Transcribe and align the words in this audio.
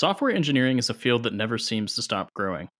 Software 0.00 0.30
engineering 0.30 0.78
is 0.78 0.88
a 0.88 0.94
field 0.94 1.24
that 1.24 1.34
never 1.34 1.58
seems 1.58 1.94
to 1.94 2.00
stop 2.00 2.32
growing. 2.32 2.70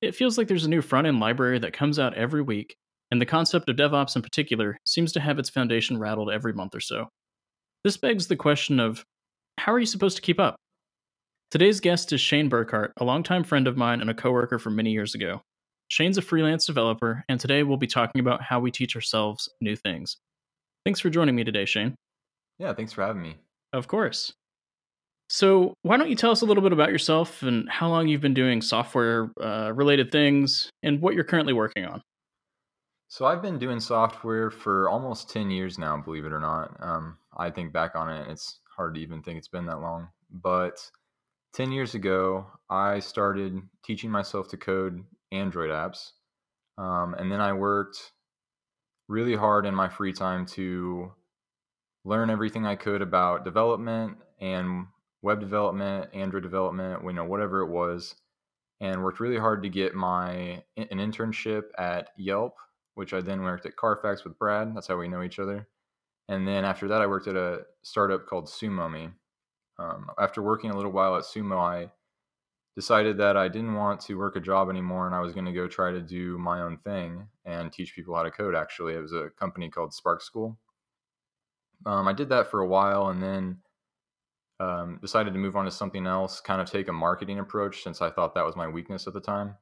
It 0.00 0.14
feels 0.14 0.38
like 0.38 0.46
there's 0.46 0.64
a 0.64 0.70
new 0.70 0.80
front 0.80 1.08
end 1.08 1.18
library 1.18 1.58
that 1.58 1.72
comes 1.72 1.98
out 1.98 2.14
every 2.14 2.40
week, 2.40 2.76
and 3.10 3.20
the 3.20 3.26
concept 3.26 3.68
of 3.68 3.74
DevOps 3.74 4.14
in 4.14 4.22
particular 4.22 4.78
seems 4.86 5.10
to 5.14 5.20
have 5.20 5.40
its 5.40 5.50
foundation 5.50 5.98
rattled 5.98 6.30
every 6.30 6.52
month 6.52 6.76
or 6.76 6.80
so. 6.80 7.08
This 7.82 7.96
begs 7.96 8.28
the 8.28 8.36
question 8.36 8.78
of 8.78 9.02
how 9.58 9.72
are 9.72 9.80
you 9.80 9.86
supposed 9.86 10.14
to 10.18 10.22
keep 10.22 10.38
up? 10.38 10.54
Today's 11.50 11.80
guest 11.80 12.12
is 12.12 12.20
Shane 12.20 12.48
Burkhart, 12.48 12.90
a 12.98 13.04
longtime 13.04 13.42
friend 13.42 13.66
of 13.66 13.76
mine 13.76 14.00
and 14.00 14.08
a 14.08 14.14
coworker 14.14 14.60
from 14.60 14.76
many 14.76 14.92
years 14.92 15.16
ago. 15.16 15.40
Shane's 15.88 16.16
a 16.16 16.22
freelance 16.22 16.66
developer, 16.66 17.24
and 17.28 17.40
today 17.40 17.64
we'll 17.64 17.76
be 17.76 17.88
talking 17.88 18.20
about 18.20 18.40
how 18.40 18.60
we 18.60 18.70
teach 18.70 18.94
ourselves 18.94 19.48
new 19.60 19.74
things. 19.74 20.16
Thanks 20.84 21.00
for 21.00 21.10
joining 21.10 21.34
me 21.34 21.42
today, 21.42 21.64
Shane. 21.64 21.96
Yeah, 22.60 22.72
thanks 22.72 22.92
for 22.92 23.02
having 23.02 23.22
me. 23.22 23.34
Of 23.72 23.88
course. 23.88 24.32
So, 25.30 25.74
why 25.82 25.98
don't 25.98 26.08
you 26.08 26.16
tell 26.16 26.30
us 26.30 26.40
a 26.40 26.46
little 26.46 26.62
bit 26.62 26.72
about 26.72 26.90
yourself 26.90 27.42
and 27.42 27.68
how 27.68 27.88
long 27.88 28.08
you've 28.08 28.22
been 28.22 28.34
doing 28.34 28.62
software 28.62 29.30
uh, 29.40 29.72
related 29.74 30.10
things 30.10 30.70
and 30.82 31.02
what 31.02 31.14
you're 31.14 31.24
currently 31.24 31.52
working 31.52 31.84
on? 31.84 32.02
So, 33.08 33.26
I've 33.26 33.42
been 33.42 33.58
doing 33.58 33.78
software 33.78 34.50
for 34.50 34.88
almost 34.88 35.28
10 35.30 35.50
years 35.50 35.78
now, 35.78 35.98
believe 35.98 36.24
it 36.24 36.32
or 36.32 36.40
not. 36.40 36.74
Um, 36.80 37.18
I 37.36 37.50
think 37.50 37.74
back 37.74 37.94
on 37.94 38.08
it, 38.08 38.28
it's 38.30 38.60
hard 38.74 38.94
to 38.94 39.00
even 39.00 39.22
think 39.22 39.36
it's 39.36 39.48
been 39.48 39.66
that 39.66 39.80
long. 39.80 40.08
But 40.30 40.78
10 41.54 41.72
years 41.72 41.94
ago, 41.94 42.46
I 42.70 42.98
started 42.98 43.60
teaching 43.84 44.10
myself 44.10 44.48
to 44.48 44.56
code 44.56 45.04
Android 45.30 45.70
apps. 45.70 46.12
Um, 46.78 47.14
and 47.14 47.30
then 47.30 47.40
I 47.40 47.52
worked 47.52 48.12
really 49.08 49.34
hard 49.34 49.66
in 49.66 49.74
my 49.74 49.88
free 49.88 50.12
time 50.12 50.46
to 50.46 51.12
learn 52.04 52.30
everything 52.30 52.66
I 52.66 52.76
could 52.76 53.02
about 53.02 53.44
development 53.44 54.16
and 54.40 54.86
web 55.22 55.40
development, 55.40 56.10
Android 56.14 56.42
development, 56.42 57.02
you 57.04 57.12
know, 57.12 57.24
whatever 57.24 57.60
it 57.60 57.68
was, 57.68 58.14
and 58.80 59.02
worked 59.02 59.20
really 59.20 59.38
hard 59.38 59.62
to 59.62 59.68
get 59.68 59.94
my 59.94 60.62
an 60.76 60.98
internship 60.98 61.64
at 61.76 62.10
Yelp, 62.16 62.56
which 62.94 63.12
I 63.12 63.20
then 63.20 63.42
worked 63.42 63.66
at 63.66 63.76
Carfax 63.76 64.24
with 64.24 64.38
Brad. 64.38 64.74
That's 64.74 64.86
how 64.86 64.96
we 64.96 65.08
know 65.08 65.22
each 65.22 65.38
other. 65.38 65.68
And 66.28 66.46
then 66.46 66.64
after 66.64 66.88
that, 66.88 67.00
I 67.00 67.06
worked 67.06 67.26
at 67.26 67.36
a 67.36 67.62
startup 67.82 68.26
called 68.26 68.46
SumoMe. 68.46 69.12
Um, 69.78 70.10
after 70.18 70.42
working 70.42 70.70
a 70.70 70.76
little 70.76 70.90
while 70.90 71.16
at 71.16 71.22
Sumo, 71.22 71.56
I 71.56 71.90
decided 72.74 73.16
that 73.18 73.36
I 73.36 73.48
didn't 73.48 73.74
want 73.74 74.00
to 74.02 74.18
work 74.18 74.36
a 74.36 74.40
job 74.40 74.68
anymore 74.68 75.06
and 75.06 75.14
I 75.14 75.20
was 75.20 75.32
going 75.32 75.46
to 75.46 75.52
go 75.52 75.66
try 75.66 75.90
to 75.90 76.00
do 76.00 76.38
my 76.38 76.60
own 76.60 76.78
thing 76.78 77.26
and 77.44 77.72
teach 77.72 77.94
people 77.94 78.14
how 78.14 78.22
to 78.22 78.30
code. 78.30 78.54
Actually, 78.54 78.94
it 78.94 79.00
was 79.00 79.12
a 79.12 79.30
company 79.38 79.68
called 79.68 79.94
Spark 79.94 80.22
School. 80.22 80.56
Um, 81.86 82.06
I 82.06 82.12
did 82.12 82.28
that 82.28 82.50
for 82.50 82.60
a 82.60 82.68
while 82.68 83.08
and 83.08 83.22
then 83.22 83.58
um, 84.60 84.98
decided 85.00 85.32
to 85.32 85.38
move 85.38 85.56
on 85.56 85.64
to 85.64 85.70
something 85.70 86.06
else, 86.06 86.40
kind 86.40 86.60
of 86.60 86.70
take 86.70 86.88
a 86.88 86.92
marketing 86.92 87.38
approach 87.38 87.82
since 87.82 88.02
I 88.02 88.10
thought 88.10 88.34
that 88.34 88.44
was 88.44 88.56
my 88.56 88.68
weakness 88.68 89.06
at 89.06 89.12
the 89.12 89.20
time. 89.20 89.56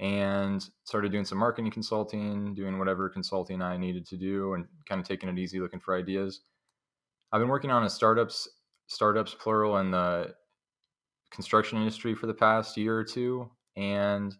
And 0.00 0.64
started 0.84 1.10
doing 1.10 1.24
some 1.24 1.38
marketing 1.38 1.70
consulting, 1.70 2.54
doing 2.54 2.78
whatever 2.78 3.08
consulting 3.08 3.62
I 3.62 3.76
needed 3.76 4.06
to 4.06 4.16
do, 4.16 4.54
and 4.54 4.66
kind 4.88 5.00
of 5.00 5.06
taking 5.06 5.28
it 5.28 5.38
easy, 5.38 5.60
looking 5.60 5.80
for 5.80 5.96
ideas. 5.96 6.40
I've 7.32 7.40
been 7.40 7.48
working 7.48 7.70
on 7.70 7.84
a 7.84 7.90
startups, 7.90 8.48
startups 8.86 9.34
plural, 9.34 9.78
in 9.78 9.90
the 9.90 10.34
construction 11.30 11.78
industry 11.78 12.14
for 12.14 12.26
the 12.26 12.34
past 12.34 12.76
year 12.76 12.96
or 12.96 13.04
two, 13.04 13.50
and 13.76 14.34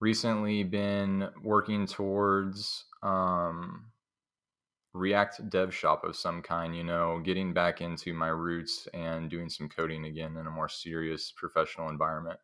recently 0.00 0.62
been 0.64 1.28
working 1.42 1.86
towards 1.86 2.84
um, 3.02 3.86
React 4.92 5.50
dev 5.50 5.74
shop 5.74 6.04
of 6.04 6.16
some 6.16 6.42
kind, 6.42 6.76
you 6.76 6.84
know, 6.84 7.20
getting 7.24 7.52
back 7.52 7.80
into 7.80 8.12
my 8.12 8.28
roots 8.28 8.88
and 8.92 9.30
doing 9.30 9.48
some 9.48 9.68
coding 9.68 10.06
again 10.06 10.36
in 10.36 10.46
a 10.46 10.50
more 10.50 10.68
serious 10.68 11.32
professional 11.36 11.88
environment. 11.88 12.38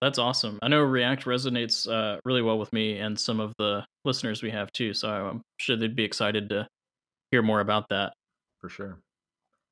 That's 0.00 0.18
awesome. 0.18 0.58
I 0.62 0.68
know 0.68 0.80
React 0.80 1.24
resonates 1.24 1.88
uh, 1.88 2.18
really 2.24 2.42
well 2.42 2.58
with 2.58 2.72
me 2.72 2.98
and 2.98 3.18
some 3.18 3.38
of 3.38 3.52
the 3.58 3.84
listeners 4.04 4.42
we 4.42 4.50
have 4.50 4.72
too. 4.72 4.94
So 4.94 5.08
I'm 5.08 5.42
sure 5.58 5.76
they'd 5.76 5.94
be 5.94 6.04
excited 6.04 6.48
to 6.48 6.66
hear 7.30 7.42
more 7.42 7.60
about 7.60 7.88
that. 7.90 8.12
For 8.60 8.68
sure. 8.68 8.98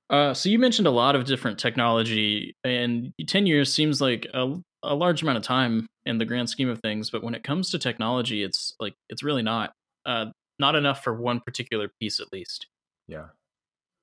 Uh, 0.09 0.35
so 0.35 0.49
you 0.49 0.59
mentioned 0.59 0.89
a 0.89 0.93
lot 0.93 1.15
of 1.15 1.25
different 1.25 1.59
technology, 1.59 2.57
and 2.65 3.13
10 3.25 3.47
years 3.47 3.73
seems 3.73 4.01
like 4.01 4.27
a, 4.35 4.57
a 4.83 4.95
large 4.95 5.23
amount 5.23 5.39
of 5.39 5.45
time 5.45 5.87
in 6.05 6.19
the 6.19 6.25
grand 6.25 6.51
scheme 6.51 6.69
of 6.69 6.81
things. 6.81 7.11
But 7.11 7.23
when 7.23 7.35
it 7.35 7.45
comes 7.45 7.71
to 7.71 7.79
technology, 7.79 8.43
it's 8.43 8.75
like 8.81 8.95
it's 9.09 9.23
really 9.23 9.43
not. 9.43 9.73
Uh, 10.05 10.27
not 10.61 10.77
enough 10.77 11.03
for 11.03 11.15
one 11.15 11.41
particular 11.41 11.91
piece 11.99 12.21
at 12.21 12.33
least. 12.33 12.67
Yeah. 13.09 13.27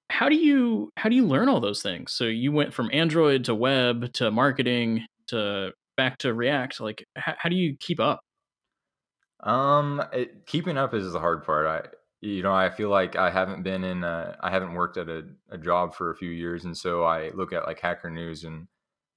How 0.09 0.28
do 0.28 0.35
you 0.35 0.91
how 0.97 1.09
do 1.09 1.16
you 1.16 1.25
learn 1.25 1.47
all 1.47 1.62
those 1.62 1.81
things? 1.81 2.12
So 2.12 2.25
you 2.25 2.51
went 2.51 2.73
from 2.73 2.90
Android 2.91 3.45
to 3.45 3.56
web 3.56 4.12
to 4.13 4.31
marketing 4.31 5.06
to 5.28 5.72
back 5.96 6.17
to 6.19 6.34
React. 6.34 6.81
Like 6.81 7.06
how, 7.16 7.35
how 7.38 7.50
do 7.50 7.56
you 7.56 7.78
keep 7.79 8.00
up? 8.00 8.22
Um, 9.44 10.01
it, 10.12 10.46
keeping 10.47 10.78
up 10.78 10.94
is 10.94 11.12
the 11.12 11.19
hard 11.19 11.44
part. 11.44 11.67
I 11.67 11.90
you 12.22 12.41
know 12.41 12.53
I 12.53 12.69
feel 12.69 12.90
like 12.90 13.16
I 13.16 13.29
haven't 13.29 13.63
been 13.63 13.84
in 13.84 14.03
a, 14.03 14.38
I 14.41 14.50
haven't 14.50 14.73
worked 14.73 14.97
at 14.97 15.09
a, 15.09 15.23
a 15.50 15.57
job 15.57 15.94
for 15.94 16.12
a 16.12 16.16
few 16.16 16.29
years, 16.29 16.66
and 16.66 16.75
so 16.75 17.03
I 17.03 17.29
look 17.31 17.53
at 17.53 17.66
like 17.66 17.79
Hacker 17.79 18.09
News 18.09 18.44
and 18.44 18.67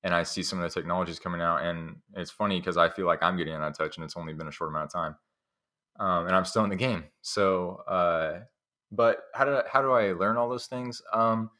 and 0.03 0.15
I 0.15 0.23
see 0.25 0.43
some 0.43 0.61
of 0.61 0.63
the 0.63 0.81
technologies 0.81 1.19
coming 1.19 1.41
out, 1.41 1.63
and 1.63 1.97
it's 2.15 2.31
funny 2.31 2.59
because 2.59 2.77
I 2.77 2.89
feel 2.89 3.07
like 3.07 3.23
I'm 3.23 3.37
getting 3.37 3.55
out 3.55 3.63
of 3.63 3.79
touch, 3.79 3.97
and 3.97 4.05
it's 4.05 4.17
only 4.17 4.35
been 4.35 4.49
a 4.49 4.53
short 4.53 4.71
amount 4.71 4.87
of 4.87 4.93
time 4.93 5.17
um, 6.01 6.27
and 6.27 6.35
I'm 6.35 6.47
still 6.47 6.65
in 6.65 6.71
the 6.71 6.77
game. 6.77 7.05
So, 7.21 7.83
uh, 7.87 8.41
but 8.91 9.19
how 9.35 9.45
do 9.45 9.61
how 9.71 9.83
do 9.83 9.93
I 9.93 10.13
learn 10.13 10.37
all 10.37 10.49
those 10.49 10.67
things? 10.67 11.01
Um, 11.13 11.51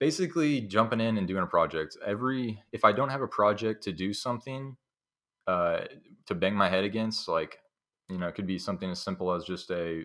basically, 0.00 0.62
jumping 0.62 1.00
in 1.00 1.18
and 1.18 1.28
doing 1.28 1.44
a 1.44 1.46
project. 1.46 1.96
Every 2.04 2.60
if 2.72 2.84
I 2.84 2.92
don't 2.92 3.10
have 3.10 3.22
a 3.22 3.28
project 3.28 3.84
to 3.84 3.92
do 3.92 4.12
something 4.12 4.76
uh, 5.46 5.80
to 6.26 6.34
bang 6.34 6.54
my 6.54 6.68
head 6.68 6.84
against, 6.84 7.28
like 7.28 7.58
you 8.08 8.18
know, 8.18 8.26
it 8.26 8.34
could 8.34 8.46
be 8.46 8.58
something 8.58 8.90
as 8.90 9.00
simple 9.00 9.32
as 9.32 9.44
just 9.44 9.70
a 9.70 10.04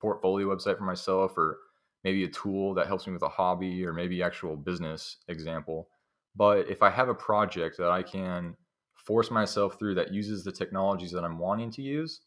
portfolio 0.00 0.54
website 0.54 0.76
for 0.76 0.84
myself, 0.84 1.36
or 1.36 1.58
maybe 2.04 2.24
a 2.24 2.28
tool 2.28 2.74
that 2.74 2.86
helps 2.86 3.06
me 3.06 3.14
with 3.14 3.22
a 3.22 3.28
hobby, 3.28 3.84
or 3.84 3.94
maybe 3.94 4.22
actual 4.22 4.56
business 4.56 5.16
example. 5.28 5.88
But 6.36 6.68
if 6.68 6.82
I 6.82 6.90
have 6.90 7.08
a 7.08 7.14
project 7.14 7.78
that 7.78 7.90
I 7.90 8.02
can 8.02 8.56
force 8.94 9.30
myself 9.30 9.78
through 9.78 9.94
that 9.96 10.12
uses 10.12 10.44
the 10.44 10.52
technologies 10.52 11.12
that 11.12 11.24
I'm 11.24 11.38
wanting 11.38 11.70
to 11.72 11.82
use, 11.82 12.20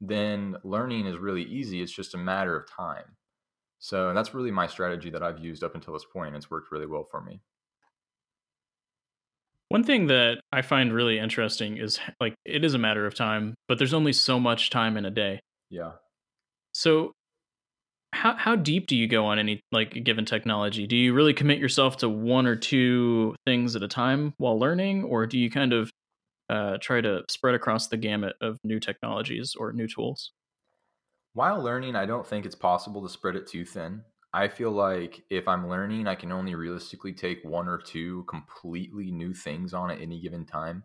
then 0.00 0.56
learning 0.64 1.06
is 1.06 1.18
really 1.18 1.42
easy. 1.42 1.82
It's 1.82 1.92
just 1.92 2.14
a 2.14 2.18
matter 2.18 2.56
of 2.56 2.70
time. 2.70 3.16
So 3.78 4.12
that's 4.12 4.34
really 4.34 4.50
my 4.50 4.66
strategy 4.66 5.10
that 5.10 5.22
I've 5.22 5.38
used 5.38 5.62
up 5.62 5.74
until 5.74 5.92
this 5.92 6.04
point. 6.04 6.34
It's 6.34 6.50
worked 6.50 6.72
really 6.72 6.86
well 6.86 7.06
for 7.10 7.20
me. 7.20 7.40
One 9.68 9.84
thing 9.84 10.06
that 10.06 10.40
I 10.50 10.62
find 10.62 10.92
really 10.92 11.18
interesting 11.18 11.76
is 11.76 12.00
like 12.20 12.34
it 12.44 12.64
is 12.64 12.74
a 12.74 12.78
matter 12.78 13.06
of 13.06 13.14
time, 13.14 13.54
but 13.68 13.78
there's 13.78 13.94
only 13.94 14.12
so 14.12 14.40
much 14.40 14.70
time 14.70 14.96
in 14.96 15.04
a 15.04 15.10
day. 15.10 15.40
Yeah. 15.68 15.92
So 16.72 17.12
how 18.12 18.34
how 18.36 18.56
deep 18.56 18.86
do 18.86 18.96
you 18.96 19.06
go 19.06 19.26
on 19.26 19.38
any 19.38 19.60
like 19.70 20.02
given 20.02 20.24
technology? 20.24 20.86
Do 20.86 20.96
you 20.96 21.12
really 21.12 21.34
commit 21.34 21.58
yourself 21.58 21.98
to 21.98 22.08
one 22.08 22.46
or 22.46 22.56
two 22.56 23.36
things 23.46 23.76
at 23.76 23.82
a 23.82 23.88
time 23.88 24.32
while 24.38 24.58
learning 24.58 25.04
or 25.04 25.26
do 25.26 25.38
you 25.38 25.50
kind 25.50 25.74
of 25.74 25.90
uh, 26.48 26.78
try 26.80 27.00
to 27.00 27.22
spread 27.28 27.54
across 27.54 27.88
the 27.88 27.96
gamut 27.96 28.36
of 28.40 28.58
new 28.64 28.80
technologies 28.80 29.54
or 29.54 29.72
new 29.72 29.86
tools. 29.86 30.32
While 31.34 31.62
learning, 31.62 31.94
I 31.94 32.06
don't 32.06 32.26
think 32.26 32.46
it's 32.46 32.54
possible 32.54 33.02
to 33.02 33.08
spread 33.08 33.36
it 33.36 33.46
too 33.46 33.64
thin. 33.64 34.02
I 34.32 34.48
feel 34.48 34.70
like 34.70 35.24
if 35.30 35.48
I'm 35.48 35.68
learning, 35.68 36.06
I 36.06 36.14
can 36.14 36.32
only 36.32 36.54
realistically 36.54 37.12
take 37.12 37.44
one 37.44 37.68
or 37.68 37.78
two 37.78 38.24
completely 38.24 39.10
new 39.10 39.32
things 39.32 39.72
on 39.72 39.90
at 39.90 40.00
any 40.00 40.20
given 40.20 40.44
time. 40.44 40.84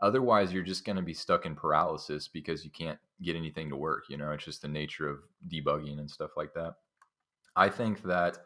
Otherwise, 0.00 0.52
you're 0.52 0.64
just 0.64 0.84
going 0.84 0.96
to 0.96 1.02
be 1.02 1.14
stuck 1.14 1.46
in 1.46 1.54
paralysis 1.54 2.26
because 2.26 2.64
you 2.64 2.70
can't 2.70 2.98
get 3.22 3.36
anything 3.36 3.68
to 3.68 3.76
work. 3.76 4.04
You 4.08 4.16
know, 4.16 4.32
it's 4.32 4.44
just 4.44 4.62
the 4.62 4.68
nature 4.68 5.08
of 5.08 5.20
debugging 5.48 6.00
and 6.00 6.10
stuff 6.10 6.32
like 6.36 6.54
that. 6.54 6.74
I 7.54 7.68
think 7.68 8.02
that 8.02 8.38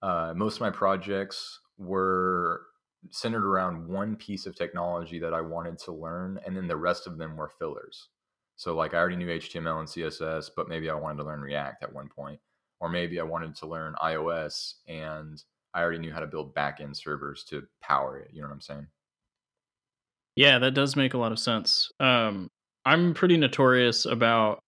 uh, 0.00 0.32
most 0.34 0.56
of 0.56 0.60
my 0.62 0.70
projects 0.70 1.60
were 1.76 2.62
centered 3.10 3.46
around 3.46 3.86
one 3.88 4.16
piece 4.16 4.46
of 4.46 4.56
technology 4.56 5.18
that 5.18 5.34
I 5.34 5.40
wanted 5.40 5.78
to 5.80 5.92
learn, 5.92 6.40
and 6.46 6.56
then 6.56 6.68
the 6.68 6.76
rest 6.76 7.06
of 7.06 7.18
them 7.18 7.36
were 7.36 7.52
fillers. 7.58 8.08
So, 8.56 8.74
like, 8.74 8.94
I 8.94 8.98
already 8.98 9.16
knew 9.16 9.28
HTML 9.28 9.80
and 9.80 9.88
CSS, 9.88 10.50
but 10.54 10.68
maybe 10.68 10.88
I 10.88 10.94
wanted 10.94 11.18
to 11.18 11.24
learn 11.24 11.40
React 11.40 11.82
at 11.82 11.92
one 11.92 12.08
point, 12.08 12.40
or 12.80 12.88
maybe 12.88 13.18
I 13.20 13.24
wanted 13.24 13.54
to 13.56 13.66
learn 13.66 13.94
iOS, 14.02 14.74
and 14.86 15.42
I 15.74 15.82
already 15.82 15.98
knew 15.98 16.12
how 16.12 16.20
to 16.20 16.26
build 16.26 16.54
backend 16.54 16.96
servers 16.96 17.44
to 17.44 17.64
power 17.82 18.18
it. 18.18 18.30
You 18.32 18.42
know 18.42 18.48
what 18.48 18.54
I'm 18.54 18.60
saying? 18.60 18.86
Yeah, 20.36 20.58
that 20.60 20.74
does 20.74 20.96
make 20.96 21.14
a 21.14 21.18
lot 21.18 21.32
of 21.32 21.38
sense. 21.38 21.90
Um, 22.00 22.48
I'm 22.84 23.14
pretty 23.14 23.36
notorious 23.36 24.04
about 24.04 24.60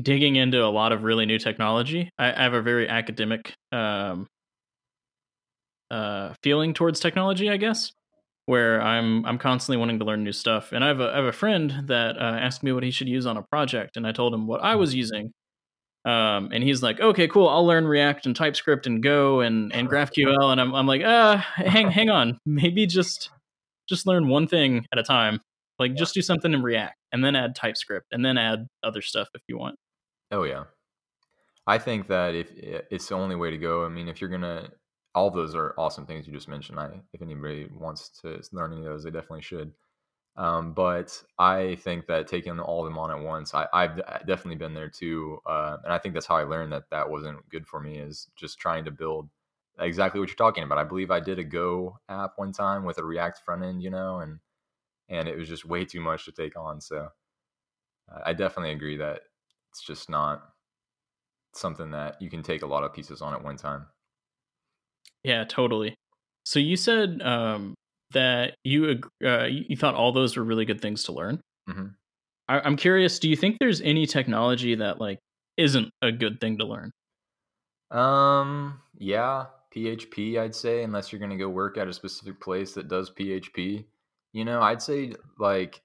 digging 0.00 0.36
into 0.36 0.64
a 0.64 0.66
lot 0.66 0.92
of 0.92 1.04
really 1.04 1.26
new 1.26 1.38
technology. 1.38 2.10
I, 2.18 2.32
I 2.32 2.42
have 2.42 2.54
a 2.54 2.62
very 2.62 2.88
academic 2.88 3.54
um, 3.72 4.26
uh, 5.94 6.34
feeling 6.42 6.74
towards 6.74 6.98
technology, 6.98 7.48
I 7.48 7.56
guess, 7.56 7.92
where 8.46 8.82
I'm 8.82 9.24
I'm 9.26 9.38
constantly 9.38 9.76
wanting 9.76 10.00
to 10.00 10.04
learn 10.04 10.24
new 10.24 10.32
stuff. 10.32 10.72
And 10.72 10.84
I 10.84 10.88
have 10.88 11.00
a, 11.00 11.12
I 11.12 11.16
have 11.16 11.24
a 11.24 11.32
friend 11.32 11.84
that 11.86 12.16
uh, 12.16 12.38
asked 12.40 12.62
me 12.62 12.72
what 12.72 12.82
he 12.82 12.90
should 12.90 13.08
use 13.08 13.26
on 13.26 13.36
a 13.36 13.42
project, 13.42 13.96
and 13.96 14.06
I 14.06 14.12
told 14.12 14.34
him 14.34 14.46
what 14.46 14.62
I 14.62 14.74
was 14.74 14.94
using. 14.94 15.32
Um, 16.04 16.50
and 16.52 16.62
he's 16.64 16.82
like, 16.82 17.00
"Okay, 17.00 17.28
cool. 17.28 17.48
I'll 17.48 17.66
learn 17.66 17.86
React 17.86 18.26
and 18.26 18.36
TypeScript 18.36 18.86
and 18.86 19.02
Go 19.02 19.40
and 19.40 19.72
and 19.72 19.88
GraphQL." 19.90 20.50
And 20.50 20.60
I'm 20.60 20.74
I'm 20.74 20.86
like, 20.86 21.02
"Uh, 21.02 21.36
hang 21.36 21.90
hang 21.90 22.10
on. 22.10 22.38
Maybe 22.44 22.86
just 22.86 23.30
just 23.88 24.06
learn 24.06 24.28
one 24.28 24.48
thing 24.48 24.86
at 24.92 24.98
a 24.98 25.04
time. 25.04 25.40
Like 25.78 25.92
yeah. 25.92 25.98
just 25.98 26.14
do 26.14 26.22
something 26.22 26.52
in 26.52 26.62
React 26.62 26.96
and 27.12 27.24
then 27.24 27.36
add 27.36 27.54
TypeScript 27.54 28.06
and 28.12 28.24
then 28.24 28.36
add 28.36 28.66
other 28.82 29.02
stuff 29.02 29.28
if 29.34 29.42
you 29.48 29.58
want. 29.58 29.76
Oh 30.30 30.42
yeah. 30.42 30.64
I 31.66 31.78
think 31.78 32.08
that 32.08 32.34
if 32.34 32.50
it's 32.90 33.08
the 33.08 33.14
only 33.14 33.36
way 33.36 33.50
to 33.50 33.56
go, 33.56 33.86
I 33.86 33.88
mean, 33.88 34.08
if 34.08 34.20
you're 34.20 34.28
gonna, 34.28 34.68
all 35.14 35.28
of 35.28 35.34
those 35.34 35.54
are 35.54 35.74
awesome 35.78 36.06
things 36.06 36.26
you 36.26 36.32
just 36.32 36.48
mentioned. 36.48 36.78
I, 36.78 36.90
if 37.12 37.22
anybody 37.22 37.68
wants 37.78 38.08
to 38.22 38.40
learn 38.52 38.72
any 38.72 38.82
of 38.82 38.86
those, 38.86 39.04
they 39.04 39.10
definitely 39.10 39.42
should. 39.42 39.72
Um, 40.36 40.72
but 40.72 41.22
I 41.38 41.76
think 41.76 42.06
that 42.06 42.26
taking 42.26 42.58
all 42.58 42.84
of 42.84 42.90
them 42.90 42.98
on 42.98 43.10
at 43.12 43.20
once, 43.20 43.54
I, 43.54 43.68
have 43.72 43.96
definitely 44.26 44.56
been 44.56 44.74
there 44.74 44.88
too, 44.88 45.38
uh, 45.46 45.76
and 45.84 45.92
I 45.92 45.98
think 45.98 46.14
that's 46.14 46.26
how 46.26 46.36
I 46.36 46.42
learned 46.42 46.72
that 46.72 46.90
that 46.90 47.08
wasn't 47.08 47.48
good 47.50 47.66
for 47.66 47.78
me. 47.78 47.98
Is 47.98 48.28
just 48.34 48.58
trying 48.58 48.84
to 48.86 48.90
build 48.90 49.28
exactly 49.78 50.18
what 50.18 50.28
you're 50.28 50.36
talking 50.36 50.64
about. 50.64 50.78
I 50.78 50.84
believe 50.84 51.12
I 51.12 51.20
did 51.20 51.38
a 51.38 51.44
Go 51.44 51.98
app 52.08 52.32
one 52.36 52.52
time 52.52 52.84
with 52.84 52.98
a 52.98 53.04
React 53.04 53.42
front 53.44 53.62
end, 53.62 53.82
you 53.82 53.90
know, 53.90 54.18
and 54.18 54.40
and 55.08 55.28
it 55.28 55.36
was 55.36 55.48
just 55.48 55.64
way 55.64 55.84
too 55.84 56.00
much 56.00 56.24
to 56.24 56.32
take 56.32 56.58
on. 56.58 56.80
So 56.80 57.08
I 58.24 58.32
definitely 58.32 58.72
agree 58.72 58.96
that 58.96 59.20
it's 59.70 59.82
just 59.82 60.10
not 60.10 60.42
something 61.52 61.90
that 61.92 62.20
you 62.20 62.28
can 62.28 62.42
take 62.42 62.62
a 62.62 62.66
lot 62.66 62.84
of 62.84 62.92
pieces 62.92 63.22
on 63.22 63.34
at 63.34 63.44
one 63.44 63.56
time. 63.56 63.86
Yeah, 65.24 65.44
totally. 65.44 65.96
So 66.44 66.58
you 66.58 66.76
said 66.76 67.22
um, 67.22 67.74
that 68.12 68.54
you 68.62 69.00
uh, 69.24 69.44
you 69.44 69.76
thought 69.76 69.94
all 69.94 70.12
those 70.12 70.36
were 70.36 70.44
really 70.44 70.66
good 70.66 70.80
things 70.80 71.04
to 71.04 71.12
learn. 71.12 71.40
Mm-hmm. 71.68 71.86
I, 72.48 72.60
I'm 72.60 72.76
curious. 72.76 73.18
Do 73.18 73.28
you 73.28 73.36
think 73.36 73.56
there's 73.58 73.80
any 73.80 74.06
technology 74.06 74.74
that 74.76 75.00
like 75.00 75.18
isn't 75.56 75.90
a 76.02 76.12
good 76.12 76.40
thing 76.40 76.58
to 76.58 76.66
learn? 76.66 76.90
Um. 77.90 78.80
Yeah, 78.98 79.46
PHP. 79.74 80.38
I'd 80.38 80.54
say 80.54 80.82
unless 80.82 81.10
you're 81.10 81.18
going 81.18 81.30
to 81.30 81.36
go 81.36 81.48
work 81.48 81.78
at 81.78 81.88
a 81.88 81.92
specific 81.92 82.40
place 82.40 82.74
that 82.74 82.88
does 82.88 83.10
PHP. 83.10 83.84
You 84.32 84.44
know, 84.44 84.60
I'd 84.60 84.82
say 84.82 85.14
like 85.38 85.80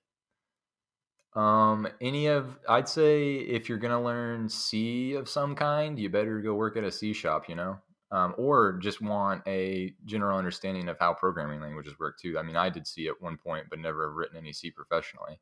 um 1.35 1.87
any 2.01 2.25
of 2.25 2.57
I'd 2.67 2.89
say 2.89 3.35
if 3.35 3.69
you're 3.69 3.77
going 3.77 3.91
to 3.91 3.99
learn 3.99 4.49
C 4.49 5.13
of 5.13 5.29
some 5.29 5.55
kind, 5.55 5.97
you 5.97 6.09
better 6.09 6.41
go 6.41 6.55
work 6.55 6.75
at 6.75 6.83
a 6.83 6.91
C 6.91 7.13
shop, 7.13 7.47
you 7.47 7.55
know 7.55 7.79
um, 8.11 8.33
or 8.37 8.73
just 8.73 9.01
want 9.01 9.43
a 9.47 9.93
general 10.05 10.37
understanding 10.37 10.89
of 10.89 10.97
how 10.99 11.13
programming 11.13 11.61
languages 11.61 11.99
work 11.99 12.17
too. 12.19 12.37
I 12.39 12.43
mean, 12.43 12.55
I 12.55 12.69
did 12.69 12.87
C 12.87 13.07
at 13.07 13.21
one 13.21 13.37
point, 13.37 13.67
but 13.69 13.79
never 13.79 14.07
have 14.07 14.15
written 14.15 14.37
any 14.37 14.53
C 14.53 14.71
professionally. 14.71 15.39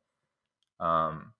Um, 0.80 1.32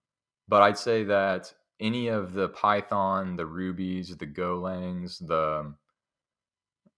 but 0.48 0.62
I'd 0.62 0.78
say 0.78 1.04
that 1.04 1.52
any 1.80 2.08
of 2.08 2.32
the 2.32 2.48
Python, 2.48 3.36
the 3.36 3.46
Rubies, 3.46 4.16
the 4.16 4.26
Golangs, 4.26 5.18
the 5.26 5.74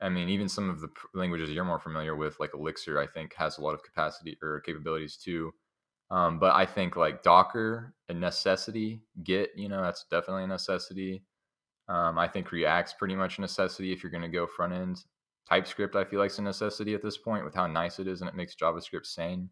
I 0.02 0.08
mean, 0.08 0.30
even 0.30 0.48
some 0.48 0.70
of 0.70 0.80
the 0.80 0.88
languages 1.12 1.50
you're 1.50 1.64
more 1.64 1.78
familiar 1.78 2.16
with, 2.16 2.40
like 2.40 2.54
Elixir, 2.54 2.98
I 2.98 3.06
think 3.06 3.34
has 3.34 3.58
a 3.58 3.60
lot 3.60 3.74
of 3.74 3.82
capacity 3.82 4.38
or 4.42 4.60
capabilities 4.60 5.16
too. 5.16 5.52
Um, 6.10 6.38
but 6.38 6.54
I 6.54 6.64
think 6.64 6.96
like 6.96 7.22
Docker, 7.22 7.94
a 8.08 8.14
necessity. 8.14 9.02
Git, 9.22 9.50
you 9.56 9.68
know, 9.68 9.82
that's 9.82 10.06
definitely 10.10 10.44
a 10.44 10.48
necessity. 10.48 11.22
Um, 11.88 12.18
I 12.18 12.28
think 12.28 12.52
React's 12.52 12.92
pretty 12.92 13.16
much 13.16 13.38
a 13.38 13.40
necessity 13.40 13.92
if 13.92 14.02
you're 14.02 14.12
going 14.12 14.22
to 14.22 14.28
go 14.28 14.46
front 14.46 14.72
end. 14.72 15.04
TypeScript, 15.48 15.96
I 15.96 16.04
feel 16.04 16.20
like, 16.20 16.30
is 16.30 16.38
a 16.38 16.42
necessity 16.42 16.94
at 16.94 17.02
this 17.02 17.18
point 17.18 17.44
with 17.44 17.54
how 17.54 17.66
nice 17.66 17.98
it 17.98 18.06
is 18.06 18.20
and 18.20 18.28
it 18.28 18.36
makes 18.36 18.54
JavaScript 18.54 19.06
sane. 19.06 19.50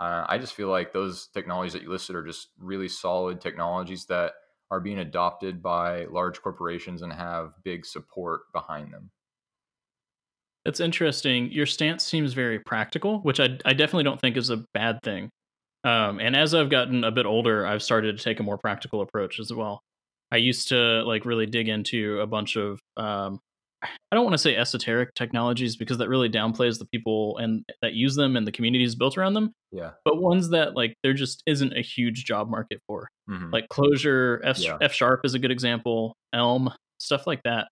Uh, 0.00 0.24
I 0.28 0.38
just 0.38 0.54
feel 0.54 0.68
like 0.68 0.92
those 0.92 1.28
technologies 1.28 1.74
that 1.74 1.82
you 1.82 1.90
listed 1.90 2.16
are 2.16 2.24
just 2.24 2.48
really 2.58 2.88
solid 2.88 3.40
technologies 3.40 4.06
that 4.06 4.32
are 4.70 4.80
being 4.80 4.98
adopted 4.98 5.62
by 5.62 6.06
large 6.06 6.40
corporations 6.40 7.02
and 7.02 7.12
have 7.12 7.52
big 7.64 7.84
support 7.84 8.42
behind 8.52 8.92
them. 8.92 9.10
It's 10.64 10.80
interesting. 10.80 11.50
Your 11.52 11.66
stance 11.66 12.04
seems 12.04 12.32
very 12.32 12.58
practical, 12.58 13.20
which 13.20 13.40
I, 13.40 13.58
I 13.64 13.72
definitely 13.72 14.04
don't 14.04 14.20
think 14.20 14.36
is 14.36 14.50
a 14.50 14.64
bad 14.74 15.00
thing. 15.02 15.30
Um, 15.84 16.20
and 16.20 16.36
as 16.36 16.54
I've 16.54 16.70
gotten 16.70 17.04
a 17.04 17.10
bit 17.10 17.26
older, 17.26 17.66
I've 17.66 17.82
started 17.82 18.16
to 18.16 18.22
take 18.22 18.40
a 18.40 18.42
more 18.42 18.58
practical 18.58 19.00
approach 19.00 19.40
as 19.40 19.52
well. 19.52 19.82
I 20.32 20.36
used 20.36 20.68
to 20.68 21.02
like 21.02 21.24
really 21.24 21.46
dig 21.46 21.68
into 21.68 22.20
a 22.20 22.26
bunch 22.26 22.56
of 22.56 22.78
um, 22.96 23.40
I 23.82 24.16
don't 24.16 24.24
want 24.24 24.34
to 24.34 24.38
say 24.38 24.56
esoteric 24.56 25.14
technologies 25.14 25.76
because 25.76 25.98
that 25.98 26.08
really 26.08 26.28
downplays 26.28 26.78
the 26.78 26.84
people 26.86 27.38
and 27.38 27.64
that 27.80 27.94
use 27.94 28.14
them 28.14 28.36
and 28.36 28.46
the 28.46 28.52
communities 28.52 28.94
built 28.94 29.16
around 29.16 29.34
them. 29.34 29.52
Yeah. 29.72 29.92
But 30.04 30.20
ones 30.20 30.50
that 30.50 30.76
like 30.76 30.94
there 31.02 31.14
just 31.14 31.42
isn't 31.46 31.76
a 31.76 31.80
huge 31.80 32.24
job 32.24 32.50
market 32.50 32.80
for. 32.86 33.08
Mm-hmm. 33.28 33.50
Like 33.50 33.68
Clojure, 33.68 34.40
F, 34.44 34.58
yeah. 34.58 34.76
F 34.80 34.92
sharp 34.92 35.20
is 35.24 35.34
a 35.34 35.38
good 35.38 35.50
example, 35.50 36.14
Elm, 36.34 36.72
stuff 36.98 37.26
like 37.26 37.42
that. 37.44 37.68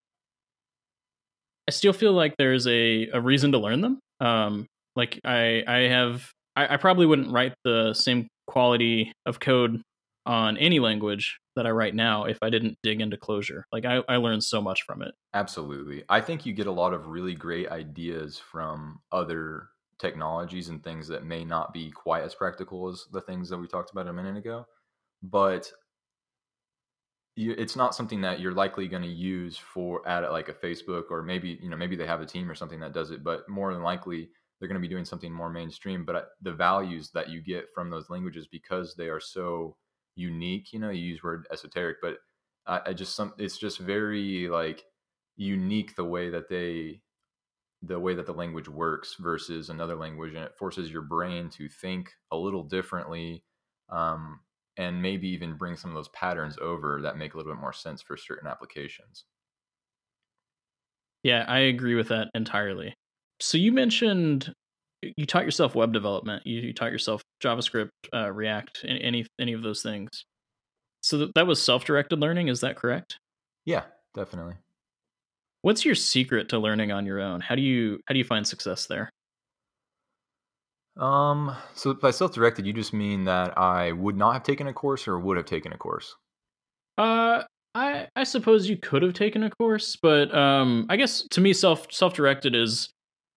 I 1.69 1.73
still 1.73 1.93
feel 1.93 2.13
like 2.13 2.35
there's 2.39 2.67
a, 2.67 3.09
a 3.13 3.21
reason 3.21 3.53
to 3.53 3.59
learn 3.59 3.83
them. 3.83 4.01
Um, 4.21 4.67
like 4.97 5.21
I 5.25 5.63
I 5.67 5.79
have 5.89 6.31
I, 6.57 6.75
I 6.75 6.77
probably 6.79 7.05
wouldn't 7.05 7.31
write 7.31 7.53
the 7.65 7.93
same 7.93 8.29
quality 8.47 9.13
of 9.27 9.41
code 9.41 9.83
on 10.25 10.57
any 10.57 10.79
language 10.79 11.37
that 11.59 11.67
I 11.67 11.71
write 11.71 11.95
now 11.95 12.25
if 12.25 12.39
I 12.43 12.51
didn't 12.51 12.79
dig 12.83 13.01
into 13.01 13.17
Clojure. 13.17 13.63
Like 13.71 13.85
I, 13.85 14.01
I 14.09 14.17
learned 14.17 14.43
so 14.43 14.63
much 14.63 14.83
from 14.83 15.03
it. 15.03 15.13
Absolutely. 15.35 16.05
I 16.09 16.21
think 16.21 16.47
you 16.47 16.53
get 16.53 16.67
a 16.67 16.73
lot 16.73 16.95
of 16.95 17.09
really 17.09 17.35
great 17.35 17.69
ideas 17.69 18.39
from 18.39 19.01
other 19.13 19.69
technologies 19.99 20.69
and 20.69 20.83
things 20.83 21.09
that 21.09 21.25
may 21.25 21.45
not 21.45 21.73
be 21.73 21.91
quite 21.91 22.23
as 22.23 22.35
practical 22.35 22.89
as 22.89 23.05
the 23.13 23.21
things 23.21 23.49
that 23.51 23.59
we 23.59 23.67
talked 23.67 23.91
about 23.91 24.07
a 24.07 24.13
minute 24.13 24.37
ago. 24.37 24.65
But 25.23 25.71
it's 27.37 27.77
not 27.77 27.95
something 27.95 28.21
that 28.23 28.41
you're 28.41 28.53
likely 28.53 28.89
going 28.89 29.03
to 29.03 29.09
use 29.09 29.57
for 29.57 30.07
at 30.09 30.31
like 30.33 30.49
a 30.49 30.55
Facebook 30.55 31.05
or 31.11 31.23
maybe 31.23 31.59
you 31.63 31.69
know 31.69 31.77
maybe 31.77 31.95
they 31.95 32.07
have 32.07 32.21
a 32.21 32.27
team 32.27 32.51
or 32.51 32.55
something 32.55 32.81
that 32.81 32.93
does 32.93 33.11
it, 33.11 33.23
but 33.23 33.49
more 33.49 33.73
than 33.73 33.83
likely 33.83 34.31
they're 34.59 34.69
going 34.69 34.81
to 34.81 34.87
be 34.87 34.93
doing 34.93 35.05
something 35.05 35.33
more 35.33 35.51
mainstream. 35.51 36.05
But 36.05 36.17
uh, 36.17 36.23
the 36.43 36.53
values 36.53 37.11
that 37.15 37.29
you 37.29 37.41
get 37.41 37.67
from 37.75 37.91
those 37.91 38.11
languages 38.11 38.49
because 38.51 38.95
they 38.95 39.09
are 39.09 39.21
so 39.21 39.77
unique. 40.19 40.73
You 40.73 40.81
know, 40.81 40.91
you 40.91 41.03
use 41.03 41.23
word 41.23 41.47
esoteric, 41.51 41.99
but 42.03 42.19
I, 42.67 42.81
I 42.87 42.93
just 42.93 43.17
some 43.17 43.33
it's 43.39 43.59
just 43.59 43.79
very 43.79 44.49
like 44.49 44.85
unique 45.37 45.97
the 45.97 46.05
way 46.05 46.31
that 46.31 46.49
they 46.49 47.01
the 47.83 47.99
way 47.99 48.15
that 48.15 48.27
the 48.27 48.33
language 48.33 48.69
works 48.69 49.17
versus 49.21 49.71
another 49.71 49.95
language 49.95 50.35
and 50.35 50.45
it 50.45 50.57
forces 50.57 50.91
your 50.91 51.03
brain 51.03 51.49
to 51.49 51.69
think 51.69 52.11
a 52.33 52.37
little 52.37 52.65
differently 52.65 53.45
um, 53.89 54.41
and 54.77 55.01
maybe 55.01 55.29
even 55.29 55.57
bring 55.57 55.77
some 55.77 55.91
of 55.91 55.95
those 55.95 56.09
patterns 56.09 56.59
over 56.61 57.01
that 57.03 57.17
make 57.17 57.35
a 57.35 57.37
little 57.37 57.53
bit 57.53 57.61
more 57.61 57.73
sense 57.73 58.03
for 58.03 58.17
certain 58.17 58.49
applications 58.49 59.27
yeah 61.23 61.45
i 61.47 61.59
agree 61.59 61.95
with 61.95 62.09
that 62.09 62.29
entirely 62.35 62.93
so 63.41 63.57
you 63.57 63.71
mentioned 63.71 64.53
you 65.03 65.27
taught 65.27 65.45
yourself 65.45 65.75
web 65.75 65.93
development. 65.93 66.47
You, 66.47 66.61
you 66.61 66.73
taught 66.73 66.93
yourself 66.93 67.23
JavaScript, 67.43 67.91
uh, 68.13 68.31
React, 68.31 68.85
any 68.89 69.27
any 69.39 69.53
of 69.53 69.63
those 69.63 69.83
things. 69.83 70.25
So 71.03 71.19
th- 71.19 71.31
that 71.35 71.47
was 71.47 71.63
self-directed 71.63 72.19
learning. 72.19 72.49
Is 72.49 72.61
that 72.61 72.77
correct? 72.77 73.19
Yeah, 73.65 73.85
definitely. 74.15 74.55
What's 75.63 75.85
your 75.85 75.95
secret 75.95 76.49
to 76.51 76.59
learning 76.59 76.93
on 76.93 77.07
your 77.07 77.21
own? 77.21 77.41
How 77.41 77.55
do 77.55 77.63
you 77.63 78.01
how 78.07 78.13
do 78.13 78.19
you 78.19 78.25
find 78.25 78.47
success 78.47 78.87
there? 78.87 79.11
Um, 80.97 81.55
so 81.75 81.95
by 81.95 82.11
self-directed, 82.11 82.67
you 82.67 82.73
just 82.73 82.93
mean 82.93 83.25
that 83.25 83.57
I 83.57 83.93
would 83.93 84.17
not 84.17 84.33
have 84.33 84.43
taken 84.43 84.67
a 84.67 84.73
course 84.73 85.07
or 85.07 85.19
would 85.19 85.37
have 85.37 85.47
taken 85.47 85.73
a 85.73 85.79
course? 85.79 86.17
Uh, 86.97 87.45
I 87.75 88.09
I 88.17 88.25
suppose 88.25 88.69
you 88.69 88.77
could 88.77 89.03
have 89.03 89.13
taken 89.15 89.45
a 89.45 89.51
course, 89.51 89.97
but 89.97 90.35
um, 90.35 90.87
I 90.89 90.97
guess 90.97 91.23
to 91.31 91.41
me 91.41 91.53
self 91.53 91.93
self-directed 91.93 92.55
is 92.55 92.91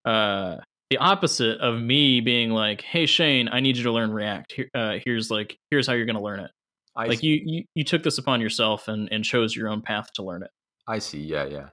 uh 0.06 0.58
the 0.92 0.98
opposite 0.98 1.58
of 1.62 1.82
me 1.82 2.20
being 2.20 2.52
like, 2.52 2.82
"Hey 2.82 3.06
Shane, 3.06 3.48
I 3.50 3.62
need 3.62 3.78
you 3.78 3.84
to 3.84 3.92
learn 3.92 4.12
React. 4.12 4.52
Here, 4.52 4.70
uh, 4.76 4.98
here's 5.04 5.32
like 5.32 5.58
here's 5.72 5.88
how 5.88 5.94
you're 5.94 6.06
going 6.06 6.18
to 6.18 6.22
learn 6.22 6.42
it." 6.42 6.52
I 6.98 7.06
like 7.06 7.24
you, 7.24 7.42
you 7.44 7.64
you 7.74 7.86
took 7.86 8.04
this 8.04 8.18
upon 8.18 8.42
yourself 8.42 8.90
and 8.90 9.08
and 9.12 9.24
chose 9.24 9.56
your 9.56 9.70
own 9.70 9.82
path 9.82 10.12
to 10.16 10.24
learn 10.24 10.44
it. 10.44 10.52
I 10.88 11.00
see. 11.00 11.22
Yeah, 11.22 11.46
yeah. 11.46 11.70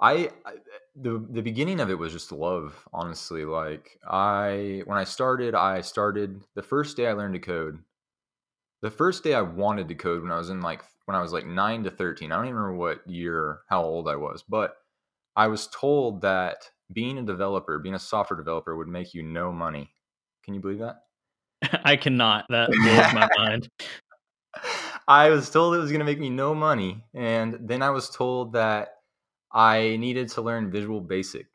I, 0.00 0.30
I 0.46 0.52
the 0.94 1.26
the 1.28 1.42
beginning 1.42 1.80
of 1.80 1.90
it 1.90 1.98
was 1.98 2.12
just 2.12 2.30
love, 2.30 2.88
honestly. 2.92 3.44
Like 3.44 3.98
I 4.08 4.82
when 4.84 4.96
I 4.96 5.04
started, 5.04 5.56
I 5.56 5.80
started 5.80 6.42
the 6.54 6.62
first 6.62 6.96
day 6.96 7.08
I 7.08 7.14
learned 7.14 7.34
to 7.34 7.40
code. 7.40 7.80
The 8.80 8.92
first 8.92 9.24
day 9.24 9.34
I 9.34 9.42
wanted 9.42 9.88
to 9.88 9.96
code 9.96 10.22
when 10.22 10.30
I 10.30 10.38
was 10.38 10.50
in 10.50 10.60
like 10.60 10.82
when 11.06 11.16
I 11.16 11.20
was 11.20 11.32
like 11.32 11.46
9 11.46 11.82
to 11.82 11.90
13. 11.90 12.30
I 12.30 12.36
don't 12.36 12.44
even 12.44 12.54
remember 12.54 12.78
what 12.78 13.08
year 13.08 13.62
how 13.68 13.82
old 13.82 14.08
I 14.08 14.14
was, 14.14 14.44
but 14.48 14.76
I 15.34 15.48
was 15.48 15.66
told 15.66 16.20
that 16.22 16.70
being 16.92 17.18
a 17.18 17.22
developer, 17.22 17.78
being 17.78 17.94
a 17.94 17.98
software 17.98 18.36
developer 18.36 18.76
would 18.76 18.88
make 18.88 19.14
you 19.14 19.22
no 19.22 19.52
money. 19.52 19.90
Can 20.44 20.54
you 20.54 20.60
believe 20.60 20.80
that? 20.80 21.02
I 21.84 21.96
cannot. 21.96 22.46
That 22.48 22.70
blows 22.82 23.14
my 23.14 23.28
mind. 23.36 23.68
I 25.08 25.30
was 25.30 25.50
told 25.50 25.74
it 25.74 25.78
was 25.78 25.90
going 25.90 26.00
to 26.00 26.04
make 26.04 26.20
me 26.20 26.30
no 26.30 26.54
money. 26.54 27.04
And 27.14 27.58
then 27.60 27.82
I 27.82 27.90
was 27.90 28.10
told 28.10 28.52
that 28.52 28.96
I 29.52 29.96
needed 29.96 30.28
to 30.30 30.42
learn 30.42 30.70
Visual 30.70 31.00
Basic. 31.00 31.46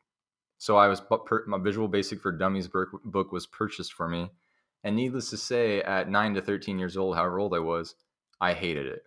So 0.58 0.76
I 0.76 0.88
was 0.88 1.02
my 1.46 1.58
Visual 1.58 1.88
Basic 1.88 2.20
for 2.20 2.32
Dummies 2.32 2.68
book 2.68 3.32
was 3.32 3.46
purchased 3.46 3.92
for 3.92 4.08
me. 4.08 4.30
And 4.84 4.96
needless 4.96 5.30
to 5.30 5.36
say, 5.36 5.82
at 5.82 6.08
9 6.08 6.34
to 6.34 6.42
13 6.42 6.78
years 6.78 6.96
old, 6.96 7.16
however 7.16 7.38
old 7.38 7.54
I 7.54 7.58
was, 7.58 7.94
I 8.40 8.52
hated 8.52 8.86
it. 8.86 9.02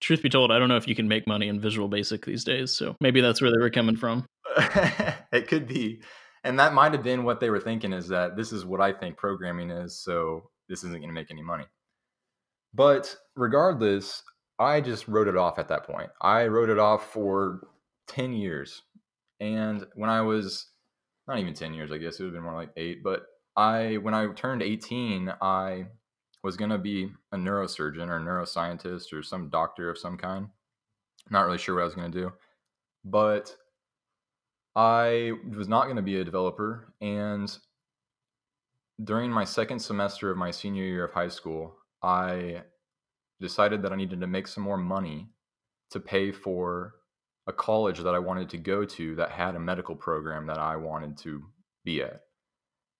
Truth 0.00 0.22
be 0.22 0.28
told, 0.28 0.50
I 0.50 0.58
don't 0.58 0.68
know 0.68 0.76
if 0.76 0.88
you 0.88 0.94
can 0.94 1.08
make 1.08 1.26
money 1.26 1.48
in 1.48 1.60
Visual 1.60 1.88
Basic 1.88 2.24
these 2.24 2.44
days. 2.44 2.70
So 2.70 2.96
maybe 3.00 3.20
that's 3.20 3.40
where 3.40 3.50
they 3.50 3.58
were 3.58 3.70
coming 3.70 3.96
from. 3.96 4.26
it 5.32 5.48
could 5.48 5.66
be. 5.66 6.00
and 6.44 6.58
that 6.58 6.74
might 6.74 6.92
have 6.92 7.02
been 7.02 7.24
what 7.24 7.40
they 7.40 7.50
were 7.50 7.60
thinking 7.60 7.92
is 7.92 8.08
that 8.08 8.36
this 8.36 8.52
is 8.52 8.64
what 8.64 8.80
I 8.80 8.92
think 8.92 9.16
programming 9.16 9.70
is, 9.70 9.98
so 9.98 10.50
this 10.68 10.84
isn't 10.84 10.98
going 10.98 11.08
to 11.08 11.14
make 11.14 11.30
any 11.30 11.42
money. 11.42 11.64
But 12.74 13.16
regardless, 13.36 14.22
I 14.58 14.80
just 14.80 15.08
wrote 15.08 15.28
it 15.28 15.36
off 15.36 15.58
at 15.58 15.68
that 15.68 15.84
point. 15.84 16.10
I 16.20 16.46
wrote 16.46 16.68
it 16.68 16.78
off 16.78 17.12
for 17.12 17.68
10 18.08 18.32
years. 18.32 18.82
And 19.40 19.86
when 19.94 20.10
I 20.10 20.20
was 20.20 20.66
not 21.26 21.38
even 21.38 21.54
10 21.54 21.74
years, 21.74 21.90
I 21.90 21.98
guess 21.98 22.18
it 22.18 22.24
would 22.24 22.34
have 22.34 22.34
been 22.34 22.42
more 22.42 22.54
like 22.54 22.70
eight, 22.76 23.02
but 23.02 23.22
I, 23.56 23.96
when 23.96 24.14
I 24.14 24.26
turned 24.34 24.62
18, 24.62 25.32
I 25.40 25.86
was 26.42 26.56
going 26.56 26.70
to 26.70 26.78
be 26.78 27.10
a 27.32 27.36
neurosurgeon 27.36 28.08
or 28.08 28.18
a 28.18 28.20
neuroscientist 28.20 29.12
or 29.12 29.22
some 29.22 29.48
doctor 29.48 29.88
of 29.90 29.98
some 29.98 30.16
kind. 30.16 30.48
Not 31.30 31.46
really 31.46 31.58
sure 31.58 31.76
what 31.76 31.82
I 31.82 31.86
was 31.86 31.94
going 31.94 32.12
to 32.12 32.20
do, 32.20 32.32
but 33.04 33.56
I 34.76 35.32
was 35.56 35.68
not 35.68 35.84
going 35.84 35.96
to 35.96 36.02
be 36.02 36.20
a 36.20 36.24
developer. 36.24 36.92
And 37.00 37.56
during 39.02 39.30
my 39.30 39.44
second 39.44 39.78
semester 39.78 40.30
of 40.30 40.36
my 40.36 40.50
senior 40.50 40.84
year 40.84 41.04
of 41.04 41.12
high 41.12 41.28
school, 41.28 41.76
I 42.02 42.62
decided 43.40 43.82
that 43.82 43.92
I 43.92 43.96
needed 43.96 44.20
to 44.20 44.26
make 44.26 44.46
some 44.46 44.64
more 44.64 44.76
money 44.76 45.28
to 45.90 46.00
pay 46.00 46.32
for 46.32 46.94
a 47.46 47.52
college 47.52 47.98
that 47.98 48.14
I 48.14 48.18
wanted 48.18 48.48
to 48.50 48.58
go 48.58 48.84
to 48.84 49.14
that 49.16 49.30
had 49.30 49.54
a 49.54 49.60
medical 49.60 49.94
program 49.94 50.46
that 50.46 50.58
I 50.58 50.76
wanted 50.76 51.18
to 51.18 51.42
be 51.84 52.02
at. 52.02 52.22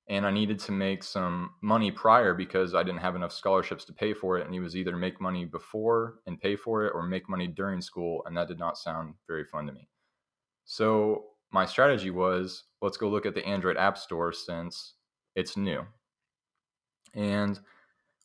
And 0.06 0.26
I 0.26 0.30
needed 0.30 0.58
to 0.60 0.72
make 0.72 1.02
some 1.02 1.52
money 1.62 1.90
prior 1.90 2.34
because 2.34 2.74
I 2.74 2.82
didn't 2.82 3.00
have 3.00 3.16
enough 3.16 3.32
scholarships 3.32 3.86
to 3.86 3.94
pay 3.94 4.12
for 4.12 4.36
it. 4.36 4.44
And 4.44 4.54
it 4.54 4.60
was 4.60 4.76
either 4.76 4.94
make 4.96 5.18
money 5.18 5.46
before 5.46 6.16
and 6.26 6.38
pay 6.38 6.56
for 6.56 6.84
it 6.84 6.92
or 6.94 7.02
make 7.02 7.28
money 7.28 7.46
during 7.46 7.80
school. 7.80 8.22
And 8.26 8.36
that 8.36 8.48
did 8.48 8.58
not 8.58 8.76
sound 8.76 9.14
very 9.26 9.44
fun 9.44 9.66
to 9.66 9.72
me. 9.72 9.88
So 10.66 11.24
my 11.54 11.64
strategy 11.64 12.11
was 12.11 12.64
let's 12.82 12.96
go 12.96 13.08
look 13.08 13.25
at 13.25 13.34
the 13.34 13.46
Android 13.46 13.76
App 13.76 13.96
Store 13.96 14.32
since 14.32 14.94
it's 15.37 15.56
new. 15.56 15.87
And 17.14 17.61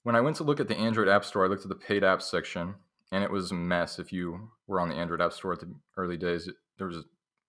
when 0.01 0.15
I 0.15 0.21
went 0.21 0.36
to 0.38 0.43
look 0.43 0.59
at 0.59 0.67
the 0.67 0.75
Android 0.75 1.07
App 1.07 1.24
Store, 1.24 1.45
I 1.45 1.48
looked 1.48 1.62
at 1.62 1.69
the 1.69 1.75
paid 1.75 2.01
apps 2.01 2.24
section 2.24 2.74
and 3.12 3.24
it 3.24 3.29
was 3.29 3.51
a 3.51 3.53
mess. 3.53 4.00
If 4.00 4.12
you 4.12 4.50
were 4.65 4.79
on 4.79 4.89
the 4.89 4.95
Android 4.95 5.21
App 5.21 5.33
Store 5.33 5.53
at 5.53 5.59
the 5.59 5.71
early 5.95 6.17
days, 6.17 6.48
it, 6.48 6.55
there 6.79 6.88
was 6.88 7.03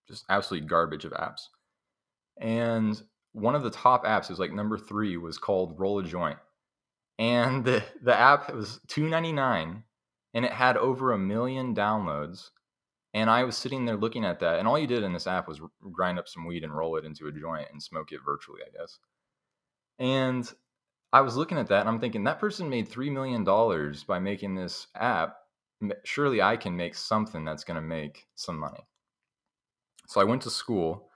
just 0.06 0.26
absolute 0.28 0.66
garbage 0.66 1.06
of 1.06 1.12
apps. 1.12 1.40
And 2.38 3.00
one 3.32 3.54
of 3.54 3.62
the 3.62 3.70
top 3.70 4.04
apps 4.04 4.30
is 4.30 4.38
like 4.38 4.52
number 4.52 4.76
three 4.76 5.16
was 5.16 5.38
called 5.38 5.80
Roll 5.80 5.98
a 6.00 6.02
Joint, 6.02 6.38
and 7.18 7.64
the 7.64 7.82
the 8.02 8.14
app 8.14 8.52
was 8.52 8.80
two 8.86 9.08
ninety 9.08 9.32
nine, 9.32 9.84
and 10.34 10.44
it 10.44 10.52
had 10.52 10.76
over 10.76 11.12
a 11.12 11.18
million 11.18 11.74
downloads. 11.74 12.50
And 13.12 13.28
I 13.28 13.44
was 13.44 13.56
sitting 13.56 13.84
there 13.84 13.96
looking 13.96 14.24
at 14.24 14.40
that, 14.40 14.58
and 14.58 14.68
all 14.68 14.78
you 14.78 14.86
did 14.86 15.02
in 15.02 15.12
this 15.12 15.26
app 15.26 15.48
was 15.48 15.60
grind 15.90 16.18
up 16.18 16.28
some 16.28 16.46
weed 16.46 16.62
and 16.62 16.74
roll 16.74 16.96
it 16.96 17.04
into 17.04 17.26
a 17.26 17.32
joint 17.32 17.68
and 17.72 17.82
smoke 17.82 18.12
it 18.12 18.20
virtually, 18.24 18.60
I 18.64 18.78
guess. 18.78 18.98
And 19.98 20.50
I 21.12 21.20
was 21.22 21.36
looking 21.36 21.58
at 21.58 21.66
that, 21.68 21.80
and 21.80 21.88
I'm 21.88 21.98
thinking 21.98 22.24
that 22.24 22.38
person 22.38 22.70
made 22.70 22.88
three 22.88 23.10
million 23.10 23.42
dollars 23.42 24.04
by 24.04 24.20
making 24.20 24.54
this 24.54 24.86
app 24.94 25.36
surely 26.04 26.42
I 26.42 26.56
can 26.56 26.76
make 26.76 26.94
something 26.94 27.44
that's 27.44 27.64
going 27.64 27.76
to 27.76 27.86
make 27.86 28.26
some 28.34 28.58
money. 28.58 28.86
So 30.06 30.20
I 30.20 30.24
went 30.24 30.42
to 30.42 30.50
school 30.50 31.08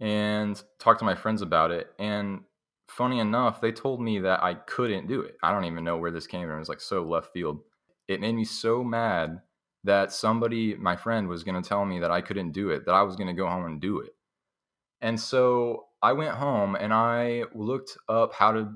and 0.00 0.62
talked 0.78 1.00
to 1.00 1.04
my 1.04 1.14
friends 1.14 1.42
about 1.42 1.70
it. 1.70 1.88
And 1.98 2.40
funny 2.88 3.18
enough, 3.18 3.60
they 3.60 3.72
told 3.72 4.00
me 4.00 4.20
that 4.20 4.42
I 4.42 4.54
couldn't 4.54 5.08
do 5.08 5.22
it. 5.22 5.36
I 5.42 5.52
don't 5.52 5.64
even 5.64 5.84
know 5.84 5.96
where 5.96 6.10
this 6.10 6.26
came 6.26 6.46
from. 6.46 6.56
It 6.56 6.60
was 6.60 6.68
like 6.68 6.80
so 6.80 7.02
left 7.02 7.32
field. 7.32 7.60
It 8.06 8.20
made 8.20 8.34
me 8.34 8.44
so 8.44 8.84
mad 8.84 9.40
that 9.88 10.12
somebody, 10.12 10.74
my 10.74 10.96
friend, 10.96 11.28
was 11.28 11.44
going 11.44 11.60
to 11.60 11.66
tell 11.66 11.84
me 11.84 11.98
that 12.00 12.10
I 12.10 12.20
couldn't 12.20 12.52
do 12.52 12.70
it, 12.70 12.84
that 12.84 12.94
I 12.94 13.02
was 13.02 13.16
going 13.16 13.26
to 13.28 13.32
go 13.32 13.48
home 13.48 13.64
and 13.64 13.80
do 13.80 14.00
it. 14.00 14.14
And 15.00 15.18
so 15.18 15.86
I 16.02 16.12
went 16.12 16.34
home 16.34 16.76
and 16.76 16.92
I 16.92 17.44
looked 17.54 17.96
up 18.08 18.34
how 18.34 18.52
to 18.52 18.74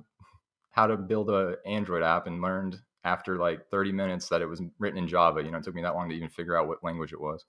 how 0.70 0.86
to 0.86 0.96
build 0.96 1.28
a 1.28 1.56
Android 1.66 2.02
app 2.02 2.26
and 2.26 2.40
learned 2.40 2.80
after 3.04 3.36
like 3.36 3.68
30 3.68 3.92
minutes 3.92 4.30
that 4.30 4.40
it 4.40 4.46
was 4.46 4.62
written 4.78 4.98
in 4.98 5.06
Java. 5.06 5.42
You 5.42 5.50
know, 5.50 5.58
it 5.58 5.64
took 5.64 5.74
me 5.74 5.82
that 5.82 5.94
long 5.94 6.08
to 6.08 6.14
even 6.14 6.30
figure 6.30 6.56
out 6.56 6.66
what 6.66 6.82
language 6.82 7.12
it 7.12 7.20
was. 7.20 7.44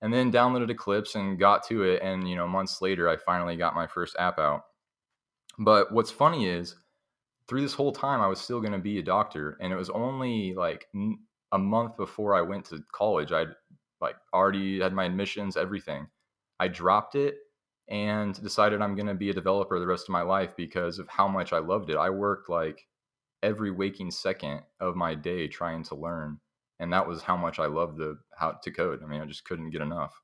And 0.00 0.14
then 0.14 0.30
downloaded 0.30 0.70
Eclipse 0.70 1.16
and 1.16 1.40
got 1.40 1.66
to 1.66 1.82
it. 1.82 2.02
And, 2.02 2.28
you 2.28 2.36
know, 2.36 2.46
months 2.46 2.80
later, 2.80 3.08
I 3.08 3.16
finally 3.16 3.56
got 3.56 3.74
my 3.74 3.88
first 3.88 4.14
app 4.16 4.38
out. 4.38 4.62
But 5.58 5.92
what's 5.92 6.12
funny 6.12 6.46
is 6.46 6.76
through 7.48 7.62
this 7.62 7.74
whole 7.74 7.92
time, 7.92 8.20
I 8.20 8.28
was 8.28 8.40
still 8.40 8.60
going 8.60 8.72
to 8.72 8.78
be 8.78 9.00
a 9.00 9.02
doctor. 9.02 9.58
And 9.60 9.72
it 9.72 9.76
was 9.76 9.90
only 9.90 10.54
like 10.54 10.86
a 11.52 11.58
month 11.58 11.96
before 11.96 12.34
I 12.34 12.42
went 12.42 12.66
to 12.66 12.82
college. 12.92 13.32
I'd 13.32 13.54
like 14.00 14.16
already 14.32 14.80
had 14.80 14.92
my 14.92 15.04
admissions, 15.04 15.56
everything. 15.56 16.06
I 16.58 16.68
dropped 16.68 17.14
it 17.14 17.36
and 17.88 18.40
decided 18.42 18.80
I'm 18.80 18.94
going 18.94 19.06
to 19.06 19.14
be 19.14 19.30
a 19.30 19.34
developer 19.34 19.78
the 19.78 19.86
rest 19.86 20.08
of 20.08 20.12
my 20.12 20.22
life 20.22 20.54
because 20.56 20.98
of 20.98 21.08
how 21.08 21.26
much 21.26 21.52
I 21.52 21.58
loved 21.58 21.90
it. 21.90 21.96
I 21.96 22.10
worked 22.10 22.48
like 22.48 22.86
every 23.42 23.70
waking 23.70 24.10
second 24.10 24.60
of 24.80 24.96
my 24.96 25.14
day 25.14 25.48
trying 25.48 25.82
to 25.84 25.94
learn 25.94 26.38
and 26.78 26.92
that 26.92 27.06
was 27.06 27.22
how 27.22 27.36
much 27.36 27.58
i 27.58 27.66
loved 27.66 27.98
the 27.98 28.18
how 28.36 28.52
to 28.62 28.70
code 28.70 29.00
i 29.02 29.06
mean 29.06 29.20
i 29.20 29.24
just 29.24 29.44
couldn't 29.44 29.70
get 29.70 29.80
enough 29.80 30.20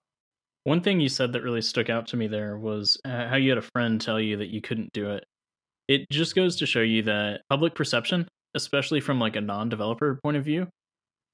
one 0.65 0.81
thing 0.81 1.01
you 1.01 1.09
said 1.09 1.33
that 1.33 1.43
really 1.43 1.63
stuck 1.63 1.89
out 1.89 2.07
to 2.09 2.17
me 2.17 2.27
there 2.27 2.59
was 2.59 3.01
uh, 3.05 3.29
how 3.29 3.37
you 3.37 3.51
had 3.51 3.59
a 3.59 3.69
friend 3.75 4.01
tell 4.01 4.21
you 4.21 4.37
that 4.37 4.49
you 4.49 4.61
couldn't 4.61 4.93
do 4.93 5.11
it 5.11 5.25
it 5.89 6.07
just 6.11 6.35
goes 6.35 6.57
to 6.57 6.67
show 6.67 6.81
you 6.81 7.03
that 7.03 7.43
public 7.49 7.75
perception 7.75 8.27
especially 8.55 9.01
from 9.01 9.21
like 9.21 9.37
a 9.37 9.41
non-developer 9.41 10.19
point 10.23 10.37
of 10.37 10.45
view 10.45 10.67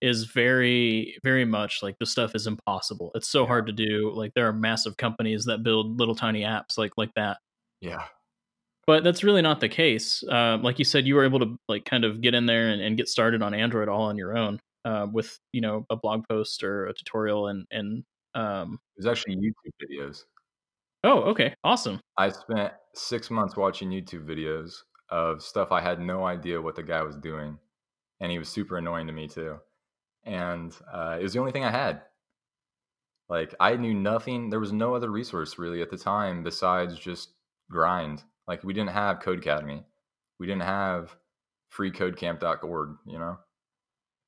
is 0.03 0.25
very 0.25 1.17
very 1.23 1.45
much 1.45 1.83
like 1.83 1.97
the 1.99 2.07
stuff 2.07 2.35
is 2.35 2.47
impossible 2.47 3.11
it's 3.15 3.29
so 3.29 3.47
hard 3.47 3.67
to 3.67 3.73
do 3.73 4.13
like 4.15 4.33
there 4.35 4.47
are 4.47 4.53
massive 4.53 4.97
companies 4.97 5.45
that 5.45 5.63
build 5.63 5.99
little 5.99 6.15
tiny 6.15 6.43
apps 6.43 6.77
like 6.77 6.93
like 6.97 7.13
that 7.15 7.39
yeah 7.81 8.05
but 8.87 9.05
that's 9.05 9.23
really 9.23 9.43
not 9.43 9.61
the 9.61 9.69
case. 9.69 10.25
Uh, 10.25 10.59
like 10.61 10.79
you 10.79 10.85
said, 10.85 11.07
you 11.07 11.15
were 11.15 11.25
able 11.25 11.39
to 11.39 11.57
like 11.69 11.85
kind 11.85 12.05
of 12.05 12.21
get 12.21 12.35
in 12.35 12.47
there 12.47 12.69
and, 12.69 12.83
and 12.83 12.97
get 12.97 13.09
started 13.09 13.43
on 13.43 13.55
Android 13.55 13.89
all 13.89 14.03
on 14.03 14.19
your 14.19 14.37
own 14.37 14.59
uh, 14.85 15.07
with 15.11 15.39
you 15.53 15.61
know 15.61 15.87
a 15.91 15.97
blog 15.97 16.25
post 16.29 16.63
or 16.63 16.87
a 16.87 16.95
tutorial 16.95 17.49
and 17.49 17.67
and 17.71 18.05
um, 18.35 18.79
it 18.97 19.05
was 19.05 19.07
actually 19.07 19.37
YouTube 19.37 19.73
videos. 19.83 20.25
Oh, 21.05 21.21
okay, 21.23 21.55
awesome. 21.65 22.01
I 22.17 22.31
spent 22.31 22.73
six 22.95 23.31
months 23.31 23.57
watching 23.57 23.91
YouTube 23.91 24.25
videos 24.25 24.73
of 25.11 25.43
stuff 25.43 25.73
I 25.73 25.81
had 25.81 26.01
no 26.01 26.25
idea 26.25 26.61
what 26.61 26.75
the 26.75 26.83
guy 26.83 27.03
was 27.03 27.17
doing, 27.17 27.59
and 28.21 28.33
he 28.33 28.39
was 28.39 28.49
super 28.49 28.79
annoying 28.79 29.07
to 29.07 29.13
me 29.13 29.29
too. 29.29 29.57
And 30.25 30.75
uh, 30.93 31.17
it 31.19 31.23
was 31.23 31.33
the 31.33 31.41
only 31.41 31.53
thing 31.53 31.65
I 31.65 31.71
had. 31.71 32.03
Like 33.29 33.55
I 33.59 33.77
knew 33.77 33.95
nothing. 33.95 34.51
There 34.51 34.61
was 34.61 34.73
no 34.73 34.95
other 34.95 35.11
resource 35.11 35.59
really 35.59 35.83
at 35.83 35.91
the 35.91 35.97
time 35.97 36.43
besides 36.43 36.99
just 36.99 37.31
grind 37.71 38.23
like 38.47 38.63
we 38.65 38.73
didn't 38.73 38.91
have 38.91 39.21
Codecademy. 39.21 39.85
We 40.39 40.47
didn't 40.47 40.63
have 40.63 41.17
freecodecamp.org, 41.75 42.97
you 43.07 43.19
know? 43.19 43.39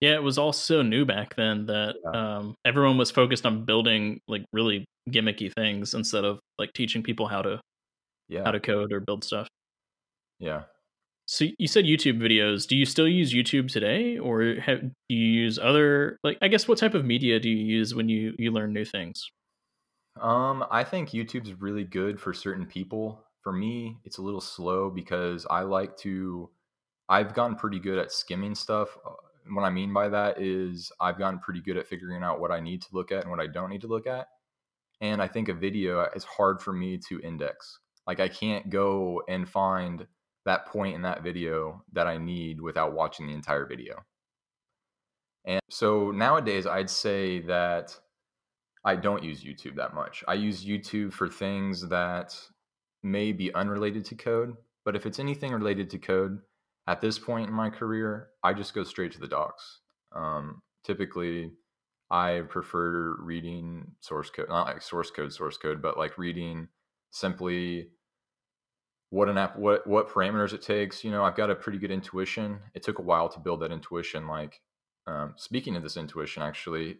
Yeah, 0.00 0.14
it 0.14 0.22
was 0.22 0.38
all 0.38 0.52
so 0.52 0.82
new 0.82 1.04
back 1.04 1.34
then 1.36 1.66
that 1.66 1.96
yeah. 2.04 2.36
um, 2.38 2.54
everyone 2.64 2.98
was 2.98 3.10
focused 3.10 3.46
on 3.46 3.64
building 3.64 4.20
like 4.28 4.44
really 4.52 4.84
gimmicky 5.10 5.52
things 5.52 5.94
instead 5.94 6.24
of 6.24 6.40
like 6.58 6.72
teaching 6.72 7.02
people 7.02 7.26
how 7.26 7.42
to 7.42 7.60
yeah. 8.28 8.44
how 8.44 8.50
to 8.50 8.60
code 8.60 8.92
or 8.92 9.00
build 9.00 9.24
stuff. 9.24 9.48
Yeah. 10.38 10.62
So 11.26 11.46
you 11.58 11.66
said 11.66 11.84
YouTube 11.84 12.18
videos. 12.18 12.66
Do 12.66 12.76
you 12.76 12.84
still 12.84 13.08
use 13.08 13.32
YouTube 13.32 13.70
today, 13.70 14.18
or 14.18 14.56
have, 14.56 14.82
do 14.82 14.90
you 15.08 15.26
use 15.42 15.58
other 15.58 16.18
like? 16.22 16.38
I 16.42 16.48
guess 16.48 16.68
what 16.68 16.78
type 16.78 16.94
of 16.94 17.04
media 17.04 17.40
do 17.40 17.48
you 17.48 17.64
use 17.64 17.94
when 17.94 18.08
you 18.08 18.34
you 18.38 18.50
learn 18.50 18.72
new 18.72 18.84
things? 18.84 19.30
Um, 20.20 20.64
I 20.70 20.84
think 20.84 21.10
YouTube's 21.10 21.60
really 21.60 21.84
good 21.84 22.20
for 22.20 22.32
certain 22.32 22.66
people 22.66 23.24
for 23.44 23.52
me, 23.52 23.98
it's 24.04 24.18
a 24.18 24.22
little 24.22 24.40
slow 24.40 24.90
because 24.90 25.46
I 25.48 25.60
like 25.60 25.96
to. 25.98 26.50
I've 27.10 27.34
gotten 27.34 27.54
pretty 27.54 27.78
good 27.78 27.98
at 27.98 28.10
skimming 28.10 28.54
stuff. 28.54 28.96
Uh, 29.06 29.10
what 29.52 29.62
I 29.62 29.70
mean 29.70 29.92
by 29.92 30.08
that 30.08 30.40
is 30.40 30.90
I've 30.98 31.18
gotten 31.18 31.38
pretty 31.38 31.60
good 31.60 31.76
at 31.76 31.86
figuring 31.86 32.22
out 32.22 32.40
what 32.40 32.50
I 32.50 32.60
need 32.60 32.80
to 32.80 32.88
look 32.92 33.12
at 33.12 33.20
and 33.20 33.30
what 33.30 33.40
I 33.40 33.46
don't 33.46 33.68
need 33.68 33.82
to 33.82 33.86
look 33.86 34.06
at. 34.06 34.28
And 35.02 35.20
I 35.20 35.28
think 35.28 35.50
a 35.50 35.54
video 35.54 36.00
is 36.16 36.24
hard 36.24 36.62
for 36.62 36.72
me 36.72 36.98
to 37.08 37.20
index. 37.20 37.78
Like 38.06 38.20
I 38.20 38.28
can't 38.28 38.70
go 38.70 39.22
and 39.28 39.46
find 39.46 40.06
that 40.44 40.66
point 40.66 40.94
in 40.94 41.02
that 41.02 41.22
video 41.22 41.82
that 41.92 42.06
I 42.06 42.18
need 42.18 42.60
without 42.60 42.92
watching 42.92 43.26
the 43.26 43.34
entire 43.34 43.66
video. 43.66 44.04
And 45.44 45.60
so 45.70 46.10
nowadays, 46.10 46.66
I'd 46.66 46.90
say 46.90 47.40
that 47.40 47.98
I 48.84 48.96
don't 48.96 49.22
use 49.22 49.44
YouTube 49.44 49.76
that 49.76 49.94
much. 49.94 50.24
I 50.28 50.34
use 50.34 50.64
YouTube 50.64 51.12
for 51.12 51.28
things 51.28 51.88
that 51.88 52.38
may 53.02 53.32
be 53.32 53.54
unrelated 53.54 54.04
to 54.06 54.14
code, 54.14 54.54
but 54.84 54.96
if 54.96 55.06
it's 55.06 55.18
anything 55.18 55.52
related 55.52 55.90
to 55.90 55.98
code, 55.98 56.38
at 56.86 57.00
this 57.00 57.18
point 57.18 57.48
in 57.48 57.54
my 57.54 57.70
career, 57.70 58.28
I 58.42 58.52
just 58.52 58.74
go 58.74 58.84
straight 58.84 59.12
to 59.12 59.20
the 59.20 59.28
docs. 59.28 59.80
Um, 60.14 60.60
typically, 60.84 61.52
I 62.10 62.42
prefer 62.48 63.16
reading 63.20 63.92
source 64.00 64.30
code, 64.30 64.48
not 64.50 64.66
like 64.66 64.82
source 64.82 65.10
code, 65.10 65.32
source 65.32 65.56
code, 65.56 65.80
but 65.80 65.96
like 65.96 66.18
reading 66.18 66.68
simply 67.10 67.88
what 69.10 69.28
an 69.28 69.38
app, 69.38 69.56
what 69.56 69.86
what 69.86 70.08
parameters 70.08 70.52
it 70.52 70.62
takes. 70.62 71.04
You 71.04 71.10
know, 71.10 71.24
I've 71.24 71.36
got 71.36 71.50
a 71.50 71.54
pretty 71.54 71.78
good 71.78 71.90
intuition. 71.90 72.58
It 72.74 72.82
took 72.82 72.98
a 72.98 73.02
while 73.02 73.28
to 73.28 73.40
build 73.40 73.60
that 73.60 73.72
intuition. 73.72 74.26
Like 74.26 74.60
um, 75.06 75.34
speaking 75.36 75.76
of 75.76 75.82
this 75.82 75.96
intuition, 75.96 76.42
actually, 76.42 76.98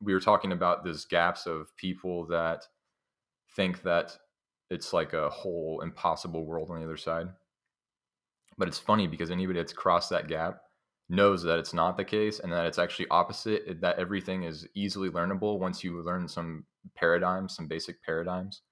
we 0.00 0.12
were 0.12 0.20
talking 0.20 0.52
about 0.52 0.84
these 0.84 1.04
gaps 1.04 1.46
of 1.46 1.74
people 1.76 2.26
that 2.26 2.64
think 3.56 3.82
that 3.82 4.16
it's 4.70 4.92
like 4.92 5.12
a 5.12 5.30
whole 5.30 5.80
impossible 5.82 6.44
world 6.44 6.70
on 6.70 6.78
the 6.78 6.84
other 6.84 6.96
side. 6.96 7.28
But 8.56 8.68
it's 8.68 8.78
funny 8.78 9.06
because 9.06 9.30
anybody 9.30 9.58
that's 9.58 9.72
crossed 9.72 10.10
that 10.10 10.28
gap 10.28 10.60
knows 11.08 11.42
that 11.42 11.58
it's 11.58 11.74
not 11.74 11.96
the 11.96 12.04
case 12.04 12.40
and 12.40 12.52
that 12.52 12.66
it's 12.66 12.78
actually 12.78 13.06
opposite 13.10 13.80
that 13.80 13.98
everything 13.98 14.44
is 14.44 14.66
easily 14.74 15.10
learnable 15.10 15.58
once 15.58 15.84
you 15.84 16.02
learn 16.02 16.26
some 16.26 16.64
paradigms 16.94 17.54
some 17.54 17.66
basic 17.66 18.02
paradigms 18.02 18.62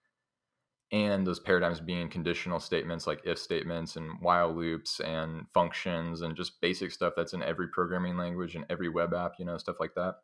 and 0.92 1.26
those 1.26 1.40
paradigms 1.40 1.80
being 1.80 2.08
conditional 2.08 2.60
statements 2.60 3.06
like 3.06 3.20
if 3.24 3.38
statements 3.38 3.96
and 3.96 4.12
while 4.20 4.54
loops 4.54 5.00
and 5.00 5.46
functions 5.52 6.20
and 6.20 6.36
just 6.36 6.60
basic 6.60 6.92
stuff 6.92 7.14
that's 7.16 7.32
in 7.32 7.42
every 7.42 7.68
programming 7.68 8.16
language 8.16 8.54
and 8.54 8.66
every 8.70 8.88
web 8.88 9.14
app 9.14 9.32
you 9.38 9.44
know 9.44 9.58
stuff 9.58 9.80
like 9.80 9.94
that 9.94 10.16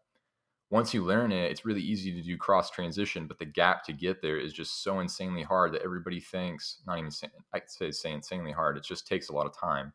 once 0.71 0.93
you 0.93 1.03
learn 1.03 1.33
it 1.33 1.51
it's 1.51 1.65
really 1.65 1.81
easy 1.81 2.13
to 2.13 2.23
do 2.23 2.37
cross 2.37 2.71
transition 2.71 3.27
but 3.27 3.39
the 3.39 3.45
gap 3.45 3.83
to 3.83 3.93
get 3.93 4.21
there 4.21 4.39
is 4.39 4.53
just 4.53 4.83
so 4.83 5.01
insanely 5.01 5.43
hard 5.43 5.73
that 5.73 5.83
everybody 5.83 6.21
thinks 6.21 6.83
not 6.87 6.99
even 6.99 7.11
i 7.55 7.61
say 7.67 7.91
say 7.91 8.13
insanely 8.13 8.53
hard 8.53 8.77
it 8.77 8.85
just 8.85 9.07
takes 9.07 9.31
a 9.31 9.33
lot 9.33 9.47
of 9.47 9.57
time 9.59 9.93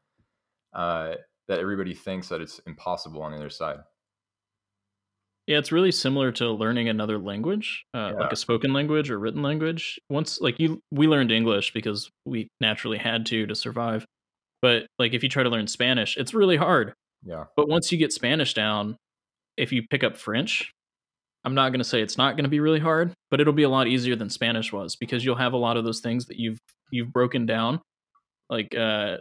uh, 0.74 1.16
that 1.48 1.60
everybody 1.60 1.94
thinks 1.94 2.30
that 2.30 2.42
it's 2.42 2.60
impossible 2.66 3.22
on 3.22 3.32
the 3.32 3.38
other 3.38 3.50
side. 3.50 3.78
Yeah, 5.48 5.58
it's 5.58 5.74
really 5.74 5.92
similar 5.92 6.32
to 6.34 6.52
learning 6.52 6.88
another 6.88 7.20
language, 7.20 7.84
uh, 7.94 8.12
yeah. 8.14 8.20
like 8.22 8.32
a 8.32 8.38
spoken 8.38 8.72
language 8.72 9.12
or 9.12 9.20
written 9.20 9.42
language. 9.42 10.00
Once, 10.10 10.40
like 10.40 10.58
you, 10.58 10.80
we 10.92 11.08
learned 11.08 11.32
English 11.34 11.74
because 11.74 12.10
we 12.26 12.48
naturally 12.62 12.98
had 12.98 13.26
to 13.28 13.46
to 13.48 13.56
survive. 13.56 14.06
But 14.62 14.88
like, 14.98 15.14
if 15.14 15.22
you 15.22 15.28
try 15.28 15.44
to 15.44 15.50
learn 15.50 15.68
Spanish, 15.68 16.16
it's 16.16 16.34
really 16.34 16.56
hard. 16.56 16.94
Yeah. 17.26 17.46
But 17.58 17.68
once 17.68 17.92
you 17.92 17.98
get 17.98 18.14
Spanish 18.14 18.54
down, 18.54 18.96
if 19.58 19.74
you 19.74 19.84
pick 19.90 20.04
up 20.04 20.16
French, 20.16 20.72
I'm 21.44 21.56
not 21.56 21.70
going 21.70 21.80
to 21.80 21.86
say 21.86 22.02
it's 22.02 22.18
not 22.18 22.38
going 22.38 22.46
to 22.46 22.50
be 22.50 22.62
really 22.62 22.80
hard, 22.80 23.14
but 23.30 23.42
it'll 23.42 23.52
be 23.54 23.64
a 23.64 23.70
lot 23.70 23.88
easier 23.88 24.16
than 24.16 24.30
Spanish 24.30 24.72
was 24.72 24.96
because 24.96 25.26
you'll 25.26 25.36
have 25.36 25.54
a 25.54 25.58
lot 25.58 25.76
of 25.76 25.84
those 25.84 26.00
things 26.00 26.28
that 26.28 26.38
you've 26.38 26.60
you've 26.90 27.12
broken 27.12 27.46
down, 27.46 27.82
like 28.50 28.74
uh, 28.76 29.18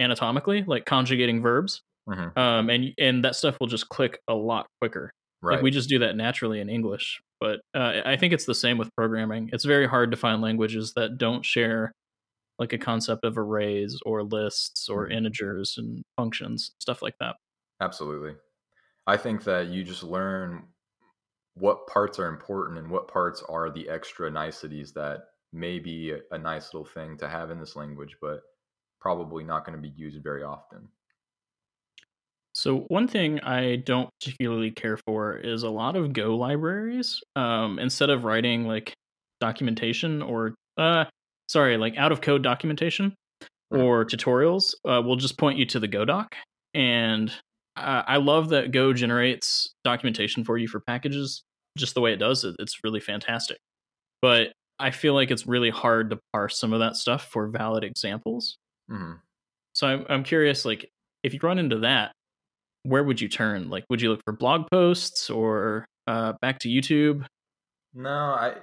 anatomically, 0.00 0.64
like 0.66 0.86
conjugating 0.86 1.42
verbs. 1.42 1.82
Mm-hmm. 2.08 2.38
Um, 2.38 2.70
and 2.70 2.92
and 2.98 3.24
that 3.24 3.36
stuff 3.36 3.58
will 3.60 3.66
just 3.66 3.88
click 3.90 4.18
a 4.26 4.34
lot 4.34 4.66
quicker. 4.80 5.12
Right. 5.42 5.54
Like 5.54 5.62
we 5.62 5.70
just 5.70 5.88
do 5.88 6.00
that 6.00 6.16
naturally 6.16 6.60
in 6.60 6.68
English, 6.68 7.20
but 7.40 7.60
uh, 7.74 8.02
I 8.04 8.16
think 8.16 8.34
it's 8.34 8.44
the 8.44 8.54
same 8.54 8.76
with 8.76 8.94
programming. 8.94 9.50
It's 9.52 9.64
very 9.64 9.88
hard 9.88 10.10
to 10.10 10.16
find 10.16 10.42
languages 10.42 10.92
that 10.96 11.16
don't 11.16 11.44
share 11.44 11.92
like 12.58 12.74
a 12.74 12.78
concept 12.78 13.24
of 13.24 13.38
arrays 13.38 13.98
or 14.04 14.22
lists 14.22 14.88
or 14.90 15.04
mm-hmm. 15.04 15.16
integers 15.16 15.76
and 15.78 16.02
functions, 16.16 16.72
stuff 16.78 17.00
like 17.00 17.14
that. 17.18 17.36
Absolutely. 17.80 18.34
I 19.06 19.16
think 19.16 19.44
that 19.44 19.68
you 19.68 19.82
just 19.82 20.02
learn 20.02 20.64
what 21.54 21.86
parts 21.86 22.18
are 22.18 22.28
important 22.28 22.78
and 22.78 22.90
what 22.90 23.08
parts 23.08 23.42
are 23.48 23.70
the 23.70 23.88
extra 23.88 24.30
niceties 24.30 24.92
that 24.92 25.20
may 25.52 25.78
be 25.78 26.12
a, 26.12 26.18
a 26.32 26.38
nice 26.38 26.72
little 26.74 26.86
thing 26.86 27.16
to 27.16 27.28
have 27.28 27.50
in 27.50 27.58
this 27.58 27.76
language, 27.76 28.16
but 28.20 28.42
probably 29.00 29.42
not 29.42 29.64
going 29.64 29.76
to 29.76 29.82
be 29.82 29.94
used 29.96 30.22
very 30.22 30.42
often. 30.42 30.86
So 32.60 32.80
one 32.88 33.08
thing 33.08 33.40
I 33.40 33.76
don't 33.76 34.10
particularly 34.20 34.70
care 34.70 34.98
for 34.98 35.34
is 35.34 35.62
a 35.62 35.70
lot 35.70 35.96
of 35.96 36.12
Go 36.12 36.36
libraries. 36.36 37.18
Um, 37.34 37.78
instead 37.78 38.10
of 38.10 38.24
writing 38.24 38.66
like 38.66 38.92
documentation 39.40 40.20
or 40.20 40.54
uh, 40.76 41.06
sorry, 41.48 41.78
like 41.78 41.96
out 41.96 42.12
of 42.12 42.20
code 42.20 42.42
documentation 42.42 43.14
or 43.70 44.04
tutorials, 44.04 44.74
uh, 44.86 45.00
we'll 45.02 45.16
just 45.16 45.38
point 45.38 45.58
you 45.58 45.64
to 45.64 45.80
the 45.80 45.88
Go 45.88 46.04
doc. 46.04 46.34
And 46.74 47.32
uh, 47.76 48.02
I 48.06 48.18
love 48.18 48.50
that 48.50 48.72
Go 48.72 48.92
generates 48.92 49.72
documentation 49.82 50.44
for 50.44 50.58
you 50.58 50.68
for 50.68 50.80
packages 50.80 51.42
just 51.78 51.94
the 51.94 52.02
way 52.02 52.12
it 52.12 52.18
does. 52.18 52.44
It, 52.44 52.56
it's 52.58 52.84
really 52.84 53.00
fantastic. 53.00 53.56
But 54.20 54.52
I 54.78 54.90
feel 54.90 55.14
like 55.14 55.30
it's 55.30 55.46
really 55.46 55.70
hard 55.70 56.10
to 56.10 56.18
parse 56.34 56.60
some 56.60 56.74
of 56.74 56.80
that 56.80 56.96
stuff 56.96 57.24
for 57.32 57.48
valid 57.48 57.84
examples. 57.84 58.58
Mm-hmm. 58.90 59.12
So 59.74 59.86
I'm 59.86 60.04
I'm 60.10 60.24
curious, 60.24 60.66
like 60.66 60.90
if 61.22 61.32
you 61.32 61.40
run 61.42 61.58
into 61.58 61.78
that, 61.78 62.12
where 62.82 63.04
would 63.04 63.20
you 63.20 63.28
turn? 63.28 63.68
Like, 63.68 63.84
would 63.90 64.00
you 64.00 64.10
look 64.10 64.22
for 64.24 64.32
blog 64.32 64.66
posts 64.70 65.30
or 65.30 65.86
uh, 66.06 66.34
back 66.40 66.58
to 66.60 66.68
YouTube? 66.68 67.26
No, 67.94 68.10
I 68.10 68.54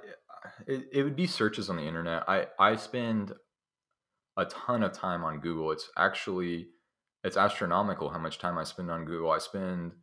it, 0.65 0.88
it 0.91 1.03
would 1.03 1.15
be 1.15 1.27
searches 1.27 1.69
on 1.69 1.77
the 1.77 1.84
internet. 1.84 2.23
I 2.27 2.47
I 2.60 2.75
spend 2.75 3.34
a 4.38 4.45
ton 4.45 4.84
of 4.84 4.93
time 4.93 5.23
on 5.23 5.39
Google. 5.39 5.71
It's 5.71 5.89
actually 5.97 6.67
it's 7.23 7.38
astronomical 7.38 8.10
how 8.10 8.19
much 8.19 8.39
time 8.39 8.58
I 8.58 8.63
spend 8.63 8.89
on 8.91 9.06
Google. 9.06 9.32
I 9.32 9.39
spend 9.39 9.93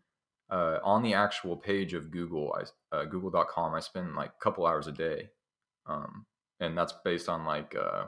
uh, 0.51 0.79
on 0.83 1.03
the 1.03 1.15
actual 1.15 1.57
page 1.57 1.95
of 1.95 2.11
Google, 2.11 2.55
I, 2.55 2.97
uh, 2.97 3.05
Google.com. 3.05 3.75
I 3.75 3.81
spend 3.81 4.15
like 4.15 4.31
a 4.31 4.43
couple 4.43 4.67
hours 4.67 4.87
a 4.87 4.93
day, 4.93 5.31
um, 5.87 6.27
and 6.61 6.77
that's 6.77 6.95
based 7.05 7.29
on 7.29 7.45
like 7.45 7.75
uh, 7.75 8.05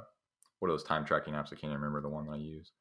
what 0.59 0.69
are 0.69 0.73
those 0.73 0.85
time 0.85 1.05
tracking 1.05 1.35
apps? 1.35 1.53
I 1.53 1.57
can't 1.57 1.73
remember 1.73 2.01
the 2.01 2.09
one 2.09 2.27
that 2.27 2.33
I 2.33 2.37
use, 2.37 2.73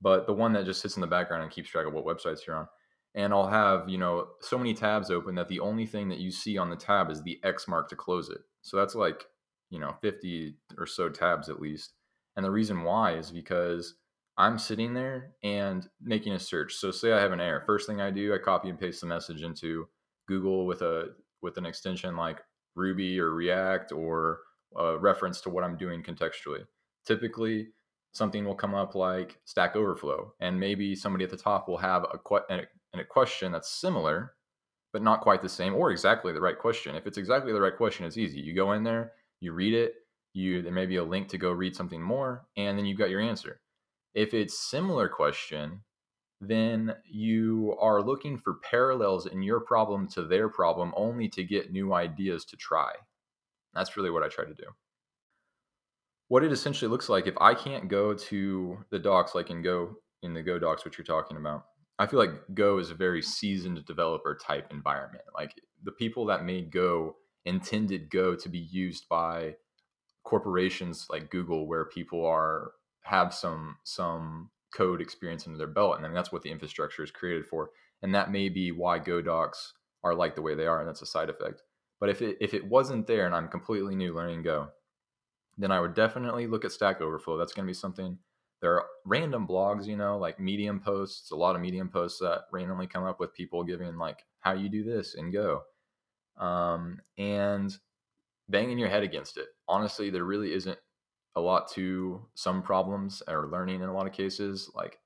but 0.00 0.26
the 0.26 0.32
one 0.32 0.52
that 0.52 0.64
just 0.64 0.80
sits 0.80 0.96
in 0.96 1.00
the 1.00 1.06
background 1.06 1.42
and 1.42 1.52
keeps 1.52 1.68
track 1.68 1.86
of 1.86 1.92
what 1.92 2.04
websites 2.04 2.46
you're 2.46 2.56
on. 2.56 2.66
And 3.14 3.32
I'll 3.32 3.48
have 3.48 3.88
you 3.88 3.98
know 3.98 4.28
so 4.40 4.56
many 4.56 4.74
tabs 4.74 5.10
open 5.10 5.34
that 5.34 5.48
the 5.48 5.60
only 5.60 5.86
thing 5.86 6.08
that 6.08 6.18
you 6.18 6.30
see 6.30 6.58
on 6.58 6.70
the 6.70 6.76
tab 6.76 7.10
is 7.10 7.22
the 7.22 7.40
X 7.42 7.66
mark 7.66 7.88
to 7.88 7.96
close 7.96 8.28
it. 8.30 8.40
So 8.62 8.76
that's 8.76 8.94
like 8.94 9.24
you 9.70 9.78
know 9.78 9.96
50 10.00 10.56
or 10.78 10.86
so 10.86 11.08
tabs 11.08 11.48
at 11.48 11.60
least. 11.60 11.92
And 12.36 12.44
the 12.44 12.50
reason 12.50 12.84
why 12.84 13.14
is 13.14 13.30
because 13.30 13.94
I'm 14.38 14.58
sitting 14.58 14.94
there 14.94 15.32
and 15.42 15.86
making 16.00 16.32
a 16.32 16.38
search. 16.38 16.74
So 16.74 16.90
say 16.90 17.12
I 17.12 17.20
have 17.20 17.32
an 17.32 17.40
error. 17.40 17.62
First 17.66 17.86
thing 17.88 18.00
I 18.00 18.10
do, 18.10 18.32
I 18.32 18.38
copy 18.38 18.68
and 18.68 18.78
paste 18.78 19.00
the 19.00 19.06
message 19.06 19.42
into 19.42 19.88
Google 20.28 20.66
with 20.66 20.82
a 20.82 21.08
with 21.42 21.56
an 21.58 21.66
extension 21.66 22.16
like 22.16 22.40
Ruby 22.76 23.18
or 23.18 23.34
React 23.34 23.92
or 23.92 24.40
a 24.76 24.96
reference 24.96 25.40
to 25.42 25.50
what 25.50 25.64
I'm 25.64 25.76
doing 25.76 26.02
contextually 26.02 26.64
typically 27.06 27.68
something 28.12 28.44
will 28.44 28.54
come 28.54 28.74
up 28.74 28.94
like 28.94 29.38
Stack 29.44 29.76
Overflow, 29.76 30.34
and 30.40 30.58
maybe 30.58 30.94
somebody 30.94 31.24
at 31.24 31.30
the 31.30 31.36
top 31.36 31.68
will 31.68 31.78
have 31.78 32.04
a, 32.04 32.18
que- 32.18 32.64
a 32.94 33.04
question 33.04 33.52
that's 33.52 33.70
similar, 33.70 34.34
but 34.92 35.02
not 35.02 35.20
quite 35.20 35.42
the 35.42 35.48
same 35.48 35.74
or 35.74 35.90
exactly 35.90 36.32
the 36.32 36.40
right 36.40 36.58
question. 36.58 36.96
If 36.96 37.06
it's 37.06 37.18
exactly 37.18 37.52
the 37.52 37.60
right 37.60 37.76
question, 37.76 38.06
it's 38.06 38.16
easy. 38.18 38.40
You 38.40 38.54
go 38.54 38.72
in 38.72 38.82
there, 38.82 39.12
you 39.40 39.52
read 39.52 39.74
it, 39.74 39.94
you 40.32 40.62
there 40.62 40.72
may 40.72 40.86
be 40.86 40.96
a 40.96 41.04
link 41.04 41.28
to 41.28 41.38
go 41.38 41.52
read 41.52 41.76
something 41.76 42.02
more, 42.02 42.46
and 42.56 42.76
then 42.76 42.84
you've 42.84 42.98
got 42.98 43.10
your 43.10 43.20
answer. 43.20 43.60
If 44.14 44.34
it's 44.34 44.58
similar 44.58 45.08
question, 45.08 45.82
then 46.40 46.94
you 47.04 47.76
are 47.80 48.02
looking 48.02 48.38
for 48.38 48.54
parallels 48.68 49.26
in 49.26 49.42
your 49.42 49.60
problem 49.60 50.08
to 50.08 50.24
their 50.24 50.48
problem 50.48 50.92
only 50.96 51.28
to 51.28 51.44
get 51.44 51.70
new 51.70 51.92
ideas 51.92 52.44
to 52.46 52.56
try. 52.56 52.92
That's 53.74 53.96
really 53.96 54.10
what 54.10 54.22
I 54.22 54.28
try 54.28 54.44
to 54.44 54.54
do 54.54 54.64
what 56.30 56.44
it 56.44 56.52
essentially 56.52 56.88
looks 56.88 57.08
like 57.08 57.26
if 57.26 57.34
I 57.40 57.54
can't 57.54 57.88
go 57.88 58.14
to 58.14 58.78
the 58.90 59.00
docs 59.00 59.34
like 59.34 59.50
in 59.50 59.62
Go 59.62 59.96
in 60.22 60.32
the 60.32 60.44
Go 60.44 60.60
docs, 60.60 60.84
which 60.84 60.96
you're 60.96 61.04
talking 61.04 61.36
about. 61.36 61.64
I 61.98 62.06
feel 62.06 62.20
like 62.20 62.30
Go 62.54 62.78
is 62.78 62.90
a 62.90 62.94
very 62.94 63.20
seasoned 63.20 63.84
developer 63.84 64.38
type 64.40 64.68
environment. 64.70 65.24
Like 65.34 65.60
the 65.82 65.90
people 65.90 66.26
that 66.26 66.44
made 66.44 66.70
Go 66.70 67.16
intended 67.46 68.10
Go 68.10 68.36
to 68.36 68.48
be 68.48 68.60
used 68.60 69.08
by 69.08 69.56
corporations 70.22 71.08
like 71.10 71.32
Google, 71.32 71.66
where 71.66 71.86
people 71.86 72.24
are 72.24 72.74
have 73.02 73.34
some 73.34 73.78
some 73.82 74.50
code 74.72 75.00
experience 75.00 75.48
under 75.48 75.58
their 75.58 75.66
belt, 75.66 75.96
and 75.96 76.06
I 76.06 76.08
mean 76.08 76.14
that's 76.14 76.30
what 76.30 76.42
the 76.42 76.52
infrastructure 76.52 77.02
is 77.02 77.10
created 77.10 77.44
for. 77.44 77.70
And 78.02 78.14
that 78.14 78.30
may 78.30 78.48
be 78.48 78.70
why 78.70 79.00
Go 79.00 79.20
docs 79.20 79.72
are 80.04 80.14
like 80.14 80.36
the 80.36 80.42
way 80.42 80.54
they 80.54 80.68
are, 80.68 80.78
and 80.78 80.88
that's 80.88 81.02
a 81.02 81.06
side 81.06 81.28
effect. 81.28 81.60
But 81.98 82.08
if 82.08 82.22
it 82.22 82.36
if 82.40 82.54
it 82.54 82.68
wasn't 82.68 83.08
there, 83.08 83.26
and 83.26 83.34
I'm 83.34 83.48
completely 83.48 83.96
new 83.96 84.14
learning 84.14 84.44
Go, 84.44 84.68
then 85.60 85.70
I 85.70 85.80
would 85.80 85.94
definitely 85.94 86.46
look 86.46 86.64
at 86.64 86.72
Stack 86.72 87.00
Overflow. 87.00 87.36
That's 87.36 87.52
going 87.52 87.66
to 87.66 87.70
be 87.70 87.74
something. 87.74 88.18
There 88.62 88.74
are 88.74 88.86
random 89.04 89.46
blogs, 89.46 89.86
you 89.86 89.96
know, 89.96 90.18
like 90.18 90.40
Medium 90.40 90.80
posts, 90.80 91.30
a 91.30 91.36
lot 91.36 91.54
of 91.54 91.62
Medium 91.62 91.88
posts 91.88 92.18
that 92.20 92.44
randomly 92.50 92.86
come 92.86 93.04
up 93.04 93.20
with 93.20 93.34
people 93.34 93.62
giving 93.62 93.96
like 93.96 94.24
how 94.40 94.52
you 94.52 94.68
do 94.68 94.82
this 94.82 95.14
and 95.14 95.32
Go, 95.32 95.62
um, 96.38 97.00
and 97.18 97.76
banging 98.48 98.78
your 98.78 98.88
head 98.88 99.02
against 99.02 99.36
it. 99.36 99.48
Honestly, 99.68 100.10
there 100.10 100.24
really 100.24 100.52
isn't 100.52 100.78
a 101.36 101.40
lot 101.40 101.70
to 101.72 102.26
some 102.34 102.62
problems 102.62 103.22
or 103.28 103.48
learning 103.48 103.82
in 103.82 103.88
a 103.88 103.94
lot 103.94 104.06
of 104.06 104.12
cases. 104.12 104.70
Like 104.74 104.98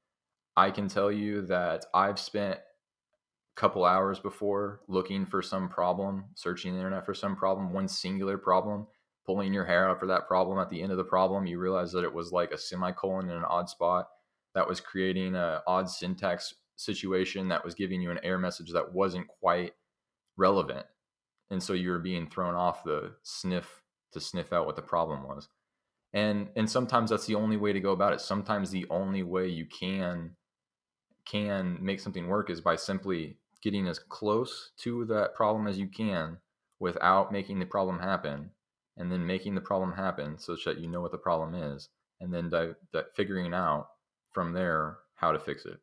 I 0.57 0.71
can 0.71 0.88
tell 0.88 1.11
you 1.11 1.43
that 1.43 1.85
I've 1.95 2.19
spent 2.19 2.59
a 2.59 3.61
couple 3.61 3.85
hours 3.85 4.21
before 4.21 4.81
looking 4.88 5.27
for 5.27 5.43
some 5.43 5.69
problem, 5.69 6.25
searching 6.35 6.73
the 6.73 6.79
internet 6.79 7.05
for 7.05 7.14
some 7.14 7.37
problem, 7.37 7.73
one 7.73 7.88
singular 7.88 8.38
problem 8.38 8.87
pulling 9.27 9.53
your 9.53 9.65
hair 9.65 9.89
out 9.89 9.99
for 9.99 10.07
that 10.07 10.29
problem 10.29 10.59
at 10.59 10.71
the 10.71 10.83
end 10.83 10.93
of 10.93 10.99
the 10.99 11.05
problem 11.05 11.47
you 11.47 11.59
realize 11.59 11.93
that 11.93 12.05
it 12.05 12.13
was 12.13 12.33
like 12.33 12.53
a 12.53 12.59
semicolon 12.59 13.31
in 13.31 13.37
an 13.37 13.45
odd 13.45 13.69
spot 13.69 14.09
that 14.55 14.69
was 14.69 14.81
creating 14.81 15.35
a 15.35 15.63
odd 15.67 15.89
syntax 15.91 16.55
situation 16.77 17.49
that 17.49 17.65
was 17.65 17.75
giving 17.75 18.01
you 18.01 18.11
an 18.11 18.21
error 18.23 18.39
message 18.39 18.73
that 18.73 18.93
wasn't 18.93 19.27
quite 19.27 19.73
relevant. 20.37 20.87
And 21.51 21.63
so 21.63 21.73
you 21.73 21.91
were 21.91 21.99
being 21.99 22.29
thrown 22.29 22.55
off 22.55 22.85
the 22.85 23.13
sniff 23.23 23.83
to 24.13 24.21
sniff 24.21 24.53
out 24.53 24.67
what 24.67 24.77
the 24.77 24.83
problem 24.83 25.25
was. 25.25 25.49
And 26.13 26.49
and 26.57 26.71
sometimes 26.71 27.11
that's 27.11 27.27
the 27.27 27.35
only 27.35 27.57
way 27.57 27.73
to 27.73 27.81
go 27.81 27.93
about 27.93 28.13
it. 28.13 28.21
Sometimes 28.21 28.71
the 28.71 28.87
only 28.91 29.23
way 29.23 29.49
you 29.49 29.67
can 29.67 30.37
can 31.27 31.79
make 31.81 32.01
something 32.01 32.29
work 32.29 32.51
is 32.51 32.61
by 32.61 32.77
simply 32.77 33.39
getting 33.63 33.89
as 33.89 33.99
close 33.99 34.73
to 34.79 35.05
that 35.07 35.35
problem 35.35 35.67
as 35.67 35.79
you 35.79 35.89
can 35.89 36.39
without 36.79 37.33
making 37.33 37.59
the 37.59 37.67
problem 37.67 37.99
happen 37.99 38.51
and 38.97 39.11
then 39.11 39.27
making 39.27 39.55
the 39.55 39.61
problem 39.61 39.93
happen 39.93 40.39
such 40.39 40.65
that 40.65 40.79
you 40.79 40.89
know 40.89 41.01
what 41.01 41.13
the 41.13 41.19
problem 41.19 41.55
is, 41.55 41.89
and 42.21 42.33
then 42.33 42.51
di- 42.51 42.75
di- 42.93 43.03
figuring 43.15 43.55
out 43.55 43.89
from 44.33 44.53
there 44.53 44.99
how 45.15 45.33
to 45.33 45.39
fix 45.39 45.65
it. 45.65 45.79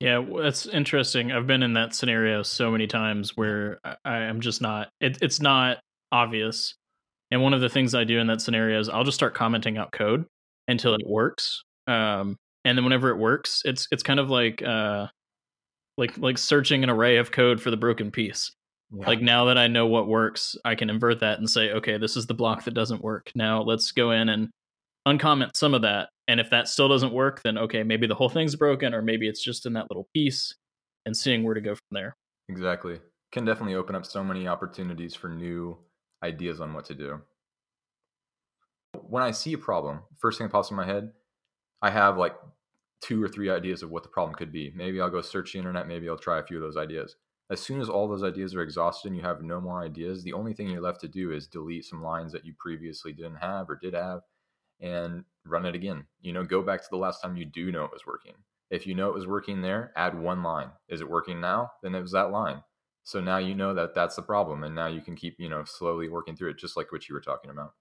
Yeah, 0.00 0.24
that's 0.40 0.66
interesting. 0.66 1.32
I've 1.32 1.48
been 1.48 1.62
in 1.62 1.72
that 1.72 1.94
scenario 1.94 2.42
so 2.44 2.70
many 2.70 2.86
times 2.86 3.36
where 3.36 3.80
I, 4.04 4.18
am 4.18 4.40
just 4.40 4.62
not. 4.62 4.90
It, 5.00 5.18
it's 5.20 5.40
not 5.40 5.78
obvious. 6.12 6.74
And 7.30 7.42
one 7.42 7.52
of 7.52 7.60
the 7.60 7.68
things 7.68 7.94
I 7.94 8.04
do 8.04 8.18
in 8.18 8.28
that 8.28 8.40
scenario 8.40 8.78
is 8.78 8.88
I'll 8.88 9.04
just 9.04 9.16
start 9.16 9.34
commenting 9.34 9.76
out 9.76 9.90
code 9.90 10.24
until 10.68 10.94
it 10.94 11.06
works. 11.06 11.64
Um, 11.88 12.36
and 12.64 12.78
then 12.78 12.84
whenever 12.84 13.10
it 13.10 13.18
works, 13.18 13.62
it's 13.64 13.88
it's 13.90 14.02
kind 14.02 14.20
of 14.20 14.30
like 14.30 14.62
uh, 14.62 15.08
like 15.96 16.16
like 16.16 16.38
searching 16.38 16.84
an 16.84 16.90
array 16.90 17.16
of 17.16 17.32
code 17.32 17.60
for 17.60 17.70
the 17.70 17.76
broken 17.76 18.10
piece. 18.10 18.52
Yeah. 18.90 19.06
Like 19.06 19.20
now 19.20 19.46
that 19.46 19.58
I 19.58 19.66
know 19.66 19.86
what 19.86 20.08
works, 20.08 20.56
I 20.64 20.74
can 20.74 20.88
invert 20.88 21.20
that 21.20 21.38
and 21.38 21.48
say, 21.48 21.72
okay, 21.72 21.98
this 21.98 22.16
is 22.16 22.26
the 22.26 22.34
block 22.34 22.64
that 22.64 22.74
doesn't 22.74 23.02
work. 23.02 23.30
Now 23.34 23.62
let's 23.62 23.92
go 23.92 24.12
in 24.12 24.28
and 24.28 24.48
uncomment 25.06 25.56
some 25.56 25.74
of 25.74 25.82
that. 25.82 26.08
And 26.26 26.40
if 26.40 26.50
that 26.50 26.68
still 26.68 26.88
doesn't 26.88 27.12
work, 27.12 27.42
then 27.42 27.58
okay, 27.58 27.82
maybe 27.82 28.06
the 28.06 28.14
whole 28.14 28.28
thing's 28.28 28.56
broken, 28.56 28.94
or 28.94 29.02
maybe 29.02 29.28
it's 29.28 29.42
just 29.42 29.66
in 29.66 29.74
that 29.74 29.90
little 29.90 30.08
piece 30.14 30.54
and 31.04 31.16
seeing 31.16 31.42
where 31.42 31.54
to 31.54 31.60
go 31.60 31.74
from 31.74 31.86
there. 31.92 32.16
Exactly. 32.48 33.00
Can 33.32 33.44
definitely 33.44 33.74
open 33.74 33.94
up 33.94 34.06
so 34.06 34.24
many 34.24 34.48
opportunities 34.48 35.14
for 35.14 35.28
new 35.28 35.76
ideas 36.22 36.60
on 36.60 36.72
what 36.72 36.86
to 36.86 36.94
do. 36.94 37.20
When 39.06 39.22
I 39.22 39.30
see 39.30 39.52
a 39.52 39.58
problem, 39.58 40.00
first 40.18 40.38
thing 40.38 40.46
that 40.46 40.52
pops 40.52 40.70
in 40.70 40.76
my 40.76 40.86
head, 40.86 41.12
I 41.82 41.90
have 41.90 42.16
like 42.16 42.34
two 43.02 43.22
or 43.22 43.28
three 43.28 43.50
ideas 43.50 43.82
of 43.82 43.90
what 43.90 44.02
the 44.02 44.08
problem 44.08 44.34
could 44.34 44.50
be. 44.50 44.72
Maybe 44.74 45.00
I'll 45.00 45.10
go 45.10 45.20
search 45.20 45.52
the 45.52 45.58
internet, 45.58 45.86
maybe 45.86 46.08
I'll 46.08 46.18
try 46.18 46.38
a 46.40 46.42
few 46.42 46.56
of 46.56 46.62
those 46.62 46.76
ideas. 46.76 47.16
As 47.50 47.60
soon 47.60 47.80
as 47.80 47.88
all 47.88 48.08
those 48.08 48.22
ideas 48.22 48.54
are 48.54 48.62
exhausted 48.62 49.08
and 49.08 49.16
you 49.16 49.22
have 49.22 49.42
no 49.42 49.60
more 49.60 49.82
ideas, 49.82 50.22
the 50.22 50.34
only 50.34 50.52
thing 50.52 50.68
you're 50.68 50.82
left 50.82 51.00
to 51.00 51.08
do 51.08 51.32
is 51.32 51.46
delete 51.46 51.84
some 51.84 52.02
lines 52.02 52.32
that 52.32 52.44
you 52.44 52.52
previously 52.58 53.12
didn't 53.12 53.36
have 53.36 53.70
or 53.70 53.76
did 53.76 53.94
have 53.94 54.20
and 54.80 55.24
run 55.44 55.64
it 55.64 55.74
again. 55.74 56.06
You 56.20 56.32
know, 56.32 56.44
go 56.44 56.62
back 56.62 56.82
to 56.82 56.88
the 56.90 56.96
last 56.96 57.22
time 57.22 57.36
you 57.36 57.44
do 57.46 57.72
know 57.72 57.84
it 57.84 57.92
was 57.92 58.06
working. 58.06 58.34
If 58.70 58.86
you 58.86 58.94
know 58.94 59.08
it 59.08 59.14
was 59.14 59.26
working 59.26 59.62
there, 59.62 59.92
add 59.96 60.18
one 60.18 60.42
line. 60.42 60.70
Is 60.88 61.00
it 61.00 61.08
working 61.08 61.40
now? 61.40 61.70
Then 61.82 61.94
it 61.94 62.02
was 62.02 62.12
that 62.12 62.30
line. 62.30 62.62
So 63.04 63.20
now 63.22 63.38
you 63.38 63.54
know 63.54 63.72
that 63.72 63.94
that's 63.94 64.16
the 64.16 64.22
problem, 64.22 64.64
and 64.64 64.74
now 64.74 64.86
you 64.86 65.00
can 65.00 65.16
keep 65.16 65.36
you 65.38 65.48
know 65.48 65.64
slowly 65.64 66.10
working 66.10 66.36
through 66.36 66.50
it, 66.50 66.58
just 66.58 66.76
like 66.76 66.92
what 66.92 67.08
you 67.08 67.14
were 67.14 67.22
talking 67.22 67.50
about. 67.50 67.72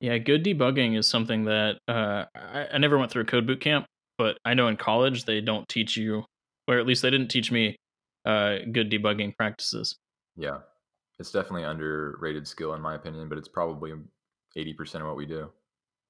Yeah, 0.00 0.16
good 0.16 0.42
debugging 0.42 0.96
is 0.96 1.06
something 1.06 1.44
that 1.44 1.78
uh, 1.86 2.24
I, 2.34 2.68
I 2.72 2.78
never 2.78 2.96
went 2.96 3.10
through 3.10 3.22
a 3.22 3.26
code 3.26 3.46
boot 3.46 3.60
camp, 3.60 3.84
but 4.16 4.38
I 4.46 4.54
know 4.54 4.68
in 4.68 4.78
college 4.78 5.26
they 5.26 5.42
don't 5.42 5.68
teach 5.68 5.98
you, 5.98 6.24
or 6.66 6.78
at 6.78 6.86
least 6.86 7.02
they 7.02 7.10
didn't 7.10 7.28
teach 7.28 7.52
me, 7.52 7.76
uh, 8.24 8.56
good 8.72 8.90
debugging 8.90 9.36
practices. 9.36 9.96
Yeah, 10.36 10.58
it's 11.18 11.32
definitely 11.32 11.64
underrated 11.64 12.46
skill 12.46 12.74
in 12.74 12.82
my 12.82 12.94
opinion, 12.94 13.28
but 13.28 13.38
it's 13.38 13.48
probably 13.48 13.92
eighty 14.56 14.74
percent 14.74 15.02
of 15.02 15.08
what 15.08 15.16
we 15.16 15.26
do. 15.26 15.50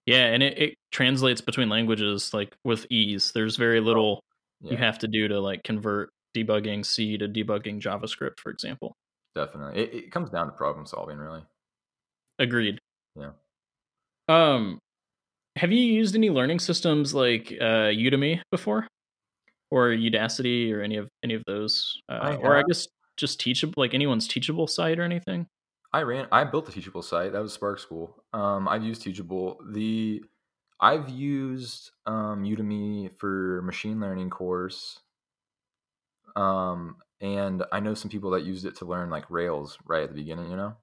Yeah, 0.07 0.27
and 0.27 0.43
it, 0.43 0.59
it 0.59 0.75
translates 0.91 1.41
between 1.41 1.69
languages 1.69 2.33
like 2.33 2.57
with 2.65 2.87
ease. 2.91 3.33
There's 3.33 3.57
very 3.57 3.81
little 3.81 4.23
yeah. 4.61 4.73
you 4.73 4.77
have 4.79 4.99
to 5.01 5.09
do 5.09 5.29
to 5.29 5.41
like 5.41 5.63
convert 5.65 6.11
debugging 6.37 6.85
C 6.85 7.19
to 7.19 7.29
debugging 7.29 7.81
JavaScript, 7.81 8.41
for 8.41 8.51
example. 8.51 8.95
Definitely. 9.35 9.83
It, 9.83 9.95
it 9.95 10.11
comes 10.11 10.31
down 10.31 10.47
to 10.47 10.53
problem 10.53 10.87
solving, 10.87 11.19
really. 11.19 11.43
Agreed. 12.39 12.79
Yeah. 13.17 13.31
Um, 14.29 14.79
have 15.57 15.73
you 15.73 15.81
used 15.81 16.15
any 16.15 16.31
learning 16.31 16.61
systems 16.61 17.15
like 17.15 17.53
uh, 17.61 17.91
Udemy 17.91 18.41
before, 18.51 18.87
or 19.71 19.89
Udacity, 19.89 20.73
or 20.73 20.83
any 20.83 20.97
of 20.97 21.09
any 21.23 21.35
of 21.35 21.43
those, 21.47 22.01
uh, 22.09 22.19
I 22.21 22.35
or 22.37 22.57
I 22.57 22.63
guess 22.69 22.89
just 23.17 23.41
teachable, 23.41 23.75
like 23.77 23.95
anyone's 23.95 24.29
teachable 24.29 24.67
site 24.67 24.99
or 24.99 25.03
anything? 25.03 25.47
I 25.93 26.03
ran. 26.03 26.27
I 26.31 26.45
built 26.45 26.69
a 26.69 26.73
Teachable 26.73 27.03
site. 27.03 27.33
That 27.33 27.43
was 27.43 27.53
Spark 27.53 27.79
School. 27.79 28.23
Um, 28.33 28.69
I've 28.69 28.85
used 28.85 29.03
Teachable. 29.03 29.59
The 29.73 30.23
I've 30.81 31.09
used 31.09 31.91
um, 32.07 32.45
Udemy 32.45 33.11
for 33.19 33.63
machine 33.63 34.01
learning 34.01 34.31
course. 34.31 35.01
Um, 36.37 36.97
and 37.21 37.65
I 37.73 37.81
know 37.81 37.95
some 37.95 38.11
people 38.11 38.31
that 38.31 38.45
used 38.45 38.65
it 38.65 38.77
to 38.77 38.85
learn 38.85 39.11
like 39.11 39.31
Rails 39.31 39.77
right 39.87 40.05
at 40.05 40.11
the 40.11 40.15
beginning. 40.15 40.51
You 40.51 40.57
know, 40.57 40.77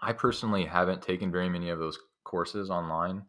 I 0.00 0.12
personally 0.12 0.64
haven't 0.64 1.02
taken 1.02 1.32
very 1.32 1.48
many 1.48 1.70
of 1.70 1.78
those 1.78 1.98
courses 2.24 2.70
online. 2.70 3.24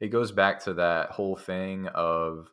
It 0.00 0.08
goes 0.08 0.30
back 0.30 0.62
to 0.64 0.74
that 0.74 1.10
whole 1.10 1.36
thing 1.36 1.88
of 1.88 2.48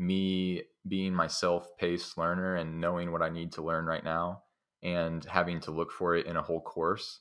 me 0.00 0.62
being 0.88 1.14
my 1.14 1.26
self-paced 1.26 2.16
learner 2.16 2.56
and 2.56 2.80
knowing 2.80 3.12
what 3.12 3.22
I 3.22 3.28
need 3.28 3.52
to 3.52 3.62
learn 3.62 3.84
right 3.84 4.02
now 4.02 4.42
and 4.82 5.24
having 5.26 5.60
to 5.60 5.70
look 5.70 5.92
for 5.92 6.16
it 6.16 6.26
in 6.26 6.36
a 6.36 6.42
whole 6.42 6.62
course. 6.62 7.20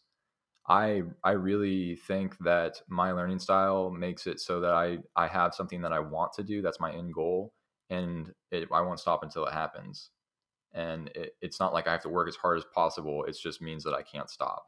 I 0.67 1.03
I 1.23 1.31
really 1.31 1.97
think 1.97 2.37
that 2.39 2.81
my 2.87 3.11
learning 3.11 3.39
style 3.39 3.91
makes 3.91 4.27
it 4.27 4.39
so 4.39 4.61
that 4.61 4.73
I 4.73 4.99
I 5.15 5.27
have 5.27 5.55
something 5.55 5.81
that 5.81 5.93
I 5.93 5.99
want 5.99 6.33
to 6.33 6.43
do. 6.43 6.61
That's 6.61 6.79
my 6.79 6.93
end 6.93 7.13
goal, 7.13 7.53
and 7.89 8.33
it, 8.51 8.69
I 8.71 8.81
won't 8.81 8.99
stop 8.99 9.23
until 9.23 9.45
it 9.45 9.53
happens. 9.53 10.11
And 10.73 11.09
it, 11.15 11.33
it's 11.41 11.59
not 11.59 11.73
like 11.73 11.87
I 11.87 11.91
have 11.93 12.03
to 12.03 12.09
work 12.09 12.29
as 12.29 12.35
hard 12.35 12.59
as 12.59 12.65
possible. 12.73 13.25
It 13.25 13.37
just 13.41 13.61
means 13.61 13.83
that 13.85 13.95
I 13.95 14.03
can't 14.03 14.29
stop 14.29 14.65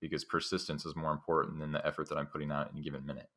because 0.00 0.24
persistence 0.24 0.86
is 0.86 0.96
more 0.96 1.12
important 1.12 1.60
than 1.60 1.72
the 1.72 1.86
effort 1.86 2.08
that 2.10 2.18
I'm 2.18 2.26
putting 2.26 2.52
out 2.52 2.70
in 2.72 2.78
a 2.78 2.82
given 2.82 3.06
minute. 3.06 3.28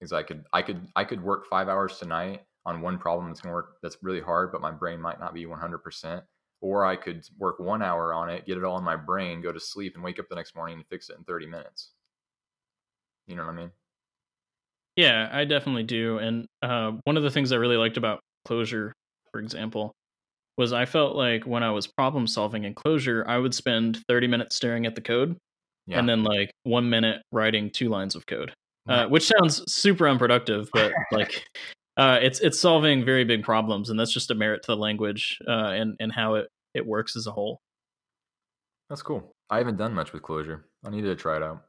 Because 0.00 0.12
I 0.12 0.22
could 0.24 0.44
I 0.52 0.62
could 0.62 0.88
I 0.96 1.04
could 1.04 1.22
work 1.22 1.46
five 1.46 1.68
hours 1.68 1.98
tonight 1.98 2.42
on 2.64 2.80
one 2.80 2.98
problem 2.98 3.28
that's 3.28 3.40
gonna 3.40 3.54
work 3.54 3.76
that's 3.82 3.98
really 4.02 4.20
hard, 4.20 4.52
but 4.52 4.60
my 4.60 4.70
brain 4.70 5.00
might 5.00 5.20
not 5.20 5.34
be 5.34 5.46
100 5.46 5.78
percent 5.78 6.24
or 6.62 6.86
I 6.86 6.96
could 6.96 7.26
work 7.38 7.58
one 7.58 7.82
hour 7.82 8.14
on 8.14 8.30
it, 8.30 8.46
get 8.46 8.56
it 8.56 8.64
all 8.64 8.78
in 8.78 8.84
my 8.84 8.96
brain, 8.96 9.42
go 9.42 9.52
to 9.52 9.60
sleep, 9.60 9.96
and 9.96 10.04
wake 10.04 10.20
up 10.20 10.28
the 10.30 10.36
next 10.36 10.54
morning 10.54 10.76
and 10.76 10.86
fix 10.86 11.10
it 11.10 11.16
in 11.18 11.24
30 11.24 11.46
minutes. 11.46 11.90
You 13.26 13.34
know 13.34 13.44
what 13.44 13.52
I 13.52 13.56
mean? 13.56 13.70
Yeah, 14.96 15.28
I 15.32 15.44
definitely 15.44 15.82
do. 15.82 16.18
And 16.18 16.46
uh, 16.62 16.92
one 17.04 17.16
of 17.16 17.24
the 17.24 17.30
things 17.30 17.50
I 17.50 17.56
really 17.56 17.76
liked 17.76 17.96
about 17.96 18.20
Clojure, 18.46 18.92
for 19.32 19.40
example, 19.40 19.92
was 20.56 20.72
I 20.72 20.84
felt 20.84 21.16
like 21.16 21.44
when 21.44 21.64
I 21.64 21.70
was 21.72 21.88
problem 21.88 22.28
solving 22.28 22.62
in 22.64 22.74
Clojure, 22.74 23.26
I 23.26 23.38
would 23.38 23.54
spend 23.54 24.00
30 24.08 24.28
minutes 24.28 24.54
staring 24.54 24.86
at 24.86 24.94
the 24.94 25.00
code 25.00 25.36
yeah. 25.86 25.98
and 25.98 26.08
then 26.08 26.22
like 26.22 26.52
one 26.62 26.88
minute 26.90 27.22
writing 27.32 27.70
two 27.70 27.88
lines 27.88 28.14
of 28.14 28.26
code, 28.26 28.52
uh, 28.88 29.06
which 29.06 29.26
sounds 29.26 29.64
super 29.72 30.06
unproductive, 30.06 30.68
but 30.72 30.92
like 31.10 31.44
uh, 31.96 32.18
it's 32.22 32.40
it's 32.40 32.58
solving 32.58 33.04
very 33.04 33.24
big 33.24 33.42
problems, 33.42 33.90
and 33.90 34.00
that's 34.00 34.12
just 34.12 34.30
a 34.30 34.34
merit 34.34 34.62
to 34.62 34.72
the 34.72 34.76
language 34.76 35.38
uh, 35.46 35.68
and 35.68 35.96
and 36.00 36.12
how 36.12 36.34
it 36.34 36.48
it 36.74 36.86
works 36.86 37.16
as 37.16 37.26
a 37.26 37.32
whole. 37.32 37.60
That's 38.88 39.02
cool. 39.02 39.34
I 39.50 39.58
haven't 39.58 39.76
done 39.76 39.94
much 39.94 40.12
with 40.12 40.22
Clojure. 40.22 40.62
I 40.84 40.90
need 40.90 41.02
to 41.02 41.14
try 41.14 41.36
it 41.36 41.42
out. 41.42 41.64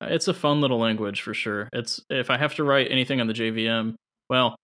Uh, 0.00 0.08
it's 0.10 0.28
a 0.28 0.34
fun 0.34 0.60
little 0.60 0.78
language 0.78 1.22
for 1.22 1.34
sure. 1.34 1.68
It's 1.72 2.00
if 2.08 2.30
I 2.30 2.38
have 2.38 2.54
to 2.56 2.64
write 2.64 2.88
anything 2.90 3.20
on 3.20 3.26
the 3.26 3.32
JVM, 3.32 3.94
well, 4.30 4.54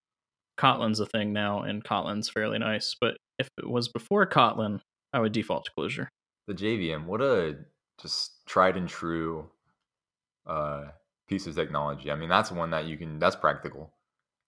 Kotlin's 0.59 1.01
a 1.01 1.07
thing 1.07 1.33
now, 1.33 1.63
and 1.63 1.85
Kotlin's 1.85 2.29
fairly 2.29 2.59
nice. 2.59 2.95
But 3.01 3.17
if 3.39 3.49
it 3.59 3.69
was 3.69 3.89
before 3.89 4.27
Kotlin, 4.27 4.81
I 5.13 5.19
would 5.19 5.33
default 5.33 5.65
to 5.65 5.73
Clojure. 5.77 6.07
The 6.47 6.55
JVM, 6.55 7.07
what 7.07 7.21
a 7.21 7.57
just 8.01 8.47
tried 8.47 8.77
and 8.77 8.89
true 8.89 9.51
uh, 10.47 10.85
piece 11.27 11.49
of 11.49 11.57
technology. 11.57 12.13
I 12.13 12.15
mean, 12.15 12.29
that's 12.29 12.53
one 12.53 12.71
that 12.71 12.87
you 12.87 12.97
can. 12.97 13.19
That's 13.19 13.35
practical 13.35 13.91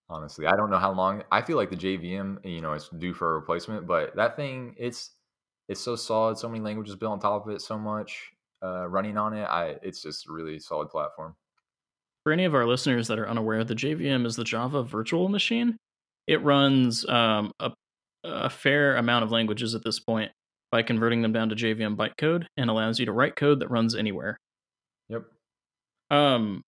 honestly. 0.09 0.45
I 0.47 0.55
don't 0.55 0.69
know 0.69 0.77
how 0.77 0.93
long. 0.93 1.23
I 1.31 1.41
feel 1.41 1.57
like 1.57 1.69
the 1.69 1.75
JVM, 1.75 2.45
you 2.45 2.61
know, 2.61 2.73
it's 2.73 2.89
due 2.89 3.13
for 3.13 3.31
a 3.31 3.39
replacement, 3.39 3.87
but 3.87 4.15
that 4.15 4.35
thing, 4.35 4.75
it's 4.77 5.11
it's 5.67 5.81
so 5.81 5.95
solid. 5.95 6.37
So 6.37 6.47
many 6.47 6.63
languages 6.63 6.95
built 6.95 7.11
on 7.13 7.19
top 7.19 7.47
of 7.47 7.53
it. 7.53 7.61
So 7.61 7.77
much 7.77 8.31
uh, 8.63 8.87
running 8.87 9.17
on 9.17 9.33
it. 9.33 9.43
I 9.43 9.75
it's 9.81 10.01
just 10.01 10.27
a 10.27 10.33
really 10.33 10.59
solid 10.59 10.89
platform. 10.89 11.35
For 12.23 12.31
any 12.33 12.45
of 12.45 12.55
our 12.55 12.65
listeners 12.65 13.07
that 13.07 13.19
are 13.19 13.29
unaware, 13.29 13.63
the 13.63 13.75
JVM 13.75 14.25
is 14.25 14.35
the 14.35 14.43
Java 14.43 14.83
Virtual 14.83 15.29
Machine. 15.29 15.77
It 16.27 16.43
runs 16.43 17.07
um, 17.07 17.51
a, 17.59 17.71
a 18.25 18.49
fair 18.49 18.97
amount 18.97 19.23
of 19.23 19.31
languages 19.31 19.75
at 19.75 19.83
this 19.83 19.99
point 19.99 20.31
by 20.69 20.83
converting 20.83 21.21
them 21.21 21.31
down 21.31 21.47
to 21.49 21.55
JVM 21.55 21.95
bytecode 21.95 22.45
and 22.57 22.69
allows 22.69 22.99
you 22.99 23.05
to 23.05 23.13
write 23.13 23.37
code 23.37 23.61
that 23.61 23.71
runs 23.71 23.95
anywhere. 23.95 24.37
Yep. 25.07 25.23
Um, 26.11 26.63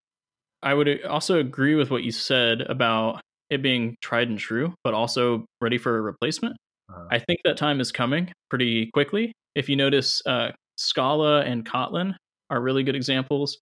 I 0.64 0.74
would 0.74 1.04
also 1.04 1.40
agree 1.40 1.76
with 1.76 1.92
what 1.92 2.04
you 2.04 2.12
said 2.12 2.62
about 2.62 3.22
it 3.50 3.62
being 3.62 3.96
tried 4.02 4.30
and 4.30 4.40
true, 4.40 4.74
but 4.84 4.94
also 4.94 5.46
ready 5.62 5.78
for 5.78 5.98
a 5.98 6.02
replacement. 6.02 6.56
Uh-huh. 6.90 7.06
I 7.12 7.20
think 7.20 7.40
that 7.44 7.58
time 7.58 7.80
is 7.80 7.92
coming 7.92 8.32
pretty 8.50 8.90
quickly. 8.94 9.34
If 9.56 9.70
you 9.70 9.76
notice, 9.76 10.22
uh, 10.26 10.52
Scala 10.78 11.42
and 11.42 11.66
Kotlin 11.66 12.16
are 12.50 12.62
really 12.62 12.84
good 12.84 12.96
examples. 12.96 13.58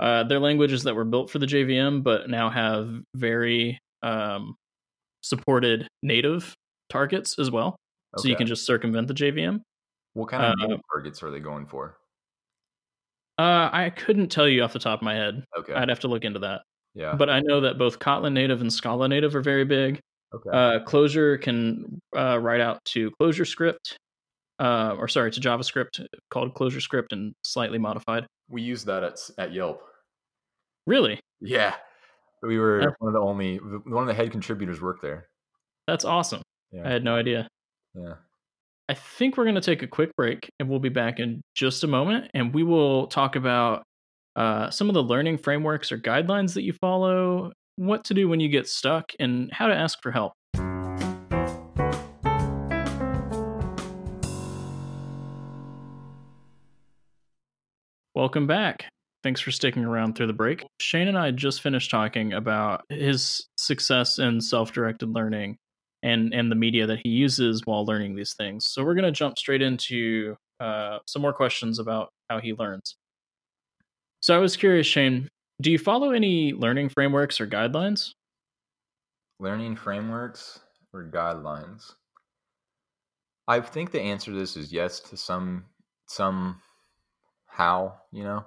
Uh, 0.00 0.24
they're 0.24 0.40
languages 0.40 0.84
that 0.84 0.94
were 0.94 1.04
built 1.04 1.30
for 1.30 1.38
the 1.38 1.46
JVM, 1.46 2.02
but 2.02 2.30
now 2.30 2.50
have 2.50 3.00
very 3.14 3.78
um, 4.02 4.54
supported 5.22 5.88
native 6.02 6.54
targets 6.88 7.38
as 7.38 7.50
well. 7.50 7.76
Okay. 8.16 8.22
So 8.22 8.28
you 8.28 8.36
can 8.36 8.46
just 8.46 8.64
circumvent 8.64 9.08
the 9.08 9.14
JVM. 9.14 9.60
What 10.14 10.30
kind 10.30 10.44
of 10.44 10.70
uh, 10.70 10.76
targets 10.92 11.22
are 11.22 11.30
they 11.30 11.40
going 11.40 11.66
for? 11.66 11.96
Uh, 13.38 13.70
I 13.72 13.90
couldn't 13.90 14.28
tell 14.28 14.48
you 14.48 14.62
off 14.62 14.72
the 14.72 14.78
top 14.80 15.00
of 15.00 15.04
my 15.04 15.14
head. 15.14 15.44
Okay, 15.56 15.72
I'd 15.72 15.88
have 15.88 16.00
to 16.00 16.08
look 16.08 16.24
into 16.24 16.40
that. 16.40 16.62
Yeah. 16.94 17.14
But 17.14 17.30
I 17.30 17.40
know 17.40 17.60
that 17.60 17.78
both 17.78 17.98
Kotlin 17.98 18.32
native 18.32 18.60
and 18.60 18.72
Scala 18.72 19.08
native 19.08 19.34
are 19.36 19.40
very 19.42 19.64
big. 19.64 20.00
Okay. 20.34 20.50
Uh, 20.50 20.80
Clojure 20.84 21.40
can 21.40 22.00
uh, 22.16 22.38
write 22.38 22.60
out 22.60 22.84
to 22.86 23.10
ClojureScript. 23.20 23.94
uh, 24.58 24.96
or 24.98 25.08
sorry, 25.08 25.30
to 25.30 25.40
JavaScript 25.40 26.04
called 26.30 26.54
ClojureScript 26.54 27.12
and 27.12 27.34
slightly 27.44 27.78
modified. 27.78 28.26
We 28.48 28.62
use 28.62 28.84
that 28.84 29.04
at 29.04 29.18
at 29.38 29.52
Yelp. 29.52 29.82
Really? 30.86 31.20
Yeah, 31.40 31.74
we 32.42 32.58
were 32.58 32.94
one 32.98 33.08
of 33.08 33.12
the 33.14 33.20
only 33.20 33.56
one 33.56 34.02
of 34.02 34.08
the 34.08 34.14
head 34.14 34.30
contributors 34.32 34.80
worked 34.80 35.02
there. 35.02 35.28
That's 35.86 36.04
awesome. 36.04 36.42
Yeah. 36.72 36.86
I 36.86 36.90
had 36.90 37.04
no 37.04 37.14
idea. 37.14 37.48
Yeah. 37.94 38.14
I 38.88 38.94
think 38.94 39.36
we're 39.36 39.44
going 39.44 39.54
to 39.54 39.60
take 39.60 39.82
a 39.82 39.86
quick 39.86 40.10
break 40.16 40.48
and 40.58 40.68
we'll 40.68 40.78
be 40.80 40.88
back 40.88 41.20
in 41.20 41.42
just 41.54 41.84
a 41.84 41.86
moment 41.86 42.30
and 42.34 42.54
we 42.54 42.62
will 42.62 43.06
talk 43.06 43.36
about 43.36 43.82
uh, 44.38 44.70
some 44.70 44.88
of 44.88 44.94
the 44.94 45.02
learning 45.02 45.36
frameworks 45.36 45.90
or 45.90 45.98
guidelines 45.98 46.54
that 46.54 46.62
you 46.62 46.72
follow, 46.72 47.52
what 47.74 48.04
to 48.04 48.14
do 48.14 48.28
when 48.28 48.38
you 48.38 48.48
get 48.48 48.68
stuck, 48.68 49.10
and 49.18 49.50
how 49.52 49.66
to 49.66 49.74
ask 49.74 49.98
for 50.00 50.12
help. 50.12 50.32
Welcome 58.14 58.46
back. 58.46 58.88
Thanks 59.24 59.40
for 59.40 59.50
sticking 59.50 59.84
around 59.84 60.14
through 60.14 60.28
the 60.28 60.32
break. 60.32 60.64
Shane 60.78 61.08
and 61.08 61.18
I 61.18 61.32
just 61.32 61.60
finished 61.60 61.90
talking 61.90 62.32
about 62.32 62.84
his 62.88 63.48
success 63.56 64.20
in 64.20 64.40
self 64.40 64.70
directed 64.72 65.08
learning 65.08 65.56
and 66.04 66.32
and 66.32 66.48
the 66.48 66.54
media 66.54 66.86
that 66.86 67.00
he 67.02 67.08
uses 67.08 67.62
while 67.64 67.84
learning 67.84 68.14
these 68.14 68.34
things. 68.38 68.70
So 68.70 68.84
we're 68.84 68.94
going 68.94 69.04
to 69.04 69.10
jump 69.10 69.36
straight 69.36 69.62
into 69.62 70.36
uh, 70.60 70.98
some 71.08 71.22
more 71.22 71.32
questions 71.32 71.80
about 71.80 72.10
how 72.30 72.38
he 72.38 72.52
learns. 72.52 72.94
So 74.28 74.36
I 74.36 74.40
was 74.40 74.58
curious, 74.58 74.86
Shane, 74.86 75.26
do 75.62 75.70
you 75.70 75.78
follow 75.78 76.10
any 76.10 76.52
learning 76.52 76.90
frameworks 76.90 77.40
or 77.40 77.46
guidelines? 77.46 78.12
Learning 79.40 79.74
frameworks 79.74 80.60
or 80.92 81.10
guidelines? 81.10 81.92
I 83.46 83.60
think 83.60 83.90
the 83.90 84.02
answer 84.02 84.30
to 84.30 84.38
this 84.38 84.54
is 84.54 84.70
yes 84.70 85.00
to 85.00 85.16
some 85.16 85.64
some 86.08 86.60
how, 87.46 88.02
you 88.12 88.22
know, 88.22 88.44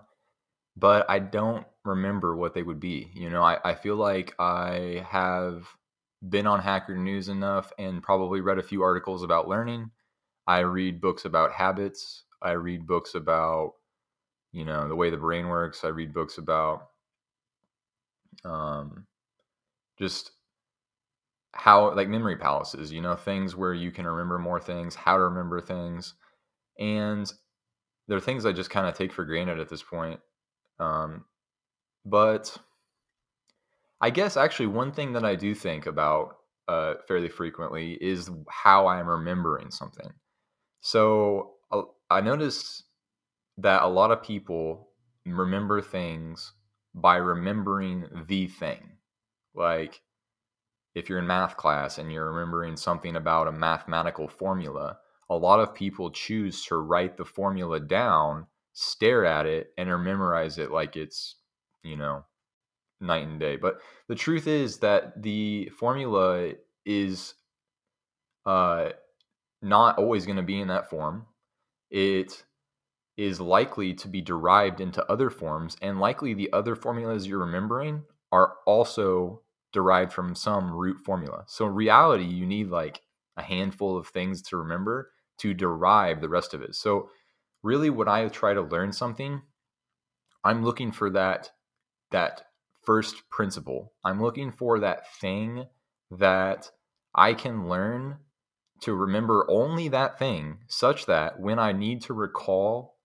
but 0.78 1.10
I 1.10 1.18
don't 1.18 1.66
remember 1.84 2.36
what 2.36 2.54
they 2.54 2.62
would 2.62 2.80
be. 2.80 3.10
You 3.16 3.32
know, 3.32 3.42
I, 3.42 3.58
I 3.66 3.74
feel 3.74 3.96
like 3.96 4.36
I 4.38 5.04
have 5.10 5.66
been 6.30 6.46
on 6.46 6.60
Hacker 6.60 6.96
News 6.96 7.28
enough 7.28 7.74
and 7.80 8.04
probably 8.04 8.42
read 8.42 8.60
a 8.60 8.62
few 8.62 8.84
articles 8.84 9.24
about 9.24 9.48
learning. 9.48 9.90
I 10.46 10.60
read 10.60 11.02
books 11.02 11.26
about 11.26 11.54
habits. 11.54 12.26
I 12.40 12.52
read 12.52 12.86
books 12.86 13.16
about, 13.16 13.74
you 14.52 14.66
know, 14.66 14.88
the 14.88 14.96
way 14.96 15.10
the 15.10 15.18
brain 15.18 15.48
works. 15.48 15.84
I 15.84 15.90
read 15.90 16.14
books 16.14 16.38
about 16.38 16.90
um, 18.44 19.06
just 19.98 20.32
how, 21.54 21.94
like 21.96 22.08
memory 22.08 22.38
palaces, 22.38 22.92
you 22.92 23.02
know, 23.02 23.16
things 23.16 23.56
where 23.56 23.74
you 23.74 23.92
can 23.92 24.06
remember 24.06 24.40
more 24.40 24.60
things, 24.60 24.96
how 24.96 25.18
to 25.18 25.24
remember 25.24 25.62
things. 25.62 26.14
And 26.80 27.32
there 28.08 28.18
are 28.18 28.22
things 28.22 28.46
I 28.46 28.52
just 28.52 28.70
kind 28.70 28.88
of 28.88 28.96
take 28.96 29.14
for 29.14 29.26
granted 29.26 29.60
at 29.60 29.70
this 29.70 29.84
point. 29.84 30.20
Um, 30.80 31.26
but 32.06 32.58
I 34.02 34.10
guess 34.10 34.36
actually 34.38 34.68
one 34.68 34.92
thing 34.92 35.14
that 35.14 35.24
I 35.24 35.36
do 35.36 35.54
think 35.54 35.86
about 35.86 36.38
uh, 36.68 36.96
fairly 37.08 37.30
frequently 37.30 37.94
is 38.02 38.30
how 38.50 38.88
I'm 38.88 39.08
remembering 39.08 39.72
something. 39.72 40.12
So 40.82 41.54
uh, 41.72 41.84
I 42.10 42.22
noticed 42.22 42.84
that 43.58 43.84
a 43.84 43.88
lot 43.88 44.12
of 44.12 44.24
people 44.24 44.90
remember 45.26 45.82
things 45.82 46.54
by 46.94 47.18
remembering 47.18 48.08
the 48.28 48.48
thing. 48.48 48.98
Like 49.54 50.02
if 50.96 51.10
you're 51.10 51.20
in 51.20 51.28
math 51.28 51.58
class 51.58 51.98
and 51.98 52.12
you're 52.12 52.32
remembering 52.32 52.76
something 52.76 53.16
about 53.16 53.48
a 53.48 53.52
mathematical 53.52 54.28
formula, 54.28 54.98
a 55.30 55.36
lot 55.36 55.60
of 55.60 55.74
people 55.74 56.12
choose 56.12 56.66
to 56.66 56.76
write 56.78 57.16
the 57.16 57.26
formula 57.26 57.80
down, 57.80 58.48
stare 58.74 59.26
at 59.26 59.46
it, 59.46 59.72
and 59.78 59.88
memorize 60.04 60.58
it 60.58 60.72
like 60.72 60.98
it's, 60.98 61.36
you 61.84 61.96
know, 61.96 62.26
night 63.00 63.26
and 63.26 63.40
day. 63.40 63.56
But 63.56 63.80
the 64.08 64.16
truth 64.16 64.48
is 64.48 64.80
that 64.80 65.22
the 65.22 65.70
formula 65.78 66.54
is 66.86 67.36
uh, 68.46 68.90
not 69.62 69.98
always 69.98 70.26
going 70.26 70.38
to 70.38 70.44
be 70.44 70.60
in 70.60 70.68
that 70.68 70.90
form. 70.90 71.26
It 71.90 72.44
is 73.18 73.40
likely 73.40 73.94
to 73.94 74.08
be 74.08 74.22
derived 74.22 74.82
into 74.82 75.10
other 75.12 75.30
forms, 75.30 75.78
and 75.82 76.00
likely 76.00 76.34
the 76.34 76.52
other 76.54 76.76
formulas 76.76 77.28
you're 77.28 77.40
remembering 77.40 78.04
are 78.32 78.56
also 78.66 79.42
derived 79.74 80.14
from 80.14 80.36
some 80.36 80.72
root 80.72 80.98
formula. 81.00 81.44
So, 81.48 81.66
in 81.68 81.76
reality, 81.76 82.26
you 82.26 82.46
need 82.46 82.70
like 82.70 83.02
a 83.38 83.44
handful 83.44 83.98
of 83.98 84.08
things 84.08 84.42
to 84.44 84.58
remember 84.58 85.12
to 85.40 85.54
derive 85.54 86.22
the 86.22 86.30
rest 86.30 86.54
of 86.54 86.62
it. 86.62 86.76
So, 86.76 87.10
really, 87.64 87.90
when 87.90 88.08
I 88.08 88.28
try 88.28 88.54
to 88.54 88.62
learn 88.62 88.92
something, 88.92 89.42
I'm 90.44 90.64
looking 90.64 90.92
for 90.92 91.10
that 91.12 91.52
that 92.12 92.44
first 92.84 93.30
principle. 93.30 93.94
I'm 94.04 94.22
looking 94.22 94.52
for 94.52 94.80
that 94.80 95.14
thing 95.16 95.66
that 96.10 96.72
I 97.14 97.34
can 97.34 97.70
learn 97.70 98.18
to 98.82 98.96
remember 98.96 99.46
only 99.50 99.88
that 99.90 100.18
thing, 100.18 100.60
such 100.68 101.06
that 101.06 101.40
when 101.40 101.60
I 101.60 101.72
need 101.72 102.02
to 102.04 102.14
recall 102.14 102.96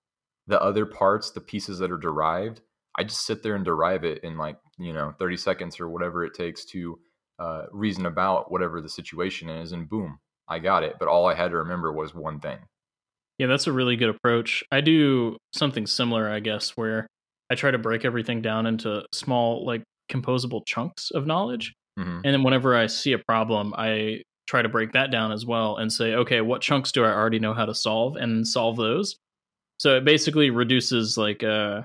the 0.47 0.61
other 0.63 0.87
parts, 0.87 1.31
the 1.31 1.41
pieces 1.41 1.79
that 1.79 1.91
are 1.91 1.99
derived, 1.99 2.61
I 2.97 3.05
just 3.05 3.27
sit 3.27 3.43
there 3.43 3.55
and 3.55 3.65
derive 3.65 4.05
it 4.05 4.25
in 4.25 4.39
like, 4.39 4.57
you 4.79 4.93
know, 4.93 5.15
30 5.19 5.37
seconds 5.37 5.81
or 5.81 5.89
whatever 5.89 6.25
it 6.25 6.35
takes 6.35 6.65
to 6.67 6.99
uh, 7.39 7.65
reason 7.71 8.07
about 8.07 8.51
whatever 8.51 8.81
the 8.81 8.89
situation 8.89 9.51
is, 9.51 9.73
and 9.73 9.89
boom, 9.89 10.19
I 10.49 10.59
got 10.59 10.83
it. 10.83 10.97
But 10.99 11.09
all 11.09 11.27
I 11.27 11.35
had 11.35 11.51
to 11.51 11.59
remember 11.59 11.93
was 11.93 12.15
one 12.15 12.41
thing. 12.41 12.59
Yeah, 13.39 13.49
that's 13.49 13.67
a 13.67 13.73
really 13.73 13.97
good 13.97 14.09
approach. 14.09 14.65
I 14.73 14.81
do 14.81 15.37
something 15.53 15.87
similar, 15.87 16.31
I 16.31 16.41
guess, 16.41 16.71
where 16.71 17.07
I 17.51 17.55
try 17.55 17.71
to 17.71 17.79
break 17.79 18.05
everything 18.05 18.41
down 18.41 18.67
into 18.67 19.05
small, 19.13 19.67
like 19.67 19.83
composable 20.11 20.65
chunks 20.67 21.11
of 21.11 21.27
knowledge. 21.27 21.75
Mm-hmm. 21.99 22.21
And 22.25 22.35
then 22.35 22.43
whenever 22.43 22.75
I 22.75 22.87
see 22.87 23.13
a 23.13 23.19
problem, 23.19 23.75
I 23.77 24.23
try 24.47 24.63
to 24.63 24.69
break 24.69 24.93
that 24.93 25.11
down 25.11 25.33
as 25.33 25.45
well 25.45 25.77
and 25.77 25.93
say, 25.93 26.15
okay, 26.15 26.41
what 26.41 26.63
chunks 26.63 26.93
do 26.93 27.05
I 27.05 27.11
already 27.11 27.39
know 27.39 27.53
how 27.53 27.67
to 27.67 27.75
solve 27.75 28.17
and 28.17 28.47
solve 28.47 28.77
those? 28.77 29.17
So 29.79 29.97
it 29.97 30.05
basically 30.05 30.51
reduces 30.51 31.19
like 31.19 31.43
uh 31.43 31.83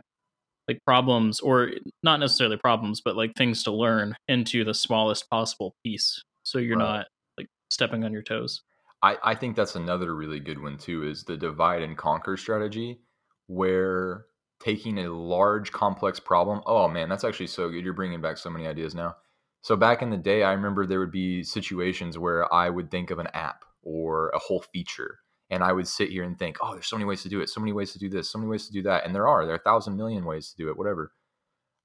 like 0.68 0.80
problems 0.86 1.40
or 1.40 1.72
not 2.04 2.20
necessarily 2.20 2.58
problems, 2.58 3.02
but 3.04 3.18
like 3.18 3.34
things 3.36 3.64
to 3.64 3.72
learn 3.72 4.16
into 4.28 4.64
the 4.64 4.74
smallest 4.74 5.30
possible 5.30 5.76
piece. 5.84 6.24
So 6.44 6.60
you're 6.60 6.78
right. 6.78 6.98
not 6.98 7.08
like 7.38 7.48
stepping 7.70 8.04
on 8.04 8.14
your 8.14 8.22
toes. 8.22 8.62
I, 9.04 9.18
I 9.24 9.36
think 9.36 9.56
that's 9.56 9.76
another 9.76 10.16
really 10.16 10.40
good 10.40 10.62
one 10.62 10.78
too, 10.78 11.04
is 11.04 11.24
the 11.24 11.36
divide 11.36 11.82
and 11.82 11.98
conquer 11.98 12.38
strategy 12.38 13.00
where 13.48 14.26
taking 14.62 15.00
a 15.00 15.12
large 15.12 15.72
complex 15.72 16.20
problem 16.20 16.62
oh 16.66 16.88
man 16.88 17.10
that's 17.10 17.24
actually 17.24 17.48
so 17.48 17.70
good 17.70 17.84
you're 17.84 17.94
bringing 17.94 18.22
back 18.22 18.38
so 18.38 18.50
many 18.50 18.68
ideas 18.68 18.94
now 18.94 19.16
so 19.62 19.76
back 19.76 20.02
in 20.02 20.10
the 20.10 20.18
day 20.18 20.44
i 20.44 20.54
remember 20.54 20.86
there 20.86 21.00
would 21.00 21.12
be 21.12 21.44
situations 21.44 22.18
where 22.18 22.52
i 22.54 22.70
would 22.70 22.92
think 22.92 23.10
of 23.10 23.20
an 23.20 23.28
app 23.34 23.66
or 23.82 24.30
a 24.30 24.40
whole 24.40 24.64
feature 24.74 25.20
and 25.52 25.64
i 25.64 25.72
would 25.72 25.88
sit 25.88 26.10
here 26.10 26.24
and 26.24 26.40
think 26.40 26.58
oh 26.62 26.74
there's 26.74 26.88
so 26.88 26.96
many 26.96 27.06
ways 27.06 27.22
to 27.22 27.30
do 27.30 27.42
it 27.42 27.50
so 27.50 27.60
many 27.60 27.74
ways 27.74 27.94
to 27.94 28.00
do 28.00 28.10
this 28.10 28.30
so 28.30 28.40
many 28.40 28.50
ways 28.50 28.66
to 28.66 28.74
do 28.74 28.82
that 28.82 29.06
and 29.06 29.14
there 29.14 29.28
are 29.28 29.46
there 29.46 29.54
are 29.54 29.60
a 29.60 29.62
thousand 29.62 29.96
million 29.96 30.26
ways 30.26 30.50
to 30.50 30.58
do 30.58 30.70
it 30.70 30.78
whatever. 30.78 31.12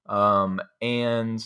Um, 0.07 0.61
and 0.81 1.45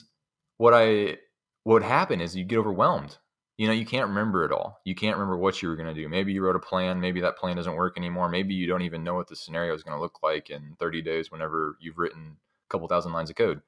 what 0.57 0.73
i 0.73 1.17
what 1.63 1.73
would 1.73 1.83
happen 1.83 2.21
is 2.21 2.35
you 2.35 2.45
get 2.45 2.59
overwhelmed. 2.59 3.17
You 3.57 3.67
know 3.67 3.73
you 3.73 3.85
can't 3.85 4.07
remember 4.07 4.45
it 4.45 4.51
all. 4.51 4.79
You 4.85 4.95
can't 4.95 5.17
remember 5.17 5.37
what 5.37 5.61
you 5.61 5.69
were 5.69 5.75
going 5.75 5.93
to 5.93 5.99
do. 5.99 6.07
Maybe 6.07 6.31
you 6.31 6.43
wrote 6.43 6.55
a 6.55 6.59
plan 6.59 7.01
maybe 7.01 7.21
that 7.21 7.37
plan 7.37 7.57
doesn't 7.57 7.75
work 7.75 7.97
anymore 7.97 8.29
maybe 8.29 8.53
you 8.53 8.67
don't 8.67 8.83
even 8.83 9.03
know 9.03 9.15
what 9.15 9.27
the 9.27 9.35
scenario 9.35 9.73
is 9.73 9.83
going 9.83 9.97
to 9.97 10.01
look 10.01 10.19
like 10.23 10.49
in 10.49 10.75
30 10.79 11.01
days 11.01 11.31
whenever 11.31 11.77
you've 11.81 11.97
written 11.97 12.37
a 12.37 12.69
couple 12.71 12.87
thousand 12.87 13.13
lines 13.13 13.29
of 13.29 13.35
code. 13.35 13.61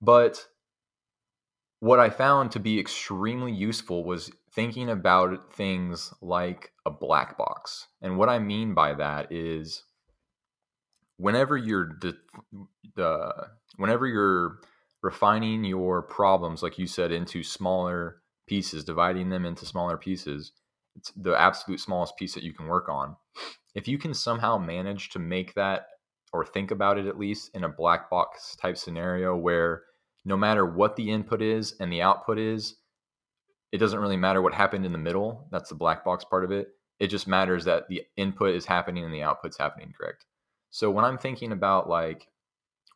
But 0.00 0.46
what 1.80 2.00
i 2.00 2.10
found 2.10 2.50
to 2.50 2.60
be 2.60 2.78
extremely 2.78 3.52
useful 3.52 4.04
was 4.04 4.30
thinking 4.52 4.88
about 4.88 5.54
things 5.54 6.12
like 6.20 6.72
a 6.86 6.90
black 6.90 7.36
box 7.38 7.86
and 8.02 8.16
what 8.16 8.28
i 8.28 8.38
mean 8.38 8.74
by 8.74 8.94
that 8.94 9.30
is 9.30 9.84
whenever 11.18 11.56
you're 11.56 11.98
the, 12.00 12.16
the 12.96 13.32
whenever 13.76 14.06
you're 14.06 14.58
refining 15.02 15.64
your 15.64 16.02
problems 16.02 16.62
like 16.62 16.78
you 16.78 16.86
said 16.86 17.12
into 17.12 17.42
smaller 17.42 18.22
pieces, 18.48 18.84
dividing 18.84 19.28
them 19.28 19.44
into 19.44 19.66
smaller 19.66 19.96
pieces, 19.96 20.52
it's 20.96 21.12
the 21.14 21.38
absolute 21.38 21.78
smallest 21.78 22.16
piece 22.16 22.34
that 22.34 22.42
you 22.42 22.52
can 22.52 22.66
work 22.66 22.88
on. 22.88 23.14
If 23.74 23.86
you 23.86 23.98
can 23.98 24.14
somehow 24.14 24.58
manage 24.58 25.10
to 25.10 25.20
make 25.20 25.54
that 25.54 25.86
or 26.32 26.44
think 26.44 26.70
about 26.70 26.98
it 26.98 27.06
at 27.06 27.18
least 27.18 27.50
in 27.54 27.62
a 27.62 27.68
black 27.68 28.10
box 28.10 28.56
type 28.56 28.76
scenario 28.76 29.36
where 29.36 29.82
no 30.28 30.36
matter 30.36 30.66
what 30.66 30.94
the 30.94 31.10
input 31.10 31.40
is 31.40 31.74
and 31.80 31.90
the 31.90 32.02
output 32.02 32.38
is, 32.38 32.76
it 33.72 33.78
doesn't 33.78 33.98
really 33.98 34.16
matter 34.16 34.42
what 34.42 34.52
happened 34.52 34.84
in 34.84 34.92
the 34.92 34.98
middle. 34.98 35.48
That's 35.50 35.70
the 35.70 35.74
black 35.74 36.04
box 36.04 36.22
part 36.22 36.44
of 36.44 36.52
it. 36.52 36.68
It 37.00 37.06
just 37.06 37.26
matters 37.26 37.64
that 37.64 37.88
the 37.88 38.02
input 38.18 38.54
is 38.54 38.66
happening 38.66 39.04
and 39.04 39.14
the 39.14 39.22
output's 39.22 39.56
happening 39.56 39.94
correct. 39.98 40.26
So 40.70 40.90
when 40.90 41.06
I'm 41.06 41.16
thinking 41.16 41.52
about 41.52 41.88
like 41.88 42.28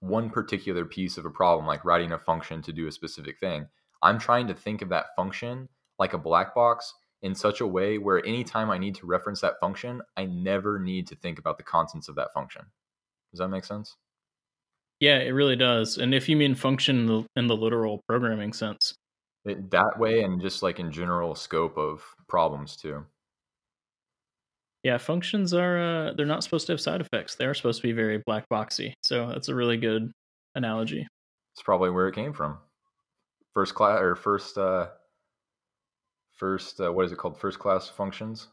one 0.01 0.29
particular 0.29 0.85
piece 0.85 1.17
of 1.17 1.25
a 1.25 1.31
problem, 1.31 1.67
like 1.67 1.87
writing 1.87 2.13
a 2.13 2.19
function 2.19 2.61
to 2.63 2.73
do 2.73 2.87
a 2.87 2.93
specific 2.93 3.41
thing, 3.41 3.67
I'm 4.03 4.19
trying 4.19 4.47
to 4.49 4.55
think 4.55 4.83
of 4.83 4.91
that 4.91 5.17
function 5.17 5.71
like 5.99 6.13
a 6.13 6.19
black 6.19 6.55
box 6.55 6.93
in 7.23 7.35
such 7.35 7.63
a 7.63 7.67
way 7.67 7.97
where 7.97 8.25
anytime 8.27 8.71
I 8.71 8.77
need 8.77 8.97
to 8.97 9.07
reference 9.07 9.41
that 9.41 9.59
function, 9.59 10.03
I 10.19 10.27
never 10.27 10.79
need 10.79 11.07
to 11.07 11.17
think 11.17 11.39
about 11.39 11.57
the 11.57 11.65
contents 11.65 12.09
of 12.09 12.17
that 12.17 12.35
function. 12.35 12.67
Does 13.31 13.39
that 13.39 13.49
make 13.49 13.65
sense? 13.65 13.97
Yeah, 15.03 15.19
it 15.19 15.31
really 15.31 15.57
does. 15.57 15.99
And 15.99 16.15
if 16.15 16.29
you 16.29 16.37
mean 16.37 16.55
function 16.55 16.97
in 16.97 17.07
the, 17.07 17.27
in 17.35 17.49
the 17.49 17.57
literal 17.57 18.01
programming 18.07 18.53
sense, 18.53 18.95
it, 19.45 19.69
that 19.73 19.99
way 19.99 20.23
and 20.23 20.41
just 20.41 20.63
like 20.63 20.79
in 20.79 20.93
general 20.93 21.35
scope 21.35 21.77
of 21.77 22.05
problems 22.29 22.77
too. 22.77 23.05
Yeah, 24.85 24.99
functions 24.99 25.53
are 25.55 25.79
uh, 25.79 26.13
they're 26.13 26.25
not 26.25 26.45
supposed 26.45 26.69
to 26.69 26.75
have 26.75 26.81
side 26.81 27.01
effects. 27.01 27.35
They 27.35 27.47
are 27.47 27.55
supposed 27.55 27.81
to 27.81 27.89
be 27.89 27.91
very 27.91 28.23
black 28.25 28.45
boxy. 28.49 28.93
So 29.03 29.27
that's 29.27 29.49
a 29.49 29.57
really 29.57 29.77
good 29.77 30.13
analogy. 30.55 31.05
It's 31.57 31.63
probably 31.65 31.91
where 31.91 32.07
it 32.07 32.15
came 32.15 32.33
from. 32.33 32.59
First 33.55 33.75
class 33.75 34.01
or 34.01 34.15
first 34.15 34.57
uh 34.57 34.87
first 36.39 36.81
uh, 36.81 36.93
what 36.93 37.07
is 37.07 37.11
it 37.11 37.19
called? 37.19 37.41
First 37.41 37.59
class 37.59 37.89
functions. 37.89 38.47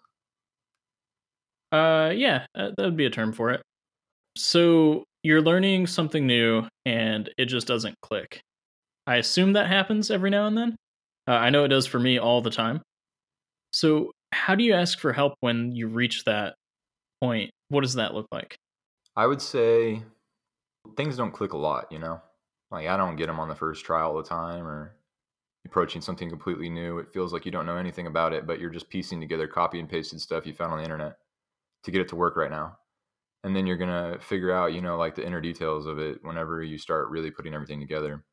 Uh, 1.71 2.11
yeah, 2.15 2.47
uh, 2.55 2.69
that 2.75 2.83
would 2.85 2.97
be 2.97 3.05
a 3.05 3.11
term 3.11 3.33
for 3.33 3.51
it. 3.51 3.61
So 4.35 5.03
you're 5.23 5.41
learning 5.41 5.87
something 5.87 6.25
new 6.25 6.63
and 6.85 7.29
it 7.37 7.45
just 7.45 7.67
doesn't 7.67 7.95
click. 8.01 8.41
I 9.07 9.17
assume 9.17 9.53
that 9.53 9.67
happens 9.67 10.11
every 10.11 10.29
now 10.29 10.47
and 10.47 10.57
then. 10.57 10.75
Uh, 11.27 11.33
I 11.33 11.49
know 11.49 11.63
it 11.63 11.69
does 11.69 11.87
for 11.87 11.99
me 11.99 12.17
all 12.17 12.41
the 12.41 12.49
time. 12.49 12.81
So, 13.71 14.11
how 14.31 14.55
do 14.55 14.63
you 14.63 14.73
ask 14.73 14.99
for 14.99 15.11
help 15.11 15.33
when 15.39 15.75
you 15.75 15.87
reach 15.87 16.23
that 16.25 16.55
point? 17.21 17.51
What 17.69 17.81
does 17.81 17.95
that 17.95 18.13
look 18.13 18.27
like? 18.31 18.55
I 19.15 19.27
would 19.27 19.41
say 19.41 20.01
things 20.95 21.17
don't 21.17 21.31
click 21.31 21.53
a 21.53 21.57
lot, 21.57 21.91
you 21.91 21.99
know? 21.99 22.21
Like, 22.71 22.87
I 22.87 22.97
don't 22.97 23.15
get 23.15 23.27
them 23.27 23.39
on 23.39 23.49
the 23.49 23.55
first 23.55 23.85
try 23.85 24.01
all 24.01 24.15
the 24.15 24.23
time 24.23 24.67
or 24.67 24.95
approaching 25.65 26.01
something 26.01 26.29
completely 26.29 26.69
new. 26.69 26.99
It 26.99 27.11
feels 27.13 27.33
like 27.33 27.45
you 27.45 27.51
don't 27.51 27.65
know 27.65 27.77
anything 27.77 28.07
about 28.07 28.33
it, 28.33 28.47
but 28.47 28.59
you're 28.59 28.69
just 28.69 28.89
piecing 28.89 29.19
together 29.19 29.47
copy 29.47 29.79
and 29.79 29.89
pasted 29.89 30.21
stuff 30.21 30.47
you 30.47 30.53
found 30.53 30.71
on 30.71 30.77
the 30.79 30.83
internet 30.83 31.17
to 31.83 31.91
get 31.91 32.01
it 32.01 32.07
to 32.09 32.15
work 32.15 32.35
right 32.35 32.51
now. 32.51 32.77
And 33.43 33.55
then 33.55 33.65
you're 33.65 33.77
going 33.77 34.13
to 34.13 34.19
figure 34.19 34.51
out, 34.51 34.73
you 34.73 34.81
know, 34.81 34.97
like 34.97 35.15
the 35.15 35.25
inner 35.25 35.41
details 35.41 35.85
of 35.85 35.97
it 35.97 36.19
whenever 36.23 36.61
you 36.61 36.77
start 36.77 37.09
really 37.09 37.31
putting 37.31 37.53
everything 37.53 37.79
together. 37.79 38.25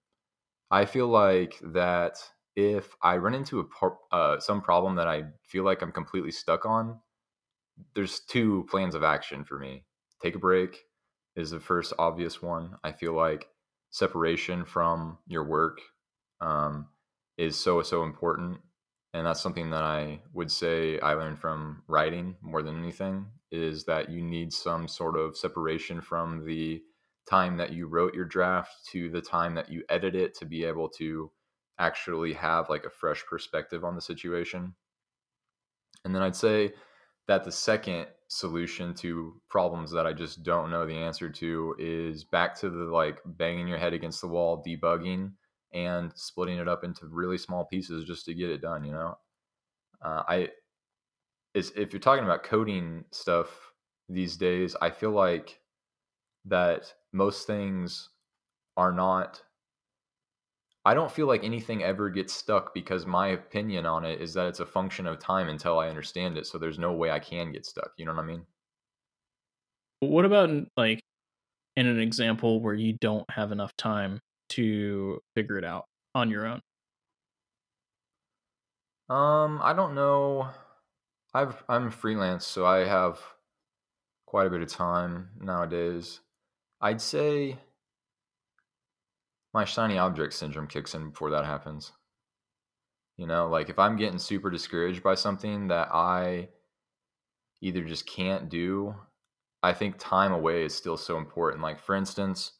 I 0.70 0.84
feel 0.84 1.06
like 1.06 1.60
that 1.62 2.18
if 2.56 2.96
I 3.02 3.18
run 3.18 3.34
into 3.34 3.60
a 3.60 4.14
uh, 4.14 4.40
some 4.40 4.62
problem 4.62 4.96
that 4.96 5.06
I 5.06 5.24
feel 5.44 5.64
like 5.64 5.82
I'm 5.82 5.92
completely 5.92 6.32
stuck 6.32 6.66
on, 6.66 6.98
there's 7.94 8.20
two 8.20 8.66
plans 8.70 8.94
of 8.94 9.04
action 9.04 9.44
for 9.44 9.58
me. 9.58 9.84
Take 10.22 10.34
a 10.34 10.40
break 10.40 10.78
is 11.36 11.50
the 11.50 11.60
first 11.60 11.92
obvious 11.98 12.42
one. 12.42 12.76
I 12.82 12.92
feel 12.92 13.12
like 13.12 13.46
separation 13.90 14.64
from 14.64 15.18
your 15.26 15.44
work 15.44 15.80
um, 16.40 16.88
is 17.36 17.56
so 17.56 17.82
so 17.82 18.02
important 18.02 18.58
and 19.16 19.26
that's 19.26 19.40
something 19.40 19.70
that 19.70 19.83
i 19.83 20.20
would 20.35 20.50
say 20.50 21.00
i 21.00 21.14
learned 21.14 21.38
from 21.38 21.83
writing 21.88 22.37
more 22.42 22.62
than 22.62 22.79
anything 22.79 23.26
is 23.50 23.85
that 23.85 24.11
you 24.11 24.22
need 24.22 24.52
some 24.52 24.87
sort 24.87 25.16
of 25.16 25.37
separation 25.37 26.00
from 26.00 26.44
the 26.44 26.83
time 27.29 27.57
that 27.57 27.72
you 27.72 27.87
wrote 27.87 28.14
your 28.14 28.24
draft 28.24 28.72
to 28.90 29.09
the 29.11 29.20
time 29.20 29.55
that 29.55 29.70
you 29.70 29.83
edit 29.88 30.14
it 30.14 30.35
to 30.35 30.44
be 30.44 30.64
able 30.64 30.88
to 30.88 31.31
actually 31.79 32.33
have 32.33 32.68
like 32.68 32.85
a 32.85 32.90
fresh 32.90 33.24
perspective 33.29 33.85
on 33.85 33.94
the 33.94 34.00
situation. 34.00 34.74
And 36.05 36.14
then 36.14 36.22
i'd 36.22 36.37
say 36.37 36.72
that 37.26 37.44
the 37.44 37.52
second 37.52 38.07
solution 38.29 38.94
to 38.94 39.40
problems 39.48 39.90
that 39.92 40.07
i 40.07 40.12
just 40.12 40.42
don't 40.42 40.70
know 40.70 40.87
the 40.87 40.94
answer 40.94 41.31
to 41.31 41.74
is 41.79 42.24
back 42.24 42.55
to 42.61 42.70
the 42.70 42.85
like 42.85 43.18
banging 43.24 43.68
your 43.68 43.79
head 43.79 43.92
against 43.92 44.20
the 44.20 44.29
wall 44.29 44.62
debugging 44.66 45.33
and 45.72 46.12
splitting 46.14 46.59
it 46.59 46.68
up 46.68 46.85
into 46.85 47.07
really 47.07 47.38
small 47.38 47.64
pieces 47.64 48.05
just 48.05 48.24
to 48.26 48.35
get 48.35 48.50
it 48.50 48.61
done. 48.61 48.85
You 48.85 48.92
know, 48.92 49.18
uh, 50.02 50.22
I 50.29 50.50
is 51.55 51.72
if 51.76 51.92
you're 51.92 52.00
talking 52.00 52.24
about 52.24 52.44
coding 52.44 53.05
stuff 53.11 53.72
these 54.09 54.37
days, 54.37 54.76
I 54.81 54.90
feel 54.90 55.11
like 55.11 55.61
that 56.44 56.92
most 57.12 57.46
things 57.46 58.11
are 58.76 58.92
not. 58.92 59.42
I 60.85 60.94
don't 60.94 61.11
feel 61.11 61.26
like 61.26 61.42
anything 61.42 61.83
ever 61.83 62.09
gets 62.11 62.33
stuck 62.33 62.72
because 62.72 63.07
my 63.07 63.29
opinion 63.29 63.87
on 63.87 64.05
it 64.05 64.20
is 64.20 64.35
that 64.35 64.46
it's 64.46 64.61
a 64.61 64.66
function 64.66 65.07
of 65.07 65.18
time 65.18 65.48
until 65.48 65.81
I 65.81 65.88
understand 65.88 66.38
it. 66.38 66.46
So 66.46 66.59
there's 66.59 66.79
no 66.79 66.92
way 66.92 67.11
I 67.11 67.18
can 67.18 67.50
get 67.50 67.66
stuck. 67.66 67.90
You 67.96 68.07
know 68.07 68.14
what 68.14 68.22
I 68.22 68.26
mean? 68.26 68.46
What 70.00 70.24
about 70.24 70.50
like 70.76 71.00
in 71.76 71.87
an 71.87 71.98
example 71.98 72.61
where 72.61 72.74
you 72.74 72.94
don't 73.00 73.29
have 73.31 73.52
enough 73.52 73.76
time 73.76 74.20
to 74.50 75.20
figure 75.35 75.59
it 75.59 75.64
out 75.64 75.87
on 76.14 76.30
your 76.30 76.46
own? 76.46 76.61
Um, 79.09 79.61
I 79.62 79.72
don't 79.72 79.94
know. 79.94 80.50
I've 81.35 81.62
I'm 81.68 81.90
freelance, 81.90 82.46
so 82.46 82.66
I 82.66 82.78
have 82.78 83.20
quite 84.26 84.46
a 84.46 84.50
bit 84.50 84.62
of 84.62 84.68
time 84.68 85.30
nowadays. 85.40 86.20
I'd 86.80 87.00
say 87.00 87.59
my 89.54 89.64
shiny 89.64 89.96
object 89.98 90.35
syndrome 90.35 90.66
kicks 90.66 90.94
in 90.94 91.11
before 91.11 91.30
that 91.30 91.44
happens. 91.44 91.92
You 93.16 93.26
know, 93.26 93.48
like 93.48 93.70
if 93.70 93.78
I'm 93.78 93.96
getting 93.96 94.18
super 94.18 94.50
discouraged 94.50 95.02
by 95.02 95.14
something 95.14 95.68
that 95.68 95.88
I 95.92 96.48
either 97.62 97.82
just 97.85 98.06
can't 98.06 98.50
do, 98.50 98.94
I 99.62 99.72
think 99.72 99.96
time 99.98 100.32
away 100.32 100.64
is 100.64 100.74
still 100.74 100.96
so 100.98 101.16
important. 101.16 101.62
Like 101.62 101.80
for 101.80 101.94
instance, 101.94 102.52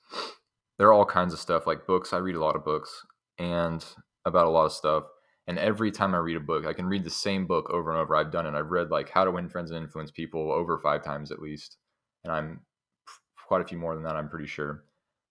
there 0.79 0.89
are 0.89 0.93
all 0.93 1.05
kinds 1.05 1.33
of 1.33 1.41
stuff 1.41 1.67
like 1.67 1.87
books. 1.87 2.13
I 2.13 2.19
read 2.19 2.37
a 2.37 2.41
lot 2.41 2.57
of 2.57 2.65
books 2.65 3.05
and 3.39 3.85
about 4.25 4.47
a 4.47 4.51
lot 4.51 4.67
of 4.67 4.73
stuff. 4.73 5.05
And 5.47 5.59
every 5.59 5.91
time 5.91 6.15
I 6.15 6.19
read 6.19 6.37
a 6.37 6.41
book, 6.41 6.67
I 6.67 6.73
can 6.73 6.87
read 6.87 7.05
the 7.05 7.11
same 7.11 7.47
book 7.47 7.71
over 7.71 7.91
and 7.91 8.01
over. 8.01 8.17
I've 8.17 8.33
done 8.33 8.47
it. 8.47 8.55
I've 8.55 8.71
read 8.71 8.91
like 8.91 9.09
How 9.09 9.25
to 9.25 9.31
Win 9.31 9.49
Friends 9.49 9.71
and 9.71 9.83
Influence 9.83 10.11
People 10.11 10.53
over 10.53 10.79
five 10.79 11.05
times 11.05 11.31
at 11.31 11.41
least. 11.41 11.77
And 12.25 12.33
I'm 12.33 12.61
quite 13.47 13.61
a 13.61 13.65
few 13.65 13.79
more 13.79 13.95
than 13.95 14.05
that, 14.05 14.17
I'm 14.17 14.29
pretty 14.29 14.47
sure. 14.47 14.85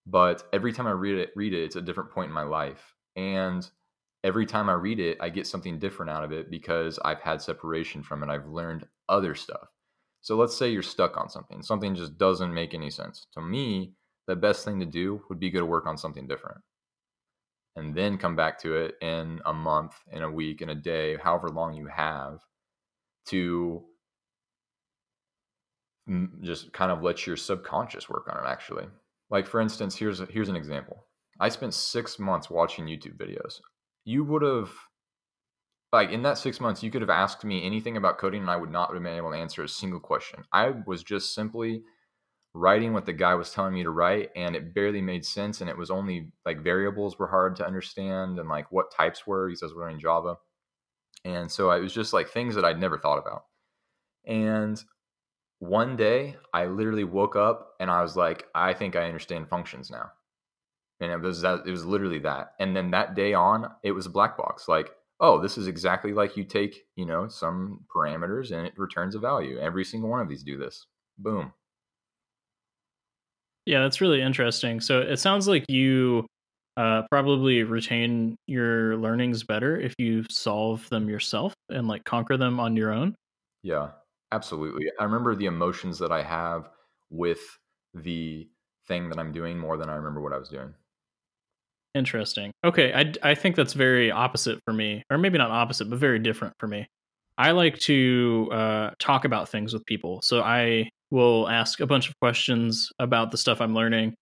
But 0.07 0.43
every 0.53 0.71
time 0.71 0.87
I 0.87 0.91
read 0.91 1.17
it, 1.17 1.31
read 1.35 1.53
it, 1.53 1.63
it's 1.63 1.75
a 1.75 1.81
different 1.81 2.11
point 2.11 2.29
in 2.29 2.33
my 2.33 2.43
life. 2.43 2.93
And 3.15 3.69
every 4.23 4.45
time 4.45 4.69
I 4.69 4.73
read 4.73 4.99
it, 4.99 5.17
I 5.19 5.29
get 5.29 5.47
something 5.47 5.79
different 5.79 6.11
out 6.11 6.23
of 6.23 6.31
it 6.31 6.49
because 6.49 6.99
I've 7.03 7.19
had 7.19 7.41
separation 7.41 8.03
from 8.03 8.23
it. 8.23 8.29
I've 8.29 8.47
learned 8.47 8.87
other 9.09 9.35
stuff. 9.35 9.67
So 10.21 10.35
let's 10.35 10.57
say 10.57 10.69
you're 10.69 10.81
stuck 10.81 11.17
on 11.17 11.29
something. 11.29 11.61
Something 11.61 11.95
just 11.95 12.17
doesn't 12.17 12.53
make 12.53 12.73
any 12.73 12.89
sense. 12.89 13.27
To 13.33 13.41
me, 13.41 13.93
the 14.27 14.35
best 14.35 14.65
thing 14.65 14.79
to 14.79 14.85
do 14.85 15.21
would 15.29 15.39
be 15.39 15.51
go 15.51 15.59
to 15.59 15.65
work 15.65 15.85
on 15.85 15.97
something 15.97 16.27
different 16.27 16.61
and 17.75 17.93
then 17.93 18.17
come 18.17 18.35
back 18.35 18.59
to 18.61 18.75
it 18.75 18.95
in 19.01 19.41
a 19.45 19.53
month, 19.53 19.93
in 20.11 20.23
a 20.23 20.31
week, 20.31 20.61
in 20.61 20.69
a 20.69 20.75
day, 20.75 21.17
however 21.17 21.49
long 21.49 21.73
you 21.73 21.87
have 21.87 22.39
to 23.27 23.83
just 26.41 26.71
kind 26.71 26.91
of 26.91 27.01
let 27.01 27.25
your 27.25 27.35
subconscious 27.35 28.07
work 28.09 28.27
on 28.31 28.37
it 28.43 28.47
actually. 28.47 28.85
Like 29.29 29.47
for 29.47 29.59
instance, 29.59 29.95
here's 29.95 30.19
here's 30.29 30.49
an 30.49 30.55
example. 30.55 31.07
I 31.39 31.49
spent 31.49 31.73
6 31.73 32.19
months 32.19 32.49
watching 32.49 32.85
YouTube 32.85 33.17
videos. 33.17 33.59
You 34.05 34.23
would 34.23 34.43
have 34.43 34.71
like 35.91 36.11
in 36.11 36.21
that 36.23 36.37
6 36.37 36.59
months 36.61 36.83
you 36.83 36.91
could 36.91 37.01
have 37.01 37.09
asked 37.09 37.43
me 37.43 37.65
anything 37.65 37.97
about 37.97 38.19
coding 38.19 38.41
and 38.41 38.49
I 38.49 38.55
would 38.55 38.71
not 38.71 38.93
have 38.93 39.01
been 39.01 39.17
able 39.17 39.31
to 39.31 39.37
answer 39.37 39.63
a 39.63 39.67
single 39.67 39.99
question. 39.99 40.43
I 40.53 40.73
was 40.85 41.03
just 41.03 41.33
simply 41.33 41.83
writing 42.55 42.93
what 42.93 43.05
the 43.05 43.11
guy 43.11 43.35
was 43.35 43.51
telling 43.51 43.73
me 43.73 43.83
to 43.83 43.89
write 43.89 44.29
and 44.33 44.55
it 44.55 44.73
barely 44.73 45.01
made 45.01 45.25
sense 45.25 45.59
and 45.59 45.69
it 45.69 45.77
was 45.77 45.91
only 45.91 46.31
like 46.45 46.63
variables 46.63 47.19
were 47.19 47.27
hard 47.27 47.53
to 47.53 47.67
understand 47.67 48.39
and 48.39 48.47
like 48.47 48.71
what 48.71 48.89
types 48.89 49.27
were 49.27 49.49
he 49.49 49.55
says 49.55 49.73
we're 49.75 49.89
in 49.89 49.99
java. 49.99 50.37
And 51.25 51.51
so 51.51 51.69
it 51.71 51.81
was 51.81 51.93
just 51.93 52.13
like 52.13 52.29
things 52.29 52.55
that 52.55 52.63
i'd 52.63 52.79
never 52.79 52.97
thought 52.97 53.17
about. 53.17 53.43
And 54.25 54.81
one 55.59 55.97
day 55.97 56.37
i 56.53 56.65
literally 56.65 57.03
woke 57.03 57.35
up 57.35 57.73
and 57.81 57.91
i 57.91 58.01
was 58.01 58.15
like 58.15 58.45
i 58.55 58.73
think 58.73 58.95
i 58.95 59.05
understand 59.05 59.49
functions 59.49 59.91
now. 59.91 60.11
And 61.01 61.11
it 61.11 61.19
was 61.19 61.41
that 61.41 61.67
it 61.67 61.71
was 61.71 61.83
literally 61.83 62.19
that. 62.19 62.53
And 62.57 62.73
then 62.73 62.91
that 62.91 63.15
day 63.15 63.33
on 63.33 63.69
it 63.83 63.91
was 63.91 64.05
a 64.05 64.09
black 64.09 64.37
box 64.37 64.69
like 64.69 64.91
oh 65.19 65.41
this 65.41 65.57
is 65.57 65.67
exactly 65.67 66.13
like 66.13 66.37
you 66.37 66.45
take 66.45 66.85
you 66.95 67.05
know 67.05 67.27
some 67.27 67.81
parameters 67.93 68.51
and 68.51 68.65
it 68.65 68.79
returns 68.79 69.13
a 69.13 69.19
value. 69.19 69.59
Every 69.59 69.83
single 69.83 70.09
one 70.09 70.21
of 70.21 70.29
these 70.29 70.43
do 70.43 70.57
this. 70.57 70.87
Boom 71.17 71.51
yeah, 73.65 73.81
that's 73.81 74.01
really 74.01 74.21
interesting. 74.21 74.79
So 74.79 74.99
it 75.01 75.17
sounds 75.17 75.47
like 75.47 75.65
you 75.69 76.27
uh, 76.77 77.03
probably 77.09 77.63
retain 77.63 78.35
your 78.47 78.97
learnings 78.97 79.43
better 79.43 79.79
if 79.79 79.93
you 79.97 80.23
solve 80.29 80.87
them 80.89 81.09
yourself 81.09 81.53
and 81.69 81.87
like 81.87 82.03
conquer 82.03 82.37
them 82.37 82.59
on 82.59 82.75
your 82.75 82.91
own. 82.91 83.15
Yeah, 83.63 83.91
absolutely. 84.31 84.91
I 84.99 85.03
remember 85.03 85.35
the 85.35 85.45
emotions 85.45 85.97
that 85.99 86.11
I 86.11 86.21
have 86.21 86.69
with 87.09 87.39
the 87.93 88.47
thing 88.87 89.09
that 89.09 89.19
I'm 89.19 89.31
doing 89.31 89.57
more 89.57 89.77
than 89.77 89.89
I 89.89 89.95
remember 89.95 90.21
what 90.21 90.33
I 90.33 90.37
was 90.37 90.49
doing. 90.49 90.73
Interesting. 91.95 92.51
Okay, 92.63 92.93
I 92.93 93.13
I 93.23 93.35
think 93.35 93.55
that's 93.55 93.73
very 93.73 94.11
opposite 94.11 94.59
for 94.65 94.73
me, 94.73 95.03
or 95.09 95.17
maybe 95.17 95.37
not 95.37 95.49
opposite, 95.49 95.89
but 95.89 95.97
very 95.97 96.19
different 96.19 96.53
for 96.59 96.67
me. 96.67 96.87
I 97.37 97.51
like 97.51 97.79
to 97.79 98.49
uh, 98.51 98.89
talk 98.99 99.23
about 99.23 99.47
things 99.49 99.73
with 99.73 99.85
people. 99.85 100.21
So 100.21 100.41
I 100.41 100.89
will 101.15 101.47
ask 101.49 101.79
a 101.79 101.87
bunch 101.87 102.09
of 102.09 102.15
questions 102.21 102.89
about 102.99 103.31
the 103.31 103.37
stuff 103.37 103.61
I'm 103.61 103.73
learning. 103.73 104.13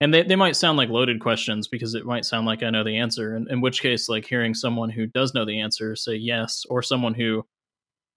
And 0.00 0.12
they, 0.12 0.22
they 0.22 0.36
might 0.36 0.56
sound 0.56 0.76
like 0.78 0.88
loaded 0.88 1.20
questions 1.20 1.68
because 1.68 1.94
it 1.94 2.04
might 2.04 2.24
sound 2.24 2.46
like 2.46 2.62
I 2.62 2.70
know 2.70 2.84
the 2.84 2.98
answer. 2.98 3.34
And 3.36 3.48
in 3.50 3.60
which 3.60 3.80
case, 3.82 4.08
like 4.08 4.26
hearing 4.26 4.52
someone 4.54 4.90
who 4.90 5.06
does 5.06 5.32
know 5.34 5.44
the 5.44 5.60
answer 5.60 5.94
say 5.96 6.14
yes, 6.16 6.64
or 6.68 6.82
someone 6.82 7.14
who 7.14 7.44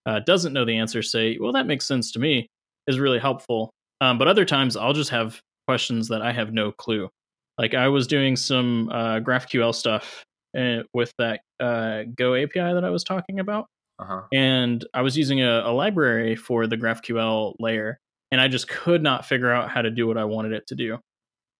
uh, 0.06 0.20
doesn't 0.26 0.54
know 0.54 0.66
the 0.66 0.78
answer 0.78 1.02
say, 1.02 1.38
"Well, 1.40 1.54
that 1.54 1.68
makes 1.68 1.86
sense 1.88 2.12
to 2.14 2.20
me," 2.20 2.48
is 2.88 3.00
really 3.00 3.20
helpful. 3.20 3.70
Um, 4.02 4.18
but 4.18 4.28
other 4.28 4.46
times, 4.46 4.76
I'll 4.76 4.94
just 4.94 5.12
have 5.12 5.40
questions 5.68 6.08
that 6.10 6.22
I 6.22 6.32
have 6.32 6.52
no 6.54 6.72
clue. 6.72 7.10
Like 7.58 7.74
I 7.74 7.88
was 7.88 8.06
doing 8.08 8.36
some 8.36 8.90
uh, 8.90 9.20
GraphQL 9.20 9.74
stuff 9.74 10.24
uh, 10.58 10.84
with 10.94 11.12
that 11.20 11.42
uh, 11.60 12.04
Go 12.18 12.34
API 12.36 12.74
that 12.74 12.84
I 12.84 12.90
was 12.90 13.04
talking 13.04 13.40
about, 13.40 13.66
Uh-huh. 14.00 14.22
and 14.34 14.84
I 14.94 15.02
was 15.02 15.16
using 15.18 15.42
a, 15.42 15.62
a 15.66 15.72
library 15.72 16.36
for 16.36 16.68
the 16.68 16.78
GraphQL 16.78 17.56
layer, 17.60 17.98
and 18.32 18.42
I 18.42 18.48
just 18.48 18.68
could 18.68 19.04
not 19.04 19.26
figure 19.26 19.52
out 19.52 19.70
how 19.70 19.82
to 19.82 19.92
do 19.92 20.08
what 20.08 20.18
I 20.18 20.26
wanted 20.26 20.52
it 20.54 20.68
to 20.68 20.76
do. 20.76 21.00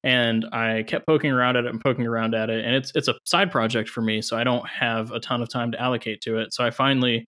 And 0.04 0.46
I 0.52 0.84
kept 0.84 1.08
poking 1.08 1.32
around 1.32 1.58
at 1.58 1.66
it 1.66 1.72
and 1.72 1.82
poking 1.82 2.06
around 2.06 2.36
at 2.36 2.50
it, 2.50 2.64
and 2.64 2.76
it's 2.76 2.92
it's 2.96 3.08
a 3.08 3.16
side 3.26 3.52
project 3.52 3.90
for 3.90 4.02
me, 4.02 4.22
so 4.22 4.38
I 4.38 4.44
don't 4.44 4.68
have 4.68 5.12
a 5.12 5.20
ton 5.20 5.42
of 5.42 5.50
time 5.50 5.72
to 5.72 5.82
allocate 5.82 6.22
to 6.22 6.38
it. 6.40 6.54
So 6.54 6.64
I 6.64 6.70
finally 6.70 7.26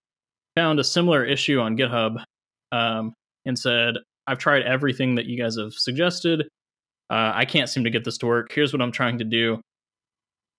found 0.55 0.79
a 0.79 0.83
similar 0.83 1.25
issue 1.25 1.59
on 1.59 1.77
GitHub 1.77 2.23
um, 2.71 3.13
and 3.45 3.57
said, 3.57 3.95
"I've 4.27 4.37
tried 4.37 4.63
everything 4.63 5.15
that 5.15 5.25
you 5.25 5.37
guys 5.41 5.57
have 5.57 5.73
suggested. 5.73 6.41
Uh, 7.09 7.31
I 7.33 7.45
can't 7.45 7.69
seem 7.69 7.83
to 7.85 7.89
get 7.89 8.03
this 8.03 8.17
to 8.19 8.27
work. 8.27 8.51
Here's 8.53 8.73
what 8.73 8.81
I'm 8.81 8.91
trying 8.91 9.17
to 9.19 9.23
do." 9.23 9.59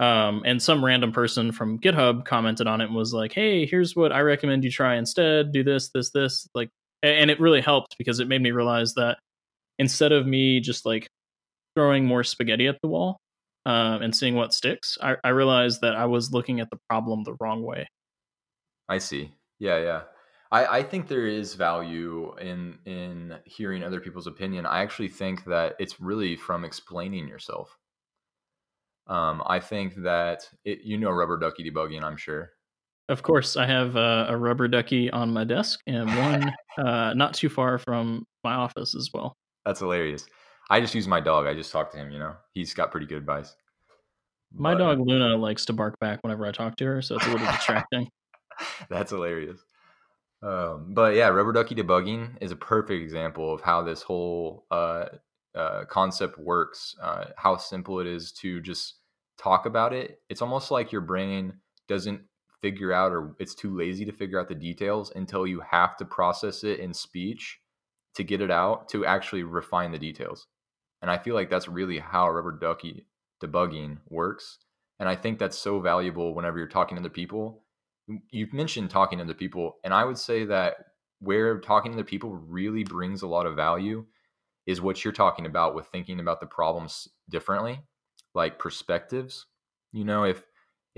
Um, 0.01 0.43
and 0.45 0.63
some 0.63 0.85
random 0.85 1.13
person 1.13 1.51
from 1.53 1.79
GitHub 1.81 2.25
commented 2.25 2.69
on 2.69 2.81
it 2.81 2.87
and 2.87 2.95
was 2.95 3.13
like, 3.13 3.33
"Hey, 3.33 3.67
here's 3.67 3.95
what 3.97 4.13
I 4.13 4.21
recommend 4.21 4.65
you 4.65 4.71
try 4.71 4.97
instead. 4.97 5.53
Do 5.53 5.63
this, 5.65 5.91
this, 5.91 6.11
this." 6.11 6.49
Like, 6.55 6.71
and 7.03 7.31
it 7.31 7.41
really 7.41 7.61
helped 7.61 7.97
because 7.99 8.21
it 8.21 8.29
made 8.29 8.43
me 8.43 8.51
realize 8.51 8.95
that 8.95 9.19
instead 9.79 10.13
of 10.13 10.27
me 10.27 10.61
just 10.61 10.85
like 10.85 11.09
throwing 11.75 12.05
more 12.05 12.25
spaghetti 12.25 12.67
at 12.67 12.79
the 12.83 12.89
wall 12.89 13.21
uh, 13.67 13.99
and 14.03 14.15
seeing 14.15 14.35
what 14.35 14.53
sticks, 14.53 14.99
I, 15.01 15.17
I 15.23 15.29
realized 15.29 15.81
that 15.83 15.95
I 15.95 16.07
was 16.07 16.33
looking 16.33 16.61
at 16.61 16.71
the 16.71 16.79
problem 16.89 17.23
the 17.23 17.37
wrong 17.41 17.63
way. 17.63 17.87
I 18.89 18.99
see. 18.99 19.33
Yeah, 19.59 19.79
yeah. 19.79 20.01
I, 20.51 20.79
I 20.79 20.83
think 20.83 21.09
there 21.09 21.27
is 21.27 21.55
value 21.55 22.35
in 22.41 22.79
in 22.87 23.37
hearing 23.45 23.85
other 23.85 24.01
people's 24.01 24.27
opinion. 24.27 24.65
I 24.65 24.81
actually 24.81 25.09
think 25.09 25.45
that 25.45 25.77
it's 25.79 26.01
really 26.01 26.37
from 26.37 26.65
explaining 26.65 27.29
yourself. 27.29 27.77
Um, 29.07 29.43
I 29.47 29.61
think 29.61 29.95
that 29.97 30.49
it, 30.65 30.81
you 30.83 30.97
know 30.97 31.11
rubber 31.11 31.39
ducky 31.39 31.71
debugging. 31.71 32.03
I'm 32.03 32.17
sure. 32.17 32.53
Of 33.09 33.23
course, 33.23 33.57
I 33.57 33.67
have 33.67 33.97
uh, 33.97 34.27
a 34.29 34.37
rubber 34.37 34.69
ducky 34.69 35.11
on 35.11 35.33
my 35.33 35.45
desk 35.45 35.81
and 35.87 36.09
one 36.17 36.53
uh, 36.79 37.15
not 37.15 37.35
too 37.35 37.49
far 37.49 37.79
from 37.79 38.27
my 38.45 38.55
office 38.55 38.95
as 38.95 39.11
well. 39.15 39.35
That's 39.65 39.81
hilarious. 39.81 40.27
I 40.71 40.81
just 40.81 40.95
use 40.95 41.09
my 41.09 41.21
dog. 41.21 41.47
I 41.47 41.55
just 41.55 41.73
talk 41.73 41.91
to 41.93 41.99
him. 41.99 42.11
You 42.11 42.19
know, 42.19 42.35
he's 42.53 42.75
got 42.75 42.91
pretty 42.91 43.07
good 43.07 43.19
advice. 43.19 43.55
My 44.53 44.75
But- 44.75 44.79
dog 44.79 45.01
Luna 45.07 45.37
likes 45.37 45.65
to 45.67 45.73
bark 45.73 45.99
back 46.01 46.21
whenever 46.23 46.47
I 46.47 46.53
talk 46.53 46.77
to 46.77 46.85
her, 46.85 47.03
so 47.03 47.17
it's 47.17 47.27
a 47.27 47.31
little 47.31 47.47
distracting. 47.47 48.09
That's 48.91 49.11
hilarious. 49.11 49.61
Um, 50.43 50.95
but 50.95 51.15
yeah, 51.15 51.29
rubber 51.29 51.53
ducky 51.53 51.75
debugging 51.75 52.37
is 52.41 52.53
a 52.53 52.57
perfect 52.57 53.03
example 53.03 53.53
of 53.53 53.61
how 53.61 53.83
this 53.83 54.03
whole 54.03 54.67
uh, 54.71 55.07
uh, 55.55 55.85
concept 55.87 56.39
works. 56.39 56.95
Uh, 57.03 57.27
how 57.37 57.57
simple 57.57 58.01
it 58.01 58.07
is 58.07 58.33
to 58.33 58.61
just 58.61 58.97
talk 59.39 59.67
about 59.67 59.93
it. 59.93 60.21
It's 60.29 60.43
almost 60.43 60.71
like 60.71 60.93
your 60.93 61.01
brain 61.01 61.55
doesn't 61.89 62.21
figure 62.61 62.93
out, 62.93 63.13
or 63.13 63.35
it's 63.39 63.55
too 63.55 63.77
lazy 63.77 64.05
to 64.05 64.13
figure 64.13 64.41
out 64.41 64.49
the 64.49 64.55
details 64.55 65.13
until 65.15 65.47
you 65.47 65.61
have 65.61 65.97
to 65.99 66.05
process 66.05 66.65
it 66.65 66.81
in 66.81 66.93
speech 66.93 67.59
to 68.15 68.25
get 68.25 68.41
it 68.41 68.51
out 68.51 68.89
to 68.91 69.05
actually 69.07 69.45
refine 69.45 69.93
the 69.93 69.99
details. 69.99 70.47
And 71.03 71.11
I 71.11 71.19
feel 71.19 71.35
like 71.35 71.51
that's 71.51 71.69
really 71.69 71.99
how 71.99 72.29
rubber 72.31 72.53
ducky 72.53 73.07
debugging 73.43 73.99
works. 74.09 74.59
And 74.99 75.09
I 75.09 75.15
think 75.15 75.39
that's 75.39 75.59
so 75.59 75.79
valuable 75.79 76.35
whenever 76.35 76.59
you're 76.59 76.67
talking 76.67 76.97
to 76.97 77.03
other 77.03 77.11
people 77.11 77.63
you've 78.31 78.53
mentioned 78.53 78.91
talking 78.91 79.19
to 79.19 79.25
other 79.25 79.35
people 79.35 79.77
and 79.85 79.93
i 79.93 80.05
would 80.05 80.19
say 80.19 80.45
that 80.45 80.77
where 81.21 81.59
talking 81.59 81.93
to 81.93 81.99
other 81.99 82.05
people 82.05 82.37
really 82.37 82.85
brings 82.85 83.23
a 83.23 83.27
lot 83.27 83.47
of 83.47 83.57
value 83.57 84.05
is 84.67 84.81
what 84.81 85.05
you're 85.05 85.13
talking 85.13 85.47
about 85.47 85.75
with 85.75 85.87
thinking 85.87 86.21
about 86.21 86.41
the 86.41 86.47
problems 86.47 87.09
differently 87.29 87.81
like 88.35 88.59
perspectives 88.59 89.47
you 89.93 90.05
know 90.05 90.25
if 90.25 90.43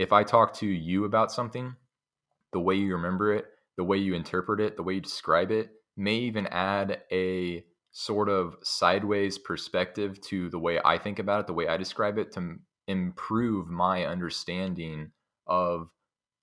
if 0.00 0.12
i 0.12 0.22
talk 0.22 0.52
to 0.54 0.66
you 0.66 1.04
about 1.04 1.30
something 1.30 1.74
the 2.52 2.60
way 2.60 2.74
you 2.74 2.94
remember 2.94 3.32
it 3.32 3.46
the 3.76 3.84
way 3.84 3.96
you 3.96 4.14
interpret 4.14 4.60
it 4.60 4.76
the 4.76 4.82
way 4.82 4.94
you 4.94 5.00
describe 5.00 5.50
it 5.50 5.70
may 5.96 6.16
even 6.16 6.46
add 6.48 7.02
a 7.12 7.64
sort 7.92 8.28
of 8.28 8.56
sideways 8.62 9.36
perspective 9.38 10.20
to 10.20 10.48
the 10.50 10.58
way 10.58 10.80
i 10.84 10.96
think 10.96 11.18
about 11.18 11.40
it 11.40 11.46
the 11.46 11.52
way 11.52 11.68
i 11.68 11.76
describe 11.76 12.18
it 12.18 12.32
to 12.32 12.56
improve 12.90 13.68
my 13.68 14.04
understanding 14.04 15.12
of 15.46 15.88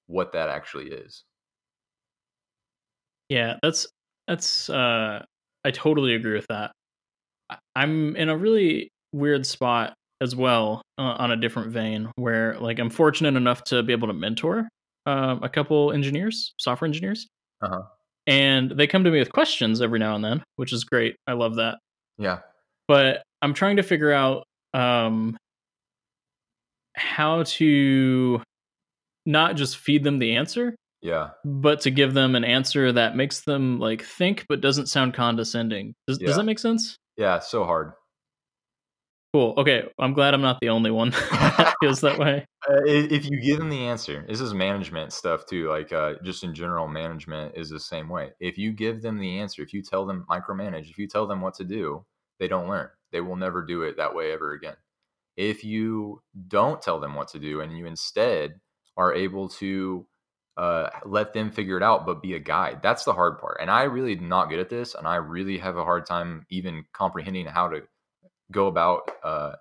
what 0.07 0.31
that 0.31 0.49
actually 0.49 0.89
is. 0.89 1.23
Yeah, 3.29 3.57
that's 3.61 3.87
that's 4.27 4.69
uh 4.69 5.25
I 5.65 5.71
totally 5.71 6.15
agree 6.15 6.35
with 6.35 6.47
that. 6.47 6.71
I'm 7.75 8.15
in 8.15 8.29
a 8.29 8.37
really 8.37 8.89
weird 9.11 9.45
spot 9.45 9.93
as 10.21 10.35
well 10.35 10.81
uh, 10.97 11.15
on 11.19 11.31
a 11.31 11.35
different 11.37 11.71
vein 11.71 12.11
where 12.15 12.57
like 12.59 12.79
I'm 12.79 12.89
fortunate 12.89 13.35
enough 13.35 13.63
to 13.65 13.83
be 13.83 13.93
able 13.93 14.07
to 14.07 14.13
mentor 14.13 14.67
um, 15.05 15.41
a 15.43 15.49
couple 15.49 15.91
engineers, 15.91 16.53
software 16.59 16.87
engineers. 16.87 17.27
Uh-huh. 17.61 17.81
And 18.25 18.71
they 18.71 18.87
come 18.87 19.03
to 19.05 19.11
me 19.11 19.19
with 19.19 19.31
questions 19.31 19.81
every 19.81 19.99
now 19.99 20.15
and 20.15 20.23
then, 20.25 20.43
which 20.57 20.73
is 20.73 20.83
great. 20.83 21.15
I 21.27 21.33
love 21.33 21.55
that. 21.55 21.77
Yeah. 22.17 22.39
But 22.87 23.23
I'm 23.41 23.53
trying 23.53 23.77
to 23.77 23.83
figure 23.83 24.11
out 24.11 24.43
um 24.73 25.37
how 26.95 27.43
to 27.43 28.41
not 29.25 29.55
just 29.55 29.77
feed 29.77 30.03
them 30.03 30.19
the 30.19 30.35
answer, 30.35 30.75
Yeah. 31.01 31.29
but 31.45 31.81
to 31.81 31.91
give 31.91 32.13
them 32.13 32.35
an 32.35 32.43
answer 32.43 32.91
that 32.91 33.15
makes 33.15 33.41
them 33.41 33.79
like 33.79 34.03
think 34.03 34.45
but 34.49 34.61
doesn't 34.61 34.87
sound 34.87 35.13
condescending. 35.13 35.93
Does, 36.07 36.19
Yeah. 36.19 36.27
does 36.27 36.37
that 36.37 36.43
make 36.43 36.59
sense? 36.59 36.95
Yeah. 37.17 37.39
So 37.39 37.65
hard. 37.65 37.93
Cool. 39.33 39.53
Okay, 39.57 39.83
I'm 39.99 40.13
glad 40.13 40.33
I'm 40.33 40.41
not 40.41 40.59
the 40.61 40.69
only 40.69 40.89
one 40.89 41.09
that 41.31 41.75
feels 41.81 42.01
that 42.01 42.17
way. 42.17 42.45
Uh, 42.67 42.81
if 42.85 43.29
you 43.29 43.41
give 43.41 43.59
them 43.59 43.69
the 43.69 43.85
answer, 43.85 44.25
this 44.27 44.39
is 44.39 44.53
management 44.53 45.11
stuff 45.11 45.45
too. 45.45 45.69
Like 45.69 45.91
uh, 45.91 46.15
just 46.23 46.43
in 46.43 46.55
general, 46.55 46.87
management 46.87 47.53
is 47.55 47.69
the 47.69 47.79
same 47.79 48.07
way. 48.07 48.31
If 48.39 48.57
you 48.57 48.71
give 48.71 49.01
them 49.01 49.19
the 49.19 49.39
answer, 49.39 49.61
if 49.61 49.73
you 49.73 49.81
tell 49.83 50.05
them 50.05 50.25
micromanage, 50.29 50.89
if 50.89 50.97
you 50.97 51.07
tell 51.07 51.27
them 51.27 51.41
what 51.41 51.55
to 51.55 51.65
do, 51.65 52.05
they 52.39 52.47
don't 52.47 52.69
learn. 52.69 52.89
They 53.11 53.21
will 53.21 53.35
never 53.35 53.63
do 53.63 53.83
it 53.83 53.97
that 53.97 54.15
way 54.15 54.31
ever 54.31 54.53
again. 54.53 54.75
If 55.35 55.63
you 55.63 56.21
don't 56.47 56.81
tell 56.81 56.99
them 56.99 57.13
what 57.13 57.27
to 57.29 57.39
do 57.39 57.61
and 57.61 57.77
you 57.77 57.85
instead 57.85 58.59
are 58.95 59.13
able 59.13 59.49
to 59.49 60.07
uh, 60.55 60.89
let 61.05 61.33
them 61.33 61.51
figure 61.51 61.77
it 61.77 61.83
out, 61.83 62.05
but 62.05 62.21
be 62.23 62.33
a 62.33 62.39
guide, 62.39 62.79
that's 62.81 63.03
the 63.03 63.13
hard 63.13 63.37
part. 63.39 63.57
And 63.61 63.69
I 63.69 63.83
really 63.83 64.15
not 64.15 64.49
good 64.49 64.59
at 64.59 64.69
this, 64.69 64.95
and 64.95 65.07
I 65.07 65.17
really 65.17 65.59
have 65.59 65.77
a 65.77 65.83
hard 65.83 66.05
time 66.07 66.45
even 66.49 66.85
comprehending 66.93 67.45
how 67.45 67.67
to 67.67 67.83
go 68.51 68.67
about 68.67 69.09
uh, 69.23 69.53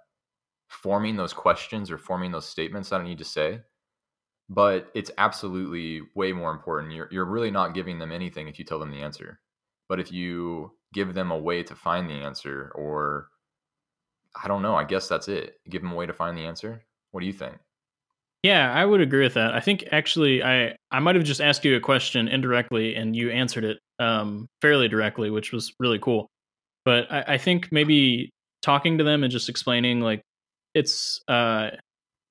forming 0.69 1.17
those 1.17 1.33
questions 1.33 1.91
or 1.91 1.99
forming 1.99 2.33
those 2.33 2.47
statements 2.47 2.91
that 2.91 3.01
I 3.01 3.05
need 3.05 3.19
to 3.19 3.25
say. 3.25 3.61
But 4.49 4.91
it's 4.95 5.11
absolutely 5.19 6.03
way 6.15 6.33
more 6.33 6.53
important. 6.53 6.93
You're 6.93 7.09
you're 7.11 7.25
really 7.25 7.51
not 7.51 7.75
giving 7.75 7.99
them 7.99 8.13
anything 8.13 8.47
if 8.47 8.59
you 8.59 8.65
tell 8.65 8.79
them 8.79 8.93
the 8.93 9.03
answer. 9.03 9.41
But 9.89 9.99
if 9.99 10.13
you 10.13 10.73
give 10.93 11.15
them 11.15 11.31
a 11.31 11.39
way 11.39 11.63
to 11.65 11.75
find 11.75 12.09
the 12.09 12.15
answer, 12.15 12.71
or 12.75 13.29
I 14.41 14.47
don't 14.47 14.63
know, 14.63 14.77
I 14.77 14.85
guess 14.85 15.09
that's 15.09 15.29
it. 15.29 15.57
Give 15.69 15.83
them 15.83 15.93
a 15.93 15.97
way 15.97 16.07
to 16.07 16.13
find 16.13 16.37
the 16.37 16.47
answer. 16.47 16.85
What 17.11 17.21
do 17.21 17.27
you 17.27 17.33
think? 17.33 17.57
Yeah, 18.43 18.73
I 18.73 18.85
would 18.85 19.01
agree 19.01 19.25
with 19.25 19.35
that. 19.35 19.55
I 19.55 19.61
think 19.61 19.85
actually 19.91 20.45
I 20.45 20.77
I 20.93 21.01
might 21.01 21.17
have 21.17 21.25
just 21.25 21.41
asked 21.41 21.65
you 21.65 21.77
a 21.77 21.81
question 21.81 22.29
indirectly 22.29 22.95
and 22.95 23.17
you 23.17 23.31
answered 23.31 23.65
it 23.65 23.79
um, 23.99 24.47
fairly 24.61 24.87
directly, 24.87 25.31
which 25.31 25.53
was 25.53 25.73
really 25.81 25.99
cool. 25.99 26.29
But 26.85 27.11
I, 27.11 27.35
I 27.35 27.39
think 27.39 27.73
maybe 27.73 28.31
talking 28.67 28.99
to 28.99 29.05
them 29.05 29.23
and 29.23 29.31
just 29.31 29.49
explaining 29.49 30.01
like 30.01 30.23
it's 30.75 31.23
uh, 31.29 31.71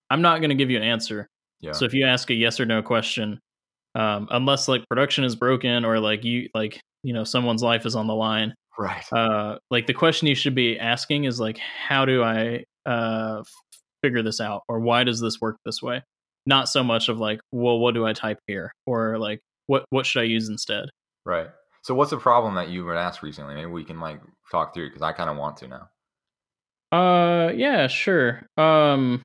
I'm 0.09 0.21
not 0.21 0.39
going 0.39 0.49
to 0.49 0.55
give 0.55 0.69
you 0.69 0.77
an 0.77 0.83
answer. 0.83 1.27
Yeah. 1.61 1.71
So 1.71 1.85
if 1.85 1.93
you 1.93 2.05
ask 2.05 2.29
a 2.29 2.33
yes 2.33 2.59
or 2.59 2.65
no 2.65 2.83
question, 2.83 3.39
um, 3.95 4.27
unless 4.29 4.67
like 4.67 4.85
production 4.89 5.23
is 5.23 5.35
broken 5.35 5.85
or 5.85 5.99
like 5.99 6.25
you 6.25 6.49
like 6.53 6.81
you 7.03 7.13
know 7.13 7.23
someone's 7.23 7.63
life 7.63 7.85
is 7.85 7.95
on 7.95 8.07
the 8.07 8.13
line, 8.13 8.53
right. 8.77 9.05
uh, 9.13 9.57
like 9.71 9.87
the 9.87 9.93
question 9.93 10.27
you 10.27 10.35
should 10.35 10.53
be 10.53 10.77
asking 10.77 11.23
is 11.23 11.39
like 11.39 11.57
how 11.57 12.05
do 12.05 12.21
I 12.21 12.65
uh, 12.85 13.41
figure 14.03 14.21
this 14.21 14.41
out 14.41 14.63
or 14.67 14.81
why 14.81 15.05
does 15.05 15.21
this 15.21 15.39
work 15.39 15.55
this 15.65 15.81
way? 15.81 16.03
Not 16.45 16.67
so 16.67 16.83
much 16.83 17.07
of 17.07 17.17
like 17.17 17.39
well 17.53 17.79
what 17.79 17.93
do 17.93 18.05
I 18.05 18.11
type 18.11 18.39
here 18.45 18.73
or 18.85 19.17
like 19.17 19.39
what 19.67 19.85
what 19.89 20.05
should 20.05 20.19
I 20.19 20.25
use 20.25 20.49
instead? 20.49 20.89
Right. 21.25 21.47
So 21.81 21.95
what's 21.95 22.11
a 22.11 22.17
problem 22.17 22.55
that 22.55 22.69
you 22.69 22.83
were 22.83 22.95
asked 22.95 23.23
recently? 23.23 23.55
Maybe 23.55 23.71
we 23.71 23.85
can 23.85 24.01
like 24.01 24.19
talk 24.51 24.73
through 24.73 24.89
because 24.89 25.01
I 25.01 25.13
kind 25.13 25.29
of 25.29 25.37
want 25.37 25.57
to 25.57 25.67
now. 25.67 25.89
Uh, 26.91 27.51
yeah, 27.55 27.87
sure. 27.87 28.47
Um, 28.57 29.21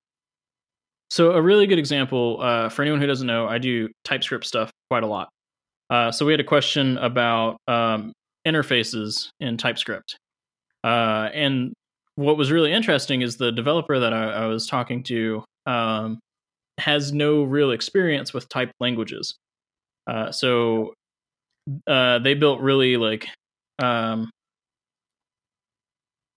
so 1.11 1.33
a 1.33 1.43
really 1.43 1.67
good 1.67 1.79
example 1.79 2.39
uh, 2.41 2.69
for 2.69 2.83
anyone 2.83 3.01
who 3.01 3.07
doesn't 3.07 3.27
know, 3.27 3.47
I 3.47 3.59
do 3.59 3.89
TypeScript 4.05 4.47
stuff 4.47 4.71
quite 4.91 5.03
a 5.03 5.07
lot. 5.07 5.29
Uh, 5.91 6.13
so 6.13 6.25
we 6.25 6.33
had 6.33 6.41
a 6.41 6.45
question 6.45 6.99
about 6.99 7.57
um, 7.67 8.13
interfaces 8.47 9.29
in 9.41 9.57
TypeScript, 9.57 10.17
uh, 10.85 11.29
and 11.35 11.73
what 12.15 12.37
was 12.37 12.53
really 12.53 12.73
interesting 12.73 13.23
is 13.23 13.37
the 13.39 13.51
developer 13.51 13.99
that 13.99 14.13
I, 14.13 14.31
I 14.31 14.47
was 14.47 14.67
talking 14.67 15.03
to 15.05 15.43
um, 15.67 16.21
has 16.79 17.13
no 17.13 17.43
real 17.43 17.73
experience 17.73 18.33
with 18.33 18.49
typed 18.49 18.75
languages. 18.79 19.35
Uh, 20.07 20.31
so 20.31 20.95
uh, 21.89 22.19
they 22.21 22.35
built 22.35 22.61
really 22.61 22.97
like 22.97 23.27
um, 23.83 24.31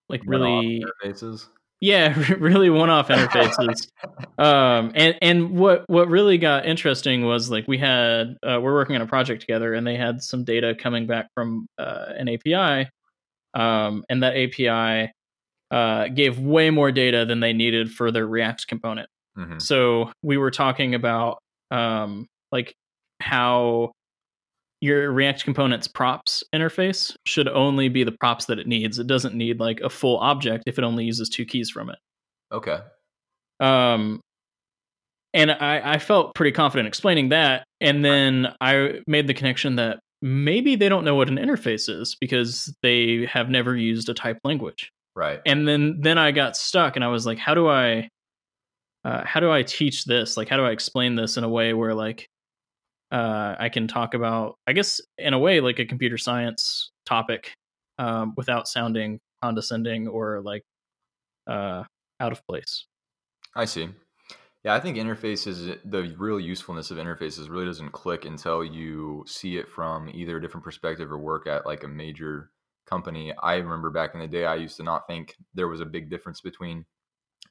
like 0.09 0.21
really 0.25 0.83
interfaces. 0.83 1.47
Yeah, 1.81 2.17
really 2.39 2.69
one-off 2.69 3.09
interfaces. 3.09 3.87
um, 4.37 4.91
and 4.95 5.15
and 5.21 5.51
what 5.51 5.83
what 5.87 6.07
really 6.07 6.37
got 6.37 6.65
interesting 6.65 7.25
was 7.25 7.49
like 7.49 7.67
we 7.67 7.77
had 7.77 8.37
uh, 8.41 8.59
we're 8.61 8.73
working 8.73 8.95
on 8.95 9.01
a 9.01 9.07
project 9.07 9.41
together, 9.41 9.73
and 9.73 9.85
they 9.85 9.97
had 9.97 10.21
some 10.21 10.43
data 10.43 10.75
coming 10.75 11.07
back 11.07 11.27
from 11.33 11.67
uh, 11.77 12.05
an 12.17 12.29
API, 12.29 12.89
um, 13.53 14.05
and 14.09 14.23
that 14.23 14.35
API 14.35 15.11
uh, 15.71 16.07
gave 16.09 16.39
way 16.39 16.69
more 16.69 16.91
data 16.91 17.25
than 17.25 17.39
they 17.39 17.51
needed 17.51 17.91
for 17.91 18.11
their 18.11 18.27
React 18.27 18.67
component. 18.67 19.09
Mm-hmm. 19.37 19.57
So 19.57 20.11
we 20.21 20.37
were 20.37 20.51
talking 20.51 20.95
about 20.95 21.39
um, 21.71 22.27
like 22.51 22.73
how 23.19 23.91
your 24.83 25.13
React 25.13 25.45
component's 25.45 25.87
props 25.87 26.43
interface 26.53 27.15
should 27.25 27.47
only 27.47 27.87
be 27.87 28.03
the 28.03 28.11
props 28.11 28.45
that 28.45 28.59
it 28.59 28.67
needs. 28.67 28.99
It 28.99 29.07
doesn't 29.07 29.33
need 29.33 29.61
like 29.61 29.79
a 29.79 29.89
full 29.89 30.17
object 30.17 30.65
if 30.67 30.77
it 30.77 30.83
only 30.83 31.05
uses 31.05 31.29
two 31.29 31.45
keys 31.45 31.69
from 31.69 31.89
it. 31.89 31.95
Okay. 32.51 32.79
Um, 33.61 34.19
and 35.33 35.51
I, 35.51 35.93
I 35.93 35.99
felt 35.99 36.35
pretty 36.35 36.51
confident 36.51 36.89
explaining 36.89 37.29
that. 37.29 37.63
And 37.79 38.03
then 38.03 38.53
I 38.59 38.99
made 39.07 39.27
the 39.27 39.33
connection 39.33 39.77
that 39.77 40.01
maybe 40.21 40.75
they 40.75 40.89
don't 40.89 41.05
know 41.05 41.15
what 41.15 41.29
an 41.29 41.37
interface 41.37 41.87
is 41.87 42.17
because 42.19 42.75
they 42.83 43.25
have 43.31 43.49
never 43.49 43.77
used 43.77 44.09
a 44.09 44.13
type 44.13 44.37
language. 44.43 44.91
Right. 45.15 45.39
And 45.45 45.65
then 45.65 46.01
then 46.01 46.17
I 46.17 46.31
got 46.31 46.57
stuck 46.57 46.97
and 46.97 47.05
I 47.05 47.07
was 47.07 47.25
like, 47.25 47.37
how 47.37 47.53
do 47.53 47.69
I 47.69 48.09
uh, 49.05 49.23
how 49.23 49.39
do 49.39 49.49
I 49.49 49.63
teach 49.63 50.03
this? 50.03 50.35
Like, 50.35 50.49
how 50.49 50.57
do 50.57 50.63
I 50.63 50.71
explain 50.71 51.15
this 51.15 51.37
in 51.37 51.45
a 51.45 51.49
way 51.49 51.73
where 51.73 51.93
like 51.93 52.27
uh, 53.13 53.55
I 53.59 53.69
can 53.69 53.87
talk 53.87 54.15
about, 54.15 54.57
I 54.65 54.73
guess, 54.73 54.99
in 55.19 55.33
a 55.33 55.39
way, 55.39 55.61
like 55.61 55.77
a 55.77 55.85
computer 55.85 56.17
science 56.17 56.91
topic 57.05 57.53
um, 57.99 58.33
without 58.35 58.67
sounding 58.67 59.19
condescending 59.43 60.07
or 60.07 60.41
like 60.41 60.63
uh, 61.47 61.83
out 62.19 62.31
of 62.31 62.45
place. 62.47 62.87
I 63.55 63.65
see. 63.65 63.89
Yeah, 64.63 64.73
I 64.73 64.79
think 64.79 64.97
interfaces, 64.97 65.77
the 65.85 66.15
real 66.17 66.39
usefulness 66.39 66.89
of 66.89 66.97
interfaces 66.97 67.49
really 67.49 67.65
doesn't 67.65 67.91
click 67.91 68.25
until 68.25 68.63
you 68.63 69.23
see 69.27 69.57
it 69.57 69.69
from 69.69 70.09
either 70.09 70.37
a 70.37 70.41
different 70.41 70.63
perspective 70.63 71.11
or 71.11 71.19
work 71.19 71.45
at 71.45 71.67
like 71.67 71.83
a 71.83 71.87
major 71.87 72.49
company. 72.87 73.31
I 73.43 73.55
remember 73.55 73.91
back 73.91 74.15
in 74.15 74.21
the 74.21 74.27
day, 74.27 74.45
I 74.45 74.55
used 74.55 74.77
to 74.77 74.83
not 74.83 75.05
think 75.05 75.35
there 75.53 75.67
was 75.67 75.81
a 75.81 75.85
big 75.85 76.09
difference 76.09 76.41
between 76.41 76.85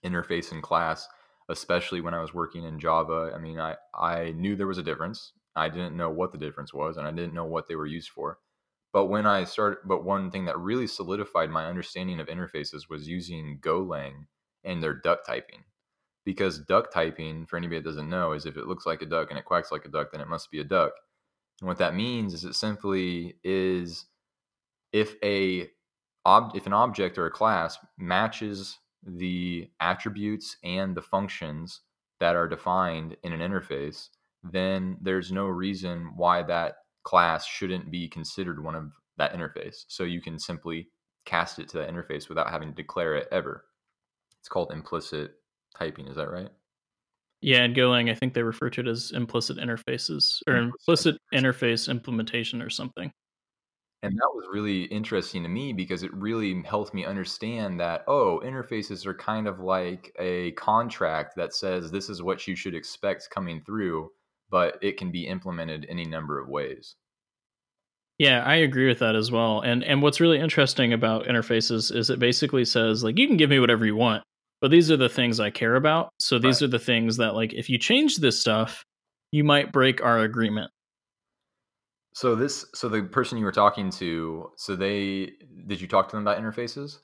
interface 0.04 0.50
and 0.50 0.62
class, 0.62 1.06
especially 1.48 2.00
when 2.00 2.14
I 2.14 2.20
was 2.20 2.34
working 2.34 2.64
in 2.64 2.80
Java. 2.80 3.30
I 3.32 3.38
mean, 3.38 3.60
I, 3.60 3.76
I 3.94 4.32
knew 4.32 4.56
there 4.56 4.66
was 4.66 4.78
a 4.78 4.82
difference. 4.82 5.32
I 5.54 5.68
didn't 5.68 5.96
know 5.96 6.10
what 6.10 6.32
the 6.32 6.38
difference 6.38 6.72
was 6.72 6.96
and 6.96 7.06
I 7.06 7.10
didn't 7.10 7.34
know 7.34 7.44
what 7.44 7.68
they 7.68 7.74
were 7.74 7.86
used 7.86 8.10
for. 8.10 8.38
But 8.92 9.06
when 9.06 9.26
I 9.26 9.44
started, 9.44 9.78
but 9.84 10.04
one 10.04 10.30
thing 10.30 10.44
that 10.46 10.58
really 10.58 10.86
solidified 10.86 11.50
my 11.50 11.66
understanding 11.66 12.20
of 12.20 12.26
interfaces 12.26 12.88
was 12.90 13.08
using 13.08 13.58
Golang 13.60 14.26
and 14.64 14.82
their 14.82 14.94
duck 14.94 15.24
typing. 15.26 15.64
Because 16.24 16.60
duck 16.60 16.92
typing, 16.92 17.46
for 17.46 17.56
anybody 17.56 17.80
that 17.80 17.88
doesn't 17.88 18.08
know, 18.08 18.32
is 18.32 18.46
if 18.46 18.56
it 18.56 18.66
looks 18.66 18.86
like 18.86 19.02
a 19.02 19.06
duck 19.06 19.30
and 19.30 19.38
it 19.38 19.44
quacks 19.44 19.72
like 19.72 19.84
a 19.84 19.88
duck, 19.88 20.12
then 20.12 20.20
it 20.20 20.28
must 20.28 20.50
be 20.50 20.60
a 20.60 20.64
duck. 20.64 20.92
And 21.60 21.68
what 21.68 21.78
that 21.78 21.94
means 21.94 22.34
is 22.34 22.44
it 22.44 22.54
simply 22.54 23.38
is 23.42 24.06
if 24.92 25.16
a 25.24 25.68
ob- 26.26 26.54
if 26.54 26.66
an 26.66 26.72
object 26.72 27.18
or 27.18 27.26
a 27.26 27.30
class 27.30 27.78
matches 27.98 28.78
the 29.04 29.70
attributes 29.80 30.56
and 30.62 30.94
the 30.94 31.02
functions 31.02 31.80
that 32.20 32.36
are 32.36 32.48
defined 32.48 33.16
in 33.24 33.32
an 33.32 33.40
interface, 33.40 34.08
then 34.42 34.96
there's 35.00 35.32
no 35.32 35.46
reason 35.46 36.12
why 36.16 36.42
that 36.42 36.74
class 37.04 37.46
shouldn't 37.46 37.90
be 37.90 38.08
considered 38.08 38.62
one 38.62 38.74
of 38.74 38.92
that 39.18 39.34
interface. 39.34 39.84
So 39.88 40.04
you 40.04 40.20
can 40.20 40.38
simply 40.38 40.88
cast 41.24 41.58
it 41.58 41.68
to 41.70 41.78
that 41.78 41.90
interface 41.90 42.28
without 42.28 42.50
having 42.50 42.70
to 42.70 42.74
declare 42.74 43.16
it 43.16 43.28
ever. 43.30 43.64
It's 44.40 44.48
called 44.48 44.72
implicit 44.72 45.32
typing. 45.78 46.08
Is 46.08 46.16
that 46.16 46.30
right? 46.30 46.50
Yeah, 47.40 47.64
in 47.64 47.74
Golang, 47.74 48.10
I 48.10 48.14
think 48.14 48.34
they 48.34 48.42
refer 48.42 48.70
to 48.70 48.80
it 48.80 48.86
as 48.86 49.10
implicit 49.12 49.58
interfaces 49.58 50.40
or 50.46 50.56
implicit, 50.56 51.16
implicit 51.32 51.44
interface 51.44 51.88
implementation 51.88 52.62
or 52.62 52.70
something. 52.70 53.12
And 54.04 54.12
that 54.12 54.30
was 54.34 54.46
really 54.52 54.82
interesting 54.84 55.44
to 55.44 55.48
me 55.48 55.72
because 55.72 56.02
it 56.02 56.12
really 56.12 56.60
helped 56.62 56.92
me 56.92 57.04
understand 57.04 57.78
that, 57.78 58.02
oh, 58.08 58.40
interfaces 58.44 59.06
are 59.06 59.14
kind 59.14 59.46
of 59.46 59.60
like 59.60 60.12
a 60.18 60.52
contract 60.52 61.34
that 61.36 61.54
says 61.54 61.90
this 61.90 62.08
is 62.08 62.22
what 62.22 62.46
you 62.48 62.56
should 62.56 62.74
expect 62.74 63.28
coming 63.30 63.62
through 63.64 64.10
but 64.52 64.78
it 64.82 64.98
can 64.98 65.10
be 65.10 65.26
implemented 65.26 65.86
any 65.88 66.04
number 66.04 66.38
of 66.38 66.48
ways. 66.48 66.94
Yeah, 68.18 68.44
I 68.44 68.56
agree 68.56 68.86
with 68.86 69.00
that 69.00 69.16
as 69.16 69.32
well. 69.32 69.62
And 69.62 69.82
and 69.82 70.00
what's 70.02 70.20
really 70.20 70.38
interesting 70.38 70.92
about 70.92 71.24
interfaces 71.24 71.92
is 71.92 72.10
it 72.10 72.20
basically 72.20 72.64
says 72.64 73.02
like 73.02 73.18
you 73.18 73.26
can 73.26 73.38
give 73.38 73.50
me 73.50 73.58
whatever 73.58 73.84
you 73.84 73.96
want, 73.96 74.22
but 74.60 74.70
these 74.70 74.90
are 74.90 74.96
the 74.96 75.08
things 75.08 75.40
I 75.40 75.50
care 75.50 75.74
about. 75.74 76.10
So 76.20 76.38
these 76.38 76.60
right. 76.60 76.68
are 76.68 76.70
the 76.70 76.78
things 76.78 77.16
that 77.16 77.34
like 77.34 77.54
if 77.54 77.68
you 77.68 77.78
change 77.78 78.18
this 78.18 78.38
stuff, 78.38 78.84
you 79.32 79.42
might 79.42 79.72
break 79.72 80.04
our 80.04 80.20
agreement. 80.20 80.70
So 82.14 82.36
this 82.36 82.66
so 82.74 82.90
the 82.90 83.02
person 83.02 83.38
you 83.38 83.44
were 83.46 83.52
talking 83.52 83.90
to, 83.92 84.50
so 84.56 84.76
they 84.76 85.32
did 85.66 85.80
you 85.80 85.88
talk 85.88 86.10
to 86.10 86.16
them 86.16 86.22
about 86.24 86.38
interfaces? 86.38 86.98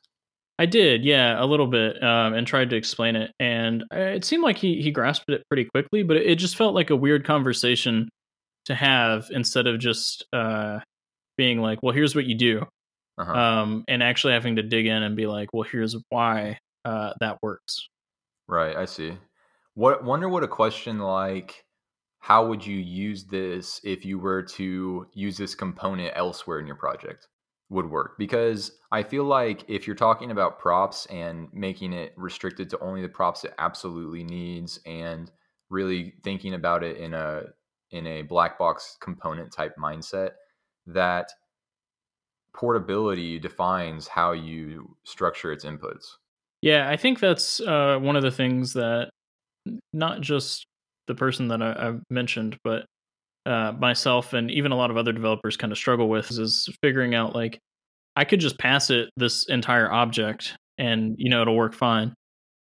I 0.58 0.66
did, 0.66 1.04
yeah, 1.04 1.42
a 1.42 1.46
little 1.46 1.68
bit, 1.68 2.02
um, 2.02 2.34
and 2.34 2.46
tried 2.46 2.70
to 2.70 2.76
explain 2.76 3.14
it, 3.16 3.30
and 3.38 3.84
uh, 3.94 3.98
it 3.98 4.24
seemed 4.24 4.42
like 4.42 4.58
he 4.58 4.82
he 4.82 4.90
grasped 4.90 5.28
it 5.28 5.42
pretty 5.48 5.64
quickly, 5.64 6.02
but 6.02 6.16
it 6.16 6.36
just 6.36 6.56
felt 6.56 6.74
like 6.74 6.90
a 6.90 6.96
weird 6.96 7.24
conversation 7.24 8.08
to 8.64 8.74
have 8.74 9.28
instead 9.30 9.66
of 9.66 9.78
just 9.78 10.26
uh, 10.32 10.80
being 11.36 11.60
like, 11.60 11.82
"Well, 11.82 11.94
here's 11.94 12.14
what 12.14 12.26
you 12.26 12.34
do," 12.34 12.66
uh-huh. 13.18 13.32
um, 13.32 13.84
and 13.86 14.02
actually 14.02 14.32
having 14.32 14.56
to 14.56 14.62
dig 14.62 14.86
in 14.86 15.02
and 15.02 15.16
be 15.16 15.26
like, 15.26 15.52
"Well, 15.52 15.62
here's 15.70 15.96
why 16.08 16.58
uh, 16.84 17.12
that 17.20 17.38
works." 17.40 17.88
Right, 18.48 18.76
I 18.76 18.86
see. 18.86 19.16
What 19.74 20.02
wonder 20.02 20.28
what 20.28 20.42
a 20.42 20.48
question 20.48 20.98
like 20.98 21.64
how 22.20 22.46
would 22.46 22.66
you 22.66 22.76
use 22.76 23.24
this 23.24 23.80
if 23.84 24.04
you 24.04 24.18
were 24.18 24.42
to 24.42 25.06
use 25.14 25.36
this 25.36 25.54
component 25.54 26.12
elsewhere 26.16 26.58
in 26.58 26.66
your 26.66 26.76
project? 26.76 27.28
Would 27.70 27.90
work 27.90 28.16
because 28.18 28.72
I 28.90 29.02
feel 29.02 29.24
like 29.24 29.64
if 29.68 29.86
you're 29.86 29.96
talking 29.96 30.30
about 30.30 30.58
props 30.58 31.06
and 31.06 31.48
making 31.52 31.92
it 31.92 32.14
restricted 32.16 32.70
to 32.70 32.78
only 32.80 33.02
the 33.02 33.08
props 33.08 33.44
it 33.44 33.54
absolutely 33.58 34.24
needs 34.24 34.80
and 34.86 35.30
really 35.68 36.14
thinking 36.22 36.54
about 36.54 36.82
it 36.82 36.96
in 36.96 37.12
a 37.12 37.42
in 37.90 38.06
a 38.06 38.22
black 38.22 38.58
box 38.58 38.96
component 39.00 39.52
type 39.52 39.74
mindset 39.76 40.32
that 40.86 41.30
portability 42.54 43.38
defines 43.38 44.08
how 44.08 44.32
you 44.32 44.96
structure 45.04 45.52
its 45.52 45.64
inputs. 45.64 46.06
Yeah, 46.60 46.88
I 46.88 46.96
think 46.96 47.20
that's 47.20 47.60
uh, 47.60 47.98
one 48.00 48.16
of 48.16 48.22
the 48.22 48.30
things 48.30 48.72
that 48.72 49.10
not 49.92 50.20
just 50.20 50.66
the 51.06 51.14
person 51.14 51.48
that 51.48 51.62
I, 51.62 51.84
have 51.84 52.02
mentioned, 52.10 52.58
but 52.64 52.84
uh, 53.48 53.72
myself 53.78 54.34
and 54.34 54.50
even 54.50 54.72
a 54.72 54.76
lot 54.76 54.90
of 54.90 54.96
other 54.96 55.12
developers 55.12 55.56
kind 55.56 55.72
of 55.72 55.78
struggle 55.78 56.08
with 56.08 56.30
is 56.30 56.68
figuring 56.82 57.14
out 57.14 57.34
like 57.34 57.58
I 58.14 58.24
could 58.24 58.40
just 58.40 58.58
pass 58.58 58.90
it 58.90 59.08
this 59.16 59.48
entire 59.48 59.90
object 59.90 60.54
and 60.76 61.14
you 61.18 61.30
know 61.30 61.40
it'll 61.42 61.56
work 61.56 61.74
fine. 61.74 62.14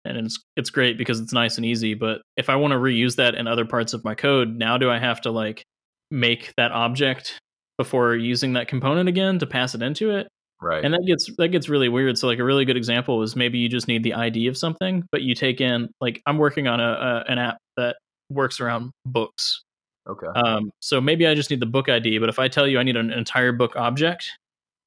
And 0.04 0.18
it's 0.18 0.38
it's 0.56 0.70
great 0.70 0.98
because 0.98 1.18
it's 1.18 1.32
nice 1.32 1.56
and 1.56 1.64
easy 1.64 1.94
but 1.94 2.20
if 2.36 2.48
I 2.48 2.56
want 2.56 2.72
to 2.72 2.78
reuse 2.78 3.16
that 3.16 3.34
in 3.34 3.48
other 3.48 3.64
parts 3.64 3.92
of 3.92 4.04
my 4.04 4.14
code 4.14 4.54
now 4.54 4.78
do 4.78 4.90
I 4.90 4.98
have 4.98 5.20
to 5.22 5.30
like 5.30 5.64
make 6.10 6.52
that 6.56 6.72
object 6.72 7.40
before 7.78 8.14
using 8.14 8.52
that 8.52 8.68
component 8.68 9.08
again 9.08 9.38
to 9.40 9.46
pass 9.46 9.74
it 9.74 9.82
into 9.82 10.10
it? 10.10 10.28
Right. 10.62 10.84
And 10.84 10.94
that 10.94 11.04
gets 11.06 11.28
that 11.38 11.48
gets 11.48 11.68
really 11.68 11.88
weird. 11.88 12.18
So 12.18 12.28
like 12.28 12.38
a 12.38 12.44
really 12.44 12.64
good 12.64 12.76
example 12.76 13.22
is 13.22 13.34
maybe 13.34 13.58
you 13.58 13.68
just 13.68 13.88
need 13.88 14.02
the 14.02 14.12
id 14.14 14.46
of 14.46 14.56
something 14.56 15.04
but 15.10 15.22
you 15.22 15.34
take 15.34 15.60
in 15.60 15.88
like 16.00 16.20
i'm 16.26 16.38
working 16.38 16.68
on 16.68 16.80
a, 16.80 16.84
a 16.84 17.24
an 17.32 17.38
app 17.38 17.56
that 17.76 17.96
works 18.30 18.60
around 18.60 18.90
books 19.04 19.62
Okay. 20.08 20.26
Um, 20.26 20.70
so 20.80 21.00
maybe 21.00 21.26
I 21.26 21.34
just 21.34 21.50
need 21.50 21.60
the 21.60 21.66
book 21.66 21.88
ID, 21.88 22.18
but 22.18 22.28
if 22.28 22.38
I 22.38 22.48
tell 22.48 22.66
you 22.66 22.78
I 22.78 22.82
need 22.82 22.96
an 22.96 23.12
entire 23.12 23.52
book 23.52 23.74
object 23.76 24.30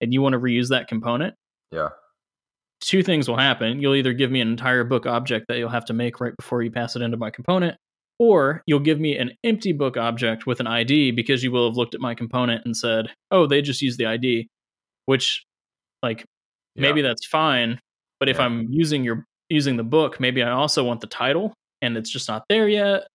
and 0.02 0.14
you 0.14 0.22
want 0.22 0.34
to 0.34 0.40
reuse 0.40 0.70
that 0.70 0.88
component, 0.88 1.36
yeah, 1.72 1.90
two 2.82 3.04
things 3.04 3.28
will 3.28 3.38
happen. 3.38 3.82
You'll 3.82 3.96
either 3.96 4.14
give 4.14 4.32
me 4.32 4.42
an 4.42 4.50
entire 4.50 4.84
book 4.84 5.06
object 5.06 5.48
that 5.50 5.58
you'll 5.58 5.70
have 5.70 5.86
to 5.86 5.94
make 5.94 6.22
right 6.22 6.36
before 6.38 6.62
you 6.62 6.72
pass 6.72 6.96
it 6.96 7.02
into 7.02 7.18
my 7.18 7.30
component, 7.30 7.78
or 8.18 8.64
you'll 8.66 8.80
give 8.80 9.00
me 9.00 9.18
an 9.18 9.32
empty 9.44 9.74
book 9.74 9.98
object 9.98 10.48
with 10.48 10.62
an 10.62 10.68
ID 10.68 11.12
because 11.12 11.44
you 11.44 11.52
will 11.52 11.68
have 11.68 11.78
looked 11.78 11.96
at 11.96 12.02
my 12.02 12.16
component 12.16 12.66
and 12.66 12.76
said, 12.76 13.10
"Oh, 13.32 13.46
they 13.46 13.62
just 13.62 13.82
use 13.82 13.98
the 13.98 14.06
ID," 14.06 14.48
which, 15.06 15.44
like, 16.02 16.20
yeah. 16.76 16.82
maybe 16.82 17.02
that's 17.02 17.26
fine. 17.26 17.80
But 18.20 18.30
if. 18.30 18.40
I'm 18.40 18.68
using 18.70 19.04
your 19.04 19.26
using 19.50 19.78
the 19.78 19.84
book, 19.84 20.20
maybe 20.20 20.44
I 20.44 20.52
also 20.52 20.84
want 20.84 21.02
the 21.02 21.08
title, 21.08 21.54
and 21.82 21.98
it's 21.98 22.10
just 22.10 22.30
not 22.30 22.44
there 22.48 22.70
yet 22.70 23.08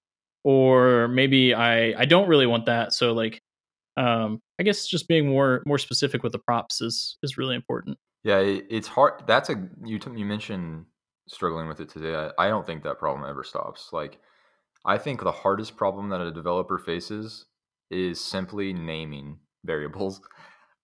or 0.44 1.08
maybe 1.08 1.54
I 1.54 2.00
I 2.00 2.04
don't 2.04 2.28
really 2.28 2.46
want 2.46 2.66
that. 2.66 2.92
So 2.92 3.12
like, 3.12 3.40
um, 3.96 4.40
I 4.60 4.62
guess 4.62 4.86
just 4.86 5.08
being 5.08 5.26
more 5.26 5.62
more 5.66 5.78
specific 5.78 6.22
with 6.22 6.32
the 6.32 6.38
props 6.38 6.80
is 6.80 7.16
is 7.22 7.36
really 7.36 7.56
important. 7.56 7.98
Yeah, 8.22 8.38
it's 8.38 8.88
hard. 8.88 9.24
That's 9.26 9.50
a 9.50 9.68
you 9.84 9.98
t- 9.98 10.10
you 10.16 10.24
mentioned 10.24 10.86
struggling 11.28 11.68
with 11.68 11.80
it 11.80 11.88
today. 11.88 12.14
I, 12.14 12.46
I 12.46 12.48
don't 12.48 12.66
think 12.66 12.82
that 12.84 12.98
problem 12.98 13.28
ever 13.28 13.44
stops. 13.44 13.90
Like, 13.92 14.18
I 14.84 14.98
think 14.98 15.22
the 15.22 15.32
hardest 15.32 15.76
problem 15.76 16.10
that 16.10 16.20
a 16.20 16.30
developer 16.30 16.78
faces 16.78 17.46
is 17.90 18.20
simply 18.20 18.72
naming 18.72 19.38
variables. 19.64 20.20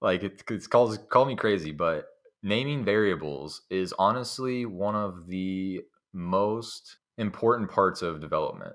Like 0.00 0.22
it, 0.22 0.42
it's 0.50 0.66
calls 0.66 0.98
call 1.10 1.26
me 1.26 1.36
crazy, 1.36 1.72
but 1.72 2.06
naming 2.42 2.84
variables 2.84 3.62
is 3.70 3.92
honestly 3.98 4.64
one 4.66 4.96
of 4.96 5.26
the 5.26 5.82
most 6.12 6.96
important 7.18 7.70
parts 7.70 8.02
of 8.02 8.20
development, 8.20 8.74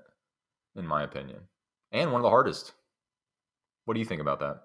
in 0.76 0.86
my 0.86 1.02
opinion, 1.02 1.40
and 1.92 2.12
one 2.12 2.20
of 2.20 2.24
the 2.24 2.30
hardest. 2.30 2.72
What 3.84 3.94
do 3.94 4.00
you 4.00 4.06
think 4.06 4.20
about 4.20 4.40
that? 4.40 4.62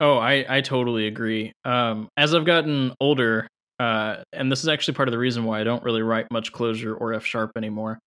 Oh, 0.00 0.18
I 0.18 0.44
I 0.48 0.60
totally 0.60 1.06
agree. 1.06 1.52
Um, 1.64 2.08
as 2.16 2.34
I've 2.34 2.44
gotten 2.44 2.94
older, 3.00 3.48
uh, 3.78 4.16
and 4.32 4.50
this 4.50 4.60
is 4.60 4.68
actually 4.68 4.94
part 4.94 5.08
of 5.08 5.12
the 5.12 5.18
reason 5.18 5.44
why 5.44 5.60
I 5.60 5.64
don't 5.64 5.82
really 5.82 6.02
write 6.02 6.30
much 6.30 6.52
Clojure 6.52 6.96
or 6.98 7.14
F 7.14 7.24
sharp 7.24 7.52
anymore. 7.56 7.98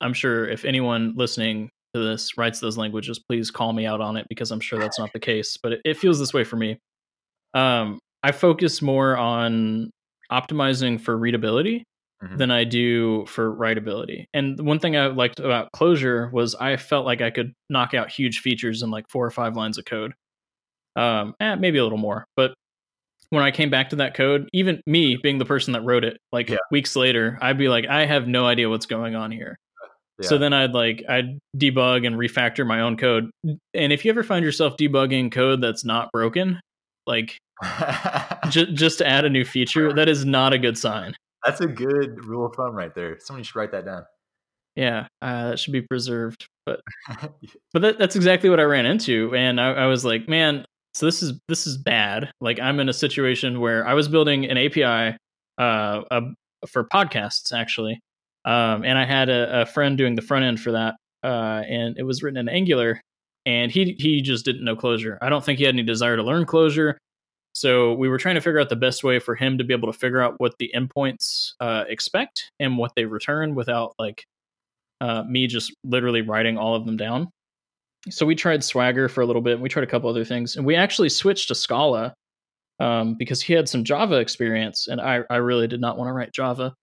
I'm 0.00 0.14
sure 0.14 0.48
if 0.48 0.64
anyone 0.64 1.14
listening 1.16 1.70
to 1.94 2.00
this 2.00 2.36
writes 2.38 2.60
those 2.60 2.76
languages, 2.76 3.20
please 3.28 3.50
call 3.50 3.72
me 3.72 3.86
out 3.86 4.00
on 4.00 4.16
it 4.16 4.26
because 4.28 4.50
I'm 4.50 4.60
sure 4.60 4.78
that's 4.78 4.98
not 4.98 5.12
the 5.12 5.20
case. 5.20 5.58
But 5.62 5.72
it, 5.72 5.80
it 5.84 5.96
feels 5.96 6.18
this 6.18 6.34
way 6.34 6.44
for 6.44 6.56
me. 6.56 6.78
Um, 7.54 7.98
I 8.22 8.32
focus 8.32 8.82
more 8.82 9.16
on 9.16 9.90
optimizing 10.30 11.00
for 11.00 11.16
readability 11.16 11.84
mm-hmm. 12.22 12.36
than 12.36 12.50
I 12.50 12.64
do 12.64 13.26
for 13.26 13.54
writability. 13.54 14.26
And 14.32 14.60
one 14.60 14.78
thing 14.78 14.96
I 14.96 15.06
liked 15.06 15.40
about 15.40 15.70
Clojure 15.74 16.32
was 16.32 16.54
I 16.54 16.76
felt 16.76 17.06
like 17.06 17.20
I 17.20 17.30
could 17.30 17.52
knock 17.68 17.94
out 17.94 18.10
huge 18.10 18.40
features 18.40 18.82
in 18.82 18.90
like 18.90 19.08
four 19.08 19.26
or 19.26 19.30
five 19.30 19.56
lines 19.56 19.78
of 19.78 19.84
code. 19.84 20.14
Um, 20.94 21.34
eh, 21.40 21.54
maybe 21.54 21.78
a 21.78 21.82
little 21.82 21.98
more, 21.98 22.26
but 22.36 22.54
when 23.30 23.42
I 23.42 23.50
came 23.50 23.70
back 23.70 23.88
to 23.90 23.96
that 23.96 24.12
code, 24.12 24.46
even 24.52 24.82
me 24.86 25.16
being 25.16 25.38
the 25.38 25.46
person 25.46 25.72
that 25.72 25.80
wrote 25.80 26.04
it, 26.04 26.18
like 26.32 26.50
yeah. 26.50 26.58
weeks 26.70 26.94
later, 26.94 27.38
I'd 27.40 27.56
be 27.56 27.70
like, 27.70 27.86
I 27.86 28.04
have 28.04 28.28
no 28.28 28.44
idea 28.44 28.68
what's 28.68 28.84
going 28.84 29.14
on 29.14 29.32
here. 29.32 29.56
Yeah. 30.20 30.28
So 30.28 30.36
then 30.36 30.52
I'd 30.52 30.72
like 30.72 31.02
I'd 31.08 31.38
debug 31.56 32.06
and 32.06 32.16
refactor 32.16 32.66
my 32.66 32.82
own 32.82 32.98
code. 32.98 33.30
And 33.72 33.90
if 33.90 34.04
you 34.04 34.10
ever 34.10 34.22
find 34.22 34.44
yourself 34.44 34.76
debugging 34.76 35.32
code 35.32 35.62
that's 35.62 35.82
not 35.82 36.12
broken, 36.12 36.60
like 37.06 37.38
j- 38.50 38.70
just 38.74 38.98
to 38.98 39.06
add 39.06 39.24
a 39.24 39.30
new 39.30 39.46
feature, 39.46 39.94
that 39.94 40.10
is 40.10 40.26
not 40.26 40.52
a 40.52 40.58
good 40.58 40.76
sign. 40.76 41.14
That's 41.44 41.60
a 41.60 41.66
good 41.66 42.24
rule 42.24 42.46
of 42.46 42.54
thumb 42.54 42.74
right 42.74 42.94
there. 42.94 43.18
Somebody 43.20 43.44
should 43.44 43.56
write 43.56 43.72
that 43.72 43.84
down. 43.84 44.04
Yeah, 44.76 45.06
uh, 45.20 45.50
that 45.50 45.58
should 45.58 45.72
be 45.72 45.82
preserved. 45.82 46.46
But 46.64 46.80
but 47.72 47.82
that, 47.82 47.98
that's 47.98 48.16
exactly 48.16 48.48
what 48.48 48.60
I 48.60 48.64
ran 48.64 48.86
into, 48.86 49.34
and 49.34 49.60
I, 49.60 49.72
I 49.72 49.86
was 49.86 50.04
like, 50.04 50.28
man, 50.28 50.64
so 50.94 51.06
this 51.06 51.22
is 51.22 51.38
this 51.48 51.66
is 51.66 51.76
bad. 51.76 52.30
Like 52.40 52.60
I'm 52.60 52.80
in 52.80 52.88
a 52.88 52.92
situation 52.92 53.60
where 53.60 53.86
I 53.86 53.94
was 53.94 54.08
building 54.08 54.44
an 54.44 54.56
API 54.56 55.16
uh, 55.58 56.02
a, 56.10 56.22
for 56.68 56.84
podcasts 56.84 57.52
actually, 57.52 58.00
um, 58.44 58.84
and 58.84 58.98
I 58.98 59.04
had 59.04 59.28
a, 59.28 59.62
a, 59.62 59.66
friend 59.66 59.98
doing 59.98 60.14
the 60.14 60.22
front 60.22 60.44
end 60.44 60.60
for 60.60 60.72
that, 60.72 60.94
uh, 61.22 61.62
and 61.68 61.98
it 61.98 62.04
was 62.04 62.22
written 62.22 62.38
in 62.38 62.48
Angular, 62.48 63.00
and 63.44 63.70
he 63.70 63.96
he 63.98 64.22
just 64.22 64.44
didn't 64.44 64.64
know 64.64 64.76
Clojure. 64.76 65.18
I 65.20 65.28
don't 65.28 65.44
think 65.44 65.58
he 65.58 65.64
had 65.64 65.74
any 65.74 65.82
desire 65.82 66.16
to 66.16 66.22
learn 66.22 66.46
Clojure. 66.46 66.94
So 67.52 67.92
we 67.92 68.08
were 68.08 68.18
trying 68.18 68.36
to 68.36 68.40
figure 68.40 68.60
out 68.60 68.70
the 68.70 68.76
best 68.76 69.04
way 69.04 69.18
for 69.18 69.34
him 69.34 69.58
to 69.58 69.64
be 69.64 69.74
able 69.74 69.92
to 69.92 69.98
figure 69.98 70.22
out 70.22 70.34
what 70.38 70.54
the 70.58 70.72
endpoints 70.74 71.52
uh, 71.60 71.84
expect 71.88 72.50
and 72.58 72.78
what 72.78 72.92
they 72.96 73.04
return 73.04 73.54
without 73.54 73.94
like 73.98 74.24
uh, 75.00 75.22
me 75.24 75.46
just 75.46 75.74
literally 75.84 76.22
writing 76.22 76.56
all 76.56 76.74
of 76.74 76.86
them 76.86 76.96
down. 76.96 77.28
So 78.10 78.26
we 78.26 78.34
tried 78.34 78.64
Swagger 78.64 79.08
for 79.08 79.20
a 79.20 79.26
little 79.26 79.42
bit. 79.42 79.54
And 79.54 79.62
we 79.62 79.68
tried 79.68 79.84
a 79.84 79.86
couple 79.88 80.08
other 80.08 80.24
things, 80.24 80.56
and 80.56 80.66
we 80.66 80.74
actually 80.74 81.08
switched 81.08 81.48
to 81.48 81.54
Scala 81.54 82.14
um, 82.80 83.16
because 83.18 83.42
he 83.42 83.52
had 83.52 83.68
some 83.68 83.84
Java 83.84 84.16
experience, 84.16 84.88
and 84.88 85.00
I 85.00 85.22
I 85.30 85.36
really 85.36 85.68
did 85.68 85.80
not 85.80 85.98
want 85.98 86.08
to 86.08 86.12
write 86.12 86.32
Java. 86.32 86.74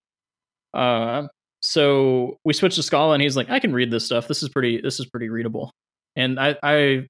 Uh, 0.74 1.28
so 1.62 2.38
we 2.46 2.54
switched 2.54 2.78
to 2.78 2.84
Scala, 2.84 3.14
and 3.14 3.22
he's 3.22 3.36
like, 3.36 3.50
I 3.50 3.60
can 3.60 3.74
read 3.74 3.92
this 3.92 4.06
stuff. 4.06 4.28
This 4.28 4.44
is 4.44 4.50
pretty. 4.50 4.80
This 4.82 5.00
is 5.00 5.08
pretty 5.08 5.30
readable. 5.30 5.72
And 6.16 6.40
I, 6.40 6.56
I 6.64 7.08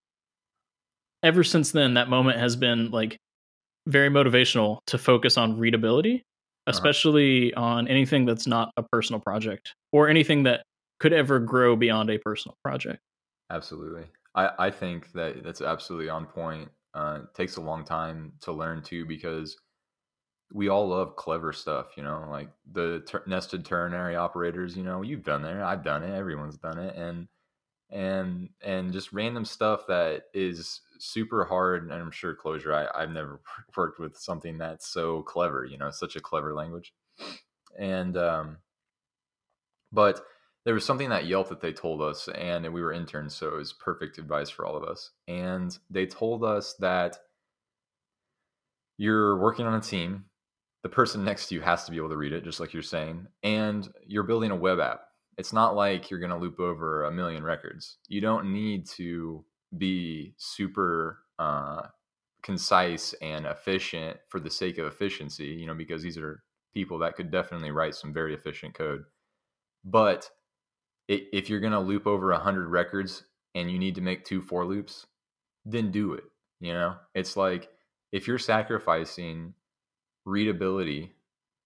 ever 1.24 1.44
since 1.44 1.72
then, 1.72 1.96
that 1.96 2.10
moment 2.10 2.40
has 2.40 2.56
been 2.56 2.92
like 2.92 3.20
very 3.88 4.10
motivational 4.10 4.80
to 4.88 4.98
focus 4.98 5.38
on 5.38 5.58
readability, 5.58 6.16
uh-huh. 6.16 6.72
especially 6.72 7.54
uh-huh. 7.54 7.66
on 7.66 7.88
anything 7.88 8.26
that's 8.26 8.48
not 8.48 8.72
a 8.78 8.84
personal 8.84 9.20
project 9.20 9.76
or 9.92 10.10
anything 10.10 10.44
that 10.44 10.64
could 11.00 11.14
ever 11.14 11.40
grow 11.40 11.76
beyond 11.76 12.10
a 12.10 12.18
personal 12.18 12.58
project. 12.64 13.00
Absolutely. 13.52 14.04
I, 14.36 14.52
I 14.60 14.72
think 14.72 15.12
that 15.14 15.44
that's 15.44 15.62
absolutely 15.62 16.10
on 16.10 16.26
point. 16.26 16.70
Uh, 16.94 17.20
it 17.24 17.36
takes 17.36 17.58
a 17.58 17.62
long 17.62 17.84
time 17.84 18.34
to 18.42 18.52
learn 18.52 18.82
too 18.82 19.06
because 19.06 19.58
we 20.52 20.70
all 20.70 20.88
love 20.88 21.16
clever 21.16 21.54
stuff, 21.54 21.88
you 21.96 22.04
know, 22.04 22.26
like 22.30 22.50
the 22.72 23.04
ter- 23.08 23.24
nested 23.28 23.66
ternary 23.66 24.16
operators. 24.16 24.76
You 24.76 24.84
know, 24.84 25.02
you've 25.02 25.24
done 25.24 25.42
there, 25.42 25.64
I've 25.64 25.84
done 25.84 26.04
it, 26.04 26.16
everyone's 26.16 26.58
done 26.58 26.80
it, 26.80 26.96
and 26.96 27.28
and 27.92 28.50
and 28.62 28.94
just 28.94 29.14
random 29.14 29.46
stuff 29.46 29.88
that 29.88 30.24
is 30.34 30.82
super 31.00 31.46
hard. 31.46 31.84
And 31.84 31.94
I'm 31.94 32.12
sure 32.12 32.36
Clojure 32.36 32.74
I, 32.74 33.02
I've 33.02 33.12
never 33.12 33.42
worked 33.78 34.00
with 34.00 34.18
something 34.18 34.58
that's 34.58 34.88
so 34.88 35.22
clever. 35.24 35.66
You 35.66 35.78
know, 35.78 35.92
such 35.92 36.16
a 36.16 36.22
clever 36.22 36.54
language, 36.54 36.94
and 37.78 38.16
um, 38.18 38.58
but 39.92 40.22
there 40.66 40.74
was 40.74 40.86
something 40.86 41.10
that 41.10 41.26
Yelp 41.26 41.50
that 41.50 41.62
they 41.62 41.74
told 41.74 42.02
us, 42.02 42.28
and 42.30 42.72
we 42.74 42.82
were 42.82 42.94
interns, 42.94 43.36
so 43.36 43.48
it 43.48 43.56
was 43.56 43.74
perfect 43.74 44.18
advice 44.18 44.50
for 44.50 44.66
all 44.66 44.76
of 44.76 44.84
us. 44.84 45.12
And 45.28 45.76
they 45.90 46.06
told 46.06 46.44
us 46.44 46.76
that 46.80 47.18
you're 48.98 49.38
working 49.40 49.66
on 49.66 49.74
a 49.74 49.82
team 49.82 50.26
the 50.84 50.90
person 50.90 51.26
next 51.26 51.48
to 51.48 51.56
you 51.56 51.62
has 51.62 51.86
to 51.86 51.92
be 51.92 51.98
able 51.98 52.10
to 52.10 52.18
read 52.18 52.34
it, 52.34 52.44
just 52.44 52.60
like 52.60 52.74
you're 52.74 52.82
saying. 52.82 53.28
And 53.44 53.88
you're 54.06 54.24
building 54.24 54.52
a 54.52 54.56
web 54.56 54.80
app. 54.80 55.02
It's 55.40 55.54
not 55.54 55.74
like 55.74 56.10
you're 56.10 56.20
going 56.20 56.32
to 56.32 56.38
loop 56.38 56.60
over 56.60 57.06
a 57.06 57.12
million 57.12 57.46
records. 57.46 57.96
You 58.10 58.20
don't 58.20 58.52
need 58.52 58.86
to 58.98 59.46
be 59.78 60.34
super 60.36 61.20
uh, 61.40 61.84
concise 62.44 63.14
and 63.22 63.46
efficient 63.46 64.18
for 64.28 64.42
the 64.42 64.50
sake 64.50 64.78
of 64.78 64.86
efficiency, 64.86 65.46
you 65.46 65.66
know, 65.66 65.74
because 65.74 66.04
these 66.04 66.18
are 66.18 66.44
people 66.74 67.00
that 67.00 67.16
could 67.16 67.32
definitely 67.32 67.72
write 67.72 67.96
some 67.96 68.14
very 68.14 68.34
efficient 68.34 68.74
code. 68.74 69.06
But 69.86 70.30
if 71.08 71.50
you're 71.50 71.62
going 71.62 71.72
to 71.72 71.80
loop 71.80 72.06
over 72.06 72.34
100 72.34 72.68
records 72.68 73.24
and 73.56 73.72
you 73.72 73.80
need 73.80 73.96
to 73.96 74.02
make 74.02 74.26
two 74.26 74.42
for 74.42 74.66
loops, 74.66 75.08
then 75.64 75.90
do 75.90 76.16
it. 76.16 76.26
You 76.60 76.74
know, 76.74 76.98
it's 77.16 77.38
like 77.38 77.70
if 78.12 78.28
you're 78.28 78.40
sacrificing 78.40 79.54
readability, 80.26 81.14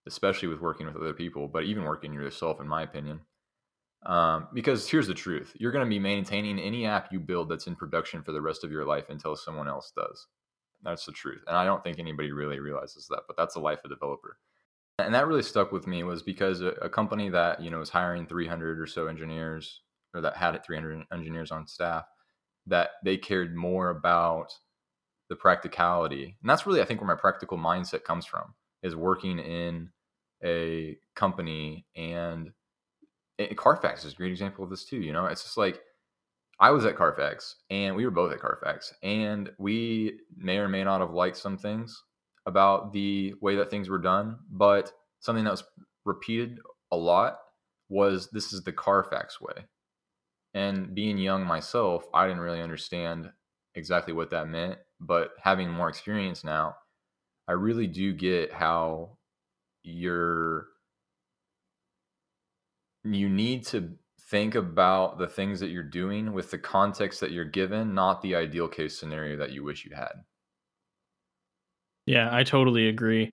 especially 0.05 0.49
with 0.49 0.61
working 0.61 0.85
with 0.85 0.95
other 0.95 1.13
people, 1.13 1.47
but 1.47 1.63
even 1.63 1.85
working 1.85 2.13
yourself, 2.13 2.61
in 2.61 2.67
my 2.67 2.83
opinion. 2.83 3.21
Um, 4.05 4.47
because 4.53 4.89
here's 4.89 5.07
the 5.07 5.13
truth 5.13 5.53
you're 5.57 5.71
going 5.71 5.85
to 5.85 5.89
be 5.89 5.99
maintaining 5.99 6.59
any 6.59 6.85
app 6.85 7.11
you 7.11 7.19
build 7.19 7.49
that's 7.49 7.67
in 7.67 7.75
production 7.75 8.21
for 8.21 8.33
the 8.33 8.41
rest 8.41 8.63
of 8.63 8.71
your 8.71 8.85
life 8.85 9.05
until 9.09 9.35
someone 9.35 9.67
else 9.67 9.93
does. 9.95 10.27
That's 10.83 11.05
the 11.05 11.13
truth. 11.13 11.41
And 11.47 11.55
I 11.55 11.63
don't 11.63 11.81
think 11.83 11.99
anybody 11.99 12.31
really 12.33 12.59
realizes 12.59 13.07
that, 13.09 13.21
but 13.27 13.37
that's 13.37 13.53
the 13.53 13.61
life 13.61 13.79
of 13.79 13.91
a 13.91 13.95
developer. 13.95 14.37
And 14.99 15.15
that 15.15 15.27
really 15.27 15.41
stuck 15.41 15.71
with 15.71 15.87
me 15.87 16.03
was 16.03 16.21
because 16.21 16.61
a, 16.61 16.71
a 16.81 16.89
company 16.89 17.29
that, 17.29 17.61
you 17.61 17.71
know, 17.71 17.79
was 17.79 17.89
hiring 17.89 18.27
300 18.27 18.79
or 18.79 18.87
so 18.87 19.07
engineers 19.07 19.81
or 20.13 20.21
that 20.21 20.37
had 20.37 20.61
300 20.63 21.05
engineers 21.11 21.51
on 21.51 21.65
staff, 21.65 22.05
that 22.67 22.91
they 23.03 23.17
cared 23.17 23.55
more 23.55 23.89
about 23.89 24.53
the 25.29 25.35
practicality. 25.35 26.37
And 26.41 26.49
that's 26.49 26.65
really, 26.65 26.81
I 26.81 26.85
think, 26.85 27.01
where 27.01 27.07
my 27.07 27.19
practical 27.19 27.57
mindset 27.57 28.03
comes 28.03 28.25
from 28.25 28.53
is 28.83 28.95
working 28.95 29.39
in 29.39 29.89
a 30.43 30.97
company 31.15 31.85
and 31.95 32.51
Carfax 33.55 34.05
is 34.05 34.13
a 34.13 34.15
great 34.15 34.31
example 34.31 34.63
of 34.63 34.69
this 34.69 34.85
too. 34.85 34.97
You 34.97 35.13
know, 35.13 35.25
it's 35.25 35.43
just 35.43 35.57
like 35.57 35.81
I 36.59 36.71
was 36.71 36.85
at 36.85 36.95
Carfax 36.95 37.55
and 37.69 37.95
we 37.95 38.05
were 38.05 38.11
both 38.11 38.31
at 38.31 38.39
Carfax 38.39 38.93
and 39.03 39.51
we 39.57 40.19
may 40.37 40.57
or 40.57 40.67
may 40.67 40.83
not 40.83 41.01
have 41.01 41.11
liked 41.11 41.37
some 41.37 41.57
things 41.57 42.01
about 42.45 42.93
the 42.93 43.33
way 43.41 43.55
that 43.55 43.69
things 43.69 43.89
were 43.89 43.99
done, 43.99 44.37
but 44.51 44.91
something 45.19 45.43
that 45.45 45.51
was 45.51 45.63
repeated 46.05 46.59
a 46.91 46.97
lot 46.97 47.37
was 47.89 48.29
this 48.31 48.53
is 48.53 48.63
the 48.63 48.71
Carfax 48.71 49.41
way. 49.41 49.65
And 50.53 50.93
being 50.93 51.17
young 51.17 51.45
myself, 51.45 52.05
I 52.13 52.27
didn't 52.27 52.41
really 52.41 52.61
understand 52.61 53.31
exactly 53.75 54.13
what 54.13 54.29
that 54.29 54.47
meant 54.47 54.77
but 55.05 55.31
having 55.41 55.69
more 55.69 55.89
experience 55.89 56.43
now, 56.43 56.75
I 57.47 57.53
really 57.53 57.87
do 57.87 58.13
get 58.13 58.53
how 58.53 59.17
you're 59.83 60.67
you 63.03 63.29
need 63.29 63.65
to 63.67 63.91
think 64.29 64.55
about 64.55 65.17
the 65.17 65.27
things 65.27 65.59
that 65.59 65.69
you're 65.69 65.83
doing 65.83 66.33
with 66.33 66.49
the 66.49 66.57
context 66.57 67.19
that 67.19 67.31
you're 67.31 67.45
given, 67.45 67.93
not 67.93 68.21
the 68.21 68.35
ideal 68.35 68.67
case 68.67 68.97
scenario 68.97 69.37
that 69.37 69.51
you 69.51 69.63
wish 69.63 69.85
you 69.85 69.95
had. 69.95 70.13
Yeah, 72.05 72.29
I 72.31 72.43
totally 72.43 72.89
agree. 72.89 73.29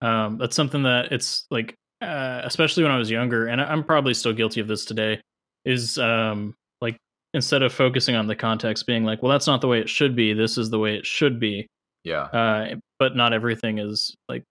Um, 0.00 0.38
that's 0.38 0.56
something 0.56 0.82
that 0.84 1.12
it's 1.12 1.46
like, 1.50 1.74
uh, 2.00 2.42
especially 2.44 2.82
when 2.82 2.92
I 2.92 2.98
was 2.98 3.10
younger, 3.10 3.46
and 3.46 3.60
I'm 3.60 3.84
probably 3.84 4.14
still 4.14 4.32
guilty 4.32 4.60
of 4.60 4.68
this 4.68 4.84
today. 4.84 5.20
Is 5.64 5.96
um, 5.96 6.54
like 6.82 6.98
instead 7.32 7.62
of 7.62 7.72
focusing 7.72 8.14
on 8.14 8.26
the 8.26 8.36
context 8.36 8.86
being 8.86 9.04
like 9.04 9.22
well 9.22 9.32
that's 9.32 9.46
not 9.46 9.60
the 9.60 9.68
way 9.68 9.80
it 9.80 9.88
should 9.88 10.14
be 10.14 10.32
this 10.32 10.56
is 10.56 10.70
the 10.70 10.78
way 10.78 10.94
it 10.94 11.06
should 11.06 11.40
be 11.40 11.66
yeah 12.04 12.24
uh, 12.24 12.74
but 12.98 13.16
not 13.16 13.32
everything 13.32 13.78
is 13.78 14.14
like 14.28 14.44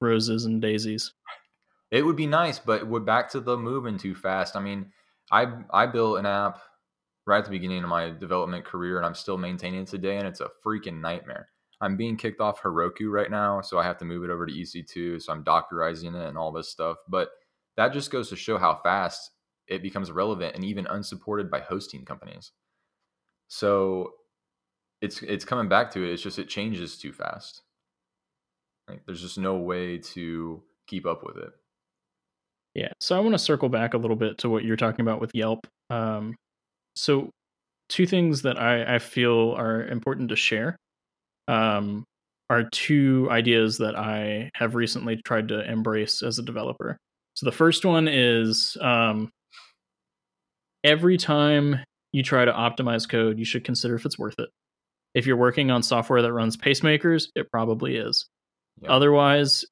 roses 0.00 0.44
and 0.44 0.60
daisies 0.62 1.12
it 1.92 2.02
would 2.04 2.16
be 2.16 2.26
nice 2.26 2.58
but 2.58 2.88
we're 2.88 2.98
back 2.98 3.30
to 3.30 3.38
the 3.38 3.56
moving 3.56 3.96
too 3.96 4.16
fast 4.16 4.56
i 4.56 4.60
mean 4.60 4.90
i 5.30 5.46
i 5.70 5.86
built 5.86 6.18
an 6.18 6.26
app 6.26 6.60
right 7.26 7.38
at 7.38 7.44
the 7.44 7.50
beginning 7.50 7.82
of 7.82 7.88
my 7.88 8.10
development 8.10 8.64
career, 8.64 8.96
and 8.96 9.06
I'm 9.06 9.14
still 9.14 9.38
maintaining 9.38 9.82
it 9.82 9.88
today, 9.88 10.18
and 10.18 10.26
it's 10.26 10.40
a 10.40 10.50
freaking 10.64 11.00
nightmare. 11.00 11.48
I'm 11.80 11.96
being 11.96 12.16
kicked 12.16 12.40
off 12.40 12.62
Heroku 12.62 13.10
right 13.10 13.30
now, 13.30 13.60
so 13.60 13.78
I 13.78 13.84
have 13.84 13.98
to 13.98 14.04
move 14.04 14.24
it 14.24 14.30
over 14.30 14.46
to 14.46 14.52
EC2. 14.52 15.20
So 15.20 15.32
I'm 15.32 15.44
Dockerizing 15.44 16.14
it 16.14 16.28
and 16.28 16.38
all 16.38 16.52
this 16.52 16.68
stuff. 16.68 16.98
But 17.08 17.30
that 17.76 17.92
just 17.92 18.12
goes 18.12 18.28
to 18.28 18.36
show 18.36 18.56
how 18.56 18.80
fast 18.84 19.30
it 19.66 19.82
becomes 19.82 20.12
relevant 20.12 20.54
and 20.54 20.64
even 20.64 20.86
unsupported 20.86 21.50
by 21.50 21.60
hosting 21.60 22.04
companies. 22.04 22.52
So 23.48 24.12
it's 25.00 25.22
it's 25.22 25.44
coming 25.44 25.68
back 25.68 25.90
to 25.92 26.04
it. 26.04 26.12
It's 26.12 26.22
just 26.22 26.38
it 26.38 26.48
changes 26.48 26.98
too 26.98 27.12
fast. 27.12 27.62
Like 28.88 29.04
there's 29.06 29.20
just 29.22 29.38
no 29.38 29.56
way 29.56 29.98
to 29.98 30.62
keep 30.86 31.04
up 31.04 31.24
with 31.24 31.36
it. 31.36 31.50
Yeah. 32.74 32.92
So 33.00 33.16
I 33.16 33.20
want 33.20 33.34
to 33.34 33.38
circle 33.38 33.68
back 33.68 33.94
a 33.94 33.98
little 33.98 34.16
bit 34.16 34.38
to 34.38 34.48
what 34.48 34.64
you're 34.64 34.76
talking 34.76 35.02
about 35.02 35.20
with 35.20 35.30
Yelp. 35.34 35.66
Um, 35.90 36.34
so 36.96 37.30
two 37.88 38.06
things 38.06 38.42
that 38.42 38.58
I, 38.58 38.96
I 38.96 38.98
feel 38.98 39.52
are 39.52 39.86
important 39.86 40.30
to 40.30 40.36
share 40.36 40.76
um, 41.48 42.04
are 42.48 42.64
two 42.64 43.28
ideas 43.30 43.78
that 43.78 43.96
I 43.96 44.50
have 44.54 44.74
recently 44.74 45.20
tried 45.24 45.48
to 45.48 45.70
embrace 45.70 46.22
as 46.22 46.38
a 46.38 46.42
developer. 46.42 46.96
So 47.34 47.46
the 47.46 47.52
first 47.52 47.84
one 47.84 48.08
is 48.08 48.76
um, 48.80 49.30
every 50.84 51.16
time 51.16 51.76
you 52.12 52.22
try 52.22 52.44
to 52.44 52.52
optimize 52.52 53.08
code, 53.08 53.38
you 53.38 53.44
should 53.44 53.64
consider 53.64 53.94
if 53.94 54.04
it's 54.04 54.18
worth 54.18 54.38
it. 54.38 54.48
If 55.14 55.26
you're 55.26 55.36
working 55.36 55.70
on 55.70 55.82
software 55.82 56.22
that 56.22 56.32
runs 56.32 56.56
pacemakers, 56.56 57.28
it 57.34 57.50
probably 57.50 57.96
is. 57.96 58.26
Yeah. 58.80 58.90
Otherwise, 58.92 59.64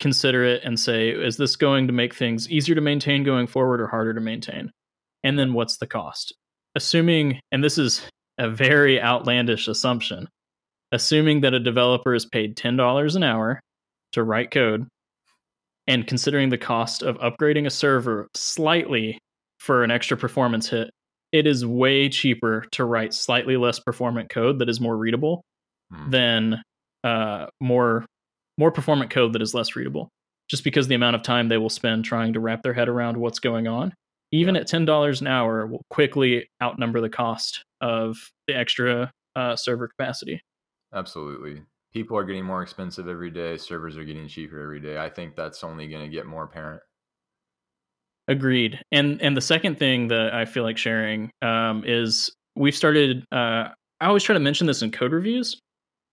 consider 0.00 0.44
it 0.44 0.62
and 0.64 0.78
say, 0.78 1.10
is 1.10 1.36
this 1.36 1.56
going 1.56 1.86
to 1.86 1.92
make 1.92 2.14
things 2.14 2.48
easier 2.50 2.74
to 2.74 2.80
maintain 2.80 3.24
going 3.24 3.46
forward 3.46 3.80
or 3.80 3.86
harder 3.86 4.14
to 4.14 4.20
maintain? 4.20 4.70
And 5.24 5.38
then 5.38 5.52
what's 5.52 5.78
the 5.78 5.86
cost? 5.86 6.34
Assuming, 6.74 7.40
and 7.50 7.64
this 7.64 7.78
is 7.78 8.02
a 8.38 8.50
very 8.50 9.00
outlandish 9.00 9.68
assumption, 9.68 10.28
assuming 10.92 11.40
that 11.40 11.54
a 11.54 11.60
developer 11.60 12.14
is 12.14 12.26
paid 12.26 12.56
$10 12.56 13.16
an 13.16 13.22
hour 13.22 13.60
to 14.12 14.22
write 14.22 14.50
code 14.50 14.86
and 15.86 16.06
considering 16.06 16.48
the 16.48 16.58
cost 16.58 17.02
of 17.02 17.16
upgrading 17.18 17.66
a 17.66 17.70
server 17.70 18.28
slightly 18.34 19.18
for 19.58 19.84
an 19.84 19.90
extra 19.90 20.16
performance 20.16 20.68
hit, 20.68 20.90
it 21.32 21.46
is 21.46 21.64
way 21.64 22.08
cheaper 22.08 22.64
to 22.72 22.84
write 22.84 23.14
slightly 23.14 23.56
less 23.56 23.78
performant 23.78 24.30
code 24.30 24.58
that 24.58 24.68
is 24.68 24.80
more 24.80 24.96
readable 24.96 25.42
hmm. 25.92 26.10
than 26.10 26.62
uh, 27.04 27.46
more 27.60 28.04
more 28.58 28.70
performant 28.70 29.10
code 29.10 29.32
that 29.32 29.42
is 29.42 29.54
less 29.54 29.76
readable. 29.76 30.08
Just 30.48 30.62
because 30.62 30.86
the 30.86 30.94
amount 30.94 31.16
of 31.16 31.22
time 31.22 31.48
they 31.48 31.58
will 31.58 31.68
spend 31.68 32.04
trying 32.04 32.32
to 32.34 32.40
wrap 32.40 32.62
their 32.62 32.74
head 32.74 32.88
around 32.88 33.16
what's 33.16 33.40
going 33.40 33.66
on, 33.66 33.92
even 34.30 34.54
yeah. 34.54 34.60
at 34.60 34.68
ten 34.68 34.84
dollars 34.84 35.20
an 35.20 35.26
hour, 35.26 35.66
will 35.66 35.82
quickly 35.90 36.48
outnumber 36.62 37.00
the 37.00 37.08
cost 37.08 37.64
of 37.80 38.16
the 38.46 38.56
extra 38.56 39.10
uh, 39.34 39.56
server 39.56 39.88
capacity. 39.88 40.40
Absolutely. 40.94 41.62
People 41.92 42.16
are 42.16 42.24
getting 42.24 42.44
more 42.44 42.62
expensive 42.62 43.08
every 43.08 43.30
day. 43.30 43.56
Servers 43.56 43.96
are 43.96 44.04
getting 44.04 44.28
cheaper 44.28 44.60
every 44.60 44.80
day. 44.80 44.98
I 44.98 45.08
think 45.08 45.34
that's 45.34 45.64
only 45.64 45.88
going 45.88 46.04
to 46.04 46.10
get 46.10 46.26
more 46.26 46.44
apparent. 46.44 46.80
Agreed. 48.28 48.80
And 48.92 49.20
and 49.22 49.36
the 49.36 49.40
second 49.40 49.78
thing 49.78 50.08
that 50.08 50.32
I 50.34 50.44
feel 50.44 50.62
like 50.62 50.78
sharing 50.78 51.30
um, 51.42 51.84
is 51.86 52.30
we've 52.54 52.76
started. 52.76 53.24
Uh, 53.32 53.70
I 54.00 54.06
always 54.06 54.22
try 54.22 54.34
to 54.34 54.40
mention 54.40 54.66
this 54.66 54.82
in 54.82 54.90
code 54.90 55.12
reviews. 55.12 55.58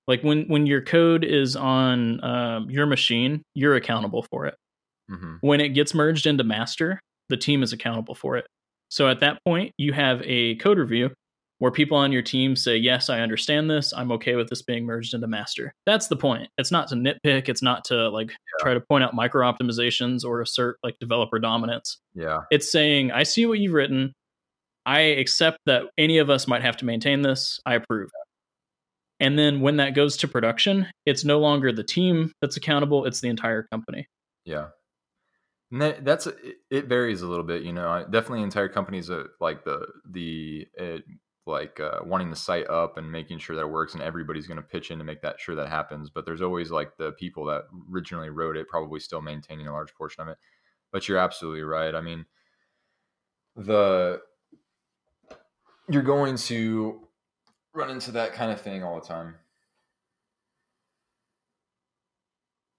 Like 0.07 0.21
when 0.21 0.45
when 0.47 0.65
your 0.65 0.81
code 0.81 1.23
is 1.23 1.55
on 1.55 2.23
um, 2.23 2.69
your 2.69 2.85
machine, 2.85 3.41
you're 3.53 3.75
accountable 3.75 4.25
for 4.29 4.45
it. 4.45 4.55
Mm-hmm. 5.09 5.35
When 5.41 5.61
it 5.61 5.69
gets 5.69 5.93
merged 5.93 6.27
into 6.27 6.43
master, 6.43 6.99
the 7.29 7.37
team 7.37 7.63
is 7.63 7.73
accountable 7.73 8.15
for 8.15 8.37
it. 8.37 8.45
So 8.89 9.07
at 9.07 9.21
that 9.21 9.39
point, 9.45 9.71
you 9.77 9.93
have 9.93 10.21
a 10.23 10.55
code 10.55 10.77
review 10.77 11.11
where 11.59 11.71
people 11.71 11.97
on 11.97 12.11
your 12.11 12.21
team 12.21 12.55
say, 12.55 12.75
Yes, 12.75 13.09
I 13.09 13.21
understand 13.21 13.69
this. 13.69 13.93
I'm 13.93 14.11
okay 14.11 14.35
with 14.35 14.49
this 14.49 14.61
being 14.61 14.85
merged 14.85 15.13
into 15.13 15.27
master. 15.27 15.73
That's 15.85 16.07
the 16.07 16.17
point. 16.17 16.49
It's 16.57 16.71
not 16.71 16.89
to 16.89 16.95
nitpick, 16.95 17.47
it's 17.47 17.61
not 17.61 17.85
to 17.85 18.09
like 18.09 18.29
yeah. 18.29 18.35
try 18.59 18.73
to 18.73 18.81
point 18.81 19.03
out 19.03 19.13
micro 19.13 19.49
optimizations 19.49 20.25
or 20.25 20.41
assert 20.41 20.77
like 20.83 20.95
developer 20.99 21.39
dominance. 21.39 21.99
Yeah. 22.13 22.39
It's 22.51 22.71
saying, 22.71 23.11
I 23.11 23.23
see 23.23 23.45
what 23.45 23.59
you've 23.59 23.73
written. 23.73 24.13
I 24.85 24.99
accept 24.99 25.59
that 25.65 25.83
any 25.97 26.17
of 26.17 26.29
us 26.29 26.47
might 26.47 26.61
have 26.61 26.75
to 26.77 26.85
maintain 26.85 27.21
this. 27.21 27.61
I 27.65 27.75
approve. 27.75 28.09
And 29.24 29.39
then 29.39 29.61
when 29.61 29.78
that 29.78 29.95
goes 29.95 30.17
to 30.17 30.28
production, 30.28 30.88
it's 31.05 31.24
no 31.24 31.39
longer 31.39 31.71
the 31.71 31.84
team 31.84 32.34
that's 32.41 32.57
accountable, 32.57 33.05
it's 33.05 33.21
the 33.21 33.30
entire 33.30 33.63
company. 33.63 34.09
Yeah. 34.43 34.67
And 35.71 35.82
that, 35.82 36.03
that's 36.03 36.28
it 36.69 36.88
varies 36.88 37.21
a 37.21 37.28
little 37.28 37.45
bit, 37.45 37.63
you 37.63 37.71
know. 37.71 38.05
Definitely, 38.07 38.43
entire 38.43 38.67
companies 38.67 39.09
are 39.09 39.30
like 39.39 39.63
the 39.63 39.88
the 40.11 40.67
it, 40.74 41.05
like 41.45 41.80
uh, 41.80 41.99
wanting 42.03 42.32
the 42.32 42.36
site 42.36 42.69
up 42.69 42.97
and 42.97 43.09
making 43.09 43.39
sure 43.39 43.55
that 43.55 43.63
it 43.63 43.71
works 43.71 43.93
and 43.93 44.03
everybody's 44.03 44.45
going 44.45 44.57
to 44.57 44.61
pitch 44.61 44.91
in 44.91 44.97
to 44.97 45.05
make 45.05 45.21
that 45.21 45.39
sure 45.39 45.55
that 45.55 45.67
happens 45.67 46.09
but 46.09 46.26
there's 46.26 46.41
always 46.41 46.71
like 46.71 46.95
the 46.97 47.11
people 47.13 47.43
that 47.43 47.63
originally 47.91 48.30
wrote 48.30 48.55
it 48.55 48.69
probably 48.69 48.97
still 48.97 49.21
maintaining 49.21 49.67
a 49.67 49.71
large 49.74 49.93
portion 49.93 50.21
of 50.21 50.30
it 50.30 50.38
but 50.93 51.05
you're 51.05 51.17
absolutely 51.17 51.61
right 51.61 51.95
i 51.95 51.99
mean 51.99 52.26
the 53.57 54.21
you're 55.89 56.01
going 56.01 56.38
to 56.38 57.02
run 57.74 57.89
into 57.89 58.11
that 58.11 58.34
kind 58.34 58.51
of 58.51 58.61
thing 58.61 58.84
all 58.84 58.99
the 58.99 59.05
time 59.05 59.36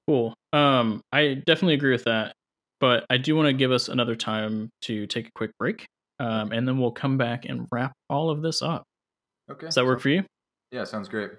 cool 0.06 0.34
um 0.52 1.00
i 1.12 1.34
definitely 1.34 1.74
agree 1.74 1.92
with 1.92 2.04
that 2.04 2.34
but 2.80 3.04
i 3.10 3.16
do 3.16 3.34
want 3.34 3.46
to 3.46 3.52
give 3.52 3.72
us 3.72 3.88
another 3.88 4.14
time 4.14 4.70
to 4.80 5.06
take 5.06 5.26
a 5.26 5.32
quick 5.34 5.50
break 5.58 5.86
um, 6.20 6.52
and 6.52 6.66
then 6.66 6.78
we'll 6.78 6.92
come 6.92 7.18
back 7.18 7.44
and 7.44 7.66
wrap 7.72 7.92
all 8.08 8.30
of 8.30 8.42
this 8.42 8.62
up. 8.62 8.84
Okay. 9.50 9.66
Does 9.66 9.74
that 9.74 9.84
work 9.84 10.00
for 10.00 10.10
you? 10.10 10.24
Yeah, 10.70 10.84
sounds 10.84 11.08
great. 11.08 11.30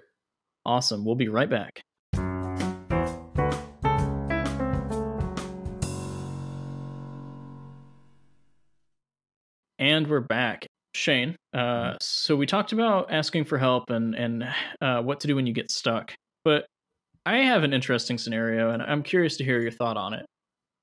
Awesome. 0.64 1.04
We'll 1.04 1.14
be 1.14 1.28
right 1.28 1.48
back. 1.48 1.82
And 9.78 10.06
we're 10.08 10.20
back. 10.20 10.66
Shane, 10.96 11.36
uh, 11.54 11.58
mm-hmm. 11.58 11.96
so 12.00 12.36
we 12.36 12.46
talked 12.46 12.72
about 12.72 13.12
asking 13.12 13.44
for 13.44 13.58
help 13.58 13.90
and 13.90 14.14
and 14.14 14.44
uh, 14.80 15.02
what 15.02 15.20
to 15.20 15.26
do 15.26 15.36
when 15.36 15.46
you 15.46 15.52
get 15.52 15.70
stuck. 15.70 16.14
But 16.44 16.66
I 17.24 17.38
have 17.38 17.64
an 17.64 17.72
interesting 17.72 18.18
scenario, 18.18 18.70
and 18.70 18.82
I'm 18.82 19.02
curious 19.02 19.36
to 19.38 19.44
hear 19.44 19.60
your 19.60 19.72
thought 19.72 19.96
on 19.96 20.14
it. 20.14 20.26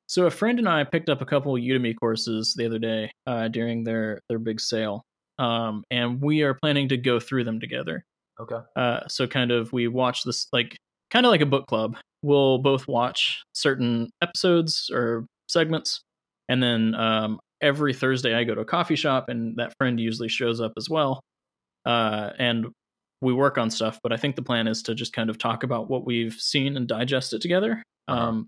So 0.07 0.25
a 0.25 0.31
friend 0.31 0.59
and 0.59 0.67
I 0.67 0.83
picked 0.83 1.09
up 1.09 1.21
a 1.21 1.25
couple 1.25 1.53
Udemy 1.53 1.95
courses 1.99 2.53
the 2.55 2.65
other 2.65 2.79
day 2.79 3.11
uh, 3.25 3.47
during 3.47 3.83
their 3.83 4.19
their 4.29 4.39
big 4.39 4.59
sale, 4.59 5.03
um, 5.39 5.83
and 5.89 6.21
we 6.21 6.43
are 6.43 6.53
planning 6.53 6.89
to 6.89 6.97
go 6.97 7.19
through 7.19 7.45
them 7.45 7.59
together. 7.59 8.03
Okay. 8.39 8.59
Uh, 8.75 9.07
so 9.07 9.27
kind 9.27 9.51
of 9.51 9.71
we 9.73 9.87
watch 9.87 10.23
this 10.23 10.47
like 10.51 10.75
kind 11.11 11.25
of 11.25 11.31
like 11.31 11.41
a 11.41 11.45
book 11.45 11.67
club. 11.67 11.95
We'll 12.21 12.57
both 12.57 12.87
watch 12.87 13.43
certain 13.53 14.09
episodes 14.21 14.89
or 14.93 15.25
segments, 15.47 16.01
and 16.49 16.61
then 16.61 16.93
um, 16.95 17.39
every 17.63 17.93
Thursday 17.93 18.35
I 18.35 18.43
go 18.43 18.53
to 18.53 18.61
a 18.61 18.65
coffee 18.65 18.95
shop, 18.95 19.29
and 19.29 19.57
that 19.57 19.73
friend 19.79 19.99
usually 19.99 20.29
shows 20.29 20.61
up 20.61 20.73
as 20.77 20.89
well. 20.89 21.21
Uh, 21.85 22.31
and 22.37 22.67
we 23.21 23.33
work 23.33 23.57
on 23.57 23.71
stuff, 23.71 23.99
but 24.03 24.11
I 24.11 24.17
think 24.17 24.35
the 24.35 24.43
plan 24.43 24.67
is 24.67 24.83
to 24.83 24.95
just 24.95 25.13
kind 25.13 25.29
of 25.29 25.37
talk 25.37 25.63
about 25.63 25.89
what 25.89 26.05
we've 26.05 26.33
seen 26.33 26.75
and 26.77 26.87
digest 26.87 27.33
it 27.33 27.41
together. 27.41 27.81
Uh-huh. 28.07 28.21
Um, 28.21 28.47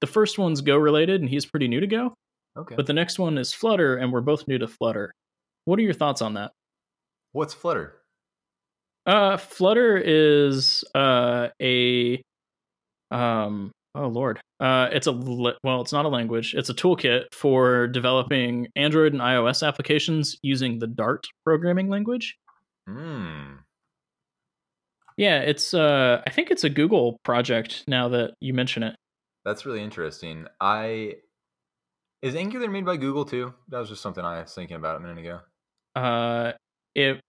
the 0.00 0.06
first 0.06 0.38
one's 0.38 0.60
Go 0.60 0.76
related, 0.76 1.20
and 1.20 1.30
he's 1.30 1.46
pretty 1.46 1.68
new 1.68 1.80
to 1.80 1.86
Go. 1.86 2.14
Okay. 2.56 2.74
But 2.74 2.86
the 2.86 2.92
next 2.92 3.18
one 3.18 3.38
is 3.38 3.52
Flutter, 3.52 3.96
and 3.96 4.12
we're 4.12 4.20
both 4.20 4.48
new 4.48 4.58
to 4.58 4.66
Flutter. 4.66 5.12
What 5.64 5.78
are 5.78 5.82
your 5.82 5.94
thoughts 5.94 6.20
on 6.20 6.34
that? 6.34 6.50
What's 7.32 7.54
Flutter? 7.54 7.94
Uh, 9.06 9.36
Flutter 9.36 9.96
is 9.96 10.84
uh 10.94 11.48
a 11.62 12.20
um 13.10 13.70
oh 13.98 14.08
lord 14.08 14.40
uh 14.60 14.88
it's 14.92 15.06
a 15.06 15.12
well 15.12 15.80
it's 15.80 15.92
not 15.92 16.04
a 16.04 16.08
language 16.08 16.54
it's 16.54 16.70
a 16.70 16.74
toolkit 16.74 17.24
for 17.32 17.86
developing 17.88 18.68
Android 18.76 19.12
and 19.12 19.20
iOS 19.22 19.66
applications 19.66 20.36
using 20.42 20.78
the 20.78 20.86
Dart 20.86 21.26
programming 21.44 21.88
language. 21.88 22.36
Hmm. 22.88 23.56
Yeah, 25.16 25.40
it's 25.40 25.74
uh 25.74 26.22
I 26.26 26.30
think 26.30 26.50
it's 26.50 26.64
a 26.64 26.70
Google 26.70 27.18
project 27.24 27.84
now 27.86 28.08
that 28.08 28.34
you 28.40 28.54
mention 28.54 28.82
it. 28.82 28.96
That's 29.44 29.66
really 29.66 29.82
interesting. 29.82 30.46
I 30.60 31.14
is 32.22 32.34
Angular 32.34 32.68
made 32.68 32.84
by 32.84 32.96
Google 32.96 33.24
too? 33.24 33.54
That 33.68 33.78
was 33.78 33.88
just 33.88 34.02
something 34.02 34.24
I 34.24 34.42
was 34.42 34.54
thinking 34.54 34.76
about 34.76 34.96
a 34.96 35.00
minute 35.00 35.18
ago. 35.18 35.40
Uh, 35.94 36.52
it 36.94 37.20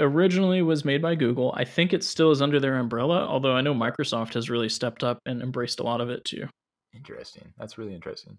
originally 0.00 0.62
was 0.62 0.84
made 0.84 1.02
by 1.02 1.14
Google. 1.14 1.52
I 1.56 1.64
think 1.64 1.92
it 1.92 2.04
still 2.04 2.30
is 2.30 2.42
under 2.42 2.60
their 2.60 2.76
umbrella, 2.76 3.26
although 3.26 3.52
I 3.52 3.60
know 3.60 3.74
Microsoft 3.74 4.34
has 4.34 4.50
really 4.50 4.68
stepped 4.68 5.04
up 5.04 5.18
and 5.26 5.42
embraced 5.42 5.80
a 5.80 5.82
lot 5.82 6.00
of 6.00 6.10
it 6.10 6.24
too. 6.24 6.48
Interesting. 6.94 7.52
That's 7.58 7.78
really 7.78 7.94
interesting. 7.94 8.38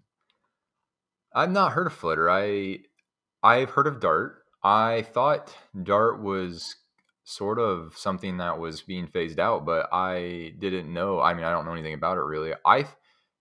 I've 1.34 1.50
not 1.50 1.72
heard 1.72 1.86
of 1.86 1.92
Flutter. 1.92 2.30
I 2.30 2.78
I've 3.42 3.70
heard 3.70 3.86
of 3.86 4.00
Dart. 4.00 4.38
I 4.62 5.02
thought 5.12 5.54
Dart 5.82 6.22
was 6.22 6.76
sort 7.24 7.58
of 7.58 7.94
something 7.96 8.38
that 8.38 8.58
was 8.58 8.82
being 8.82 9.06
phased 9.06 9.38
out, 9.38 9.66
but 9.66 9.88
I 9.92 10.54
didn't 10.58 10.92
know. 10.92 11.20
I 11.20 11.34
mean, 11.34 11.44
I 11.44 11.50
don't 11.50 11.66
know 11.66 11.72
anything 11.72 11.94
about 11.94 12.16
it 12.16 12.22
really. 12.22 12.52
I 12.64 12.86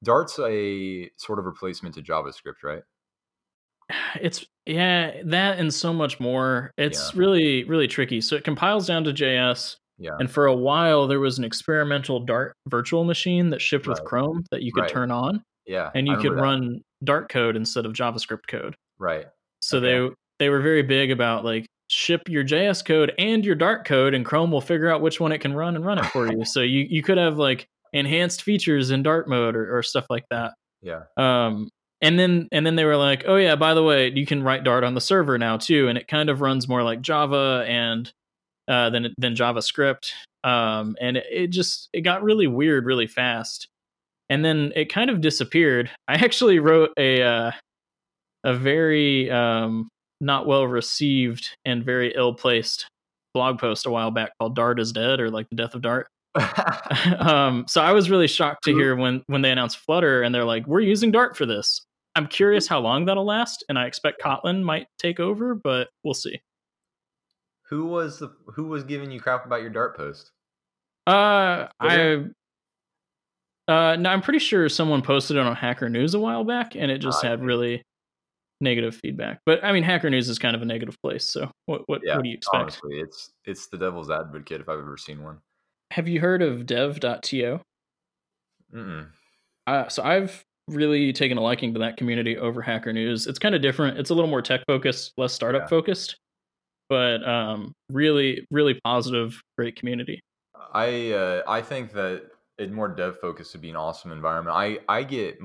Dart's 0.04 0.38
a 0.40 1.10
sort 1.18 1.40
of 1.40 1.46
replacement 1.46 1.96
to 1.96 2.02
JavaScript, 2.02 2.64
right? 2.64 2.84
It's 4.22 4.46
Yeah, 4.66 5.22
that 5.26 5.60
and 5.60 5.74
so 5.74 5.94
much 5.94 6.20
more. 6.20 6.72
It's 6.78 7.14
Yeah. 7.14 7.20
really, 7.20 7.64
really 7.66 7.88
tricky. 7.88 8.22
So 8.22 8.36
it 8.36 8.44
compiles 8.44 8.88
down 8.88 9.04
to 9.04 9.14
JS. 9.14 9.78
Yeah. 9.98 10.12
And 10.20 10.30
for 10.30 10.46
a 10.48 10.54
while, 10.56 11.08
there 11.08 11.20
was 11.20 11.38
an 11.38 11.44
experimental 11.46 12.20
Dart 12.20 12.54
virtual 12.68 13.04
machine 13.06 13.50
that 13.52 13.62
shipped 13.62 13.88
with 13.88 14.04
Chrome 14.04 14.44
that 14.52 14.62
you 14.64 14.74
could 14.74 14.82
Right. 14.82 14.90
turn 14.92 15.12
on, 15.12 15.42
Yeah. 15.66 15.90
and 15.96 16.08
you 16.08 16.18
could 16.18 16.34
that. 16.34 16.42
run 16.42 16.82
Dart 17.04 17.30
code 17.30 17.56
instead 17.56 17.86
of 17.86 17.94
JavaScript 17.94 18.48
code. 18.50 18.76
Right. 19.00 19.28
So 19.62 19.78
Okay. 19.78 20.08
they 20.10 20.16
they 20.40 20.50
were 20.50 20.60
very 20.60 20.82
big 20.82 21.12
about 21.12 21.46
like 21.46 21.66
ship 21.88 22.24
your 22.28 22.44
JS 22.44 22.82
code 22.82 23.14
and 23.18 23.46
your 23.46 23.56
Dart 23.56 23.86
code, 23.86 24.14
and 24.14 24.26
Chrome 24.26 24.52
will 24.52 24.60
figure 24.60 24.90
out 24.90 25.00
which 25.02 25.20
one 25.22 25.32
it 25.32 25.38
can 25.40 25.54
run 25.54 25.76
and 25.78 25.86
run 25.86 25.98
it 26.00 26.06
for 26.08 26.30
you. 26.30 26.44
so 26.44 26.60
you 26.62 26.86
you 26.90 27.02
could 27.04 27.18
have 27.18 27.38
like 27.38 27.66
enhanced 27.94 28.42
features 28.42 28.92
in 28.92 29.02
Dart 29.04 29.30
mode 29.30 29.56
or, 29.56 29.78
or 29.78 29.82
stuff 29.84 30.08
like 30.10 30.26
that. 30.32 30.54
Yeah. 30.82 31.04
Um, 31.18 31.70
and 32.06 32.20
then 32.20 32.48
and 32.52 32.66
then 32.66 32.76
they 32.76 32.86
were 32.86 32.98
like, 32.98 33.24
oh 33.26 33.36
yeah, 33.36 33.56
by 33.56 33.74
the 33.74 33.82
way, 33.82 34.12
you 34.14 34.28
can 34.28 34.44
write 34.44 34.64
Dart 34.64 34.84
on 34.84 34.94
the 34.94 35.02
server 35.02 35.40
now 35.40 35.58
too, 35.58 35.88
and 35.88 35.98
it 35.98 36.08
kind 36.08 36.30
of 36.30 36.40
runs 36.40 36.68
more 36.68 36.84
like 36.84 37.02
Java 37.02 37.66
and 37.68 38.12
uh, 38.68 38.92
than 38.92 39.14
than 39.18 39.36
JavaScript. 39.36 40.12
Um, 40.44 40.96
and 41.02 41.18
it, 41.18 41.26
it 41.32 41.48
just 41.48 41.90
it 41.94 42.02
got 42.02 42.22
really 42.22 42.46
weird 42.46 42.86
really 42.86 43.08
fast, 43.08 43.68
and 44.30 44.46
then 44.46 44.72
it 44.76 44.94
kind 44.94 45.10
of 45.10 45.20
disappeared. 45.20 45.90
I 46.08 46.14
actually 46.14 46.60
wrote 46.60 46.92
a 46.96 47.24
uh, 47.24 47.52
a 48.44 48.54
very 48.54 49.32
um, 49.32 49.90
not 50.22 50.46
well 50.46 50.68
received 50.68 51.58
and 51.66 51.84
very 51.84 52.14
ill 52.16 52.36
placed 52.36 52.86
blog 53.34 53.60
post 53.60 53.88
a 53.88 53.90
while 53.90 54.12
back 54.12 54.32
called 54.40 54.56
"Dart 54.56 54.80
is 54.80 54.92
Dead" 54.92 55.20
or 55.20 55.32
like 55.32 55.50
the 55.50 55.56
death 55.56 55.74
of 55.74 55.82
Dart. 55.82 56.08
um, 57.18 57.66
so 57.68 57.82
I 57.82 57.94
was 57.94 58.12
really 58.12 58.28
shocked 58.28 58.66
to 58.66 58.76
hear 58.76 58.96
when 58.96 59.24
when 59.26 59.42
they 59.42 59.50
announced 59.50 59.80
Flutter 59.80 60.22
and 60.22 60.36
they're 60.36 60.46
like, 60.46 60.68
"We're 60.68 60.82
using 60.82 61.12
Dart 61.12 61.36
for 61.36 61.48
this." 61.48 61.82
I'm 62.16 62.28
curious 62.28 62.68
how 62.68 62.80
long 62.80 63.06
that'll 63.06 63.26
last, 63.26 63.66
and 63.68 63.78
I 63.78 63.88
expect 63.88 64.22
Kotlin 64.22 64.64
might 64.64 64.88
take 64.98 65.20
over, 65.20 65.54
but 65.56 65.90
we'll 66.04 66.14
see. 66.14 66.40
who 67.70 67.86
was 67.86 68.20
the 68.20 68.32
who 68.48 68.66
was 68.66 68.84
giving 68.84 69.12
you 69.12 69.20
crap 69.20 69.46
about 69.46 69.62
your 69.62 69.72
Dart 69.72 69.98
post? 69.98 70.32
Uh, 71.08 71.68
I 71.80 72.26
uh, 73.68 73.96
no, 73.96 74.10
I'm 74.10 74.22
pretty 74.22 74.40
sure 74.40 74.70
someone 74.70 75.02
posted 75.02 75.38
it 75.38 75.40
on 75.40 75.56
Hacker 75.56 75.90
News 75.90 76.14
a 76.14 76.20
while 76.20 76.44
back, 76.44 76.76
and 76.76 76.92
it 76.92 77.00
just 77.00 77.26
I 77.26 77.30
had 77.30 77.44
really 77.44 77.82
negative 78.62 78.96
feedback. 78.96 79.40
But 79.46 79.64
I 79.64 79.72
mean, 79.72 79.84
Hacker 79.84 80.10
News 80.10 80.30
is 80.30 80.38
kind 80.38 80.56
of 80.56 80.62
a 80.62 80.66
negative 80.66 80.98
place, 81.02 81.26
so 81.26 81.52
what 81.66 81.82
what, 81.88 82.02
Yeah, 82.04 82.16
what 82.16 82.24
do 82.24 82.30
you 82.30 82.36
expect? 82.36 82.62
Honestly, 82.62 83.00
it's 83.00 83.32
it's 83.46 83.68
the 83.68 83.78
devil's 83.78 84.12
advocate 84.12 84.62
if 84.62 84.70
I've 84.70 84.80
ever 84.80 84.98
seen 84.98 85.24
one. 85.24 85.40
Have 85.92 86.08
you 86.08 86.20
heard 86.20 86.42
of 86.42 86.66
dev.to? 86.66 87.60
Mm-mm. 88.74 89.08
Uh, 89.68 89.88
so 89.88 90.04
I've 90.04 90.45
really 90.68 91.14
taken 91.14 91.38
a 91.38 91.42
liking 91.42 91.74
to 91.74 91.80
that 91.80 91.98
community 91.98 92.38
over 92.38 92.62
Hacker 92.62 92.92
News. 92.94 93.28
It's 93.28 93.40
kind 93.40 93.56
of 93.56 93.62
different. 93.62 93.98
It's 94.00 94.10
a 94.10 94.14
little 94.16 94.30
more 94.30 94.42
tech 94.42 94.62
focused, 94.68 95.14
less 95.18 95.34
startup 95.34 95.64
Yeah. 95.64 95.68
focused, 95.68 96.18
but 96.90 97.28
um, 97.28 97.74
really, 97.90 98.46
really 98.52 98.80
positive, 98.84 99.42
great 99.58 99.76
community. 99.76 100.22
I 100.74 101.12
uh, 101.12 101.44
I 101.48 101.62
think 101.62 101.94
that 101.94 102.24
it 102.58 102.72
more 102.72 102.88
dev 102.88 103.20
focused 103.20 103.54
would 103.54 103.62
be 103.62 103.70
an 103.70 103.76
awesome 103.76 104.12
environment. 104.12 104.56
I 104.58 104.80
I 104.90 105.04
get 105.04 105.38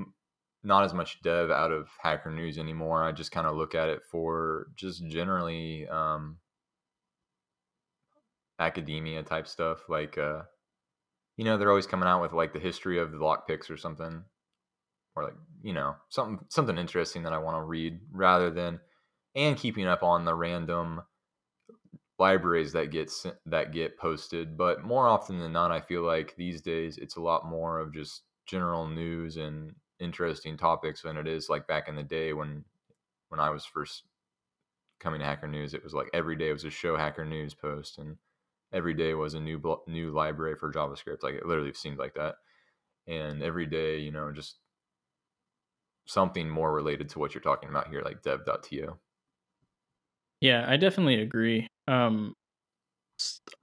not 0.62 0.84
as 0.84 0.92
much 0.94 1.20
dev 1.22 1.50
out 1.50 1.72
of 1.72 1.88
Hacker 2.02 2.30
News 2.30 2.58
anymore. 2.58 3.02
I 3.04 3.12
just 3.12 3.32
kind 3.32 3.46
of 3.46 3.56
look 3.56 3.74
at 3.74 3.88
it 3.88 4.02
for 4.10 4.68
just 4.76 5.06
generally 5.06 5.88
um, 5.88 6.38
academia 8.58 9.22
type 9.22 9.46
stuff. 9.46 9.88
Like 9.88 10.18
uh, 10.18 10.42
you 11.36 11.44
know, 11.44 11.56
they're 11.56 11.70
always 11.70 11.86
coming 11.86 12.08
out 12.08 12.22
with 12.22 12.32
like 12.32 12.52
the 12.52 12.60
history 12.60 12.98
of 12.98 13.12
the 13.12 13.18
lockpicks 13.18 13.70
or 13.70 13.76
something, 13.76 14.24
or 15.20 15.24
like 15.24 15.36
you 15.62 15.72
know 15.72 15.94
something 16.08 16.44
something 16.48 16.78
interesting 16.78 17.22
that 17.24 17.32
I 17.32 17.38
want 17.38 17.56
to 17.56 17.62
read 17.62 18.00
rather 18.12 18.50
than 18.50 18.80
and 19.34 19.56
keeping 19.56 19.86
up 19.86 20.02
on 20.02 20.24
the 20.24 20.34
random 20.34 21.02
libraries 22.18 22.72
that 22.72 22.90
get 22.90 23.10
that 23.46 23.72
get 23.72 23.98
posted. 23.98 24.56
But 24.56 24.84
more 24.84 25.06
often 25.06 25.38
than 25.38 25.52
not 25.52 25.72
i 25.72 25.80
feel 25.80 26.02
like 26.02 26.36
these 26.36 26.60
days 26.60 26.98
it's 26.98 27.16
a 27.16 27.20
lot 27.22 27.46
more 27.46 27.78
of 27.78 27.94
just 27.94 28.22
general 28.46 28.86
news 28.86 29.36
and 29.36 29.74
interesting 30.00 30.56
topics 30.56 31.02
than 31.02 31.16
it 31.16 31.28
is 31.28 31.48
like 31.48 31.66
back 31.66 31.88
in 31.88 31.94
the 31.94 32.02
day 32.02 32.32
when 32.32 32.64
when 33.28 33.40
i 33.40 33.50
was 33.50 33.64
first 33.64 34.04
coming 35.00 35.20
to 35.20 35.26
hacker 35.26 35.48
news 35.48 35.74
it 35.74 35.84
was 35.84 35.94
like 35.94 36.08
every 36.14 36.36
day 36.36 36.52
was 36.52 36.64
a 36.64 36.70
show 36.70 36.96
hacker 36.96 37.24
news 37.24 37.54
post 37.54 37.98
and 37.98 38.16
every 38.72 38.94
day 38.94 39.14
was 39.14 39.34
a 39.34 39.40
new 39.40 39.60
new 39.86 40.10
library 40.10 40.56
for 40.56 40.72
javascript 40.72 41.22
like 41.22 41.34
it 41.34 41.46
literally 41.46 41.72
seemed 41.72 41.98
like 41.98 42.14
that. 42.14 42.36
And 43.06 43.42
every 43.42 43.66
day 43.66 43.98
you 43.98 44.12
know 44.12 44.32
just 44.32 44.58
something 46.10 46.48
more 46.48 46.72
related 46.72 47.08
to 47.08 47.18
what 47.20 47.34
you're 47.34 47.40
talking 47.40 47.68
about 47.68 47.88
here 47.88 48.02
like 48.02 48.20
dev.to 48.22 48.98
Yeah, 50.40 50.64
I 50.66 50.76
definitely 50.76 51.22
agree. 51.22 51.68
Um, 51.86 52.34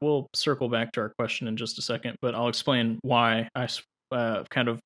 we'll 0.02 0.28
circle 0.34 0.70
back 0.70 0.93
to 0.93 1.02
our 1.02 1.10
question 1.20 1.48
in 1.48 1.58
just 1.58 1.78
a 1.78 1.82
second, 1.82 2.16
but 2.22 2.36
I'll 2.36 2.48
explain 2.48 3.00
why 3.02 3.50
I 3.54 3.68
uh, 4.12 4.43
kind 4.50 4.70
of 4.70 4.80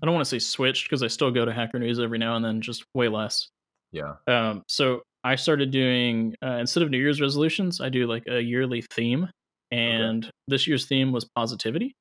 I 0.00 0.06
don't 0.06 0.14
want 0.14 0.24
to 0.24 0.30
say 0.30 0.38
switched 0.38 0.88
because 0.88 1.02
I 1.02 1.08
still 1.08 1.32
go 1.32 1.44
to 1.44 1.52
Hacker 1.52 1.80
News 1.80 1.98
every 1.98 2.18
now 2.18 2.36
and 2.36 2.44
then, 2.44 2.60
just 2.60 2.84
way 2.94 3.08
less. 3.08 3.48
yeah 3.90 4.14
Um, 4.28 4.62
so 4.68 5.02
I 5.24 5.34
started 5.34 5.72
doing 5.72 6.36
uh, 6.40 6.58
instead 6.60 6.84
of 6.84 6.90
New 6.90 6.98
Year's 6.98 7.20
resolutions, 7.20 7.80
I 7.80 7.88
do 7.88 8.06
like 8.06 8.24
a 8.28 8.40
yearly 8.40 8.84
theme, 8.92 9.28
and 9.72 10.30
this 10.46 10.68
year's 10.68 10.86
theme 10.86 11.10
was 11.10 11.24
positivity. 11.34 11.96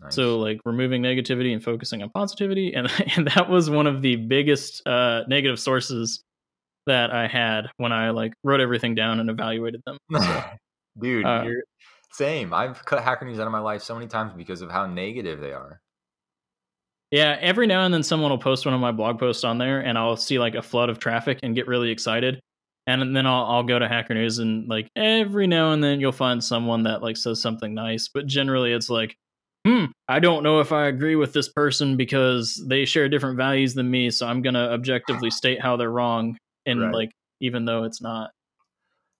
Nice. 0.00 0.14
So 0.14 0.38
like 0.38 0.60
removing 0.64 1.02
negativity 1.02 1.52
and 1.52 1.62
focusing 1.62 2.02
on 2.02 2.10
positivity, 2.10 2.74
and 2.74 2.88
and 3.16 3.26
that 3.28 3.48
was 3.48 3.70
one 3.70 3.86
of 3.86 4.02
the 4.02 4.16
biggest 4.16 4.86
uh, 4.86 5.22
negative 5.28 5.58
sources 5.58 6.22
that 6.86 7.12
I 7.12 7.28
had 7.28 7.66
when 7.76 7.92
I 7.92 8.10
like 8.10 8.32
wrote 8.42 8.60
everything 8.60 8.94
down 8.94 9.20
and 9.20 9.30
evaluated 9.30 9.82
them. 9.86 9.98
Dude, 10.98 11.24
Uh, 11.24 11.42
you're 11.44 11.62
same. 12.12 12.52
I've 12.52 12.84
cut 12.84 13.02
hacker 13.02 13.24
news 13.24 13.38
out 13.38 13.46
of 13.46 13.52
my 13.52 13.60
life 13.60 13.82
so 13.82 13.94
many 13.94 14.08
times 14.08 14.32
because 14.36 14.62
of 14.62 14.70
how 14.70 14.86
negative 14.86 15.40
they 15.40 15.52
are. 15.52 15.80
Yeah, 17.10 17.36
every 17.40 17.66
now 17.66 17.84
and 17.84 17.92
then 17.92 18.02
someone 18.02 18.30
will 18.30 18.38
post 18.38 18.64
one 18.64 18.74
of 18.74 18.80
my 18.80 18.92
blog 18.92 19.18
posts 19.18 19.42
on 19.44 19.58
there, 19.58 19.80
and 19.80 19.98
I'll 19.98 20.16
see 20.16 20.38
like 20.38 20.54
a 20.54 20.62
flood 20.62 20.90
of 20.90 20.98
traffic 20.98 21.40
and 21.42 21.54
get 21.54 21.66
really 21.66 21.90
excited. 21.90 22.40
And 22.86 23.14
then 23.14 23.26
I'll 23.26 23.44
I'll 23.44 23.62
go 23.62 23.78
to 23.78 23.88
Hacker 23.88 24.14
News 24.14 24.38
and 24.38 24.68
like 24.68 24.88
every 24.96 25.46
now 25.46 25.72
and 25.72 25.82
then 25.82 26.00
you'll 26.00 26.12
find 26.12 26.42
someone 26.42 26.84
that 26.84 27.02
like 27.02 27.16
says 27.16 27.40
something 27.40 27.74
nice, 27.74 28.08
but 28.08 28.26
generally 28.26 28.72
it's 28.72 28.90
like, 28.90 29.16
hmm, 29.66 29.86
I 30.08 30.18
don't 30.20 30.42
know 30.42 30.60
if 30.60 30.72
I 30.72 30.86
agree 30.86 31.16
with 31.16 31.32
this 31.32 31.48
person 31.48 31.96
because 31.96 32.62
they 32.66 32.84
share 32.84 33.08
different 33.08 33.36
values 33.36 33.74
than 33.74 33.90
me, 33.90 34.10
so 34.10 34.26
I'm 34.26 34.42
gonna 34.42 34.70
objectively 34.70 35.30
state 35.30 35.60
how 35.60 35.76
they're 35.76 35.90
wrong, 35.90 36.36
and 36.66 36.80
Right. 36.80 36.94
like 36.94 37.10
even 37.40 37.64
though 37.64 37.84
it's 37.84 38.00
not. 38.02 38.30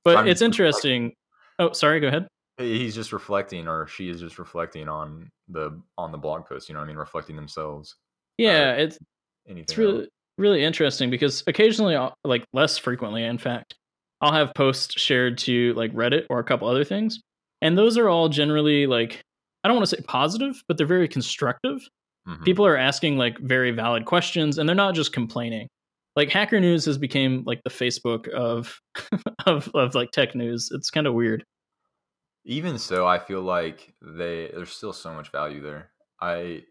But 0.04 0.18
I'm 0.18 0.28
it's 0.28 0.42
interesting. 0.42 1.12
Oh, 1.58 1.72
sorry. 1.72 2.00
Go 2.00 2.08
ahead. 2.08 2.26
He's 2.58 2.94
just 2.94 3.12
reflecting, 3.12 3.68
or 3.68 3.86
she 3.86 4.08
is 4.08 4.20
just 4.20 4.38
reflecting 4.38 4.88
on 4.88 5.28
the 5.48 5.80
on 5.98 6.12
the 6.12 6.18
blog 6.18 6.46
post. 6.46 6.68
You 6.68 6.74
know 6.74 6.80
what 6.80 6.84
I 6.84 6.88
mean? 6.88 6.96
Reflecting 6.96 7.36
themselves. 7.36 7.96
Yeah, 8.38 8.72
it's 8.72 8.98
Anything? 9.46 9.62
it's 9.62 9.76
really 9.78 10.08
really 10.38 10.64
interesting 10.64 11.10
because 11.10 11.42
occasionally 11.46 11.96
like 12.24 12.44
less 12.54 12.78
frequently 12.78 13.22
in 13.24 13.36
fact 13.36 13.74
i'll 14.22 14.32
have 14.32 14.54
posts 14.54 14.98
shared 14.98 15.36
to 15.36 15.74
like 15.74 15.92
reddit 15.92 16.24
or 16.30 16.38
a 16.38 16.44
couple 16.44 16.66
other 16.66 16.84
things 16.84 17.20
and 17.60 17.76
those 17.76 17.98
are 17.98 18.08
all 18.08 18.30
generally 18.30 18.86
like 18.86 19.20
i 19.64 19.68
don't 19.68 19.76
want 19.76 19.88
to 19.88 19.96
say 19.96 20.02
positive 20.06 20.62
but 20.68 20.76
they're 20.78 20.86
very 20.86 21.08
constructive 21.08 21.80
Mhm. 22.28 22.44
people 22.44 22.66
are 22.66 22.76
asking 22.76 23.16
like 23.16 23.38
very 23.38 23.70
valid 23.70 24.04
questions 24.04 24.58
and 24.58 24.68
they're 24.68 24.76
not 24.76 24.94
just 24.94 25.12
complaining 25.12 25.68
like 26.16 26.28
hacker 26.30 26.60
news 26.60 26.84
has 26.84 26.98
become 26.98 27.42
like 27.46 27.62
the 27.64 27.70
facebook 27.70 28.28
of 28.28 28.78
of 29.46 29.70
of 29.74 29.94
like 29.94 30.10
tech 30.10 30.34
news 30.34 30.68
it's 30.72 30.90
kind 30.90 31.06
of 31.06 31.14
weird 31.14 31.42
Even 32.44 32.78
so, 32.78 33.06
I 33.06 33.18
feel 33.18 33.42
like 33.42 33.94
they 34.02 34.50
there's 34.54 34.70
still 34.72 34.92
so 34.94 35.12
much 35.12 35.30
value 35.30 35.60
there. 35.62 35.90
I 36.20 36.64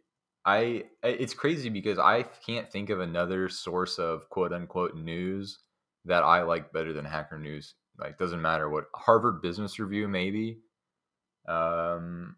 I- 0.45 0.85
it's 1.03 1.33
crazy 1.35 1.69
because 1.69 1.99
I 1.99 2.23
can't 2.45 2.71
think 2.71 2.89
of 2.89 2.99
another 3.01 3.49
source 3.49 3.99
of 3.99 4.27
quote 4.29 4.51
unquote 4.53 4.95
news 4.95 5.59
that 6.05 6.23
I 6.23 6.41
like 6.43 6.73
better 6.73 6.91
than 6.93 7.05
Hacker 7.05 7.37
News. 7.37 7.75
Like 7.99 8.17
doesn't 8.17 8.41
matter 8.41 8.67
what 8.69 8.85
Harvard 8.95 9.41
Business 9.43 9.77
Review 9.79 10.07
maybe. 10.07 10.59
Um 11.47 12.35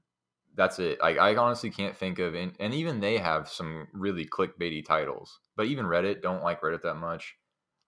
that's 0.61 0.77
it. 0.77 0.99
I, 1.01 1.15
I 1.15 1.35
honestly 1.35 1.71
can't 1.71 1.97
think 1.97 2.19
of 2.19 2.35
and, 2.35 2.53
and 2.59 2.71
even 2.71 2.99
they 2.99 3.17
have 3.17 3.49
some 3.49 3.87
really 3.93 4.25
clickbaity 4.27 4.85
titles. 4.85 5.39
But 5.57 5.65
even 5.65 5.87
Reddit 5.87 6.21
don't 6.21 6.43
like 6.43 6.61
Reddit 6.61 6.83
that 6.83 6.95
much. 6.95 7.33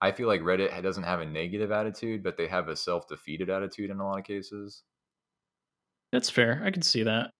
I 0.00 0.10
feel 0.10 0.26
like 0.26 0.40
Reddit 0.40 0.82
doesn't 0.82 1.04
have 1.04 1.20
a 1.20 1.24
negative 1.24 1.70
attitude, 1.70 2.24
but 2.24 2.36
they 2.36 2.48
have 2.48 2.68
a 2.68 2.74
self-defeated 2.74 3.48
attitude 3.48 3.90
in 3.90 4.00
a 4.00 4.04
lot 4.04 4.18
of 4.18 4.24
cases. 4.24 4.82
That's 6.12 6.28
fair. 6.28 6.62
I 6.64 6.72
can 6.72 6.82
see 6.82 7.04
that. 7.04 7.30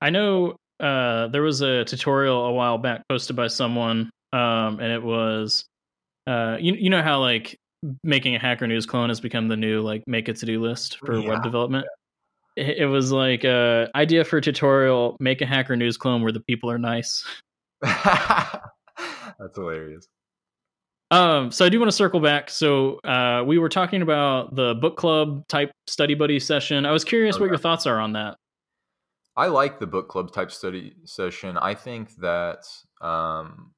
I 0.00 0.10
know 0.10 0.56
uh, 0.80 1.28
there 1.28 1.42
was 1.42 1.60
a 1.60 1.84
tutorial 1.84 2.44
a 2.44 2.52
while 2.52 2.76
back 2.76 3.02
posted 3.08 3.36
by 3.36 3.46
someone, 3.46 4.10
um, 4.32 4.80
and 4.80 4.92
it 4.92 5.02
was, 5.02 5.64
uh, 6.26 6.56
you 6.58 6.74
you 6.74 6.90
know 6.90 7.02
how 7.02 7.20
like 7.20 7.56
making 8.02 8.34
a 8.34 8.40
Hacker 8.40 8.66
News 8.66 8.84
clone 8.84 9.10
has 9.10 9.20
become 9.20 9.46
the 9.46 9.56
new 9.56 9.80
like 9.80 10.02
make 10.08 10.28
a 10.28 10.32
to 10.32 10.44
do 10.44 10.60
list 10.60 10.98
for 10.98 11.20
Yeah. 11.20 11.28
web 11.28 11.42
development. 11.44 11.84
It, 11.84 11.90
it 12.56 12.88
was 12.88 13.12
like 13.12 13.44
uh, 13.44 13.86
idea 13.94 14.24
for 14.24 14.38
a 14.38 14.42
tutorial: 14.42 15.16
make 15.20 15.40
a 15.40 15.46
Hacker 15.46 15.76
News 15.76 15.96
clone 15.96 16.22
where 16.22 16.32
the 16.32 16.40
people 16.40 16.70
are 16.70 16.78
nice. 16.78 17.24
That's 17.82 18.62
hilarious. 19.54 20.08
Um, 21.10 21.50
so 21.50 21.66
I 21.66 21.68
do 21.68 21.78
want 21.78 21.90
to 21.90 21.96
circle 21.96 22.20
back. 22.20 22.48
So 22.48 22.98
uh, 23.00 23.44
we 23.46 23.58
were 23.58 23.68
talking 23.68 24.00
about 24.00 24.56
the 24.56 24.74
book 24.74 24.96
club 24.96 25.46
type 25.48 25.70
study 25.86 26.14
buddy 26.14 26.40
session. 26.40 26.86
I 26.86 26.90
was 26.90 27.04
curious 27.04 27.36
okay. 27.36 27.42
what 27.42 27.48
your 27.48 27.58
thoughts 27.58 27.86
are 27.86 28.00
on 28.00 28.14
that. 28.14 28.38
I 29.36 29.46
like 29.46 29.78
the 29.78 29.86
book 29.86 30.08
club 30.08 30.32
type 30.32 30.50
study 30.50 30.94
session. 31.04 31.58
I 31.58 31.74
think 31.74 32.16
that 32.16 32.64
um, 33.00 33.72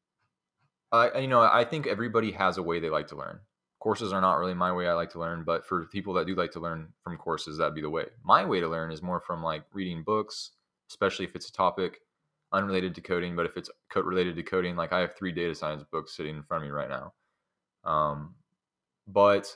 I 0.92 1.18
you 1.18 1.28
know 1.28 1.40
I 1.40 1.64
think 1.64 1.86
everybody 1.86 2.30
has 2.32 2.56
a 2.58 2.62
way 2.62 2.78
they 2.78 2.90
like 2.90 3.08
to 3.08 3.16
learn. 3.16 3.40
Courses 3.84 4.14
are 4.14 4.20
not 4.22 4.38
really 4.38 4.54
my 4.54 4.72
way 4.72 4.88
I 4.88 4.94
like 4.94 5.10
to 5.10 5.18
learn, 5.18 5.44
but 5.44 5.66
for 5.66 5.84
people 5.84 6.14
that 6.14 6.26
do 6.26 6.34
like 6.34 6.52
to 6.52 6.58
learn 6.58 6.88
from 7.02 7.18
courses, 7.18 7.58
that'd 7.58 7.74
be 7.74 7.82
the 7.82 7.90
way. 7.90 8.06
My 8.22 8.42
way 8.42 8.58
to 8.58 8.66
learn 8.66 8.90
is 8.90 9.02
more 9.02 9.20
from 9.20 9.42
like 9.42 9.64
reading 9.74 10.02
books, 10.02 10.52
especially 10.88 11.26
if 11.26 11.36
it's 11.36 11.50
a 11.50 11.52
topic 11.52 12.00
unrelated 12.50 12.94
to 12.94 13.02
coding. 13.02 13.36
But 13.36 13.44
if 13.44 13.58
it's 13.58 13.68
code 13.90 14.06
related 14.06 14.36
to 14.36 14.42
coding, 14.42 14.74
like 14.74 14.94
I 14.94 15.00
have 15.00 15.14
three 15.14 15.32
data 15.32 15.54
science 15.54 15.84
books 15.92 16.16
sitting 16.16 16.34
in 16.34 16.42
front 16.44 16.64
of 16.64 16.66
me 16.66 16.72
right 16.72 16.88
now. 16.88 17.12
Um, 17.84 18.36
but 19.06 19.54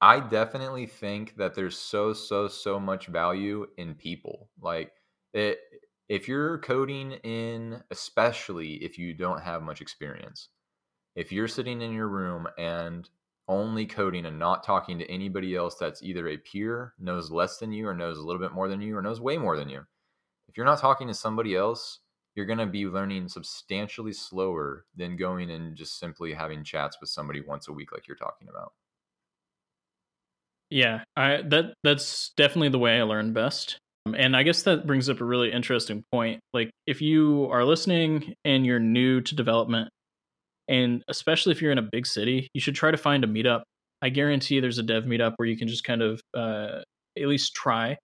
I 0.00 0.18
definitely 0.18 0.86
think 0.86 1.36
that 1.36 1.54
there's 1.54 1.78
so 1.78 2.12
so 2.12 2.48
so 2.48 2.80
much 2.80 3.06
value 3.06 3.68
in 3.76 3.94
people. 3.94 4.48
Like 4.60 4.90
it 5.32 5.60
if 6.08 6.26
you're 6.26 6.58
coding 6.58 7.12
in 7.22 7.84
especially 7.92 8.82
if 8.82 8.98
you 8.98 9.14
don't 9.14 9.42
have 9.42 9.62
much 9.62 9.80
experience. 9.80 10.48
If 11.14 11.30
you're 11.30 11.46
sitting 11.46 11.82
in 11.82 11.92
your 11.92 12.08
room 12.08 12.48
and 12.58 13.08
only 13.48 13.86
coding 13.86 14.26
and 14.26 14.38
not 14.38 14.62
talking 14.62 14.98
to 14.98 15.10
anybody 15.10 15.56
else 15.56 15.74
that's 15.76 16.02
either 16.02 16.28
a 16.28 16.36
peer, 16.36 16.94
knows 16.98 17.30
less 17.30 17.58
than 17.58 17.72
you 17.72 17.88
or 17.88 17.94
knows 17.94 18.18
a 18.18 18.22
little 18.22 18.40
bit 18.40 18.52
more 18.52 18.68
than 18.68 18.80
you 18.80 18.96
or 18.96 19.02
knows 19.02 19.20
way 19.20 19.38
more 19.38 19.56
than 19.56 19.68
you. 19.68 19.80
If 20.48 20.56
you're 20.56 20.66
not 20.66 20.80
talking 20.80 21.08
to 21.08 21.14
somebody 21.14 21.54
else, 21.54 22.00
you're 22.34 22.46
going 22.46 22.58
to 22.58 22.66
be 22.66 22.86
learning 22.86 23.28
substantially 23.28 24.12
slower 24.12 24.84
than 24.96 25.16
going 25.16 25.50
and 25.50 25.76
just 25.76 25.98
simply 25.98 26.32
having 26.32 26.62
chats 26.62 26.98
with 27.00 27.10
somebody 27.10 27.40
once 27.40 27.68
a 27.68 27.72
week 27.72 27.90
like 27.92 28.06
you're 28.06 28.16
talking 28.16 28.48
about. 28.48 28.72
Yeah, 30.70 31.02
I 31.16 31.42
that 31.46 31.74
that's 31.82 32.32
definitely 32.36 32.68
the 32.68 32.78
way 32.78 32.98
I 32.98 33.02
learn 33.02 33.32
best. 33.32 33.78
Um, 34.06 34.14
and 34.14 34.36
I 34.36 34.42
guess 34.42 34.62
that 34.62 34.86
brings 34.86 35.08
up 35.08 35.20
a 35.20 35.24
really 35.24 35.50
interesting 35.50 36.04
point. 36.12 36.40
Like 36.52 36.70
if 36.86 37.00
you 37.00 37.48
are 37.50 37.64
listening 37.64 38.34
and 38.44 38.66
you're 38.66 38.78
new 38.78 39.20
to 39.22 39.34
development 39.34 39.88
and 40.68 41.02
especially 41.08 41.52
if 41.52 41.62
you're 41.62 41.72
in 41.72 41.78
a 41.78 41.88
big 41.90 42.06
city, 42.06 42.48
you 42.52 42.60
should 42.60 42.74
try 42.74 42.90
to 42.90 42.96
find 42.96 43.24
a 43.24 43.26
meetup. 43.26 43.62
I 44.02 44.10
guarantee 44.10 44.60
there's 44.60 44.78
a 44.78 44.82
dev 44.82 45.04
meetup 45.04 45.34
where 45.36 45.48
you 45.48 45.56
can 45.56 45.68
just 45.68 45.84
kind 45.84 46.02
of 46.02 46.20
uh, 46.36 46.80
at 47.18 47.26
least 47.26 47.54
try 47.54 47.96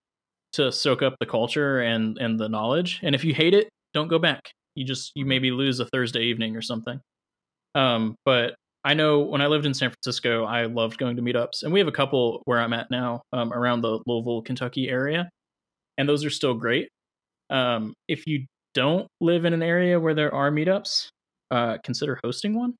to 0.54 0.72
soak 0.72 1.02
up 1.02 1.16
the 1.20 1.26
culture 1.26 1.80
and 1.80 2.18
and 2.18 2.38
the 2.38 2.48
knowledge. 2.48 3.00
And 3.02 3.14
if 3.14 3.24
you 3.24 3.34
hate 3.34 3.54
it, 3.54 3.68
don't 3.92 4.08
go 4.08 4.18
back. 4.18 4.50
You 4.74 4.84
just 4.84 5.12
you 5.14 5.26
maybe 5.26 5.50
lose 5.50 5.80
a 5.80 5.86
Thursday 5.86 6.24
evening 6.24 6.56
or 6.56 6.62
something. 6.62 7.00
Um, 7.74 8.16
but 8.24 8.54
I 8.84 8.94
know 8.94 9.20
when 9.20 9.40
I 9.40 9.46
lived 9.46 9.66
in 9.66 9.74
San 9.74 9.90
Francisco, 9.90 10.44
I 10.44 10.66
loved 10.66 10.98
going 10.98 11.16
to 11.16 11.22
meetups, 11.22 11.62
and 11.62 11.72
we 11.72 11.80
have 11.80 11.88
a 11.88 11.92
couple 11.92 12.42
where 12.44 12.60
I'm 12.60 12.72
at 12.72 12.90
now 12.90 13.22
um, 13.32 13.52
around 13.52 13.80
the 13.80 14.00
Louisville, 14.06 14.42
Kentucky 14.42 14.88
area, 14.88 15.28
and 15.98 16.08
those 16.08 16.24
are 16.24 16.30
still 16.30 16.54
great. 16.54 16.88
Um, 17.50 17.94
if 18.08 18.26
you 18.26 18.46
don't 18.74 19.06
live 19.20 19.44
in 19.44 19.54
an 19.54 19.62
area 19.62 19.98
where 19.98 20.14
there 20.14 20.34
are 20.34 20.50
meetups, 20.50 21.08
uh, 21.54 21.78
consider 21.84 22.18
hosting 22.24 22.54
one. 22.54 22.74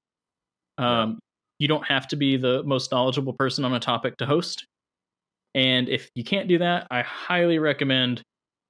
Um, 0.78 1.10
yeah. 1.10 1.14
You 1.60 1.68
don't 1.68 1.86
have 1.86 2.08
to 2.08 2.16
be 2.16 2.36
the 2.36 2.62
most 2.64 2.90
knowledgeable 2.90 3.32
person 3.32 3.64
on 3.64 3.72
a 3.72 3.80
topic 3.80 4.16
to 4.18 4.26
host. 4.26 4.66
And 5.54 5.88
if 5.88 6.10
you 6.16 6.24
can't 6.24 6.48
do 6.48 6.58
that, 6.58 6.88
I 6.90 7.02
highly 7.02 7.60
recommend 7.60 8.22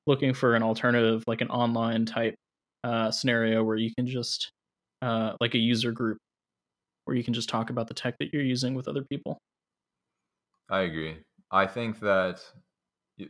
looking 0.07 0.35
for 0.35 0.55
an 0.55 0.63
alternative, 0.63 1.25
like 1.27 1.41
an 1.41 1.49
online 1.49 2.05
type 2.05 2.35
uh, 2.85 3.11
scenario 3.11 3.65
where 3.65 3.77
you 3.77 3.91
can 3.97 4.07
just, 4.07 4.51
uh, 5.01 5.33
like 5.41 5.55
a 5.55 5.59
user 5.59 5.93
group, 5.93 6.19
where 7.07 7.17
you 7.17 7.25
can 7.25 7.33
just 7.33 7.49
talk 7.49 7.71
about 7.71 7.89
the 7.89 7.95
tech 7.95 8.15
that 8.21 8.33
you're 8.33 8.43
using 8.43 8.75
with 8.75 8.87
other 8.87 9.05
people. 9.11 9.39
I 10.71 10.81
agree. 10.81 11.17
I 11.51 11.67
think 11.67 12.01
that 12.01 12.41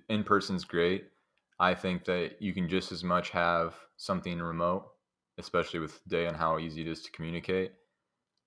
in 0.09 0.25
person's 0.25 0.65
great. 0.65 1.05
I 1.61 1.75
think 1.75 2.05
that 2.07 2.43
you 2.43 2.53
can 2.53 2.69
just 2.69 2.91
as 2.91 3.05
much 3.05 3.31
have 3.31 3.75
something 3.97 4.41
remote, 4.41 4.94
especially 5.39 5.81
with 5.81 6.07
day 6.07 6.27
and 6.27 6.37
how 6.37 6.59
easy 6.59 6.83
it 6.83 6.89
is 6.89 7.03
to 7.03 7.13
communicate. 7.13 7.73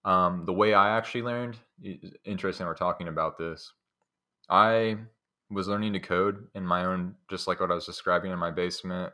Um, 0.05 0.45
the 0.45 0.53
way 0.53 0.73
I 0.73 0.97
actually 0.97 1.23
learned, 1.23 1.57
interesting, 2.23 2.65
we're 2.65 2.75
talking 2.75 3.07
about 3.07 3.37
this. 3.37 3.73
I 4.49 4.97
was 5.49 5.67
learning 5.67 5.93
to 5.93 5.99
code 5.99 6.47
in 6.55 6.65
my 6.65 6.85
own, 6.85 7.15
just 7.29 7.47
like 7.47 7.59
what 7.59 7.71
I 7.71 7.75
was 7.75 7.85
describing 7.85 8.31
in 8.31 8.39
my 8.39 8.51
basement. 8.51 9.13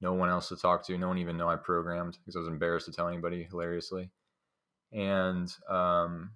No 0.00 0.12
one 0.12 0.28
else 0.28 0.48
to 0.48 0.56
talk 0.56 0.84
to. 0.86 0.98
No 0.98 1.08
one 1.08 1.18
even 1.18 1.36
know 1.36 1.48
I 1.48 1.56
programmed 1.56 2.18
because 2.18 2.36
I 2.36 2.40
was 2.40 2.48
embarrassed 2.48 2.86
to 2.86 2.92
tell 2.92 3.08
anybody, 3.08 3.44
hilariously. 3.44 4.10
And 4.92 5.52
um, 5.68 6.32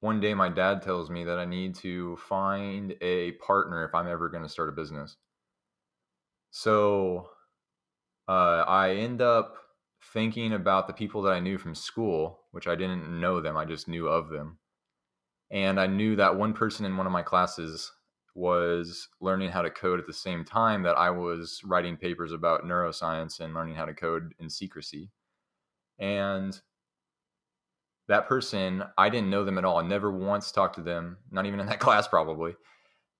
one 0.00 0.20
day 0.20 0.34
my 0.34 0.48
dad 0.48 0.82
tells 0.82 1.10
me 1.10 1.24
that 1.24 1.38
I 1.38 1.44
need 1.44 1.74
to 1.76 2.16
find 2.16 2.94
a 3.00 3.32
partner 3.32 3.84
if 3.84 3.94
I'm 3.94 4.08
ever 4.08 4.28
going 4.28 4.42
to 4.42 4.48
start 4.48 4.68
a 4.68 4.72
business. 4.72 5.16
So 6.50 7.30
uh, 8.28 8.64
I 8.66 8.94
end 8.94 9.22
up 9.22 9.56
thinking 10.12 10.52
about 10.52 10.86
the 10.86 10.92
people 10.92 11.22
that 11.22 11.32
I 11.32 11.40
knew 11.40 11.58
from 11.58 11.74
school, 11.74 12.40
which 12.52 12.66
I 12.66 12.74
didn't 12.74 13.20
know 13.20 13.40
them, 13.40 13.56
I 13.56 13.64
just 13.64 13.88
knew 13.88 14.08
of 14.08 14.28
them. 14.28 14.58
And 15.50 15.78
I 15.80 15.86
knew 15.86 16.16
that 16.16 16.36
one 16.36 16.52
person 16.52 16.84
in 16.84 16.96
one 16.96 17.06
of 17.06 17.12
my 17.12 17.22
classes 17.22 17.92
was 18.34 19.08
learning 19.20 19.50
how 19.50 19.62
to 19.62 19.70
code 19.70 19.98
at 19.98 20.06
the 20.06 20.12
same 20.12 20.44
time 20.44 20.82
that 20.82 20.98
I 20.98 21.10
was 21.10 21.60
writing 21.64 21.96
papers 21.96 22.32
about 22.32 22.64
neuroscience 22.64 23.40
and 23.40 23.54
learning 23.54 23.76
how 23.76 23.86
to 23.86 23.94
code 23.94 24.34
in 24.38 24.50
secrecy. 24.50 25.10
And 25.98 26.60
that 28.08 28.28
person, 28.28 28.84
I 28.98 29.08
didn't 29.08 29.30
know 29.30 29.44
them 29.44 29.58
at 29.58 29.64
all. 29.64 29.78
I 29.78 29.86
never 29.86 30.12
once 30.12 30.52
talked 30.52 30.76
to 30.76 30.82
them, 30.82 31.16
not 31.30 31.46
even 31.46 31.60
in 31.60 31.66
that 31.66 31.80
class, 31.80 32.06
probably. 32.06 32.54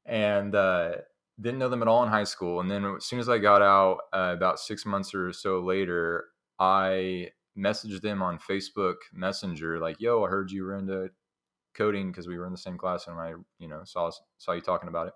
And 0.04 0.54
uh, 0.54 0.96
didn't 1.40 1.58
know 1.58 1.68
them 1.68 1.82
at 1.82 1.88
all 1.88 2.02
in 2.02 2.08
high 2.08 2.24
school. 2.24 2.60
And 2.60 2.70
then 2.70 2.84
as 2.96 3.04
soon 3.04 3.18
as 3.18 3.28
I 3.28 3.38
got 3.38 3.62
out, 3.62 3.98
uh, 4.12 4.32
about 4.36 4.58
six 4.58 4.86
months 4.86 5.14
or 5.14 5.32
so 5.32 5.60
later, 5.60 6.26
I 6.58 7.30
messaged 7.56 8.00
them 8.00 8.22
on 8.22 8.38
Facebook 8.38 8.96
Messenger, 9.12 9.78
like, 9.78 10.00
"Yo, 10.00 10.24
I 10.24 10.28
heard 10.28 10.50
you 10.50 10.64
were 10.64 10.76
into 10.76 11.10
coding 11.74 12.10
because 12.10 12.26
we 12.28 12.38
were 12.38 12.46
in 12.46 12.52
the 12.52 12.58
same 12.58 12.78
class, 12.78 13.06
and 13.06 13.18
I, 13.18 13.34
you 13.58 13.68
know, 13.68 13.82
saw 13.84 14.10
saw 14.38 14.52
you 14.52 14.60
talking 14.60 14.88
about 14.88 15.08
it." 15.08 15.14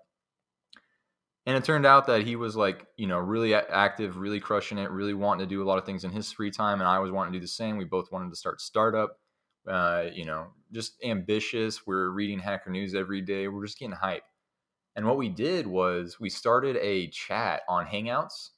And 1.47 1.57
it 1.57 1.63
turned 1.63 1.87
out 1.87 2.05
that 2.05 2.21
he 2.23 2.35
was 2.35 2.55
like, 2.55 2.85
you 2.97 3.07
know, 3.07 3.17
really 3.17 3.55
active, 3.55 4.17
really 4.17 4.39
crushing 4.39 4.77
it, 4.77 4.91
really 4.91 5.15
wanting 5.15 5.47
to 5.47 5.49
do 5.49 5.63
a 5.63 5.65
lot 5.65 5.79
of 5.79 5.85
things 5.85 6.03
in 6.03 6.11
his 6.11 6.31
free 6.31 6.51
time, 6.51 6.79
and 6.81 6.87
I 6.87 6.99
was 6.99 7.11
wanting 7.11 7.33
to 7.33 7.39
do 7.39 7.43
the 7.43 7.47
same. 7.47 7.77
We 7.77 7.85
both 7.85 8.11
wanted 8.11 8.29
to 8.29 8.35
start 8.35 8.61
startup 8.61 9.17
uh, 9.67 10.05
you 10.13 10.25
know, 10.25 10.47
just 10.71 10.93
ambitious. 11.03 11.85
We're 11.85 12.09
reading 12.09 12.39
Hacker 12.39 12.69
News 12.69 12.95
every 12.95 13.21
day. 13.21 13.47
We're 13.47 13.65
just 13.65 13.79
getting 13.79 13.95
hype. 13.95 14.23
And 14.95 15.05
what 15.05 15.17
we 15.17 15.29
did 15.29 15.67
was 15.67 16.19
we 16.19 16.29
started 16.29 16.75
a 16.77 17.07
chat 17.07 17.61
on 17.69 17.85
Hangouts, 17.85 18.49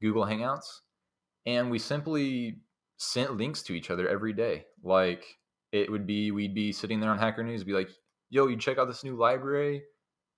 Google 0.00 0.24
Hangouts, 0.24 0.80
and 1.46 1.70
we 1.70 1.78
simply 1.78 2.60
sent 2.96 3.36
links 3.36 3.62
to 3.64 3.74
each 3.74 3.90
other 3.90 4.08
every 4.08 4.32
day. 4.32 4.64
Like 4.82 5.24
it 5.72 5.90
would 5.90 6.06
be, 6.06 6.30
we'd 6.30 6.54
be 6.54 6.72
sitting 6.72 7.00
there 7.00 7.10
on 7.10 7.18
Hacker 7.18 7.42
News, 7.42 7.64
be 7.64 7.72
like, 7.72 7.90
yo, 8.30 8.46
you 8.46 8.56
check 8.56 8.78
out 8.78 8.86
this 8.86 9.04
new 9.04 9.16
library? 9.16 9.82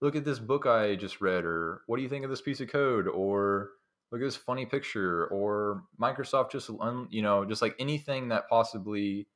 Look 0.00 0.16
at 0.16 0.24
this 0.24 0.38
book 0.38 0.66
I 0.66 0.96
just 0.96 1.20
read, 1.20 1.44
or 1.44 1.82
what 1.86 1.96
do 1.96 2.02
you 2.02 2.08
think 2.08 2.24
of 2.24 2.30
this 2.30 2.42
piece 2.42 2.60
of 2.60 2.68
code? 2.68 3.06
Or 3.06 3.70
look 4.10 4.20
at 4.20 4.24
this 4.24 4.36
funny 4.36 4.66
picture, 4.66 5.26
or 5.28 5.84
Microsoft 6.00 6.50
just, 6.50 6.70
you 7.10 7.22
know, 7.22 7.44
just 7.44 7.62
like 7.62 7.76
anything 7.78 8.28
that 8.28 8.48
possibly 8.48 9.28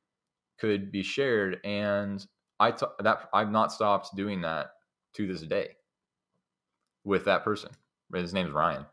could 0.59 0.91
be 0.91 1.03
shared. 1.03 1.59
And 1.63 2.23
I 2.59 2.71
t- 2.71 2.85
that 2.99 3.29
I've 3.33 3.49
not 3.49 3.71
stopped 3.71 4.15
doing 4.15 4.41
that 4.41 4.71
to 5.15 5.25
this 5.25 5.41
day 5.41 5.69
with 7.03 7.25
that 7.25 7.43
person. 7.43 7.71
His 8.13 8.33
name's 8.33 8.51
Ryan, 8.51 8.85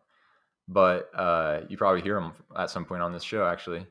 but 0.68 1.10
uh, 1.14 1.62
you 1.68 1.76
probably 1.76 2.02
hear 2.02 2.18
him 2.18 2.32
at 2.56 2.70
some 2.70 2.84
point 2.84 3.02
on 3.02 3.12
this 3.12 3.24
show, 3.24 3.46
actually. 3.46 3.86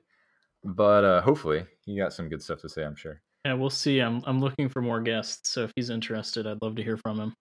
But 0.63 1.03
uh, 1.03 1.21
hopefully, 1.21 1.65
he 1.85 1.97
got 1.97 2.13
some 2.13 2.29
good 2.29 2.41
stuff 2.41 2.61
to 2.61 2.69
say. 2.69 2.83
I'm 2.83 2.95
sure. 2.95 3.21
Yeah, 3.45 3.53
we'll 3.53 3.69
see. 3.69 3.99
I'm 3.99 4.23
I'm 4.25 4.39
looking 4.39 4.69
for 4.69 4.81
more 4.81 5.01
guests, 5.01 5.49
so 5.49 5.63
if 5.63 5.71
he's 5.75 5.89
interested, 5.89 6.47
I'd 6.47 6.61
love 6.61 6.75
to 6.75 6.83
hear 6.83 6.97
from 6.97 7.19
him. 7.19 7.33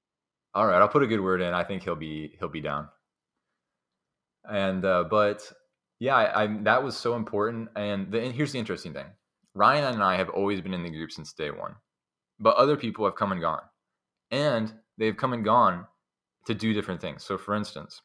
All 0.54 0.66
right, 0.66 0.80
I'll 0.80 0.88
put 0.88 1.02
a 1.02 1.06
good 1.06 1.20
word 1.20 1.40
in. 1.40 1.52
I 1.52 1.64
think 1.64 1.82
he'll 1.82 1.96
be 1.96 2.36
he'll 2.38 2.48
be 2.48 2.60
down. 2.60 2.88
And 4.48 4.84
uh, 4.84 5.04
but 5.10 5.52
yeah, 5.98 6.14
I, 6.14 6.44
I 6.44 6.46
that 6.62 6.82
was 6.82 6.96
so 6.96 7.14
important. 7.14 7.68
And, 7.76 8.10
the, 8.10 8.22
and 8.22 8.34
here's 8.34 8.52
the 8.52 8.58
interesting 8.58 8.92
thing: 8.92 9.06
Ryan 9.54 9.94
and 9.94 10.02
I 10.02 10.16
have 10.16 10.28
always 10.30 10.60
been 10.60 10.74
in 10.74 10.82
the 10.82 10.90
group 10.90 11.10
since 11.10 11.32
day 11.32 11.50
one, 11.50 11.74
but 12.38 12.56
other 12.56 12.76
people 12.76 13.04
have 13.04 13.16
come 13.16 13.32
and 13.32 13.40
gone, 13.40 13.62
and 14.30 14.72
they've 14.98 15.16
come 15.16 15.32
and 15.32 15.44
gone 15.44 15.86
to 16.46 16.54
do 16.54 16.72
different 16.72 17.00
things. 17.00 17.24
So, 17.24 17.36
for 17.36 17.54
instance, 17.54 18.00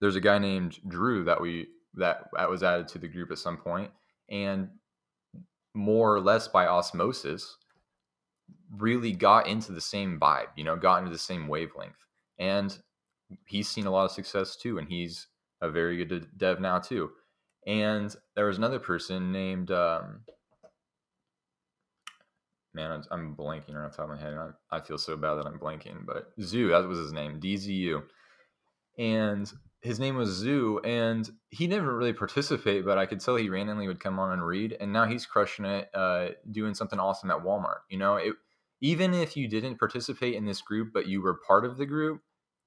there's 0.00 0.16
a 0.16 0.20
guy 0.20 0.38
named 0.38 0.78
Drew 0.88 1.24
that 1.24 1.40
we 1.40 1.68
that, 1.94 2.28
that 2.36 2.48
was 2.48 2.62
added 2.62 2.88
to 2.88 2.98
the 2.98 3.08
group 3.08 3.30
at 3.30 3.38
some 3.38 3.56
point, 3.56 3.90
and 4.30 4.68
more 5.74 6.14
or 6.14 6.20
less 6.20 6.48
by 6.48 6.66
osmosis, 6.66 7.56
really 8.76 9.12
got 9.12 9.46
into 9.46 9.72
the 9.72 9.80
same 9.80 10.18
vibe. 10.18 10.48
You 10.56 10.64
know, 10.64 10.76
got 10.76 10.98
into 10.98 11.10
the 11.10 11.18
same 11.18 11.48
wavelength, 11.48 12.06
and 12.38 12.76
he's 13.46 13.68
seen 13.68 13.86
a 13.86 13.90
lot 13.90 14.04
of 14.04 14.10
success 14.12 14.56
too, 14.56 14.78
and 14.78 14.88
he's 14.88 15.28
a 15.60 15.70
very 15.70 16.04
good 16.04 16.26
dev 16.36 16.60
now 16.60 16.78
too. 16.78 17.10
And 17.66 18.14
there 18.34 18.46
was 18.46 18.58
another 18.58 18.80
person 18.80 19.30
named 19.30 19.70
um, 19.70 20.22
man, 22.74 23.02
I'm 23.10 23.36
blanking 23.36 23.74
right 23.74 23.84
off 23.84 23.92
the 23.92 23.98
top 23.98 24.10
of 24.10 24.16
my 24.16 24.20
head. 24.20 24.34
I, 24.34 24.76
I 24.76 24.80
feel 24.80 24.98
so 24.98 25.16
bad 25.16 25.34
that 25.34 25.46
I'm 25.46 25.58
blanking, 25.58 26.06
but 26.06 26.32
Zoo, 26.40 26.68
that 26.68 26.86
was 26.88 26.98
his 26.98 27.12
name, 27.12 27.40
DZU. 27.40 28.02
And 28.98 29.50
his 29.80 29.98
name 29.98 30.16
was 30.16 30.30
Zoo, 30.30 30.80
and 30.84 31.28
he 31.50 31.66
never 31.66 31.96
really 31.96 32.12
participate, 32.12 32.84
but 32.84 32.98
I 32.98 33.06
could 33.06 33.20
tell 33.20 33.36
he 33.36 33.48
randomly 33.48 33.88
would 33.88 34.00
come 34.00 34.18
on 34.18 34.32
and 34.32 34.46
read. 34.46 34.76
And 34.80 34.92
now 34.92 35.06
he's 35.06 35.26
crushing 35.26 35.64
it, 35.64 35.90
uh, 35.94 36.28
doing 36.50 36.74
something 36.74 36.98
awesome 36.98 37.30
at 37.30 37.42
Walmart. 37.42 37.80
You 37.90 37.98
know, 37.98 38.16
it, 38.16 38.34
even 38.80 39.12
if 39.12 39.36
you 39.36 39.48
didn't 39.48 39.78
participate 39.78 40.34
in 40.34 40.44
this 40.44 40.62
group, 40.62 40.92
but 40.94 41.06
you 41.06 41.20
were 41.20 41.40
part 41.46 41.64
of 41.64 41.76
the 41.76 41.86
group, 41.86 42.20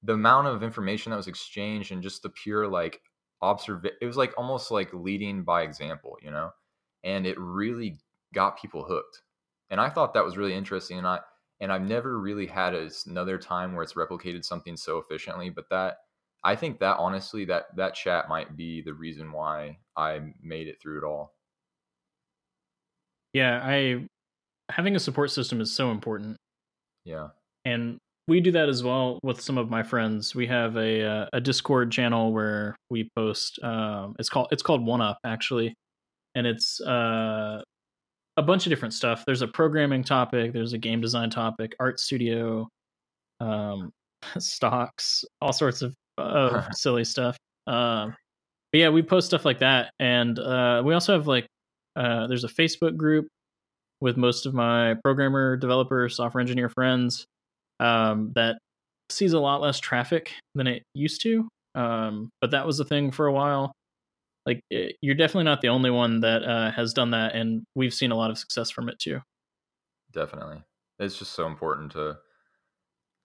the 0.03 0.13
amount 0.13 0.47
of 0.47 0.61
information 0.61 1.11
that 1.11 1.17
was 1.17 1.27
exchanged 1.27 1.91
and 1.91 2.03
just 2.03 2.21
the 2.21 2.29
pure 2.29 2.67
like 2.67 3.01
observe, 3.41 3.85
it 3.85 4.05
was 4.05 4.17
like 4.17 4.33
almost 4.37 4.69
like 4.69 4.93
leading 4.93 5.43
by 5.43 5.63
example, 5.63 6.17
you 6.21 6.31
know, 6.31 6.51
and 7.03 7.25
it 7.25 7.39
really 7.39 7.97
got 8.33 8.59
people 8.59 8.83
hooked 8.83 9.21
and 9.69 9.79
I 9.79 9.89
thought 9.89 10.13
that 10.13 10.25
was 10.25 10.37
really 10.37 10.53
interesting. 10.53 10.97
And 10.97 11.07
I 11.07 11.19
and 11.61 11.71
I've 11.71 11.87
never 11.87 12.19
really 12.19 12.47
had 12.47 12.73
a, 12.73 12.89
another 13.07 13.37
time 13.37 13.73
where 13.73 13.83
it's 13.83 13.93
replicated 13.93 14.43
something 14.43 14.75
so 14.75 14.97
efficiently. 14.97 15.49
But 15.49 15.69
that 15.69 15.97
I 16.43 16.55
think 16.55 16.79
that 16.79 16.97
honestly 16.97 17.45
that 17.45 17.75
that 17.75 17.95
chat 17.95 18.29
might 18.29 18.55
be 18.55 18.81
the 18.81 18.93
reason 18.93 19.31
why 19.31 19.79
I 19.95 20.19
made 20.41 20.67
it 20.67 20.81
through 20.81 20.99
it 20.99 21.03
all. 21.03 21.33
Yeah, 23.33 23.61
I 23.63 24.07
having 24.69 24.95
a 24.95 24.99
support 24.99 25.31
system 25.31 25.61
is 25.61 25.75
so 25.75 25.91
important. 25.91 26.37
Yeah, 27.03 27.29
and 27.65 27.97
we 28.27 28.41
do 28.41 28.51
that 28.51 28.69
as 28.69 28.83
well 28.83 29.19
with 29.23 29.41
some 29.41 29.57
of 29.57 29.69
my 29.69 29.83
friends. 29.83 30.35
We 30.35 30.47
have 30.47 30.77
a 30.77 31.03
uh, 31.03 31.25
a 31.33 31.41
Discord 31.41 31.91
channel 31.91 32.33
where 32.33 32.75
we 32.89 33.09
post. 33.15 33.59
Um, 33.63 34.15
it's 34.19 34.29
called 34.29 34.47
it's 34.51 34.63
called 34.63 34.85
One 34.85 35.01
Up 35.01 35.17
actually, 35.25 35.73
and 36.35 36.47
it's 36.47 36.81
uh, 36.81 37.61
a 38.37 38.41
bunch 38.41 38.65
of 38.65 38.69
different 38.69 38.93
stuff. 38.93 39.23
There's 39.25 39.41
a 39.41 39.47
programming 39.47 40.03
topic, 40.03 40.53
there's 40.53 40.73
a 40.73 40.77
game 40.77 41.01
design 41.01 41.29
topic, 41.29 41.75
art 41.79 41.99
studio, 41.99 42.67
um, 43.39 43.91
stocks, 44.37 45.23
all 45.41 45.53
sorts 45.53 45.81
of 45.81 45.93
uh, 46.17 46.69
silly 46.71 47.03
stuff. 47.03 47.37
Um, 47.67 48.15
but 48.71 48.79
yeah, 48.79 48.89
we 48.89 49.01
post 49.01 49.27
stuff 49.27 49.45
like 49.45 49.59
that, 49.59 49.91
and 49.99 50.37
uh, 50.37 50.81
we 50.85 50.93
also 50.93 51.13
have 51.13 51.27
like 51.27 51.47
uh, 51.95 52.27
there's 52.27 52.43
a 52.43 52.49
Facebook 52.49 52.97
group 52.97 53.27
with 54.01 54.17
most 54.17 54.45
of 54.45 54.53
my 54.53 54.95
programmer, 55.03 55.55
developer, 55.55 56.09
software 56.09 56.41
engineer 56.41 56.69
friends 56.69 57.25
um, 57.79 58.31
that 58.35 58.57
sees 59.09 59.33
a 59.33 59.39
lot 59.39 59.61
less 59.61 59.79
traffic 59.79 60.33
than 60.55 60.67
it 60.67 60.83
used 60.93 61.21
to. 61.21 61.47
Um, 61.75 62.29
but 62.41 62.51
that 62.51 62.65
was 62.65 62.79
a 62.79 62.85
thing 62.85 63.11
for 63.11 63.27
a 63.27 63.33
while 63.33 63.71
like 64.45 64.63
eh, 64.71 64.89
you're 65.01 65.15
definitely 65.15 65.45
not 65.45 65.61
the 65.61 65.69
only 65.69 65.89
one 65.89 66.21
that 66.21 66.43
uh, 66.43 66.71
has 66.71 66.93
done 66.93 67.11
that 67.11 67.35
and 67.35 67.65
we've 67.75 67.93
seen 67.93 68.11
a 68.11 68.15
lot 68.15 68.31
of 68.31 68.37
success 68.37 68.69
from 68.69 68.89
it 68.89 68.99
too. 68.99 69.19
Definitely. 70.13 70.63
It's 70.99 71.17
just 71.17 71.33
so 71.33 71.47
important 71.47 71.91
to 71.93 72.17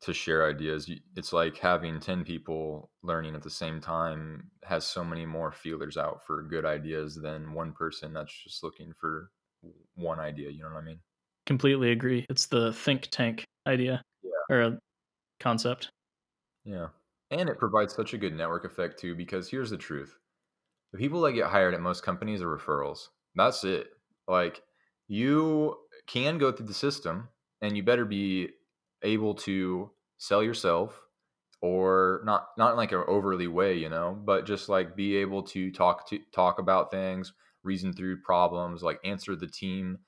to 0.03 0.15
share 0.15 0.49
ideas. 0.49 0.91
It's 1.15 1.33
like 1.33 1.59
having 1.59 2.01
10 2.01 2.25
people 2.25 2.91
learning 3.03 3.35
at 3.35 3.43
the 3.43 3.51
same 3.51 3.81
time 3.81 4.51
has 4.65 4.87
so 4.87 5.05
many 5.05 5.27
more 5.27 5.53
feelers 5.53 5.99
out 5.99 6.25
for 6.27 6.43
good 6.43 6.65
ideas 6.65 7.17
than 7.17 7.53
one 7.53 7.73
person 7.73 8.15
that's 8.15 8.33
just 8.43 8.63
looking 8.63 8.95
for 8.99 9.31
one 9.95 10.19
idea 10.19 10.49
you 10.49 10.63
know 10.63 10.71
what 10.71 10.83
i 10.83 10.85
mean? 10.85 10.99
Completely 11.47 11.91
agree. 11.91 12.25
It's 12.31 12.47
the 12.47 12.73
think 12.73 13.09
tank 13.11 13.45
idea 13.67 14.03
yeah. 14.23 14.57
or 14.57 14.79
concept. 15.41 15.91
Yeah. 16.65 16.89
And 17.31 17.49
it 17.49 17.59
provides 17.59 17.95
such 17.95 18.15
a 18.15 18.19
good 18.19 18.35
network 18.35 18.65
effect 18.65 18.99
too 18.99 19.15
because 19.15 19.51
here's 19.51 19.71
the 19.71 19.77
truth 19.77 20.17
the 20.93 20.99
people 20.99 21.21
that 21.23 21.33
get 21.33 21.47
hired 21.47 21.75
at 21.75 21.81
most 21.81 22.03
companies 22.03 22.43
are 22.43 22.57
referrals. 22.57 23.09
That's 23.35 23.65
it. 23.65 23.89
Like 24.27 24.63
you 25.09 25.77
can 26.07 26.39
go 26.39 26.53
through 26.53 26.67
the 26.67 26.75
system 26.75 27.29
and 27.63 27.77
you 27.77 27.83
better 27.83 28.05
be 28.05 28.51
able 29.03 29.35
to 29.35 29.91
sell 30.19 30.43
yourself 30.43 31.01
or 31.63 32.23
not 32.25 32.49
not 32.57 32.73
in 32.73 32.77
like 32.77 32.93
an 32.93 33.05
overly 33.07 33.47
way, 33.47 33.77
you 33.77 33.89
know, 33.89 34.19
but 34.25 34.47
just 34.47 34.69
like 34.69 34.97
be 34.97 35.17
able 35.17 35.43
to 35.45 35.71
talk 35.71 36.09
to 36.09 36.19
talk 36.33 36.59
about 36.59 36.91
things, 36.91 37.33
reason 37.63 37.93
through 37.93 38.23
problems, 38.23 38.83
like 38.83 38.99
answer 39.05 39.37
the 39.37 39.47
team 39.49 39.99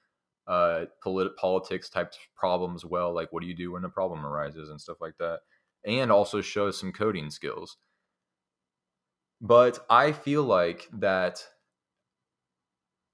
uh 0.49 0.87
polit- 1.03 1.37
politics 1.37 1.89
type 1.89 2.13
problems 2.35 2.85
well, 2.85 3.15
like 3.15 3.33
what 3.33 3.43
do 3.43 3.49
you 3.49 3.55
do 3.55 3.73
when 3.73 3.85
a 3.85 3.89
problem 3.89 4.27
arises 4.27 4.71
and 4.71 4.81
stuff 4.81 4.97
like 5.01 5.15
that. 5.19 5.41
And 5.85 6.11
also 6.11 6.41
show 6.41 6.71
some 6.71 6.93
coding 6.93 7.31
skills. 7.31 7.77
But 9.43 9.85
I 9.91 10.13
feel 10.13 10.45
like 10.45 10.89
that 10.93 11.45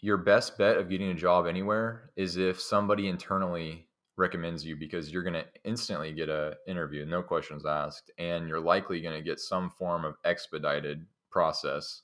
your 0.00 0.18
best 0.18 0.58
bet 0.58 0.76
of 0.76 0.90
getting 0.90 1.08
a 1.10 1.14
job 1.14 1.46
anywhere 1.46 2.10
is 2.16 2.36
if 2.36 2.60
somebody 2.60 3.08
internally 3.08 3.88
recommends 4.18 4.64
you 4.64 4.76
because 4.76 5.10
you're 5.10 5.22
going 5.22 5.32
to 5.32 5.46
instantly 5.64 6.12
get 6.12 6.28
a 6.28 6.54
interview 6.66 7.06
no 7.06 7.22
questions 7.22 7.64
asked 7.64 8.10
and 8.18 8.46
you're 8.48 8.60
likely 8.60 9.00
going 9.00 9.14
to 9.14 9.22
get 9.22 9.40
some 9.40 9.70
form 9.70 10.04
of 10.04 10.16
expedited 10.24 11.06
process 11.30 12.02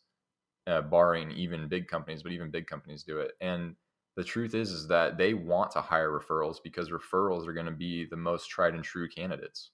uh, 0.67 0.81
barring 0.81 1.31
even 1.33 1.69
big 1.69 1.87
companies 1.87 2.23
but 2.23 2.33
even 2.33 2.51
big 2.51 2.67
companies 2.67 3.03
do 3.03 3.19
it. 3.19 3.33
And 3.43 3.77
the 4.17 4.25
truth 4.25 4.55
is 4.55 4.71
is 4.71 4.89
that 4.89 5.19
they 5.19 5.35
want 5.35 5.71
to 5.73 5.83
hire 5.83 6.19
referrals 6.19 6.57
because 6.65 6.89
referrals 6.89 7.47
are 7.47 7.53
going 7.53 7.67
to 7.67 7.73
be 7.73 8.07
the 8.07 8.17
most 8.17 8.49
tried 8.49 8.75
and 8.75 8.85
true 8.85 9.09
candidates 9.09 9.71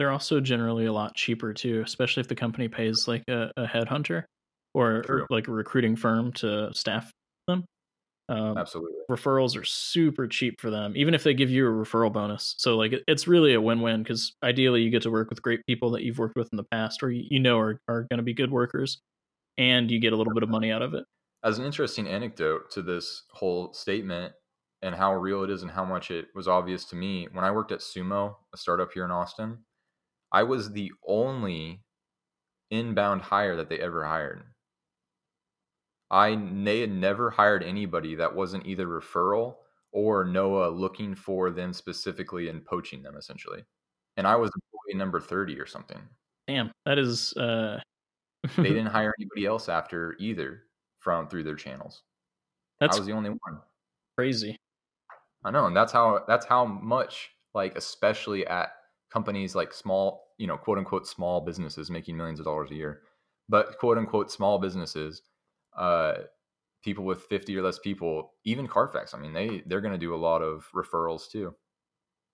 they're 0.00 0.10
also 0.10 0.40
generally 0.40 0.86
a 0.86 0.92
lot 0.92 1.14
cheaper 1.14 1.52
too, 1.52 1.82
especially 1.84 2.22
if 2.22 2.28
the 2.28 2.34
company 2.34 2.68
pays 2.68 3.06
like 3.06 3.22
a, 3.28 3.50
a 3.58 3.66
headhunter 3.66 4.24
or, 4.72 5.04
or, 5.10 5.26
like 5.28 5.46
a 5.46 5.50
recruiting 5.52 5.94
firm 5.94 6.32
to 6.32 6.72
staff 6.72 7.10
them. 7.46 7.66
Um, 8.30 8.56
Absolutely. 8.56 8.94
Referrals 9.10 9.60
are 9.60 9.64
super 9.64 10.26
cheap 10.26 10.58
for 10.58 10.70
them, 10.70 10.94
even 10.96 11.12
if 11.12 11.22
they 11.22 11.34
give 11.34 11.50
you 11.50 11.66
a 11.66 11.70
referral 11.70 12.10
bonus. 12.10 12.54
So 12.56 12.78
like 12.78 12.94
it, 12.94 13.04
it's 13.08 13.28
really 13.28 13.52
a 13.52 13.60
win-win 13.60 14.02
because 14.02 14.32
ideally 14.42 14.80
you 14.80 14.88
get 14.88 15.02
to 15.02 15.10
work 15.10 15.28
with 15.28 15.42
great 15.42 15.60
people 15.66 15.90
that 15.90 16.02
you've 16.02 16.18
worked 16.18 16.36
with 16.36 16.48
in 16.50 16.56
the 16.56 16.64
past 16.72 17.02
or 17.02 17.10
you, 17.10 17.26
you 17.28 17.38
know 17.38 17.58
are, 17.58 17.78
are 17.86 18.06
going 18.10 18.16
to 18.16 18.22
be 18.22 18.32
good 18.32 18.50
workers 18.50 19.00
and 19.58 19.90
you 19.90 20.00
get 20.00 20.14
a 20.14 20.16
little 20.16 20.32
bit 20.32 20.42
of 20.42 20.48
money 20.48 20.72
out 20.72 20.80
of 20.80 20.94
it. 20.94 21.04
As 21.44 21.58
an 21.58 21.66
interesting 21.66 22.08
anecdote 22.08 22.70
to 22.70 22.80
this 22.80 23.24
whole 23.32 23.74
statement 23.74 24.32
and 24.80 24.94
how 24.94 25.14
real 25.14 25.44
it 25.44 25.50
is 25.50 25.60
and 25.60 25.70
how 25.70 25.84
much 25.84 26.10
it 26.10 26.28
was 26.34 26.48
obvious 26.48 26.86
to 26.86 26.96
me, 26.96 27.28
when 27.34 27.44
I 27.44 27.50
worked 27.50 27.70
at 27.70 27.80
Sumo, 27.80 28.36
a 28.54 28.56
startup 28.56 28.92
here 28.94 29.04
in 29.04 29.10
Austin, 29.10 29.58
I 30.32 30.42
was 30.44 30.72
the 30.72 30.92
only 31.06 31.82
inbound 32.70 33.22
hire 33.22 33.56
that 33.56 33.68
they 33.68 33.78
ever 33.78 34.04
hired. 34.04 34.44
I 36.10 36.34
they 36.34 36.80
had 36.80 36.90
never 36.90 37.30
hired 37.30 37.62
anybody 37.62 38.16
that 38.16 38.34
wasn't 38.34 38.66
either 38.66 38.86
referral 38.86 39.56
or 39.92 40.24
Noah 40.24 40.68
looking 40.70 41.14
for 41.14 41.50
them 41.50 41.72
specifically 41.72 42.48
and 42.48 42.64
poaching 42.64 43.02
them 43.02 43.16
essentially. 43.16 43.64
And 44.16 44.26
I 44.26 44.36
was 44.36 44.50
employee 44.54 44.98
number 44.98 45.20
30 45.20 45.58
or 45.60 45.66
something. 45.66 46.00
Damn, 46.48 46.72
that 46.84 46.98
is 46.98 47.32
uh 47.36 47.80
they 48.56 48.62
didn't 48.64 48.86
hire 48.86 49.14
anybody 49.18 49.46
else 49.46 49.68
after 49.68 50.16
either 50.18 50.62
from 50.98 51.28
through 51.28 51.44
their 51.44 51.54
channels. 51.54 52.02
That's 52.80 52.96
I 52.96 53.00
was 53.00 53.06
the 53.06 53.12
only 53.12 53.30
one. 53.30 53.60
Crazy. 54.16 54.56
I 55.44 55.50
know, 55.50 55.66
and 55.66 55.76
that's 55.76 55.92
how 55.92 56.24
that's 56.26 56.46
how 56.46 56.64
much 56.64 57.30
like 57.54 57.76
especially 57.76 58.46
at 58.46 58.72
companies 59.12 59.54
like 59.54 59.72
small, 59.72 60.28
you 60.38 60.46
know, 60.46 60.56
quote 60.56 60.78
unquote 60.78 61.06
small 61.06 61.40
businesses 61.40 61.90
making 61.90 62.16
millions 62.16 62.38
of 62.38 62.46
dollars 62.46 62.70
a 62.70 62.74
year, 62.74 63.02
but 63.48 63.78
quote 63.78 63.98
unquote 63.98 64.30
small 64.30 64.58
businesses, 64.58 65.22
uh, 65.76 66.14
people 66.82 67.04
with 67.04 67.22
50 67.24 67.56
or 67.56 67.62
less 67.62 67.78
people, 67.78 68.34
even 68.44 68.66
Carfax, 68.66 69.12
I 69.12 69.18
mean, 69.18 69.32
they 69.32 69.62
they're 69.66 69.80
going 69.80 69.92
to 69.92 69.98
do 69.98 70.14
a 70.14 70.16
lot 70.16 70.42
of 70.42 70.66
referrals 70.74 71.30
too. 71.30 71.54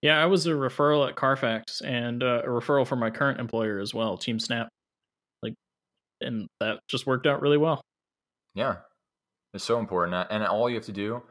Yeah, 0.03 0.23
I 0.23 0.27
was 0.27 0.47
a 0.47 0.51
referral 0.51 1.09
at 1.09 1.17
Carfax 1.17 1.81
and 1.81 2.23
uh, 2.23 2.43
a 2.45 2.49
referral 2.49 2.87
from 2.87 3.01
my 3.01 3.11
current 3.11 3.41
employer 3.41 3.79
as 3.79 3.95
well, 3.95 4.19
TeamSnap. 4.19 4.69
Like, 5.43 5.55
and 6.21 6.47
that 6.61 6.81
just 6.89 7.07
worked 7.07 7.27
out 7.27 7.41
really 7.41 7.57
well. 7.57 7.81
Yeah, 8.55 8.77
it's 9.55 9.65
so 9.65 9.79
important, 9.79 10.15
and 10.31 10.45
all 10.45 10.69
you 10.69 10.77
have 10.77 10.85
to 10.87 10.93
do 10.93 11.23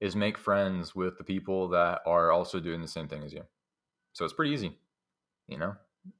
is 0.00 0.14
make 0.14 0.36
friends 0.36 0.94
with 0.94 1.16
the 1.18 1.24
people 1.24 1.68
that 1.68 2.00
are 2.06 2.30
also 2.30 2.60
doing 2.60 2.80
the 2.80 2.88
same 2.88 3.08
thing 3.08 3.22
as 3.24 3.32
you. 3.32 3.42
So 4.12 4.24
it's 4.24 4.34
pretty 4.34 4.52
easy 4.52 4.76
you 5.48 5.58
know, 5.58 5.74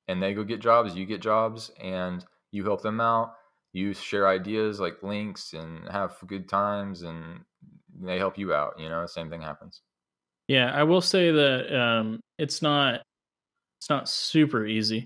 and 0.08 0.22
they 0.22 0.34
go 0.34 0.44
get 0.44 0.60
jobs, 0.60 0.94
you 0.94 1.06
get 1.06 1.20
jobs, 1.20 1.70
and 1.80 2.24
you 2.50 2.64
help 2.64 2.82
them 2.82 3.00
out. 3.00 3.34
You 3.72 3.94
share 3.94 4.26
ideas 4.26 4.80
like 4.80 5.02
links 5.02 5.52
and 5.52 5.88
have 5.90 6.16
good 6.26 6.48
times, 6.48 7.02
and 7.02 7.40
they 8.00 8.18
help 8.18 8.38
you 8.38 8.52
out. 8.54 8.74
You 8.78 8.88
know, 8.88 9.06
same 9.06 9.30
thing 9.30 9.42
happens. 9.42 9.82
Yeah, 10.48 10.72
I 10.74 10.82
will 10.82 11.02
say 11.02 11.30
that 11.30 11.78
um, 11.78 12.20
it's 12.38 12.62
not 12.62 13.02
it's 13.80 13.90
not 13.90 14.08
super 14.08 14.66
easy. 14.66 15.04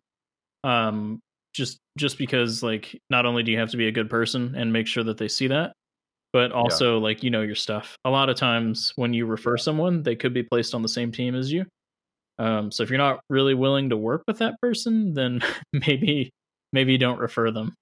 Um, 0.65 1.20
just 1.53 1.78
just 1.99 2.16
because 2.16 2.62
like 2.62 2.99
not 3.11 3.27
only 3.27 3.43
do 3.43 3.53
you 3.53 3.59
have 3.59 3.70
to 3.70 3.77
be 3.77 3.89
a 3.89 3.93
good 3.93 4.09
person 4.09 4.55
and 4.57 4.73
make 4.73 4.86
sure 4.86 5.05
that 5.05 5.19
they 5.19 5.28
see 5.28 5.49
that, 5.49 5.73
but 6.32 6.53
also 6.53 6.97
yeah. 6.97 7.03
like 7.03 7.23
you 7.23 7.31
know 7.31 7.43
your 7.43 7.55
stuff. 7.55 7.97
A 8.05 8.11
lot 8.11 8.31
of 8.31 8.36
times 8.36 8.93
when 8.97 9.12
you 9.12 9.27
refer 9.27 9.57
someone, 9.57 10.03
they 10.03 10.16
could 10.16 10.32
be 10.32 10.43
placed 10.43 10.74
on 10.74 10.82
the 10.82 10.89
same 10.89 11.12
team 11.12 11.35
as 11.35 11.53
you. 11.53 11.66
Um, 12.43 12.73
so 12.73 12.82
if 12.82 12.90
you're 12.90 12.98
not 12.98 13.20
really 13.31 13.55
willing 13.55 13.90
to 13.90 13.97
work 13.97 14.24
with 14.27 14.39
that 14.39 14.60
person, 14.60 15.14
then 15.14 15.40
maybe 15.73 16.32
maybe 16.73 16.98
don't 16.98 17.20
refer 17.20 17.52
them. 17.52 17.74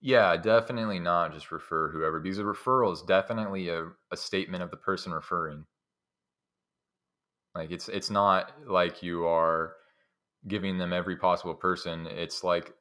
Yeah, 0.00 0.36
definitely 0.36 1.00
not 1.00 1.32
just 1.34 1.50
refer 1.50 1.90
whoever 1.90 2.20
because 2.20 2.38
a 2.38 2.44
referral 2.44 2.92
is 2.92 3.02
definitely 3.02 3.68
a, 3.68 3.86
a 4.12 4.16
statement 4.16 4.62
of 4.62 4.70
the 4.70 4.76
person 4.76 5.10
referring. 5.12 5.64
Like 7.56 7.72
it's 7.72 7.88
it's 7.88 8.10
not 8.10 8.52
like 8.64 9.02
you 9.02 9.26
are 9.26 9.72
giving 10.46 10.78
them 10.78 10.92
every 10.92 11.16
possible 11.16 11.54
person. 11.54 12.06
It's 12.06 12.44
like 12.44 12.72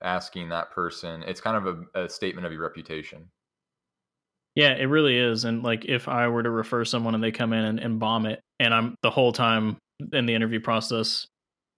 asking 0.00 0.50
that 0.50 0.70
person. 0.70 1.24
It's 1.24 1.40
kind 1.40 1.56
of 1.56 1.86
a, 1.94 2.04
a 2.04 2.08
statement 2.08 2.46
of 2.46 2.52
your 2.52 2.62
reputation. 2.62 3.28
Yeah, 4.54 4.74
it 4.74 4.84
really 4.84 5.18
is. 5.18 5.44
And 5.44 5.64
like 5.64 5.84
if 5.86 6.06
I 6.06 6.28
were 6.28 6.44
to 6.44 6.50
refer 6.50 6.84
someone 6.84 7.16
and 7.16 7.24
they 7.24 7.32
come 7.32 7.52
in 7.52 7.64
and, 7.64 7.80
and 7.80 7.98
bomb 7.98 8.26
it, 8.26 8.40
and 8.64 8.74
I'm 8.74 8.96
the 9.02 9.10
whole 9.10 9.32
time 9.32 9.76
in 10.12 10.26
the 10.26 10.34
interview 10.34 10.58
process, 10.60 11.26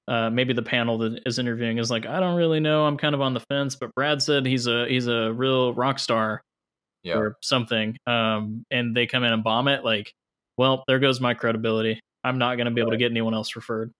uh, 0.09 0.31
maybe 0.31 0.53
the 0.53 0.63
panel 0.63 0.99
that 0.99 1.21
is 1.27 1.39
interviewing 1.39 1.79
is 1.79 1.91
like, 1.91 2.07
I 2.07 2.21
don't 2.21 2.37
really 2.37 2.61
know. 2.61 2.87
I'm 2.87 2.97
kind 2.97 3.15
of 3.15 3.21
on 3.21 3.35
the 3.35 3.41
fence, 3.41 3.75
but 3.77 3.95
Brad 3.95 4.23
said 4.23 4.47
he's 4.47 4.67
a 4.67 4.87
he's 4.89 5.09
a 5.09 5.33
real 5.33 5.75
rock 5.75 5.99
star 5.99 6.41
Yeah. 7.03 7.17
or 7.17 7.37
something. 7.43 7.97
Um, 8.07 8.65
and 8.71 8.97
they 8.97 9.07
come 9.07 9.25
in 9.25 9.33
and 9.33 9.43
bomb 9.45 9.69
it. 9.69 9.85
Like, 9.85 10.13
well, 10.57 10.85
there 10.87 10.99
goes 11.01 11.21
my 11.21 11.35
credibility. 11.35 12.01
I'm 12.25 12.39
not 12.39 12.57
going 12.57 12.67
to 12.67 12.71
be 12.71 12.81
able 12.81 12.93
to 12.93 12.97
get 12.97 13.11
anyone 13.11 13.35
else 13.35 13.57
referred. 13.57 13.93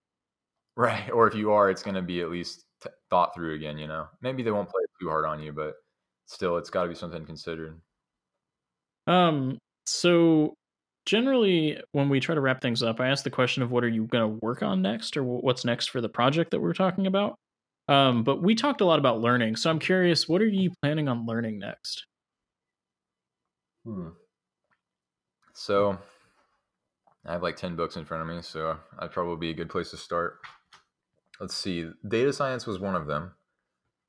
Right. 0.75 1.09
Or 1.11 1.27
if 1.27 1.35
you 1.35 1.51
are, 1.51 1.69
it's 1.69 1.83
going 1.83 1.95
to 1.95 2.01
be 2.01 2.21
at 2.21 2.29
least 2.29 2.63
t- 2.83 2.89
thought 3.09 3.33
through 3.35 3.55
again, 3.55 3.77
you 3.77 3.87
know? 3.87 4.07
Maybe 4.21 4.43
they 4.43 4.51
won't 4.51 4.69
play 4.69 4.83
too 5.01 5.09
hard 5.09 5.25
on 5.25 5.41
you, 5.41 5.51
but 5.51 5.73
still, 6.25 6.57
it's 6.57 6.69
got 6.69 6.83
to 6.83 6.89
be 6.89 6.95
something 6.95 7.25
considered. 7.25 7.79
Um, 9.07 9.57
so 9.85 10.53
generally, 11.07 11.79
when 11.93 12.09
we 12.09 12.19
try 12.19 12.35
to 12.35 12.41
wrap 12.41 12.61
things 12.61 12.83
up, 12.83 12.99
I 12.99 13.07
ask 13.07 13.23
the 13.23 13.31
question 13.31 13.63
of 13.63 13.71
what 13.71 13.83
are 13.83 13.89
you 13.89 14.05
going 14.05 14.29
to 14.29 14.39
work 14.45 14.61
on 14.61 14.81
next, 14.81 15.17
or 15.17 15.23
what's 15.23 15.65
next 15.65 15.89
for 15.89 16.01
the 16.01 16.09
project 16.09 16.51
that 16.51 16.59
we're 16.59 16.73
talking 16.73 17.07
about. 17.07 17.39
Um, 17.87 18.23
but 18.23 18.43
we 18.43 18.53
talked 18.53 18.81
a 18.81 18.85
lot 18.85 18.99
about 18.99 19.21
learning, 19.21 19.55
so 19.55 19.69
I'm 19.69 19.79
curious, 19.79 20.27
what 20.27 20.41
are 20.41 20.47
you 20.47 20.71
planning 20.81 21.07
on 21.07 21.25
learning 21.25 21.59
next? 21.59 22.05
Hmm. 23.85 24.09
So 25.53 25.97
I 27.25 27.31
have 27.31 27.43
like 27.43 27.55
10 27.55 27.77
books 27.77 27.95
in 27.95 28.03
front 28.03 28.21
of 28.21 28.35
me, 28.35 28.41
so 28.41 28.77
that'd 28.95 29.13
probably 29.13 29.37
be 29.37 29.51
a 29.51 29.57
good 29.57 29.69
place 29.69 29.91
to 29.91 29.97
start. 29.97 30.39
Let's 31.39 31.55
see. 31.55 31.89
Data 32.05 32.33
science 32.33 32.67
was 32.67 32.79
one 32.79 32.95
of 32.95 33.07
them. 33.07 33.31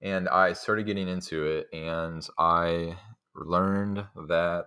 And 0.03 0.29
I 0.29 0.53
started 0.53 0.87
getting 0.87 1.09
into 1.09 1.45
it, 1.45 1.67
and 1.73 2.27
I 2.39 2.97
learned 3.35 4.05
that 4.29 4.67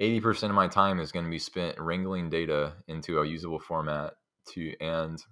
80% 0.00 0.44
of 0.44 0.54
my 0.54 0.68
time 0.68 1.00
is 1.00 1.12
going 1.12 1.24
to 1.24 1.30
be 1.30 1.38
spent 1.38 1.80
wrangling 1.80 2.28
data 2.28 2.74
into 2.86 3.20
a 3.20 3.26
usable 3.26 3.58
format 3.58 4.14
to 4.52 4.74
and 4.80 5.22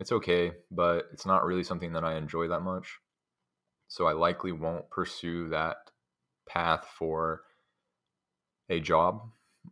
it's 0.00 0.12
okay, 0.12 0.52
but 0.70 1.06
it's 1.12 1.26
not 1.26 1.44
really 1.44 1.62
something 1.62 1.92
that 1.92 2.04
I 2.04 2.16
enjoy 2.16 2.48
that 2.48 2.60
much. 2.60 2.98
So 3.88 4.06
I 4.06 4.12
likely 4.12 4.52
won't 4.52 4.90
pursue 4.90 5.48
that 5.50 5.76
path 6.48 6.86
for 6.98 7.42
a 8.68 8.80
job 8.80 9.22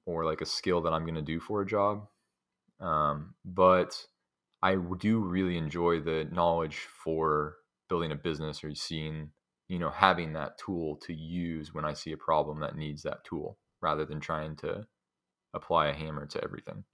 or 0.07 0.25
like 0.25 0.41
a 0.41 0.47
skill 0.47 0.83
that 0.83 0.93
I'm 0.93 1.05
going 1.05 1.17
to 1.17 1.23
do 1.23 1.41
for 1.41 1.63
a 1.63 1.67
job. 1.67 2.07
Um, 2.81 3.35
but 3.45 4.07
I 4.63 4.77
do 4.99 5.19
really 5.19 5.57
enjoy 5.57 6.01
the 6.01 6.29
knowledge 6.31 6.77
for 6.77 7.57
building 7.89 8.13
a 8.13 8.17
business 8.17 8.63
or 8.63 8.75
seeing, 8.75 9.31
you 9.69 9.79
know, 9.79 9.91
having 9.91 10.35
that 10.35 10.59
tool 10.59 10.97
to 11.07 11.13
use 11.13 11.75
when 11.75 11.85
I 11.85 11.93
see 11.93 12.13
a 12.13 12.17
problem 12.17 12.61
that 12.61 12.77
needs 12.77 13.03
that 13.03 13.25
tool 13.25 13.59
rather 13.81 14.05
than 14.05 14.21
trying 14.21 14.57
to 14.57 14.87
apply 15.55 15.89
a 15.89 15.95
hammer 15.95 16.27
to 16.27 16.43
everything. 16.45 16.85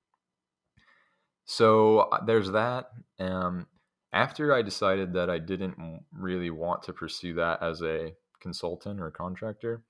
So 1.44 2.00
uh, 2.00 2.24
there's 2.24 2.50
that. 2.52 2.90
Um, 3.18 3.66
after 4.12 4.54
I 4.54 4.62
decided 4.62 5.12
that 5.14 5.30
I 5.30 5.38
didn't 5.38 6.02
really 6.12 6.50
want 6.50 6.82
to 6.84 6.92
pursue 6.92 7.34
that 7.34 7.62
as 7.62 7.82
a 7.82 8.12
consultant 8.40 9.00
or 9.00 9.08
a 9.08 9.12
contractor, 9.12 9.82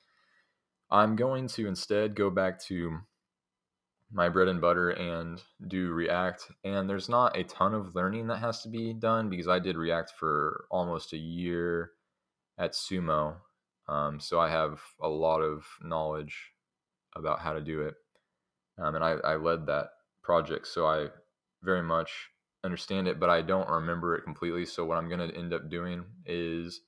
I'm 0.90 1.16
going 1.16 1.48
to 1.48 1.66
instead 1.66 2.14
go 2.14 2.30
back 2.30 2.60
to 2.64 2.98
my 4.12 4.28
bread 4.28 4.48
and 4.48 4.60
butter 4.60 4.90
and 4.90 5.42
do 5.66 5.92
React. 5.92 6.52
And 6.64 6.88
there's 6.88 7.08
not 7.08 7.36
a 7.36 7.44
ton 7.44 7.74
of 7.74 7.94
learning 7.94 8.28
that 8.28 8.38
has 8.38 8.62
to 8.62 8.68
be 8.68 8.92
done 8.92 9.28
because 9.28 9.48
I 9.48 9.58
did 9.58 9.76
React 9.76 10.12
for 10.18 10.66
almost 10.70 11.12
a 11.12 11.18
year 11.18 11.90
at 12.58 12.72
Sumo. 12.72 13.36
Um, 13.88 14.20
so 14.20 14.40
I 14.40 14.48
have 14.48 14.80
a 15.00 15.08
lot 15.08 15.40
of 15.40 15.64
knowledge 15.82 16.52
about 17.16 17.40
how 17.40 17.52
to 17.52 17.60
do 17.60 17.80
it. 17.82 17.94
Um, 18.78 18.94
and 18.94 19.04
I, 19.04 19.12
I 19.24 19.36
led 19.36 19.66
that 19.66 19.88
project. 20.22 20.66
So 20.66 20.86
I 20.86 21.08
very 21.62 21.82
much 21.82 22.10
understand 22.62 23.08
it, 23.08 23.18
but 23.18 23.30
I 23.30 23.42
don't 23.42 23.68
remember 23.68 24.14
it 24.16 24.24
completely. 24.24 24.66
So 24.66 24.84
what 24.84 24.98
I'm 24.98 25.08
going 25.08 25.26
to 25.26 25.36
end 25.36 25.52
up 25.52 25.70
doing 25.70 26.04
is 26.26 26.80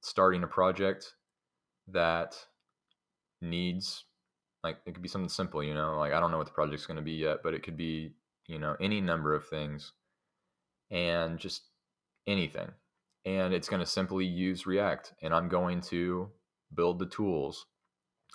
starting 0.00 0.42
a 0.42 0.46
project 0.46 1.14
that 1.88 2.36
needs 3.42 4.04
like 4.62 4.76
it 4.86 4.92
could 4.92 5.02
be 5.02 5.08
something 5.08 5.28
simple, 5.28 5.62
you 5.62 5.74
know, 5.74 5.96
like 5.98 6.12
I 6.12 6.20
don't 6.20 6.30
know 6.30 6.38
what 6.38 6.46
the 6.46 6.52
project's 6.52 6.86
going 6.86 6.98
to 6.98 7.02
be 7.02 7.12
yet, 7.12 7.38
but 7.42 7.54
it 7.54 7.62
could 7.62 7.76
be, 7.76 8.12
you 8.46 8.58
know, 8.58 8.76
any 8.80 9.00
number 9.00 9.34
of 9.34 9.48
things 9.48 9.92
and 10.90 11.38
just 11.38 11.62
anything. 12.26 12.68
And 13.24 13.54
it's 13.54 13.68
going 13.68 13.80
to 13.80 13.86
simply 13.86 14.26
use 14.26 14.66
React 14.66 15.14
and 15.22 15.34
I'm 15.34 15.48
going 15.48 15.80
to 15.82 16.28
build 16.74 16.98
the 16.98 17.06
tools. 17.06 17.66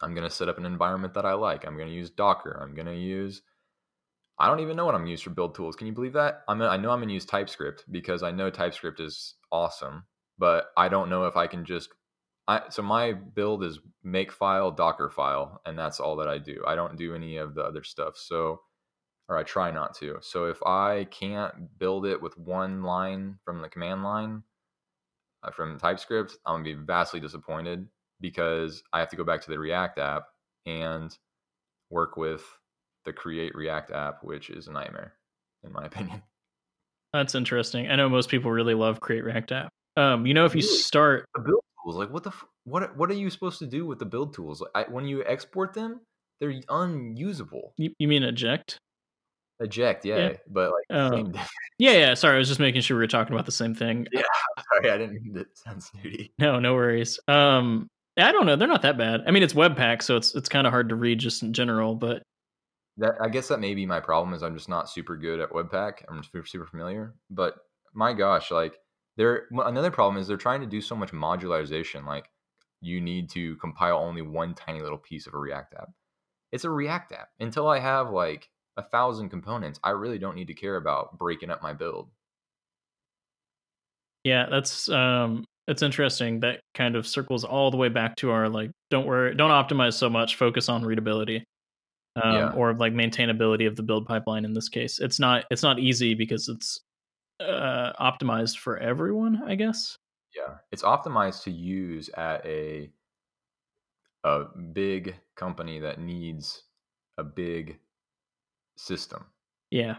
I'm 0.01 0.13
going 0.13 0.27
to 0.27 0.35
set 0.35 0.49
up 0.49 0.57
an 0.57 0.65
environment 0.65 1.13
that 1.13 1.25
I 1.25 1.33
like. 1.33 1.65
I'm 1.65 1.77
going 1.77 1.87
to 1.87 1.93
use 1.93 2.09
Docker. 2.09 2.59
I'm 2.61 2.75
going 2.75 2.87
to 2.87 2.95
use 2.95 3.41
I 4.37 4.47
don't 4.47 4.59
even 4.59 4.75
know 4.75 4.85
what 4.85 4.95
I'm 4.95 5.01
going 5.01 5.07
to 5.07 5.11
use 5.11 5.21
for 5.21 5.29
build 5.29 5.55
tools. 5.55 5.75
Can 5.75 5.87
you 5.87 5.93
believe 5.93 6.13
that? 6.13 6.41
I'm 6.47 6.57
gonna, 6.57 6.69
I 6.69 6.77
know 6.77 6.91
I'm 6.91 6.99
going 6.99 7.07
to 7.07 7.13
use 7.13 7.25
TypeScript 7.25 7.85
because 7.91 8.21
I 8.21 8.31
know 8.31 8.49
TypeScript 8.49 8.99
is 8.99 9.35
awesome, 9.51 10.03
but 10.37 10.67
I 10.75 10.89
don't 10.89 11.09
know 11.09 11.25
if 11.25 11.37
I 11.37 11.47
can 11.47 11.63
just 11.63 11.89
I 12.47 12.63
so 12.69 12.81
my 12.81 13.13
build 13.13 13.63
is 13.63 13.79
make 14.03 14.31
file 14.31 14.71
docker 14.71 15.09
file 15.09 15.61
and 15.65 15.79
that's 15.79 15.99
all 15.99 16.17
that 16.17 16.27
I 16.27 16.37
do. 16.37 16.63
I 16.67 16.75
don't 16.75 16.97
do 16.97 17.15
any 17.15 17.37
of 17.37 17.55
the 17.55 17.63
other 17.63 17.83
stuff. 17.83 18.17
So 18.17 18.61
or 19.27 19.37
I 19.37 19.43
try 19.43 19.71
not 19.71 19.95
to. 19.95 20.17
So 20.21 20.45
if 20.45 20.61
I 20.63 21.07
can't 21.09 21.53
build 21.79 22.05
it 22.05 22.21
with 22.21 22.37
one 22.37 22.83
line 22.83 23.39
from 23.43 23.61
the 23.61 23.69
command 23.69 24.03
line 24.03 24.43
uh, 25.43 25.49
from 25.51 25.79
TypeScript, 25.79 26.37
I'm 26.45 26.55
going 26.55 26.65
to 26.65 26.79
be 26.79 26.85
vastly 26.85 27.19
disappointed 27.19 27.87
because 28.21 28.83
I 28.93 28.99
have 28.99 29.09
to 29.09 29.15
go 29.15 29.23
back 29.23 29.41
to 29.43 29.49
the 29.51 29.59
React 29.59 29.99
app 29.99 30.23
and 30.65 31.15
work 31.89 32.17
with 32.17 32.43
the 33.05 33.13
create 33.13 33.55
React 33.55 33.91
app, 33.91 34.23
which 34.23 34.49
is 34.49 34.67
a 34.67 34.71
nightmare 34.71 35.13
in 35.63 35.71
my 35.71 35.85
opinion. 35.85 36.21
That's 37.13 37.35
interesting. 37.35 37.87
I 37.89 37.95
know 37.95 38.09
most 38.09 38.29
people 38.29 38.51
really 38.51 38.73
love 38.73 38.99
create 38.99 39.23
React 39.23 39.51
app. 39.51 39.69
Um, 39.97 40.25
you 40.25 40.33
know, 40.33 40.45
if 40.45 40.53
you 40.55 40.61
start 40.61 41.25
The 41.33 41.41
build 41.41 41.61
tools, 41.83 41.95
like 41.95 42.09
what 42.09 42.23
the 42.23 42.31
f- 42.31 42.45
what 42.65 42.97
what 42.97 43.09
are 43.09 43.13
you 43.13 43.29
supposed 43.29 43.59
to 43.59 43.65
do 43.65 43.85
with 43.85 43.99
the 43.99 44.05
build 44.05 44.33
tools? 44.33 44.59
Like, 44.59 44.71
I, 44.75 44.91
when 44.91 45.05
you 45.05 45.23
export 45.25 45.73
them, 45.73 46.01
they're 46.41 46.53
unusable. 46.67 47.73
You, 47.77 47.93
you 47.99 48.09
mean 48.09 48.23
eject? 48.23 48.77
Eject, 49.61 50.03
yeah, 50.03 50.17
Yeah. 50.17 50.33
but 50.49 50.71
like 50.71 51.11
same. 51.11 51.33
Yeah, 51.79 51.91
yeah. 51.93 52.13
Sorry, 52.13 52.35
I 52.35 52.39
was 52.39 52.49
just 52.49 52.59
making 52.59 52.81
sure 52.81 52.97
we 52.97 53.03
were 53.03 53.07
talking 53.07 53.33
about 53.33 53.45
the 53.45 53.53
same 53.53 53.73
thing. 53.73 54.05
Yeah, 54.11 54.21
sorry, 54.73 54.91
I 54.91 54.97
didn't 54.97 55.23
mean 55.23 55.33
to 55.35 55.45
sound 55.53 55.81
snooty. 55.81 56.33
No, 56.37 56.59
no 56.59 56.73
worries. 56.73 57.19
Um, 57.29 57.87
I 58.17 58.31
don't 58.31 58.45
know. 58.45 58.55
They're 58.55 58.67
not 58.67 58.83
that 58.83 58.97
bad. 58.97 59.23
I 59.27 59.31
mean, 59.31 59.43
it's 59.43 59.53
Webpack, 59.53 60.01
so 60.01 60.15
it's 60.15 60.35
it's 60.35 60.49
kind 60.49 60.65
of 60.65 60.71
hard 60.71 60.89
to 60.89 60.95
read 60.95 61.19
just 61.19 61.43
in 61.43 61.53
general. 61.53 61.95
But 61.95 62.23
That 62.97 63.15
I 63.21 63.29
guess 63.29 63.49
that 63.49 63.59
may 63.59 63.75
be 63.75 63.85
my 63.85 63.99
problem 63.99 64.33
is 64.33 64.43
I'm 64.43 64.55
just 64.55 64.69
not 64.69 64.89
super 64.89 65.17
good 65.17 65.39
at 65.39 65.49
Webpack. 65.51 66.03
I'm 66.07 66.23
super 66.23 66.45
super 66.45 66.65
familiar, 66.65 67.15
but 67.29 67.55
my 67.93 68.13
gosh, 68.13 68.51
like 68.51 68.77
there 69.17 69.47
another 69.51 69.91
problem 69.91 70.21
is 70.21 70.27
they're 70.27 70.37
trying 70.37 70.61
to 70.61 70.67
do 70.67 70.81
so 70.81 70.95
much 70.95 71.11
modularization. 71.11 72.05
Like 72.05 72.29
you 72.81 73.01
need 73.01 73.29
to 73.31 73.55
compile 73.57 73.97
only 73.97 74.21
one 74.21 74.53
tiny 74.53 74.81
little 74.81 74.97
piece 74.97 75.27
of 75.27 75.33
a 75.33 75.37
React 75.37 75.73
app. 75.75 75.89
It's 76.51 76.63
a 76.65 76.69
React 76.69 77.13
app. 77.13 77.29
Until 77.39 77.67
I 77.67 77.79
have 77.79 78.11
like 78.11 78.49
a 78.77 78.83
thousand 78.83 79.29
components, 79.29 79.79
I 79.83 79.91
really 79.91 80.19
don't 80.19 80.35
need 80.35 80.47
to 80.47 80.53
care 80.53 80.75
about 80.77 81.17
breaking 81.17 81.49
up 81.49 81.61
my 81.61 81.73
build. 81.73 82.09
yeah, 84.23 84.47
that's 84.49 84.89
um, 84.89 85.45
it's 85.67 85.81
interesting. 85.81 86.39
That 86.41 86.61
kind 86.73 86.95
of 86.95 87.07
circles 87.07 87.43
all 87.43 87.71
the 87.71 87.77
way 87.77 87.89
back 87.89 88.15
to 88.17 88.31
our 88.31 88.49
like, 88.49 88.71
don't 88.89 89.05
worry, 89.07 89.35
don't 89.35 89.51
optimize 89.51 89.93
so 89.93 90.09
much. 90.09 90.35
Focus 90.35 90.69
on 90.69 90.83
readability. 90.83 91.43
Um, 92.17 92.33
Yeah. 92.33 92.51
or 92.55 92.73
like 92.73 92.93
maintainability 92.93 93.67
of 93.67 93.75
the 93.75 93.83
build 93.83 94.05
pipeline 94.05 94.45
in 94.45 94.53
this 94.53 94.69
case 94.69 94.99
it's 94.99 95.19
not 95.19 95.43
it's 95.51 95.63
not 95.63 95.79
easy 95.79 96.13
because 96.13 96.47
it's 96.47 96.79
uh 97.41 97.91
optimized 97.99 98.57
for 98.59 98.77
everyone 98.77 99.43
i 99.45 99.53
guess 99.53 99.97
Yeah, 100.33 100.55
it's 100.71 100.81
optimized 100.81 101.43
to 101.43 101.51
use 101.51 102.09
at 102.15 102.45
a 102.45 102.89
a 104.23 104.45
big 104.71 105.15
company 105.35 105.77
that 105.81 105.99
needs 105.99 106.63
a 107.17 107.23
big 107.25 107.79
system, 108.77 109.25
yeah 109.71 109.97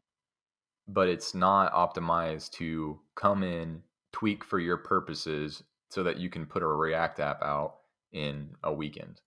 but 0.88 1.08
it's 1.08 1.34
not 1.34 1.70
optimized 1.74 2.52
to 2.52 2.98
come 3.14 3.42
in, 3.42 3.82
tweak 4.16 4.42
for 4.42 4.58
your 4.58 4.78
purposes 4.78 5.62
so 5.90 6.02
that 6.02 6.16
you 6.18 6.30
can 6.30 6.46
put 6.46 6.62
a 6.62 6.66
React 6.66 7.20
app 7.20 7.42
out 7.42 7.76
in 8.12 8.48
a 8.64 8.72
weekend. 8.72 9.20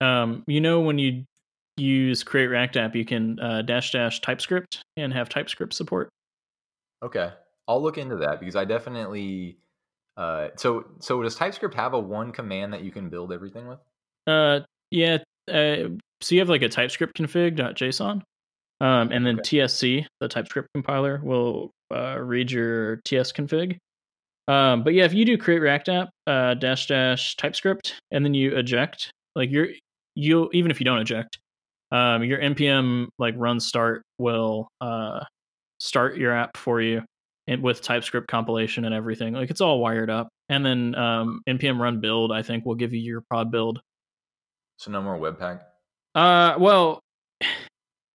um 0.00 0.42
you 0.46 0.60
know 0.60 0.80
when 0.80 0.98
you 0.98 1.24
use 1.76 2.22
create 2.24 2.46
react 2.48 2.76
app 2.76 2.94
you 2.96 3.04
can 3.04 3.38
uh, 3.40 3.62
dash 3.62 3.92
dash 3.92 4.20
typescript 4.20 4.82
and 4.96 5.12
have 5.12 5.28
typescript 5.28 5.72
support 5.74 6.08
Okay, 7.04 7.32
I'll 7.66 7.82
look 7.82 7.98
into 7.98 8.16
that 8.16 8.38
because 8.38 8.54
I 8.56 8.64
definitely 8.64 9.58
uh 10.16 10.48
so 10.56 10.84
so 11.00 11.22
does 11.22 11.34
TypeScript 11.34 11.74
have 11.74 11.94
a 11.94 11.98
one 11.98 12.30
command 12.32 12.72
that 12.74 12.82
you 12.84 12.90
can 12.92 13.08
build 13.08 13.32
everything 13.32 13.66
with? 13.66 13.78
uh 14.26 14.60
yeah 14.90 15.18
uh, 15.48 15.88
so 16.20 16.34
you 16.34 16.38
have 16.40 16.48
like 16.48 16.62
a 16.62 16.68
TypeScript 16.68 17.16
config.json, 17.18 18.22
um, 18.82 19.12
and 19.12 19.24
then 19.24 19.38
Okay. 19.38 19.58
TSC, 19.58 20.04
the 20.20 20.28
TypeScript 20.28 20.68
compiler, 20.74 21.20
will 21.22 21.70
uh, 21.94 22.18
read 22.18 22.50
your 22.50 22.96
TS 23.04 23.32
config. 23.32 23.78
Um, 24.48 24.82
but 24.82 24.92
yeah, 24.92 25.04
if 25.04 25.14
you 25.14 25.24
do 25.24 25.38
create 25.38 25.60
React 25.60 25.88
app 25.88 26.10
uh, 26.26 26.54
dash 26.54 26.88
dash 26.88 27.36
TypeScript 27.36 28.00
and 28.10 28.24
then 28.24 28.34
you 28.34 28.56
eject, 28.56 29.12
like 29.36 29.50
you're 29.50 29.68
you'll 30.16 30.50
even 30.52 30.72
if 30.72 30.80
you 30.80 30.84
don't 30.84 30.98
eject, 30.98 31.38
um, 31.92 32.24
your 32.24 32.38
npm 32.38 33.06
like 33.18 33.34
run 33.36 33.60
start 33.60 34.02
will 34.18 34.66
uh, 34.80 35.20
start 35.78 36.16
your 36.16 36.32
app 36.32 36.56
for 36.56 36.80
you 36.80 37.02
and 37.46 37.62
with 37.62 37.82
TypeScript 37.82 38.26
compilation 38.26 38.84
and 38.84 38.94
everything. 38.94 39.32
Like 39.32 39.50
it's 39.50 39.60
all 39.60 39.78
wired 39.78 40.10
up. 40.10 40.28
And 40.48 40.66
then 40.66 40.96
um, 40.96 41.40
npm 41.48 41.78
run 41.78 42.00
build, 42.00 42.32
I 42.32 42.42
think, 42.42 42.66
will 42.66 42.74
give 42.74 42.92
you 42.92 43.00
your 43.00 43.20
prod 43.30 43.52
build. 43.52 43.80
So 44.78 44.90
no 44.90 45.00
more 45.00 45.16
Webpack. 45.16 45.60
Uh, 46.16 46.56
well, 46.58 47.00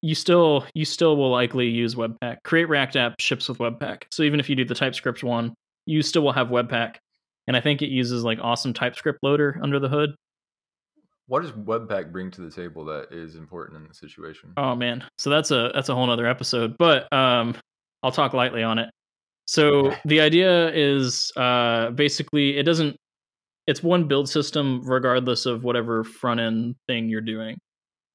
you 0.08 0.16
still 0.16 0.66
you 0.74 0.86
still 0.86 1.18
will 1.18 1.32
likely 1.32 1.68
use 1.68 1.96
Webpack. 1.96 2.38
Create 2.46 2.70
React 2.70 2.96
app 2.96 3.20
ships 3.20 3.50
with 3.50 3.58
Webpack. 3.58 4.04
So 4.10 4.24
even 4.24 4.40
if 4.40 4.50
you 4.50 4.56
do 4.56 4.64
the 4.64 4.74
TypeScript 4.74 5.22
one, 5.22 5.54
you 5.86 6.02
still 6.02 6.22
will 6.22 6.32
have 6.32 6.48
Webpack. 6.48 6.96
And 7.46 7.58
I 7.58 7.60
think 7.60 7.82
it 7.82 7.90
uses 7.90 8.24
like 8.24 8.40
awesome 8.42 8.74
TypeScript 8.74 9.20
loader 9.22 9.60
under 9.62 9.80
the 9.80 9.90
hood. 9.90 10.16
What 11.26 11.42
does 11.42 11.52
Webpack 11.52 12.14
bring 12.14 12.32
to 12.32 12.42
the 12.42 12.50
table 12.50 12.86
that 12.86 13.12
is 13.12 13.36
important 13.36 13.82
in 13.82 13.88
the 13.90 13.94
situation? 13.94 14.54
Oh 14.56 14.76
man. 14.76 15.04
So 15.18 15.30
that's 15.30 15.52
a 15.52 15.72
that's 15.74 15.90
a 15.90 15.94
whole 15.94 16.08
nother 16.08 16.26
episode. 16.26 16.78
But 16.78 17.12
um 17.12 17.54
I'll 18.02 18.14
talk 18.14 18.32
lightly 18.32 18.64
on 18.64 18.80
it. 18.80 18.90
So 19.46 19.94
the 20.06 20.22
idea 20.22 20.72
is 20.74 21.34
uh 21.36 21.90
basically 21.92 22.58
it 22.58 22.64
doesn't 22.64 22.96
it's 23.66 23.84
one 23.84 24.08
build 24.08 24.30
system 24.30 24.84
regardless 24.86 25.46
of 25.46 25.66
whatever 25.66 26.06
front 26.06 26.40
end 26.40 26.76
thing 26.88 27.10
you're 27.10 27.20
doing. 27.20 27.58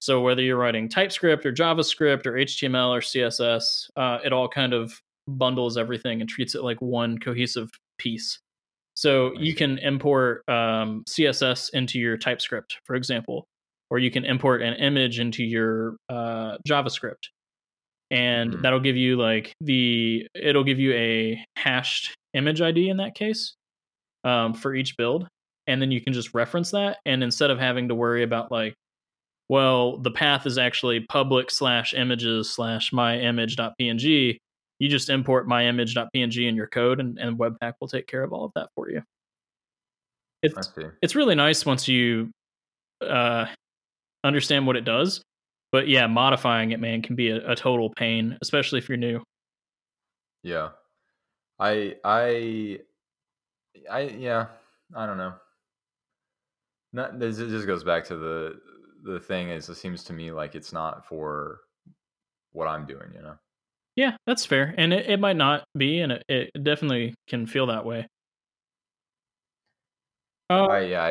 So 0.03 0.21
whether 0.21 0.43
you're 0.43 0.57
writing 0.57 0.89
TypeScript 0.89 1.47
or 1.47 1.53
JavaScript 1.53 2.27
or 2.27 2.33
HTML 2.33 2.91
or 2.91 2.99
CSS, 2.99 3.89
uh, 3.95 4.19
it 4.25 4.33
all 4.33 4.49
kind 4.49 4.73
of 4.73 5.01
bundles 5.29 5.79
everything 5.79 6.21
and 6.21 6.29
treats 6.29 6.57
it 6.57 6.65
like 6.65 6.83
one 6.83 7.19
cohesive 7.19 7.71
piece. 7.99 8.41
So 8.95 9.33
you 9.39 9.55
can 9.55 9.79
import 9.79 10.43
um, 10.49 11.05
CSS 11.09 11.71
into 11.73 12.01
your 12.01 12.17
TypeScript, 12.17 12.79
for 12.83 12.97
example, 12.97 13.47
or 13.91 14.01
you 14.01 14.11
can 14.11 14.25
import 14.25 14.61
an 14.61 14.75
image 14.75 15.21
into 15.21 15.45
your 15.45 15.95
uh, 16.09 16.57
JavaScript, 16.67 17.29
and 18.11 18.55
Hmm. 18.55 18.61
that'll 18.63 18.81
give 18.81 18.97
you 18.97 19.17
like 19.17 19.55
the 19.61 20.27
it'll 20.35 20.65
give 20.65 20.81
you 20.81 20.93
a 20.95 21.39
hashed 21.55 22.13
image 22.35 22.61
ID 22.61 22.89
in 22.89 22.97
that 22.97 23.15
case 23.15 23.55
um, 24.25 24.53
for 24.53 24.75
each 24.75 24.97
build, 24.97 25.29
and 25.69 25.81
then 25.81 25.93
you 25.93 26.01
can 26.01 26.13
just 26.13 26.35
reference 26.35 26.73
that. 26.73 26.99
And 27.07 27.23
instead 27.23 27.53
of 27.53 27.61
having 27.61 27.87
to 27.87 27.95
worry 27.95 28.25
about 28.25 28.51
like, 28.51 28.75
well, 29.53 29.99
the 29.99 30.11
path 30.11 30.47
is 30.47 30.57
actually 30.57 31.01
public 31.01 31.51
slash 31.51 31.93
images 31.93 32.49
slash 32.49 32.91
my 32.91 33.19
image.png, 33.19 34.39
you 34.79 34.89
just 34.89 35.11
import 35.11 35.47
my 35.47 35.67
image.png 35.67 36.49
in 36.49 36.57
your 36.57 36.69
code, 36.69 37.01
and, 37.01 37.19
and 37.19 37.37
Webpack 37.37 37.75
will 37.79 37.87
take 37.87 38.07
care 38.07 38.23
of 38.23 38.33
all 38.33 38.47
of 38.47 38.53
that 38.55 38.71
for 38.75 38.89
you. 38.89 39.03
It's 40.43 40.73
it's 41.03 41.15
really 41.15 41.35
nice 41.35 41.67
once 41.67 41.87
you 41.87 42.31
uh, 43.07 43.45
understand 44.25 44.67
what 44.67 44.77
it 44.77 44.87
does. 44.87 45.23
But 45.71 45.87
yeah, 45.87 46.07
modifying 46.07 46.71
it, 46.71 46.81
man, 46.81 47.03
can 47.03 47.15
be 47.15 47.29
a, 47.29 47.51
a 47.51 47.55
total 47.55 47.91
pain, 47.91 48.39
especially 48.41 48.79
if 48.79 48.89
you're 48.89 48.97
new. 48.97 49.23
Yeah. 50.43 50.71
I 51.61 51.97
I 52.03 52.79
I 53.91 54.01
yeah, 54.01 54.47
I 54.97 55.05
don't 55.05 55.19
know. 55.19 55.35
Not 56.95 57.19
this 57.19 57.39
it 57.39 57.51
just 57.51 57.67
goes 57.67 57.85
back 57.85 58.07
to 58.07 58.17
the 58.17 58.72
the 59.03 59.21
thing 59.21 59.51
is 59.51 59.69
it 59.69 59.75
seems 59.77 60.05
to 60.05 60.13
me 60.13 60.31
like 60.31 60.55
it's 60.55 60.73
not 60.73 61.07
for 61.07 61.61
what 62.53 62.69
I'm 62.69 62.87
doing, 62.87 63.13
you 63.15 63.23
know. 63.23 63.35
Yeah, 63.97 64.17
that's 64.27 64.47
fair, 64.47 64.75
and 64.79 64.93
it, 64.93 65.07
it 65.09 65.21
might 65.21 65.37
not 65.37 65.65
be, 65.77 66.01
and 66.01 66.13
it, 66.13 66.25
it 66.29 66.51
definitely 66.63 67.15
can 67.29 67.47
feel 67.47 67.67
that 67.67 67.85
way. 67.85 68.07
Uh, 70.49 70.67
I 70.67 70.81
yeah, 70.81 71.11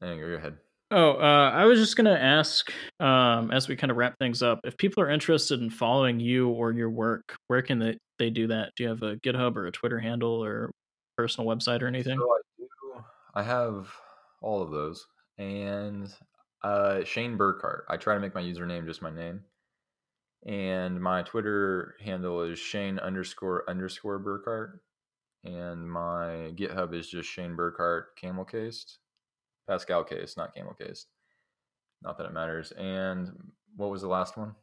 I, 0.00 0.06
go 0.06 0.06
ahead. 0.06 0.56
Oh, 0.90 1.12
uh, 1.12 1.50
I 1.54 1.64
was 1.64 1.80
just 1.80 1.96
gonna 1.96 2.12
ask, 2.12 2.70
um, 3.00 3.50
as 3.50 3.66
we 3.66 3.76
kind 3.76 3.90
of 3.90 3.96
wrap 3.96 4.14
things 4.18 4.42
up, 4.42 4.60
if 4.64 4.76
people 4.76 5.02
are 5.02 5.10
interested 5.10 5.60
in 5.60 5.70
following 5.70 6.20
you 6.20 6.50
or 6.50 6.72
your 6.72 6.90
work, 6.90 7.34
where 7.48 7.62
can 7.62 7.78
they, 7.78 7.96
they 8.18 8.30
do 8.30 8.46
that? 8.48 8.72
Do 8.76 8.84
you 8.84 8.88
have 8.90 9.02
a 9.02 9.16
GitHub 9.16 9.56
or 9.56 9.66
a 9.66 9.72
Twitter 9.72 9.98
handle 9.98 10.44
or 10.44 10.70
personal 11.16 11.48
website 11.48 11.82
or 11.82 11.86
anything? 11.86 12.18
So 12.18 12.30
I 12.30 12.40
do 12.58 13.04
I 13.34 13.42
have 13.42 13.88
all 14.42 14.62
of 14.62 14.70
those. 14.70 15.06
And 15.38 16.12
uh 16.64 17.04
Shane 17.04 17.36
Burkhart. 17.38 17.82
I 17.88 17.96
try 17.96 18.14
to 18.14 18.20
make 18.20 18.34
my 18.34 18.42
username 18.42 18.86
just 18.86 19.02
my 19.02 19.10
name. 19.10 19.40
And 20.46 21.00
my 21.00 21.22
Twitter 21.22 21.94
handle 22.04 22.42
is 22.42 22.58
Shane 22.58 22.98
underscore 22.98 23.68
underscore 23.68 24.20
Burkhart. 24.20 24.80
And 25.44 25.90
my 25.90 26.52
GitHub 26.54 26.94
is 26.94 27.08
just 27.08 27.28
Shane 27.28 27.56
Burkhart 27.56 28.04
camel 28.16 28.44
cased. 28.44 28.98
Pascal 29.68 30.04
case, 30.04 30.36
not 30.36 30.54
camel 30.54 30.74
cased. 30.74 31.08
Not 32.02 32.18
that 32.18 32.26
it 32.26 32.32
matters. 32.32 32.72
And 32.72 33.30
what 33.76 33.90
was 33.90 34.02
the 34.02 34.08
last 34.08 34.36
one? 34.36 34.54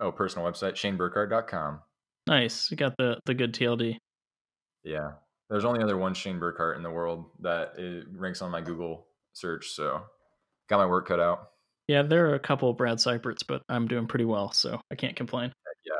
Oh, 0.00 0.12
personal 0.12 0.50
website, 0.50 0.74
shaneburkhart.com. 0.74 1.80
Nice, 2.26 2.70
you 2.70 2.76
got 2.76 2.96
the 2.98 3.18
the 3.26 3.34
good 3.34 3.54
TLD. 3.54 3.96
Yeah. 4.84 5.12
There's 5.50 5.64
only 5.64 5.82
other 5.82 5.96
one 5.96 6.14
Shane 6.14 6.38
Burkhart 6.38 6.76
in 6.76 6.82
the 6.82 6.90
world 6.90 7.24
that 7.40 7.72
it 7.78 8.04
ranks 8.12 8.42
on 8.42 8.50
my 8.50 8.60
Google 8.60 9.06
search, 9.32 9.68
so 9.70 10.02
got 10.68 10.78
my 10.78 10.86
work 10.86 11.08
cut 11.08 11.20
out. 11.20 11.50
Yeah, 11.88 12.02
there 12.02 12.30
are 12.30 12.34
a 12.34 12.38
couple 12.40 12.70
of 12.70 12.76
Brad 12.76 12.98
Cyperts, 12.98 13.42
but 13.46 13.62
I'm 13.68 13.88
doing 13.88 14.06
pretty 14.06 14.26
well, 14.26 14.52
so 14.52 14.80
I 14.90 14.94
can't 14.94 15.16
complain. 15.16 15.52
yeah. 15.86 15.92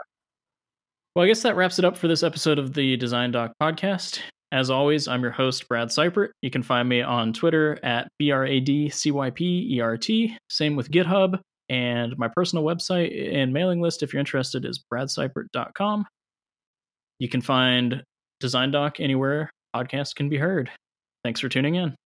Well, 1.16 1.24
I 1.24 1.28
guess 1.28 1.42
that 1.42 1.56
wraps 1.56 1.78
it 1.78 1.84
up 1.84 1.96
for 1.96 2.08
this 2.08 2.22
episode 2.22 2.58
of 2.58 2.74
the 2.74 2.96
Design 2.96 3.30
Doc 3.30 3.52
podcast. 3.60 4.20
As 4.52 4.70
always, 4.70 5.08
I'm 5.08 5.22
your 5.22 5.30
host, 5.30 5.68
Brad 5.68 5.88
Cypert. 5.88 6.28
You 6.42 6.50
can 6.50 6.62
find 6.62 6.88
me 6.88 7.02
on 7.02 7.32
Twitter 7.32 7.78
at 7.82 8.08
B-R-A-D-C-Y-P-E-R-T. 8.18 8.68
Same 10.50 10.76
with 10.76 10.90
GitHub. 10.90 11.40
And 11.70 12.16
my 12.16 12.28
personal 12.28 12.64
website 12.64 13.34
and 13.34 13.52
mailing 13.52 13.82
list, 13.82 14.02
if 14.02 14.12
you're 14.12 14.20
interested, 14.20 14.64
is 14.64 14.82
bradcypert.com. 14.92 16.06
You 17.18 17.28
can 17.28 17.42
find 17.42 18.02
Design 18.40 18.70
Doc 18.70 19.00
anywhere 19.00 19.50
podcasts 19.74 20.14
can 20.14 20.28
be 20.28 20.38
heard. 20.38 20.70
Thanks 21.24 21.40
for 21.40 21.48
tuning 21.48 21.74
in. 21.74 21.94